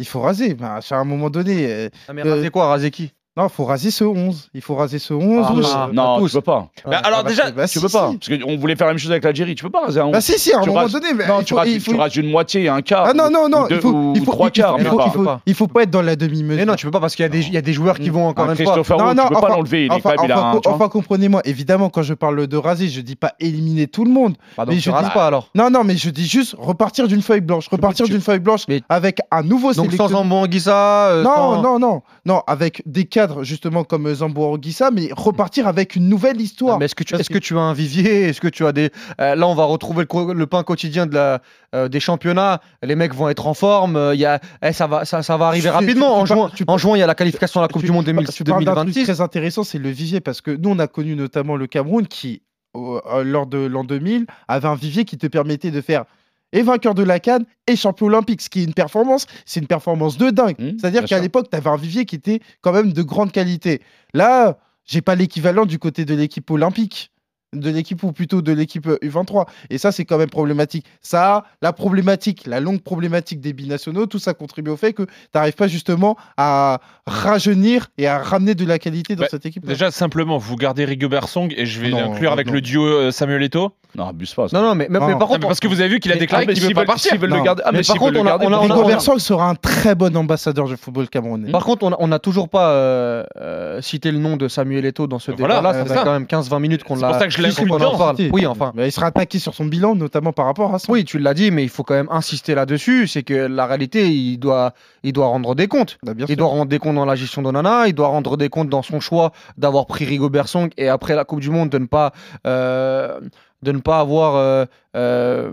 Il 0.00 0.06
faut 0.06 0.20
raser. 0.20 0.54
Bah, 0.54 0.80
à 0.90 0.94
un 0.96 1.04
moment 1.04 1.30
donné. 1.30 1.66
euh, 1.72 1.88
Ah, 2.08 2.12
mais 2.12 2.26
Euh, 2.26 2.34
raser 2.34 2.50
quoi? 2.50 2.66
Raser 2.66 2.90
qui? 2.90 3.12
Non, 3.40 3.46
il 3.46 3.50
faut 3.50 3.64
raser 3.64 3.90
ce 3.90 4.04
11. 4.04 4.48
Il 4.54 4.60
faut 4.60 4.74
raser 4.74 4.98
ce 4.98 5.14
11. 5.14 5.46
Ah, 5.48 5.52
ou- 5.54 5.60
ah, 5.64 5.88
non, 5.92 6.18
tous. 6.18 6.28
tu 6.28 6.32
peux 6.36 6.40
pas. 6.42 6.68
Bah, 6.86 6.98
alors, 7.02 7.20
Ah, 7.20 7.22
bah, 7.22 7.28
déjà, 7.30 7.50
bah, 7.50 7.62
Tu 7.66 7.78
si, 7.78 7.80
peux 7.80 7.88
pas. 7.88 8.10
si. 8.20 8.28
Parce 8.30 8.42
qu'on 8.42 8.56
voulait 8.58 8.76
faire 8.76 8.86
la 8.86 8.92
même 8.92 8.98
chose 8.98 9.10
avec 9.10 9.24
l'Algérie. 9.24 9.54
Tu 9.54 9.64
peux 9.64 9.70
pas 9.70 9.80
raser 9.86 10.00
un 10.00 10.10
Bah 10.10 10.20
si, 10.20 10.38
si, 10.38 10.52
à 10.52 10.58
un 10.58 10.60
Tu 10.62 10.68
moment 10.68 10.80
rases- 10.82 10.92
donné. 10.92 11.08
mais 11.14 11.26
Non, 11.26 11.40
il 11.40 11.44
tu 11.44 11.54
faut- 11.54 11.58
rases, 11.60 11.68
il 11.70 11.80
faut- 11.80 11.92
tu 11.92 11.98
rases 11.98 12.16
une 12.16 12.30
moitié, 12.30 12.68
un 12.68 12.82
quart. 12.82 13.06
Ah 13.08 13.14
non, 13.14 13.30
non, 13.30 13.48
non, 13.48 13.64
ou 13.64 13.68
deux- 13.68 13.76
il 13.76 13.80
faut, 13.80 13.88
ou 13.90 14.12
il 14.14 14.24
faut, 14.24 14.32
trois 14.32 14.48
il 14.54 14.60
faut- 14.60 14.66
quarts. 14.68 14.76
il 14.78 14.84
faut, 14.86 14.96
pas. 14.96 15.04
il 15.06 15.12
faut, 15.12 15.26
il 15.46 15.54
faut 15.54 15.66
pas 15.68 15.82
être 15.84 15.90
dans 15.90 16.02
la 16.02 16.16
demi-mesure. 16.16 16.56
Mais 16.56 16.64
non, 16.66 16.74
tu 16.74 16.84
peux 16.86 16.90
pas 16.92 17.00
parce 17.00 17.14
qu'il 17.16 17.22
y, 17.22 17.26
a 17.26 17.30
des- 17.30 17.40
il 17.46 17.52
y 17.52 17.56
a 17.56 17.62
des 17.62 17.72
joueurs 17.72 17.98
qui 17.98 18.10
vont 18.10 18.26
encore 18.28 18.44
Un 18.46 18.50
une 18.50 18.56
fois. 18.56 18.64
Christopher 18.74 18.98
Roux, 18.98 19.14
tu 19.14 19.28
peux 19.34 19.40
pas 19.40 19.48
l'enlever. 19.48 19.86
Il 19.86 19.92
est 19.92 19.94
enfin, 19.94 20.14
enfin, 20.18 20.60
enfin, 20.66 20.88
comprenez-moi, 20.88 21.40
évidemment, 21.46 21.88
quand 21.88 22.02
je 22.02 22.14
parle 22.14 22.46
de 22.46 22.56
raser, 22.58 22.88
je 22.88 23.00
dis 23.00 23.16
pas 23.16 23.32
éliminer 23.40 23.86
tout 23.86 24.04
le 24.04 24.10
monde. 24.10 24.34
Donc 24.58 24.66
mais 24.68 24.74
je 24.78 24.90
dis- 24.90 25.10
pas 25.14 25.26
alors. 25.26 25.48
Non, 25.54 25.70
non, 25.70 25.84
mais 25.84 25.96
je 25.96 26.10
dis 26.10 26.26
juste 26.26 26.54
repartir 26.58 27.08
d'une 27.08 27.22
feuille 27.22 27.40
blanche. 27.40 27.68
Repartir 27.68 28.06
d'une 28.06 28.20
feuille 28.20 28.38
blanche 28.40 28.64
Mais- 28.68 28.82
avec 28.88 29.20
un 29.30 29.42
nouveau 29.42 29.68
Donc 29.72 29.86
sans 29.92 30.08
sélectionneur. 30.08 30.32
Anguissa. 30.40 31.08
euh, 31.10 31.22
Non, 31.22 31.30
sans- 31.34 31.62
non, 31.62 31.78
non, 31.78 32.02
non, 32.26 32.42
avec 32.46 32.82
des 32.86 33.04
cadres 33.04 33.29
justement 33.42 33.84
comme 33.84 34.12
Zambo 34.14 34.44
Anguissa, 34.54 34.90
mais 34.90 35.08
repartir 35.16 35.66
avec 35.66 35.96
une 35.96 36.08
nouvelle 36.08 36.40
histoire. 36.40 36.74
Ah, 36.74 36.78
Mais 36.78 36.84
est-ce 36.86 36.94
que, 36.94 37.04
tu, 37.04 37.14
est-ce 37.14 37.30
que 37.30 37.38
tu 37.38 37.56
as 37.56 37.60
un 37.60 37.72
vivier? 37.72 38.28
Est-ce 38.28 38.40
que 38.40 38.48
tu 38.48 38.64
as 38.66 38.72
des. 38.72 38.90
euh, 39.20 39.34
là, 39.34 39.46
on 39.48 39.54
va 39.54 39.64
retrouver 39.64 40.04
le, 40.34 40.46
pain 40.46 40.62
quotidien 40.62 41.06
de 41.06 41.14
la, 41.14 41.40
euh, 41.74 41.88
des 41.88 42.00
championnats. 42.00 42.60
Les 42.82 42.94
mecs 42.96 43.14
vont 43.14 43.28
être 43.28 43.46
en 43.46 43.54
forme. 43.54 43.96
euh, 43.96 44.14
il 44.14 44.20
y 44.20 44.26
a, 44.26 44.40
eh, 44.62 44.72
ça, 44.72 44.86
va, 44.86 45.04
ça, 45.04 45.22
ça 45.22 45.36
va 45.36 45.46
arriver 45.48 45.68
Tu- 45.68 45.74
rapidement. 45.74 46.24
tu- 46.24 46.32
en, 46.32 46.36
juin, 46.36 46.50
en 46.66 46.78
juin, 46.78 46.96
il 46.96 47.00
y 47.00 47.02
a 47.02 47.06
la 47.06 47.14
qualification 47.14 47.60
à 47.60 47.64
la 47.64 47.68
Coupe 47.68 47.82
du 47.84 47.90
Monde 47.92 48.04
tu 48.04 48.12
2000 48.12 48.26
par- 48.26 48.34
tu 48.34 48.44
parles 48.44 48.64
d'un 48.64 48.74
truc 48.74 48.84
2026. 48.86 49.04
très 49.12 49.20
intéressant, 49.22 49.64
c'est 49.64 49.78
le 49.78 49.90
vivier, 49.90 50.20
parce 50.20 50.40
que 50.40 50.50
nous, 50.50 50.70
on 50.70 50.78
a 50.78 50.86
connu 50.86 51.14
notamment 51.16 51.56
le 51.56 51.66
Cameroun 51.66 52.06
qui, 52.06 52.42
euh, 52.76 53.22
lors 53.24 53.46
de 53.46 53.58
l'an 53.58 53.84
2000, 53.84 54.26
avait 54.48 54.68
un 54.68 54.74
vivier 54.74 55.04
qui 55.04 55.18
te 55.18 55.26
permettait 55.26 55.70
de 55.70 55.80
faire 55.80 56.04
et 56.52 56.62
vainqueur 56.62 56.94
de 56.94 57.02
la 57.02 57.20
Cannes 57.20 57.44
et 57.66 57.76
champion 57.76 58.06
olympique, 58.06 58.40
ce 58.40 58.50
qui 58.50 58.60
est 58.60 58.64
une 58.64 58.74
performance, 58.74 59.26
c'est 59.44 59.60
une 59.60 59.66
performance 59.66 60.16
de 60.16 60.30
dingue. 60.30 60.56
Mmh, 60.58 60.78
C'est-à-dire 60.78 61.04
qu'à 61.04 61.18
l'époque, 61.20 61.48
tu 61.50 61.56
avais 61.56 61.70
un 61.70 61.76
vivier 61.76 62.04
qui 62.04 62.16
était 62.16 62.40
quand 62.60 62.72
même 62.72 62.92
de 62.92 63.02
grande 63.02 63.32
qualité. 63.32 63.80
Là, 64.14 64.58
j'ai 64.84 65.02
pas 65.02 65.14
l'équivalent 65.14 65.66
du 65.66 65.78
côté 65.78 66.04
de 66.04 66.14
l'équipe 66.14 66.50
olympique 66.50 67.12
de 67.52 67.68
l'équipe 67.70 68.02
ou 68.04 68.12
plutôt 68.12 68.42
de 68.42 68.52
l'équipe 68.52 68.86
euh, 68.86 68.98
U23 69.02 69.46
et 69.70 69.78
ça 69.78 69.90
c'est 69.90 70.04
quand 70.04 70.18
même 70.18 70.30
problématique 70.30 70.86
ça 71.02 71.44
la 71.62 71.72
problématique 71.72 72.46
la 72.46 72.60
longue 72.60 72.80
problématique 72.80 73.40
des 73.40 73.52
binationaux 73.52 74.06
tout 74.06 74.20
ça 74.20 74.34
contribue 74.34 74.70
au 74.70 74.76
fait 74.76 74.92
que 74.92 75.02
tu 75.02 75.10
n'arrives 75.34 75.54
pas 75.56 75.66
justement 75.66 76.16
à 76.36 76.78
rajeunir 77.06 77.88
et 77.98 78.06
à 78.06 78.18
ramener 78.18 78.54
de 78.54 78.64
la 78.64 78.78
qualité 78.78 79.16
dans 79.16 79.22
Bah, 79.22 79.28
cette 79.30 79.46
équipe 79.46 79.66
Déjà, 79.66 79.90
simplement, 79.90 80.38
vous 80.38 80.56
gardez 80.56 80.84
Rigobert 80.84 81.28
Song 81.28 81.52
et 81.56 81.66
je 81.66 81.80
vais 81.80 81.90
l'inclure 81.90 82.32
avec 82.32 82.46
non. 82.46 82.52
le 82.54 82.60
duo 82.60 82.84
euh, 82.84 83.10
Samuel 83.10 83.42
Eto'o. 83.42 83.72
Non, 83.96 84.06
abuse 84.08 84.32
pas. 84.34 84.46
Non, 84.52 84.62
non, 84.62 84.74
mais, 84.76 84.86
mais- 84.88 84.98
Non. 85.00 85.06
mais 85.08 85.12
par 85.14 85.22
Non, 85.22 85.26
contre. 85.34 85.46
parce 85.48 85.58
que 85.60 85.66
vous 85.66 85.80
avez 85.80 85.88
vu 85.88 85.98
qu'il 86.00 86.12
a 86.12 86.16
déclaré 86.16 86.46
qu'il 86.46 86.54
veut 86.60 86.66
s'ils 86.68 86.74
pas 86.74 86.84
partir. 86.84 87.10
s'ils 87.10 87.20
veulent 87.20 87.30
le 87.30 87.42
garder. 87.42 87.62
Ah, 87.66 87.70
Mais 87.72 87.78
mais 87.78 87.84
par 87.84 87.96
contre, 87.96 88.18
on 88.20 88.22
le 88.24 88.30
a- 88.30 88.36
on 88.38 88.40
a- 88.40 88.46
on 88.46 88.52
a- 88.52 88.58
Rigobert 88.60 89.00
Song 89.02 89.18
sera 89.18 89.48
un 89.50 89.54
très 89.56 89.94
bon 89.96 90.16
ambassadeur 90.16 90.66
du 90.68 90.76
football 90.76 91.08
camerounais 91.08 91.50
Par 91.50 91.64
contre, 91.64 91.94
on 91.98 92.06
n'a 92.08 92.18
toujours 92.20 92.48
pas 92.48 92.70
euh, 92.70 93.24
euh, 93.36 93.82
cité 93.82 94.12
le 94.12 94.18
nom 94.18 94.36
de 94.36 94.46
Samuel 94.48 94.84
Eto'o 94.84 95.06
dans 95.08 95.18
ce 95.18 95.32
Voilà, 95.32 95.56
débat-là. 95.56 95.84
ça 95.86 95.94
fait 95.94 96.04
quand 96.04 96.12
même 96.12 96.26
15-20 96.26 96.60
minutes 96.60 96.84
qu'on 96.84 96.94
C'est 96.96 97.02
l'a. 97.02 97.18
En 97.46 97.96
parle. 97.98 98.16
Oui, 98.32 98.46
enfin. 98.46 98.72
Mais 98.74 98.88
il 98.88 98.92
sera 98.92 99.06
attaqué 99.06 99.38
sur 99.38 99.54
son 99.54 99.64
bilan 99.64 99.94
notamment 99.94 100.32
par 100.32 100.46
rapport 100.46 100.74
à 100.74 100.78
ça 100.78 100.90
Oui, 100.90 101.04
tu 101.04 101.18
l'as 101.18 101.34
dit, 101.34 101.50
mais 101.50 101.62
il 101.62 101.68
faut 101.68 101.82
quand 101.82 101.94
même 101.94 102.08
insister 102.10 102.54
là-dessus. 102.54 103.06
C'est 103.06 103.22
que 103.22 103.34
la 103.34 103.66
réalité, 103.66 104.08
il 104.08 104.38
doit, 104.38 104.72
il 105.02 105.12
doit 105.12 105.26
rendre 105.26 105.54
des 105.54 105.68
comptes. 105.68 105.98
Bah, 106.04 106.12
Il 106.18 106.26
sûr. 106.26 106.36
doit 106.36 106.48
rendre 106.48 106.66
des 106.66 106.78
comptes 106.78 106.96
dans 106.96 107.04
la 107.04 107.16
gestion 107.16 107.42
d'Onana, 107.42 107.86
il 107.88 107.94
doit 107.94 108.08
rendre 108.08 108.36
des 108.36 108.48
comptes 108.48 108.68
dans 108.68 108.82
son 108.82 109.00
choix 109.00 109.32
d'avoir 109.56 109.86
pris 109.86 110.04
Rigobert 110.04 110.48
Song 110.48 110.70
et 110.76 110.88
après 110.88 111.14
la 111.14 111.24
Coupe 111.24 111.40
du 111.40 111.50
Monde 111.50 111.70
de 111.70 111.78
ne 111.78 111.86
pas, 111.86 112.12
euh, 112.46 113.20
de 113.62 113.72
ne 113.72 113.78
pas 113.78 114.00
avoir 114.00 114.36
euh, 114.36 114.64
euh, 114.96 115.52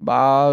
bah, 0.00 0.50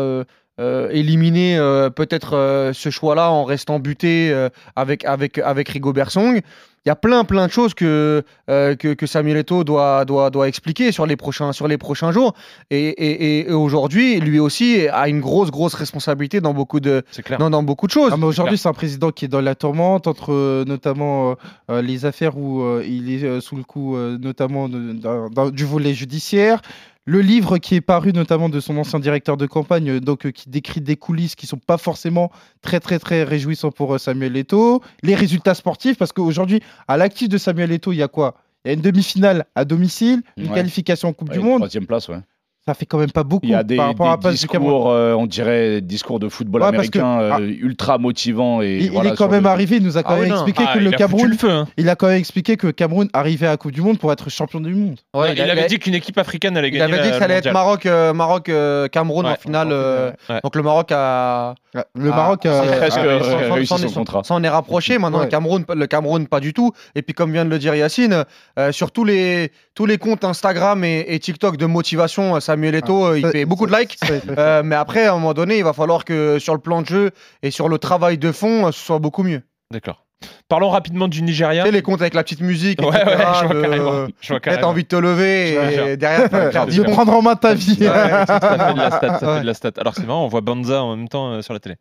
euh, 0.59 0.89
éliminé 0.91 1.57
euh, 1.57 1.89
peut-être 1.89 2.35
euh, 2.35 2.71
ce 2.73 2.89
choix-là 2.89 3.31
en 3.31 3.45
restant 3.45 3.79
buté 3.79 4.31
avec, 4.75 5.05
avec, 5.05 5.37
avec 5.39 5.69
Rigobert 5.69 6.11
Song. 6.11 6.41
Il 6.85 6.89
y 6.89 6.91
a 6.91 6.95
plein 6.95 7.23
plein 7.25 7.45
de 7.45 7.51
choses 7.51 7.75
que, 7.75 8.23
euh, 8.49 8.75
que, 8.75 8.93
que 8.95 9.05
Samuel 9.05 9.37
Eto'o 9.37 9.63
doit, 9.63 10.03
doit, 10.03 10.31
doit 10.31 10.47
expliquer 10.47 10.91
sur 10.91 11.05
les 11.05 11.15
prochains, 11.15 11.53
sur 11.53 11.67
les 11.67 11.77
prochains 11.77 12.11
jours. 12.11 12.33
Et, 12.71 13.41
et, 13.41 13.51
aujourd'hui, 13.51 14.19
lui 14.19 14.39
aussi 14.39 14.87
a 14.91 15.07
une 15.07 15.19
grosse 15.21 15.51
grosse 15.51 15.75
responsabilité 15.75 16.41
dans 16.41 16.55
beaucoup 16.55 16.79
de, 16.79 17.03
clair. 17.23 17.37
dans, 17.37 17.51
dans 17.51 17.61
beaucoup 17.61 17.85
de 17.85 17.91
choses. 17.91 18.09
Ah, 18.11 18.17
mais 18.17 18.25
aujourd'hui, 18.25 18.57
c'est 18.57 18.67
un 18.67 18.73
président 18.73 19.11
qui 19.11 19.25
est 19.25 19.27
dans 19.27 19.41
la 19.41 19.53
tourmente 19.53 20.07
entre 20.07 20.33
euh, 20.33 20.65
notamment 20.65 21.31
euh, 21.31 21.35
euh, 21.69 21.81
les 21.83 22.05
affaires 22.05 22.35
où 22.35 22.61
euh, 22.63 22.83
il 22.87 23.13
est 23.13 23.23
euh, 23.25 23.41
sous 23.41 23.55
le 23.57 23.63
coup 23.63 23.95
euh, 23.95 24.17
notamment 24.17 24.67
de- 24.67 25.51
du 25.51 25.65
volet 25.65 25.93
judiciaire. 25.93 26.63
Le 27.05 27.21
livre 27.21 27.57
qui 27.57 27.75
est 27.75 27.81
paru 27.81 28.13
notamment 28.13 28.47
de 28.47 28.59
son 28.59 28.77
ancien 28.77 28.99
directeur 28.99 29.35
de 29.35 29.47
campagne, 29.47 29.89
euh, 29.89 29.99
donc 29.99 30.25
euh, 30.27 30.31
qui 30.31 30.49
décrit 30.49 30.81
des 30.81 30.95
coulisses 30.97 31.35
qui 31.35 31.47
sont 31.47 31.57
pas 31.57 31.77
forcément 31.79 32.31
très 32.61 32.79
très 32.79 32.99
très 32.99 33.23
réjouissants 33.23 33.71
pour 33.71 33.95
euh, 33.95 33.97
Samuel 33.97 34.37
Eto'o. 34.37 34.81
Les 35.01 35.15
résultats 35.15 35.55
sportifs, 35.55 35.97
parce 35.97 36.11
qu'aujourd'hui, 36.11 36.61
à 36.87 36.97
l'actif 36.97 37.27
de 37.27 37.39
Samuel 37.39 37.71
Eto'o, 37.71 37.91
il 37.93 37.97
y 37.97 38.03
a 38.03 38.07
quoi? 38.07 38.35
Il 38.63 38.67
y 38.67 38.71
a 38.71 38.73
une 38.75 38.81
demi-finale 38.81 39.45
à 39.55 39.65
domicile, 39.65 40.21
une 40.37 40.49
Ouais. 40.49 40.53
qualification 40.53 41.09
en 41.09 41.13
Coupe 41.13 41.29
Ouais, 41.29 41.37
du 41.37 41.43
Monde. 41.43 41.61
Troisième 41.61 41.87
place, 41.87 42.07
ouais. 42.09 42.19
Ça 42.67 42.75
fait 42.75 42.85
quand 42.85 42.99
même 42.99 43.09
pas 43.11 43.23
beaucoup 43.23 43.43
Il 43.45 43.49
y 43.51 43.55
a 43.55 43.63
des, 43.63 43.75
par 43.75 43.87
rapport 43.87 44.11
à 44.11 44.17
des 44.17 44.21
Cameroun. 44.21 44.33
discours, 44.35 44.91
euh, 44.91 45.13
on 45.15 45.25
dirait, 45.25 45.81
discours 45.81 46.19
de 46.19 46.29
football 46.29 46.61
Ouais, 46.61 46.71
parce 46.71 46.89
que- 46.91 46.99
américain 46.99 47.35
ah. 47.35 47.39
euh, 47.41 47.47
ultra 47.59 47.97
motivants. 47.97 48.61
Et 48.61 48.77
Il, 48.77 48.93
il 48.93 49.07
est 49.07 49.15
quand 49.15 49.29
même 49.29 49.43
le- 49.45 49.49
arrivé, 49.49 49.77
il 49.77 49.83
nous 49.83 49.97
a 49.97 50.03
quand 50.03 50.13
Ah 50.13 50.19
même 50.19 50.31
expliqué 50.31 50.63
Ah, 50.67 50.73
que 50.75 50.77
il 50.77 50.83
le 50.85 50.89
a 50.93 50.97
Cameroun 50.97 51.27
le 51.31 51.37
feu. 51.37 51.49
hein. 51.49 51.67
Il 51.77 51.89
a 51.89 51.95
quand 51.95 52.05
même 52.07 52.17
expliqué 52.19 52.57
que 52.57 52.67
Cameroun 52.67 53.09
arrivait 53.13 53.47
à 53.47 53.51
la 53.51 53.57
Coupe 53.57 53.71
du 53.71 53.81
Monde 53.81 53.97
pour 53.97 54.11
être 54.11 54.29
champion 54.29 54.59
du 54.59 54.75
monde. 54.75 54.97
Ouais, 55.15 55.33
il, 55.33 55.41
avait 55.41 55.65
dit 55.65 55.79
qu'une 55.79 55.95
équipe 55.95 56.19
africaine 56.19 56.55
allait 56.55 56.67
Il 56.67 56.77
gagner. 56.77 56.93
avait 56.93 57.01
dit 57.03 57.09
que 57.09 57.17
ça 57.17 57.23
allait 57.23 57.33
être. 57.35 57.51
Maroc, 57.51 57.87
euh, 57.87 58.13
Maroc 58.13 58.47
euh, 58.49 58.87
Cameroun 58.89 59.25
Ouais, 59.25 59.31
en 59.31 59.35
finale. 59.37 59.67
en 59.69 59.71
euh. 59.71 60.11
Donc 60.43 60.55
le 60.55 60.61
Maroc 60.61 60.91
a. 60.91 61.55
Le 61.95 62.11
a- 62.11 62.15
Maroc, 62.15 62.45
est- 62.45 62.49
presque 62.77 62.99
s'en- 62.99 63.53
réussi 63.53 63.67
son 63.77 63.87
est- 63.87 63.93
contrat. 63.93 64.21
S'en 64.23 64.43
est 64.43 64.49
rapproché. 64.49 64.99
Maintenant, 64.99 65.19
Ouais. 65.19 65.25
le, 65.25 65.31
Cameroun, 65.31 65.65
le 65.73 65.87
Cameroun, 65.87 66.27
pas 66.27 66.39
du 66.41 66.53
tout. 66.53 66.73
Et 66.93 67.01
puis, 67.01 67.13
comme 67.15 67.31
vient 67.31 67.45
de 67.45 67.49
le 67.49 67.57
dire 67.57 67.73
Yacine, 67.73 68.25
euh, 68.59 68.71
sur 68.71 68.91
tous 68.91 69.05
les, 69.05 69.51
tous 69.73 69.85
les 69.87 69.97
comptes 69.97 70.23
Instagram 70.25 70.83
et, 70.83 71.05
et 71.07 71.17
TikTok 71.17 71.57
de 71.57 71.65
motivation, 71.65 72.35
euh, 72.35 72.39
Samuel 72.51 72.75
Eto'o, 72.75 73.05
euh, 73.07 73.19
il 73.19 73.27
fait 73.27 73.45
beaucoup 73.45 73.65
de 73.67 73.73
likes. 73.77 73.97
Euh, 74.37 74.61
mais 74.63 74.75
après, 74.75 75.05
à 75.05 75.11
un 75.11 75.15
moment 75.15 75.33
donné, 75.33 75.57
il 75.57 75.63
va 75.63 75.73
falloir 75.73 76.03
que 76.05 76.37
sur 76.39 76.53
le 76.53 76.59
plan 76.59 76.81
de 76.81 76.87
jeu 76.87 77.11
et 77.43 77.49
sur 77.51 77.69
le 77.69 77.77
travail 77.77 78.17
de 78.17 78.31
fond, 78.31 78.67
euh, 78.67 78.71
ce 78.71 78.79
soit 78.85 78.99
beaucoup 78.99 79.23
mieux. 79.23 79.41
D'accord. 79.71 80.05
Parlons 80.49 80.69
rapidement 80.69 81.07
du 81.07 81.23
Nigeria. 81.23 81.63
Tu 81.63 81.69
sais, 81.69 81.71
les 81.73 81.81
comptes 81.81 82.01
avec 82.01 82.13
la 82.13 82.23
petite 82.23 82.41
musique, 82.41 82.79
Ouais, 82.81 82.89
etc., 82.89 83.05
ouais, 83.07 83.15
je 83.41 83.45
vois 83.45 83.53
le- 83.55 83.61
carrément. 83.61 84.07
Je 84.19 84.33
vois 84.33 84.65
envie 84.67 84.83
de 84.83 84.87
te 84.87 84.95
lever 84.97 85.53
et 85.93 85.97
derrière, 85.97 86.29
tu 86.29 86.35
vas 86.35 86.51
faire 86.51 86.67
de 86.67 86.83
prendre 86.83 87.13
en 87.13 87.21
main 87.23 87.35
ta 87.35 87.53
vie. 87.55 87.77
Ouais, 87.79 87.87
Ça 87.87 88.39
fait 88.39 88.73
de 88.73 88.77
la 88.79 88.91
stat, 88.91 89.19
ça 89.19 89.27
Ouais. 89.27 89.35
fait 89.37 89.41
de 89.41 89.47
la 89.47 89.53
stat. 89.55 89.71
Alors 89.79 89.95
c'est 89.95 90.05
marrant, 90.05 90.25
on 90.25 90.27
voit 90.27 90.41
Banza 90.41 90.83
en 90.83 90.95
même 90.95 91.07
temps 91.07 91.31
euh, 91.31 91.41
sur 91.41 91.53
la 91.53 91.59
télé. 91.59 91.75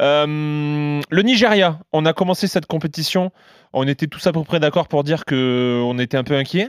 Euh, 0.00 1.00
le 1.08 1.22
Nigeria, 1.22 1.78
on 1.92 2.04
a 2.06 2.12
commencé 2.12 2.46
cette 2.46 2.66
compétition, 2.66 3.30
on 3.72 3.86
était 3.86 4.06
tous 4.06 4.26
à 4.26 4.32
peu 4.32 4.42
près 4.42 4.60
d'accord 4.60 4.88
pour 4.88 5.04
dire 5.04 5.24
que 5.24 5.80
on 5.84 5.98
était 5.98 6.16
un 6.16 6.24
peu 6.24 6.34
inquiet. 6.36 6.68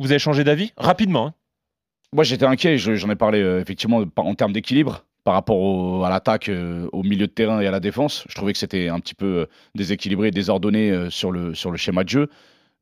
Vous 0.00 0.10
avez 0.12 0.18
changé 0.20 0.44
d'avis? 0.44 0.72
Rapidement. 0.76 1.26
hein. 1.28 1.34
Moi, 2.14 2.24
j'étais 2.24 2.46
inquiet, 2.46 2.78
je- 2.78 2.94
j'en 2.94 3.10
ai 3.10 3.16
parlé 3.16 3.40
euh, 3.40 3.60
effectivement 3.60 4.02
en 4.16 4.34
termes 4.34 4.52
d'équilibre 4.52 5.04
par 5.24 5.34
rapport 5.34 6.06
à 6.06 6.10
l'attaque, 6.10 6.48
euh, 6.48 6.88
au 6.92 7.02
milieu 7.02 7.26
de 7.26 7.32
terrain 7.32 7.60
et 7.60 7.66
à 7.66 7.70
la 7.70 7.80
défense. 7.80 8.24
Je 8.28 8.34
trouvais 8.34 8.52
que 8.54 8.58
c'était 8.58 8.88
un 8.88 8.98
petit 8.98 9.14
peu 9.14 9.26
euh, 9.26 9.46
déséquilibré, 9.74 10.30
désordonné 10.30 11.10
sur, 11.10 11.30
le, 11.32 11.54
sur 11.54 11.70
le 11.70 11.76
schéma 11.76 12.04
de 12.04 12.08
jeu. 12.08 12.28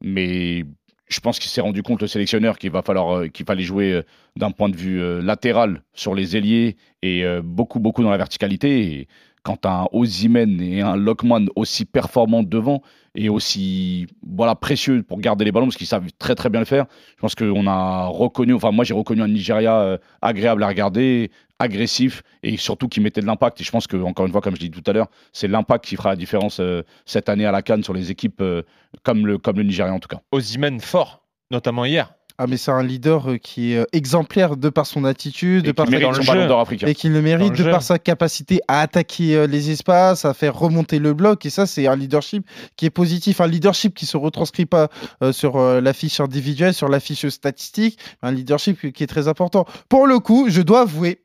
Mais 0.01 0.64
je 1.09 1.20
pense 1.20 1.41
qu'il 1.41 1.51
s'est 1.51 1.61
rendu 1.61 1.83
compte, 1.83 2.01
le 2.03 2.07
sélectionneur, 2.07 2.57
qu'il 2.59 2.70
va 2.70 2.83
falloir, 2.83 3.29
qu'il 3.33 3.47
fallait 3.47 3.62
jouer 3.64 4.03
d'un 4.37 4.53
point 4.53 4.68
de 4.68 4.77
vue 4.77 5.01
latéral 5.22 5.83
sur 5.95 6.14
les 6.14 6.37
ailiers 6.37 6.77
et 7.03 7.24
beaucoup, 7.43 7.79
beaucoup 7.81 8.03
dans 8.03 8.11
la 8.11 8.16
verticalité. 8.16 8.81
Et 9.01 9.09
quand 9.43 9.64
un 9.66 9.87
Ozymen 9.93 10.61
et 10.61 10.83
un 10.83 10.97
Lockman 10.97 11.47
aussi 11.55 11.85
performants 11.85 12.43
devant 12.43 12.83
et 13.17 13.29
aussi 13.29 14.07
voilà, 14.27 14.55
précieux 14.55 15.03
pour 15.03 15.19
garder 15.19 15.45
les 15.45 15.53
ballons 15.53 15.67
parce 15.67 15.77
qu'ils 15.77 15.87
savent 15.87 16.07
très 16.19 16.35
très 16.35 16.51
bien 16.51 16.61
le 16.61 16.67
faire. 16.67 16.87
Je 17.17 17.21
pense 17.21 17.35
qu'on 17.35 17.67
a 17.67 18.07
reconnu, 18.07 18.55
enfin 18.55 18.71
moi 18.71 18.85
j'ai 18.85 18.95
reconnu 18.95 19.23
un 19.23 19.29
Nigeria 19.29 19.81
euh, 19.81 19.99
agréable 20.23 20.62
à 20.62 20.69
regarder, 20.69 21.31
agressif 21.59 22.23
et 22.43 22.57
surtout 22.57 22.89
qui 22.89 23.01
mettait 23.01 23.21
de 23.21 23.27
l'impact. 23.27 23.61
Et 23.61 23.64
je 23.64 23.71
pense 23.71 23.87
que, 23.87 23.97
encore 23.97 24.27
une 24.27 24.33
fois, 24.33 24.41
comme 24.41 24.55
je 24.55 24.61
dis 24.61 24.71
tout 24.71 24.83
à 24.87 24.93
l'heure, 24.93 25.09
c'est 25.33 25.49
l'impact 25.49 25.85
qui 25.85 25.97
fera 25.97 26.11
la 26.11 26.17
différence 26.17 26.61
euh, 26.61 26.83
cette 27.07 27.29
année 27.29 27.47
à 27.47 27.53
la 27.53 27.62
Cannes 27.62 27.83
sur 27.83 27.95
les 27.95 28.11
équipes 28.11 28.41
euh, 28.41 28.62
comme, 29.03 29.27
le, 29.27 29.39
comme 29.39 29.57
le 29.57 29.64
Nigeria 29.64 29.93
en 29.93 29.99
tout 29.99 30.09
cas. 30.09 30.21
Ozymen 30.33 30.81
fort, 30.81 31.23
notamment 31.51 31.85
hier. 31.85 32.16
Ah 32.39 32.47
mais 32.47 32.59
c'est 32.59 32.70
un 32.70 32.82
leader 32.82 33.30
euh, 33.30 33.37
qui 33.39 33.72
est 33.72 33.78
euh, 33.78 33.84
exemplaire 33.93 34.57
de 34.59 34.68
par 34.68 34.87
son 34.87 35.05
attitude, 35.05 35.64
de 35.64 35.70
Et 35.70 35.72
par 35.72 35.87
qui 35.87 35.93
sa- 35.93 35.99
mérite 35.99 36.16
son 36.16 36.24
ballon 36.32 36.47
d'or 36.47 36.61
africain. 36.61 36.87
et 36.87 36.95
qui 36.95 37.09
le 37.09 37.22
mérite 37.22 37.53
le 37.53 37.57
de 37.59 37.64
jeu. 37.64 37.70
par 37.70 37.82
sa 37.82 37.99
capacité 37.99 38.61
à 38.68 38.80
attaquer 38.80 39.34
euh, 39.37 39.47
les 39.47 39.70
espaces, 39.70 40.24
à 40.26 40.34
faire 40.34 40.55
remonter 40.59 40.99
le 40.99 41.14
bloc. 41.14 41.47
Et 41.47 41.51
ça, 41.51 41.64
c'est 41.66 41.87
un 41.87 41.97
leadership 41.97 42.47
qui 42.76 42.84
est 42.84 42.91
positif, 42.91 43.41
un 43.41 43.47
leadership 43.47 43.95
qui 43.95 44.05
se 44.05 44.16
retranscrit 44.18 44.66
pas 44.66 44.89
euh, 45.22 45.32
sur 45.32 45.57
euh, 45.57 45.80
la 45.80 45.95
fiche 45.95 46.20
individuelle, 46.20 46.74
sur 46.74 46.89
la 46.89 47.01
fiche 47.01 47.26
statistique, 47.28 47.99
un 48.22 48.32
leadership 48.32 48.93
qui 48.93 49.03
est 49.03 49.07
très 49.07 49.28
important. 49.28 49.64
Pour 49.89 50.07
le 50.07 50.18
coup, 50.18 50.47
je 50.51 50.61
dois 50.61 50.82
avouer, 50.82 51.22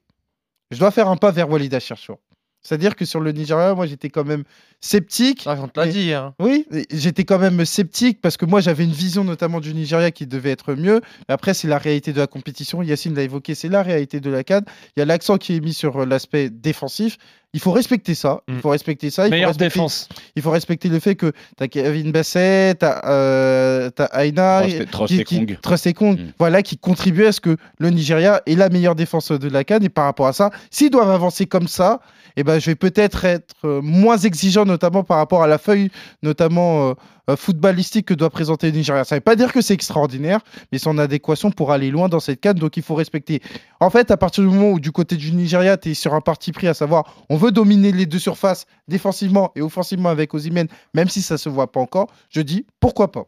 je 0.71 0.79
dois 0.79 0.91
faire 0.91 1.09
un 1.09 1.17
pas 1.17 1.31
vers 1.31 1.49
Walid 1.49 1.77
Cherchour. 1.79 2.19
C'est-à-dire 2.63 2.95
que 2.95 3.05
sur 3.05 3.19
le 3.19 3.31
Nigeria, 3.31 3.73
moi, 3.73 3.87
j'étais 3.87 4.09
quand 4.09 4.23
même 4.23 4.43
sceptique. 4.81 5.43
on 5.47 5.67
te 5.67 5.79
l'a 5.79 5.87
dit. 5.87 6.11
hein. 6.13 6.33
Oui, 6.39 6.65
j'étais 6.91 7.23
quand 7.23 7.39
même 7.39 7.63
sceptique 7.65 8.19
parce 8.21 8.35
que 8.37 8.45
moi 8.45 8.59
j'avais 8.61 8.83
une 8.83 8.91
vision 8.91 9.23
notamment 9.23 9.59
du 9.59 9.73
Nigeria 9.73 10.11
qui 10.11 10.25
devait 10.27 10.51
être 10.51 10.73
mieux. 10.73 11.01
Mais 11.29 11.33
après, 11.33 11.53
c'est 11.53 11.67
la 11.67 11.77
réalité 11.77 12.11
de 12.13 12.19
la 12.19 12.27
compétition. 12.27 12.81
Yacine 12.81 13.13
l'a 13.15 13.21
évoqué, 13.21 13.55
c'est 13.55 13.69
la 13.69 13.83
réalité 13.83 14.19
de 14.19 14.29
la 14.29 14.43
CAN. 14.43 14.61
Il 14.97 14.99
y 14.99 15.03
a 15.03 15.05
l'accent 15.05 15.37
qui 15.37 15.55
est 15.55 15.59
mis 15.59 15.73
sur 15.73 16.01
euh, 16.01 16.05
l'aspect 16.05 16.49
défensif. 16.49 17.17
Il 17.53 17.59
faut 17.59 17.71
respecter 17.73 18.15
ça. 18.15 18.41
Il 18.47 18.55
Mm. 18.55 18.59
faut 18.61 18.69
respecter 18.69 19.09
ça. 19.09 19.23
Il 19.23 19.25
faut 19.25 19.31
Meilleure 19.31 19.49
respecter, 19.49 19.75
défense. 19.75 20.07
Il 20.37 20.41
faut 20.41 20.51
respecter 20.51 20.87
le 20.87 20.99
fait 20.99 21.15
que 21.15 21.31
tu 21.57 21.63
as 21.63 21.67
Kevin 21.67 22.11
Basset, 22.13 22.75
tu 22.79 22.85
as, 22.85 23.91
Aina, 24.25 24.65
et 24.67 24.85
qui- 25.05 25.23
Kong. 25.25 25.57
Trust 25.61 25.85
et 25.87 25.93
Kong, 25.93 26.17
Mm. 26.17 26.31
voilà, 26.39 26.61
qui 26.61 26.77
contribuent 26.77 27.25
à 27.25 27.31
ce 27.33 27.41
que 27.41 27.57
le 27.77 27.89
Nigeria 27.89 28.41
est 28.45 28.55
la 28.55 28.69
meilleure 28.69 28.95
défense 28.95 29.31
de 29.31 29.49
la 29.49 29.63
CAN. 29.65 29.79
Et 29.81 29.89
par 29.89 30.05
rapport 30.05 30.27
à 30.27 30.33
ça, 30.33 30.49
s'ils 30.69 30.89
doivent 30.91 31.11
avancer 31.11 31.45
comme 31.45 31.67
ça, 31.67 31.99
eh 32.37 32.43
ben, 32.45 32.57
je 32.59 32.67
vais 32.67 32.75
peut-être 32.75 33.25
être 33.25 33.53
euh, 33.65 33.81
moins 33.81 34.17
exigeant, 34.17 34.63
notamment 34.71 35.03
par 35.03 35.17
rapport 35.17 35.43
à 35.43 35.47
la 35.47 35.57
feuille, 35.57 35.89
notamment 36.23 36.95
euh, 37.29 37.35
footballistique 37.35 38.07
que 38.07 38.13
doit 38.13 38.29
présenter 38.29 38.71
le 38.71 38.77
Nigeria. 38.77 39.03
Ça 39.03 39.15
ne 39.15 39.17
veut 39.17 39.23
pas 39.23 39.35
dire 39.35 39.53
que 39.53 39.61
c'est 39.61 39.73
extraordinaire, 39.73 40.39
mais 40.71 40.77
c'est 40.79 40.87
en 40.87 40.97
adéquation 40.97 41.51
pour 41.51 41.71
aller 41.71 41.91
loin 41.91 42.09
dans 42.09 42.19
cette 42.19 42.39
canne, 42.41 42.57
donc 42.57 42.77
il 42.77 42.83
faut 42.83 42.95
respecter. 42.95 43.41
En 43.79 43.89
fait, 43.89 44.09
à 44.11 44.17
partir 44.17 44.43
du 44.43 44.49
moment 44.49 44.71
où 44.71 44.79
du 44.79 44.91
côté 44.91 45.15
du 45.17 45.31
Nigeria, 45.31 45.77
tu 45.77 45.91
es 45.91 45.93
sur 45.93 46.13
un 46.13 46.21
parti 46.21 46.51
pris, 46.51 46.67
à 46.67 46.73
savoir, 46.73 47.03
on 47.29 47.37
veut 47.37 47.51
dominer 47.51 47.91
les 47.91 48.05
deux 48.05 48.19
surfaces 48.19 48.65
défensivement 48.87 49.51
et 49.55 49.61
offensivement 49.61 50.09
avec 50.09 50.33
Osimhen, 50.33 50.67
même 50.93 51.09
si 51.09 51.21
ça 51.21 51.37
se 51.37 51.49
voit 51.49 51.71
pas 51.71 51.79
encore, 51.79 52.07
je 52.29 52.41
dis 52.41 52.65
pourquoi 52.79 53.11
pas. 53.11 53.25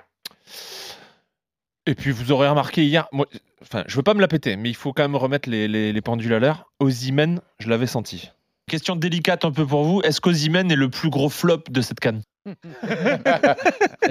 Et 1.85 1.95
puis 1.95 2.11
vous 2.11 2.31
aurez 2.31 2.47
remarqué 2.47 2.85
hier, 2.85 3.07
moi, 3.11 3.25
enfin, 3.61 3.83
je 3.87 3.95
veux 3.97 4.03
pas 4.03 4.13
me 4.13 4.21
la 4.21 4.29
péter, 4.29 4.55
mais 4.55 4.69
il 4.69 4.75
faut 4.75 4.93
quand 4.93 5.03
même 5.03 5.17
remettre 5.17 5.49
les, 5.49 5.67
les- 5.67 5.91
les 5.91 6.01
pendules 6.01 6.33
à 6.33 6.39
l'heure. 6.39 6.71
Ozymen, 6.79 7.41
je 7.59 7.69
l'avais 7.69 7.87
senti. 7.87 8.31
Question 8.73 8.95
délicate 8.95 9.45
un 9.45 9.51
peu 9.51 9.67
pour 9.67 9.83
vous. 9.83 10.01
Est-ce 10.01 10.19
qu'Ozymen 10.19 10.71
est 10.71 10.75
le 10.75 10.89
plus 10.89 11.11
gros 11.11 11.29
flop 11.29 11.65
de 11.69 11.79
cette 11.81 11.99
canne? 11.99 12.23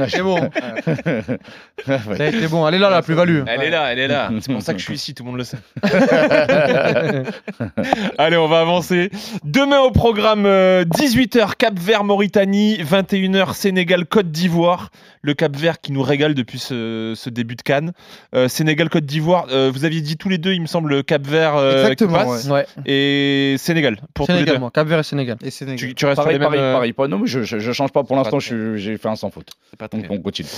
C'est 0.09 0.23
bon. 0.23 0.39
Été 2.19 2.49
bon. 2.49 2.67
Elle 2.67 2.75
est 2.75 2.79
là, 2.79 2.91
la 2.91 3.03
plus-value. 3.03 3.43
Elle 3.47 3.63
est 3.63 3.71
là, 3.71 3.93
elle 3.93 3.99
est 3.99 4.09
là. 4.09 4.31
C'est 4.41 4.53
pour 4.53 4.63
ça 4.63 4.73
que 4.73 4.79
je 4.81 4.85
suis 4.85 4.95
ici, 4.95 5.15
tout 5.15 5.25
le 5.25 5.31
monde 5.31 5.39
le 5.39 5.45
sait. 5.45 5.59
Allez, 8.19 8.37
on 8.37 8.49
va 8.49 8.61
avancer. 8.61 9.11
Demain 9.45 9.81
au 9.81 9.91
programme, 9.91 10.47
euh, 10.47 10.85
18h 10.85 11.57
Cap 11.57 11.79
Vert 11.79 12.05
Mauritanie, 12.05 12.79
21h 12.83 13.55
Sénégal 13.55 14.07
Côte 14.07 14.31
d'Ivoire. 14.31 14.91
Le 15.25 15.35
Cap 15.35 15.55
Vert 15.57 15.81
qui 15.81 15.93
nous 15.93 16.03
régale 16.03 16.35
depuis 16.35 16.59
ce, 16.59 17.13
ce 17.15 17.31
début 17.31 17.55
de 17.55 17.63
Cannes. 17.63 17.93
Euh, 18.35 18.49
Sénégal 18.49 18.89
Côte 18.89 19.07
d'Ivoire, 19.07 19.47
euh, 19.53 19.71
vous 19.73 19.85
aviez 19.85 20.01
dit 20.01 20.17
tous 20.17 20.29
les 20.29 20.39
deux, 20.39 20.53
il 20.53 20.61
me 20.61 20.67
semble, 20.67 21.05
Cap 21.05 21.25
Vert 21.25 21.55
euh, 21.55 21.75
qui 21.75 21.79
Exactement, 21.83 22.19
passe. 22.25 22.49
Ouais. 22.49 22.67
et 22.87 23.55
Sénégal 23.57 23.99
pour 24.15 24.27
tous 24.27 24.33
les 24.33 24.39
Sénégal, 24.39 24.57
deux. 24.57 24.61
moi. 24.61 24.71
Cap 24.75 24.89
Vert 24.89 24.99
et 24.99 25.03
Sénégal. 25.05 25.37
Et 25.45 25.51
Sénégal. 25.51 25.79
Tu, 25.79 25.95
tu 25.95 26.07
restes 26.07 26.17
Pareil, 26.17 26.33
les 26.33 26.39
mêmes. 26.41 26.49
pareil, 26.49 26.61
euh, 26.61 26.73
pareil. 26.73 26.93
Pas- 26.93 27.07
Non, 27.07 27.21
mais 27.21 27.29
je, 27.29 27.43
je, 27.45 27.61
je 27.61 27.73
change 27.73 27.93
pas 27.93 28.03
pour 28.03 28.17
l'instant, 28.17 28.22
Suis- 28.41 28.79
j'ai 28.79 28.97
fait 28.99 29.09
un 29.09 29.17
sans 29.17 29.31
faute. 29.31 29.53
c'est 29.71 29.79
pas 29.79 29.89
Donc 29.89 30.07
on 30.11 30.19
continue. 30.21 30.49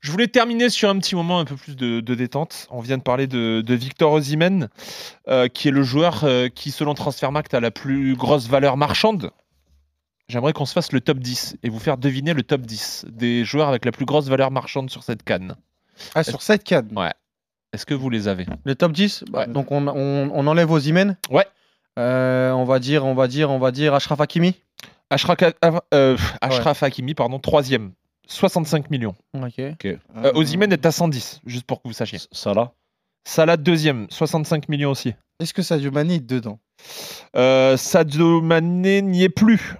Je 0.00 0.10
voulais 0.10 0.26
terminer 0.26 0.68
sur 0.68 0.88
un 0.90 0.98
petit 0.98 1.14
moment 1.14 1.38
un 1.38 1.44
peu 1.44 1.54
plus 1.54 1.76
de, 1.76 2.00
de 2.00 2.14
détente. 2.16 2.66
On 2.70 2.80
vient 2.80 2.98
de 2.98 3.02
parler 3.04 3.28
de, 3.28 3.60
de 3.60 3.74
Victor 3.74 4.12
Osimhen, 4.12 4.68
euh, 5.28 5.46
qui 5.46 5.68
est 5.68 5.70
le 5.70 5.84
joueur 5.84 6.24
euh, 6.24 6.48
qui, 6.48 6.72
selon 6.72 6.94
Transfermarkt, 6.94 7.54
a 7.54 7.60
la 7.60 7.70
plus 7.70 8.16
grosse 8.16 8.48
valeur 8.48 8.76
marchande. 8.76 9.30
J'aimerais 10.28 10.52
qu'on 10.52 10.66
se 10.66 10.72
fasse 10.72 10.90
le 10.92 11.00
top 11.00 11.18
10 11.18 11.56
et 11.62 11.68
vous 11.68 11.78
faire 11.78 11.98
deviner 11.98 12.32
le 12.32 12.42
top 12.42 12.62
10 12.62 13.04
des 13.10 13.44
joueurs 13.44 13.68
avec 13.68 13.84
la 13.84 13.92
plus 13.92 14.04
grosse 14.04 14.28
valeur 14.28 14.50
marchande 14.50 14.90
sur 14.90 15.04
cette 15.04 15.22
canne. 15.22 15.54
Ah, 16.14 16.24
sur 16.24 16.42
cette 16.42 16.64
canne 16.64 16.88
Ouais. 16.96 17.12
Est-ce 17.72 17.86
que 17.86 17.94
vous 17.94 18.10
les 18.10 18.26
avez? 18.28 18.46
Le 18.64 18.74
top 18.74 18.92
10 18.92 19.24
bah, 19.30 19.40
Ouais. 19.40 19.46
Donc 19.46 19.70
on, 19.70 19.86
on, 19.86 20.30
on 20.32 20.46
enlève 20.46 20.70
Ozymen. 20.70 21.16
Ouais. 21.30 21.46
Euh, 21.98 22.50
on 22.52 22.64
va 22.64 22.78
dire, 22.78 23.04
on 23.04 23.14
va 23.14 23.28
dire, 23.28 23.50
on 23.50 23.58
va 23.58 23.70
dire 23.70 23.94
Ashraf 23.94 24.20
Hakimi? 24.20 24.54
Ashraf, 25.12 25.36
euh, 25.94 26.16
Ashraf 26.40 26.82
Hakimi, 26.82 27.14
pardon, 27.14 27.38
troisième. 27.38 27.92
65 28.28 28.90
millions. 28.90 29.14
Ok. 29.34 29.58
Euh, 29.58 29.96
Osimhen 30.34 30.72
est 30.72 30.86
à 30.86 30.92
110, 30.92 31.40
juste 31.44 31.66
pour 31.66 31.82
que 31.82 31.88
vous 31.88 31.92
sachiez. 31.94 32.18
Salah 32.30 32.72
Salah, 33.24 33.56
deuxième, 33.56 34.06
65 34.10 34.68
millions 34.68 34.90
aussi. 34.90 35.14
Est-ce 35.38 35.52
que 35.54 35.62
Sadio 35.62 35.90
Mané 35.90 36.14
est 36.14 36.20
dedans? 36.26 36.58
Euh, 37.36 37.76
Sadio 37.76 38.40
Mané 38.40 39.02
n'y 39.02 39.22
est 39.24 39.28
plus. 39.28 39.74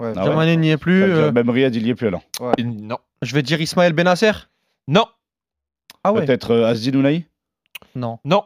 Ouais. 0.00 0.12
Ah 0.16 0.36
ouais. 0.36 0.56
N'y 0.56 0.70
est 0.70 0.76
plus. 0.76 1.02
Euh, 1.02 1.32
Même 1.32 1.48
Riyad, 1.50 1.74
il 1.74 1.86
y 1.86 1.90
est 1.90 1.94
plus 1.94 2.08
alors. 2.08 2.22
Et 2.58 2.64
Non. 2.64 2.98
je 3.22 3.34
vais 3.34 3.42
dire 3.42 3.60
Ismaël 3.60 3.92
Benasser? 3.92 4.32
Non. 4.88 5.06
Ah 6.02 6.12
ouais. 6.12 6.24
Peut-être 6.26 6.50
euh, 6.50 6.66
Azdin 6.66 6.94
Ounahi? 6.98 7.24
Non. 7.94 8.18
Non. 8.24 8.44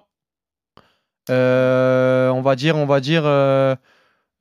Euh, 1.31 2.29
on 2.31 2.43
va 2.43 2.55
dire, 2.55 2.77
on 2.77 2.87
va 2.87 3.01
dire. 3.01 3.23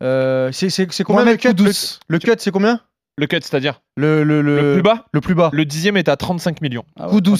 Euh, 0.03 0.51
c'est 0.51 0.69
c'est- 0.69 0.91
c'est 0.91 1.03
combien 1.03 1.25
le 1.25 1.35
cut 1.37 1.47
Le, 1.49 1.53
Kudus. 1.53 1.99
le 2.07 2.19
cut, 2.19 2.31
c'est 2.37 2.51
combien? 2.51 2.81
Le 3.19 3.25
cut, 3.25 3.37
c'est-à-dire? 3.41 3.81
Le, 3.95 4.23
le, 4.23 4.41
le, 4.43 4.61
le 4.61 4.73
plus 4.73 4.81
bas? 4.83 5.05
Le 5.11 5.21
plus 5.21 5.33
bas. 5.33 5.49
Le 5.51 5.65
dixième 5.65 5.97
est 5.97 6.07
à 6.07 6.15
35 6.17 6.61
millions. 6.61 6.83
Ah 6.99 7.07
ok, 7.09 7.13
Kudus, 7.23 7.39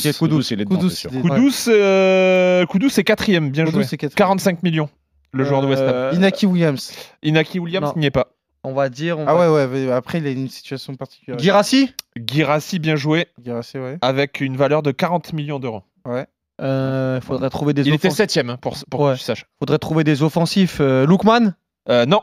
il 0.52 0.62
est 0.62 0.66
dedans, 0.66 0.80
c'est 0.90 0.96
sûr. 0.96 1.12
Koudous, 1.12 1.52
euh, 1.70 2.66
Koudous 2.66 3.00
est 3.00 3.04
quatrième, 3.04 3.52
bien 3.52 3.66
joué. 3.66 3.84
c'est 3.84 3.98
quatrième. 3.98 4.16
45 4.18 4.64
millions, 4.64 4.90
le 5.34 5.44
joueur 5.44 5.62
de 5.62 5.68
West 5.68 5.84
Ham. 5.84 5.90
Euh, 5.94 6.12
Inaki 6.16 6.48
Williams. 6.48 6.92
Inaki 7.22 7.60
Williams 7.60 7.92
non. 7.96 8.00
n'y 8.00 8.08
est 8.08 8.12
pas. 8.12 8.30
On 8.64 8.74
va 8.74 8.90
dire. 8.90 9.20
On 9.20 9.26
Ah 9.28 9.36
va... 9.36 9.52
ouais, 9.54 9.66
ouais, 9.66 9.68
mais 9.86 9.92
après, 9.92 10.18
il 10.18 10.26
a 10.26 10.32
une 10.32 10.50
situation 10.50 10.96
particulière. 10.96 11.38
Girassi? 11.40 11.94
Girassi, 12.28 12.80
bien 12.80 12.96
joué, 12.96 13.28
Girassi, 13.46 13.78
ouais. 13.78 14.00
avec 14.02 14.42
une 14.42 14.58
valeur 14.58 14.82
de 14.82 14.90
40 14.92 15.32
millions 15.34 15.60
d'euros. 15.60 15.84
Euh, 16.60 17.22
faudrait 17.22 17.50
trouver 17.52 17.74
des 17.74 17.84
Il 17.84 17.90
était 17.94 18.08
offensifs. 18.08 18.18
septième, 18.18 18.50
hein, 18.50 18.58
pour, 18.60 18.76
pour 18.90 19.02
Ouais. 19.02 19.14
que 19.14 19.20
tu 19.20 19.24
saches. 19.24 19.46
Faudrait 19.60 19.78
trouver 19.78 20.04
des 20.04 20.24
offensifs. 20.24 20.78
Euh, 20.82 21.06
Lookman? 21.06 21.54
Euh, 21.90 22.06
non. 22.08 22.22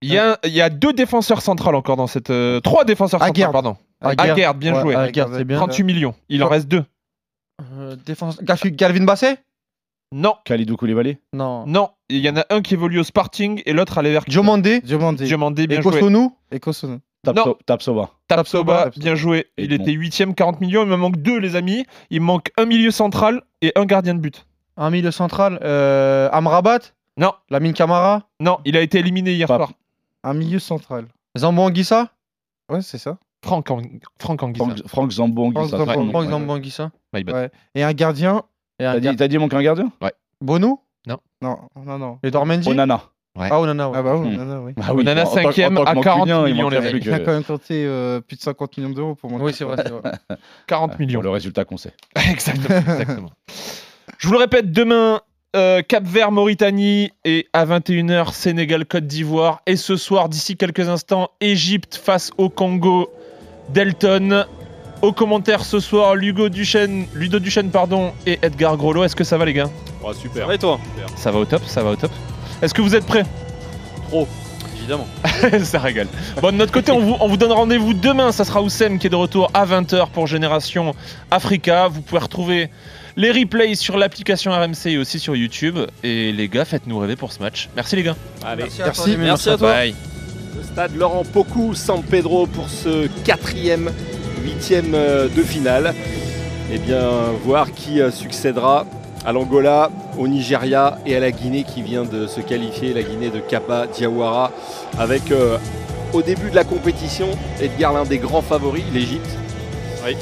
Il 0.00 0.12
y, 0.12 0.18
a, 0.18 0.38
il 0.44 0.52
y 0.52 0.60
a 0.60 0.70
deux 0.70 0.92
défenseurs 0.92 1.42
centrales 1.42 1.74
encore 1.74 1.96
dans 1.96 2.06
cette... 2.06 2.30
euh, 2.30 2.60
trois 2.60 2.84
défenseurs 2.84 3.20
centrales, 3.24 3.52
pardon. 3.52 3.76
Aguerd. 4.00 4.56
Bien 4.58 4.74
Ouais, 4.74 4.80
joué. 4.80 4.94
Aguerd, 4.94 5.34
c'est 5.36 5.44
bien. 5.44 5.56
38 5.56 5.82
millions. 5.82 6.14
Il 6.28 6.42
en 6.44 6.48
reste 6.48 6.68
deux. 6.68 6.84
Euh, 7.74 7.96
défense... 8.06 8.40
Galvin 8.42 9.04
Basset? 9.04 9.38
Non, 10.12 10.34
Khalidou 10.44 10.76
Koulibaly? 10.76 11.18
Non. 11.34 11.66
non. 11.66 11.90
Il 12.08 12.18
y 12.18 12.30
en 12.30 12.36
a 12.36 12.46
un 12.50 12.62
qui 12.62 12.74
évolue 12.74 12.98
au 13.00 13.02
Sporting 13.02 13.60
et 13.66 13.72
l'autre 13.72 13.98
à 13.98 14.02
l'Everkusen. 14.02 14.32
Diomandé 14.40 14.80
Diomandé. 14.80 15.24
Diomandé, 15.24 15.66
bien 15.66 15.80
Et 15.80 15.82
joué. 15.82 15.92
Kosunu 16.00 16.28
Et. 16.52 16.60
Tapso- 17.26 17.58
Tapsoba. 17.66 18.10
Tapsoba, 18.28 18.84
Tapsoba. 18.84 18.90
bien 19.04 19.14
joué. 19.16 19.48
Il 19.58 19.72
était 19.72 19.90
huitième, 19.92 20.34
40 20.34 20.60
millions. 20.60 20.82
Il 20.84 20.88
me 20.88 20.96
manque 20.96 21.16
deux, 21.16 21.38
les 21.38 21.56
amis. 21.56 21.84
Il 22.10 22.20
me 22.20 22.26
manque 22.26 22.52
un 22.56 22.64
milieu 22.64 22.90
central 22.92 23.42
et 23.60 23.72
un 23.74 23.84
gardien 23.84 24.14
de 24.14 24.20
but. 24.20 24.46
Un 24.76 24.90
milieu 24.90 25.10
central. 25.10 25.58
Euh, 25.62 26.30
Amrabat? 26.32 26.78
Non, 27.18 27.32
Lamine 27.50 27.74
Camara? 27.74 28.22
Non, 28.40 28.58
il 28.64 28.76
a 28.76 28.80
été 28.80 29.00
éliminé 29.00 29.32
hier 29.32 29.48
soir. 29.48 29.72
Un 30.24 30.34
milieu 30.34 30.58
central. 30.58 31.06
Zambo 31.36 31.62
Anguissa 31.62 32.08
Ouais, 32.70 32.82
c'est 32.82 32.98
ça. 32.98 33.18
Franck, 33.44 33.70
Ang- 33.70 34.00
Franck 34.20 34.42
Anguissa. 34.42 34.64
Franck, 34.64 34.88
Franck 34.88 35.10
Zambo 35.12 35.44
Anguissa, 35.46 35.76
Franck 35.76 35.86
Zambo. 35.88 36.02
ouais. 36.04 36.10
Franck 36.10 36.30
Zambo 36.30 36.52
Anguissa. 36.52 36.90
My 37.14 37.24
bad. 37.24 37.34
Ouais. 37.34 37.50
Et 37.74 37.82
un 37.84 37.92
gardien. 37.92 38.42
Et 38.80 38.84
un 38.84 38.94
T'as 38.94 39.00
dit, 39.00 39.06
gars- 39.06 39.14
t'as 39.16 39.28
dit 39.28 39.36
il 39.36 39.38
manque 39.38 39.54
un 39.54 39.62
gardien 39.62 39.92
Bonou 40.40 40.80
Non, 41.06 41.18
non, 41.42 41.58
non. 41.98 42.18
Et 42.22 42.30
Dormendi? 42.30 42.68
Onana. 42.68 43.02
Ouais. 43.38 43.48
Ah, 43.50 43.60
Onana, 43.60 43.88
ouais. 43.90 43.96
Ah 43.98 44.02
bah 44.02 44.16
oui, 44.16 44.30
Hmm. 44.30 44.36
non, 44.36 44.44
non, 44.44 44.64
oui. 44.64 44.72
Ah 44.80 44.92
Onana, 44.94 45.22
que- 45.24 45.30
cinquième 45.30 45.78
en 45.78 45.84
tant 45.84 45.92
que 45.94 45.98
à 46.00 46.02
40 46.02 46.18
Mancunien, 46.28 46.46
il 46.48 46.54
millions, 46.54 46.68
les 46.68 46.80
plus 46.80 46.92
mecs. 46.94 47.04
Il 47.04 47.12
a 47.12 47.20
quand 47.20 47.30
même 47.32 47.44
compté 47.44 47.84
euh, 47.86 48.20
plus 48.20 48.36
de 48.36 48.42
50 48.42 48.76
millions 48.76 48.90
d'euros 48.90 49.14
pour 49.14 49.30
moi. 49.30 49.40
Oui, 49.40 49.52
c'est 49.54 49.64
vrai, 49.64 49.76
c'est 49.78 49.90
vrai. 49.90 50.02
40 50.66 50.90
Pour 50.92 51.00
millions. 51.00 51.20
le 51.22 51.30
résultat 51.30 51.64
qu'on 51.64 51.76
sait. 51.76 51.92
exactement, 52.30 52.78
exactement. 52.78 53.30
Je 54.18 54.26
vous 54.26 54.32
le 54.32 54.38
répète, 54.40 54.72
demain, 54.72 55.20
euh, 55.58 55.82
Cap 55.82 56.04
Vert, 56.04 56.30
Mauritanie 56.30 57.10
et 57.24 57.48
à 57.52 57.66
21h, 57.66 58.32
Sénégal, 58.32 58.86
Côte 58.86 59.06
d'Ivoire. 59.06 59.60
Et 59.66 59.76
ce 59.76 59.96
soir, 59.96 60.28
d'ici 60.28 60.56
quelques 60.56 60.88
instants, 60.88 61.30
Égypte 61.40 62.00
face 62.02 62.30
au 62.38 62.48
Congo, 62.48 63.10
Delton. 63.70 64.44
Au 65.02 65.12
commentaire 65.12 65.64
ce 65.64 65.80
soir, 65.80 66.14
Lugo 66.14 66.48
Duchesne, 66.48 67.06
Ludo 67.12 67.40
Duchesne 67.40 67.70
pardon, 67.70 68.12
et 68.26 68.38
Edgar 68.42 68.76
Groslo. 68.76 69.02
Est-ce 69.04 69.16
que 69.16 69.24
ça 69.24 69.36
va 69.36 69.44
les 69.44 69.52
gars? 69.52 69.68
Super. 70.20 70.50
et 70.52 70.58
toi? 70.58 70.78
Ça 71.16 71.30
va 71.30 71.40
au 71.40 71.44
top, 71.44 71.62
ça 71.66 71.82
va 71.82 71.90
au 71.90 71.96
top. 71.96 72.12
Est-ce 72.62 72.72
que 72.72 72.80
vous 72.80 72.94
êtes 72.94 73.04
prêts? 73.04 73.24
Trop. 74.08 74.26
évidemment. 74.78 75.06
ça 75.64 75.80
régale. 75.80 76.06
Bon, 76.40 76.52
de 76.52 76.56
notre 76.56 76.72
côté, 76.72 76.92
on 76.92 77.00
vous, 77.00 77.16
on 77.20 77.28
vous 77.28 77.36
donne 77.36 77.52
rendez-vous 77.52 77.94
demain. 77.94 78.32
Ça 78.32 78.44
sera 78.44 78.62
Oussem 78.62 78.98
qui 78.98 79.08
est 79.08 79.10
de 79.10 79.16
retour 79.16 79.50
à 79.54 79.66
20h 79.66 80.08
pour 80.10 80.26
Génération 80.26 80.94
Africa. 81.30 81.88
Vous 81.88 82.00
pouvez 82.00 82.20
retrouver 82.20 82.70
les 83.18 83.32
replays 83.32 83.74
sur 83.74 83.98
l'application 83.98 84.52
RMC 84.52 84.86
et 84.86 84.96
aussi 84.96 85.18
sur 85.18 85.36
YouTube. 85.36 85.76
Et 86.02 86.32
les 86.32 86.48
gars, 86.48 86.64
faites-nous 86.64 86.98
rêver 86.98 87.16
pour 87.16 87.32
ce 87.32 87.40
match. 87.40 87.68
Merci 87.74 87.96
les 87.96 88.04
gars. 88.04 88.16
Allez, 88.44 88.62
Merci 88.62 88.80
à 88.80 88.90
toi, 88.90 89.04
Merci. 89.06 89.16
Merci 89.18 89.50
à 89.50 89.56
toi. 89.58 89.72
Bye. 89.72 89.94
Le 90.56 90.62
stade 90.62 90.96
Laurent 90.96 91.24
Pocou, 91.24 91.74
San 91.74 92.02
Pedro 92.02 92.46
pour 92.46 92.70
ce 92.70 93.08
quatrième, 93.24 93.90
huitième 94.42 94.94
euh, 94.94 95.28
de 95.28 95.42
finale. 95.42 95.94
Eh 96.72 96.78
bien, 96.78 97.02
voir 97.44 97.72
qui 97.72 98.00
euh, 98.00 98.12
succédera 98.12 98.86
à 99.26 99.32
l'Angola, 99.32 99.90
au 100.16 100.28
Nigeria 100.28 100.98
et 101.04 101.16
à 101.16 101.20
la 101.20 101.32
Guinée 101.32 101.64
qui 101.64 101.82
vient 101.82 102.04
de 102.04 102.28
se 102.28 102.40
qualifier, 102.40 102.94
la 102.94 103.02
Guinée 103.02 103.30
de 103.30 103.40
Kaba 103.40 103.88
Diawara, 103.88 104.52
avec 104.96 105.32
euh, 105.32 105.58
au 106.12 106.22
début 106.22 106.50
de 106.50 106.54
la 106.54 106.64
compétition, 106.64 107.30
Edgar 107.60 107.92
l'un 107.92 108.04
des 108.04 108.18
grands 108.18 108.42
favoris, 108.42 108.84
l'Égypte. 108.92 109.36
Oui. 110.06 110.14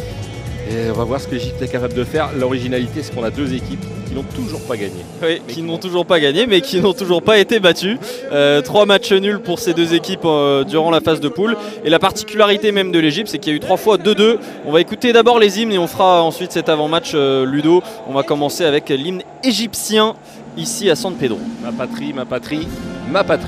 Et 0.68 0.90
on 0.90 0.94
va 0.94 1.04
voir 1.04 1.20
ce 1.20 1.28
que 1.28 1.34
l'Égypte 1.34 1.62
est 1.62 1.68
capable 1.68 1.94
de 1.94 2.02
faire. 2.02 2.30
L'originalité, 2.36 3.02
c'est 3.02 3.14
qu'on 3.14 3.22
a 3.22 3.30
deux 3.30 3.54
équipes 3.54 3.84
qui 4.06 4.14
n'ont 4.14 4.24
toujours 4.24 4.60
pas 4.62 4.76
gagné. 4.76 5.04
Oui, 5.22 5.40
qui 5.46 5.62
n'ont 5.62 5.78
toujours 5.78 6.04
pas 6.04 6.18
gagné, 6.18 6.46
mais 6.46 6.60
qui 6.60 6.80
n'ont 6.80 6.92
toujours 6.92 7.22
pas 7.22 7.38
été 7.38 7.60
battus. 7.60 7.98
Euh, 8.32 8.62
trois 8.62 8.84
matchs 8.84 9.12
nuls 9.12 9.38
pour 9.38 9.60
ces 9.60 9.74
deux 9.74 9.94
équipes 9.94 10.24
euh, 10.24 10.64
durant 10.64 10.90
la 10.90 11.00
phase 11.00 11.20
de 11.20 11.28
poule. 11.28 11.56
Et 11.84 11.90
la 11.90 12.00
particularité 12.00 12.72
même 12.72 12.90
de 12.90 12.98
l'Égypte, 12.98 13.28
c'est 13.28 13.38
qu'il 13.38 13.52
y 13.52 13.54
a 13.54 13.56
eu 13.56 13.60
trois 13.60 13.76
fois 13.76 13.96
2-2. 13.96 14.38
On 14.64 14.72
va 14.72 14.80
écouter 14.80 15.12
d'abord 15.12 15.38
les 15.38 15.60
hymnes 15.60 15.72
et 15.72 15.78
on 15.78 15.86
fera 15.86 16.22
ensuite 16.22 16.50
cet 16.50 16.68
avant-match 16.68 17.12
euh, 17.14 17.46
Ludo. 17.46 17.82
On 18.08 18.12
va 18.12 18.24
commencer 18.24 18.64
avec 18.64 18.88
l'hymne 18.88 19.22
égyptien 19.44 20.16
ici 20.56 20.90
à 20.90 20.96
San 20.96 21.14
Pedro. 21.14 21.38
Ma 21.62 21.70
patrie, 21.70 22.12
ma 22.12 22.24
patrie, 22.24 22.66
ma 23.08 23.22
patrie. 23.22 23.46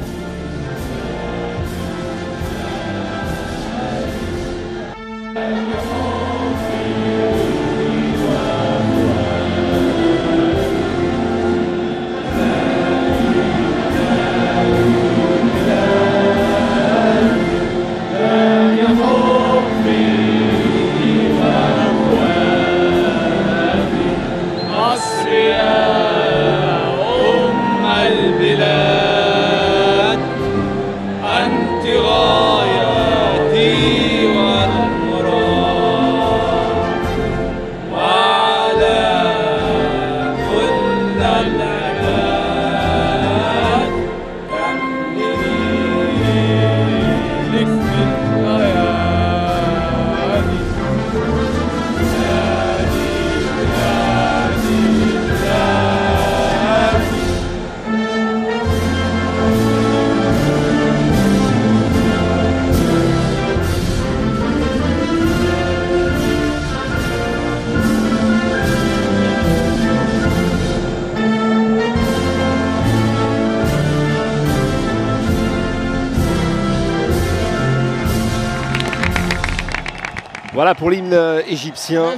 Voilà 80.69 80.81
pour 80.81 80.91
l'hymne 80.91 81.15
euh, 81.15 81.41
égyptien, 81.49 82.11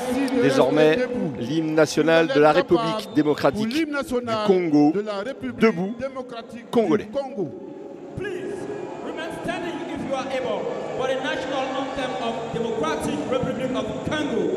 désormais 0.43 0.99
l'hymne 1.39 1.73
national 1.73 2.27
de 2.27 2.41
la 2.41 2.51
République 2.51 3.09
démocratique 3.15 3.69
du 3.69 3.87
Congo, 4.45 4.93
debout, 5.57 5.95
congolais. 6.73 7.09
Remain 8.19 9.29
standing 9.45 9.75
if 9.95 10.01
you 10.05 10.17
are 10.17 10.27
able 10.33 10.63
for 10.99 11.07
the 11.07 11.23
national 11.23 11.63
anthem 11.79 12.11
of 12.25 12.35
Democratic 12.53 13.15
Republic 13.31 13.71
of 13.77 13.87
Congo. 14.11 14.50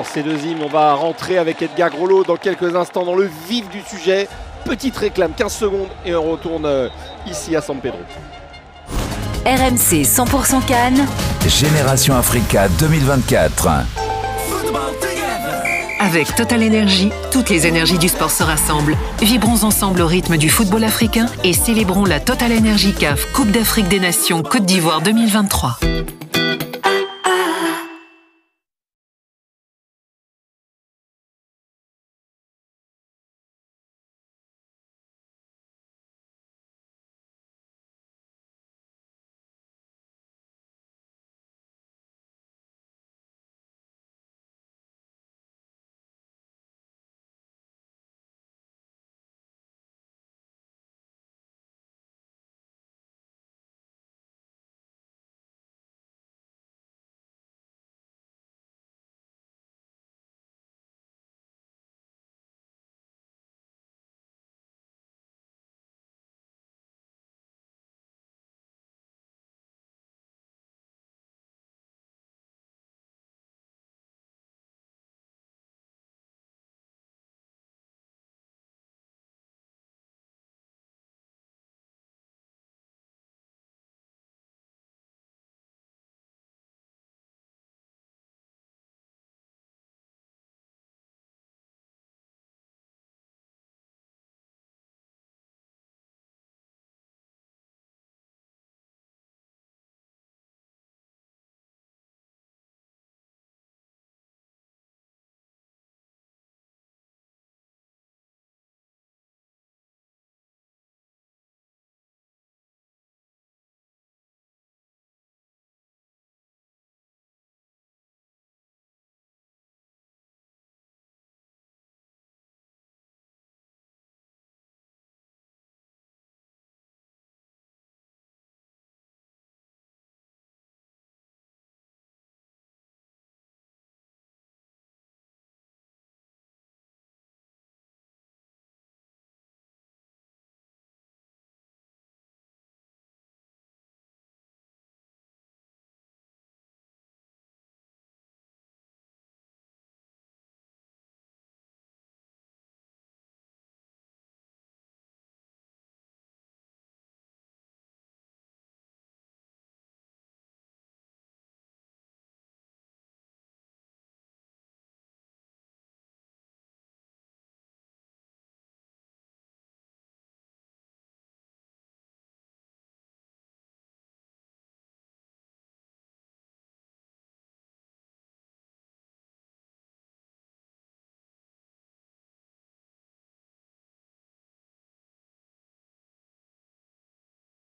Pour 0.00 0.08
ces 0.08 0.22
deux 0.22 0.46
hymnes. 0.46 0.62
On 0.64 0.68
va 0.68 0.94
rentrer 0.94 1.36
avec 1.36 1.60
Edgar 1.60 1.90
Grolot 1.90 2.24
dans 2.24 2.36
quelques 2.36 2.74
instants 2.74 3.04
dans 3.04 3.14
le 3.14 3.28
vif 3.46 3.68
du 3.68 3.82
sujet. 3.82 4.28
Petite 4.64 4.96
réclame, 4.96 5.32
15 5.36 5.52
secondes 5.52 5.88
et 6.06 6.14
on 6.14 6.22
retourne 6.22 6.64
euh, 6.64 6.88
ici 7.26 7.54
à 7.54 7.60
San 7.60 7.76
Pedro. 7.80 7.98
RMC 9.44 10.04
100% 10.04 10.64
Cannes, 10.64 11.06
Génération 11.46 12.16
Africa 12.16 12.68
2024. 12.78 13.68
avec 15.98 16.34
Total 16.34 16.62
Energy, 16.64 17.10
toutes 17.30 17.50
les 17.50 17.66
énergies 17.66 17.98
du 17.98 18.08
sport 18.08 18.30
se 18.30 18.42
rassemblent. 18.42 18.96
Vibrons 19.20 19.64
ensemble 19.64 20.00
au 20.00 20.06
rythme 20.06 20.38
du 20.38 20.48
football 20.48 20.84
africain 20.84 21.26
et 21.44 21.52
célébrons 21.52 22.06
la 22.06 22.20
Total 22.20 22.52
Energy 22.56 22.94
CAF 22.94 23.30
Coupe 23.34 23.50
d'Afrique 23.50 23.88
des 23.88 24.00
Nations 24.00 24.42
Côte 24.42 24.64
d'Ivoire 24.64 25.02
2023. 25.02 25.78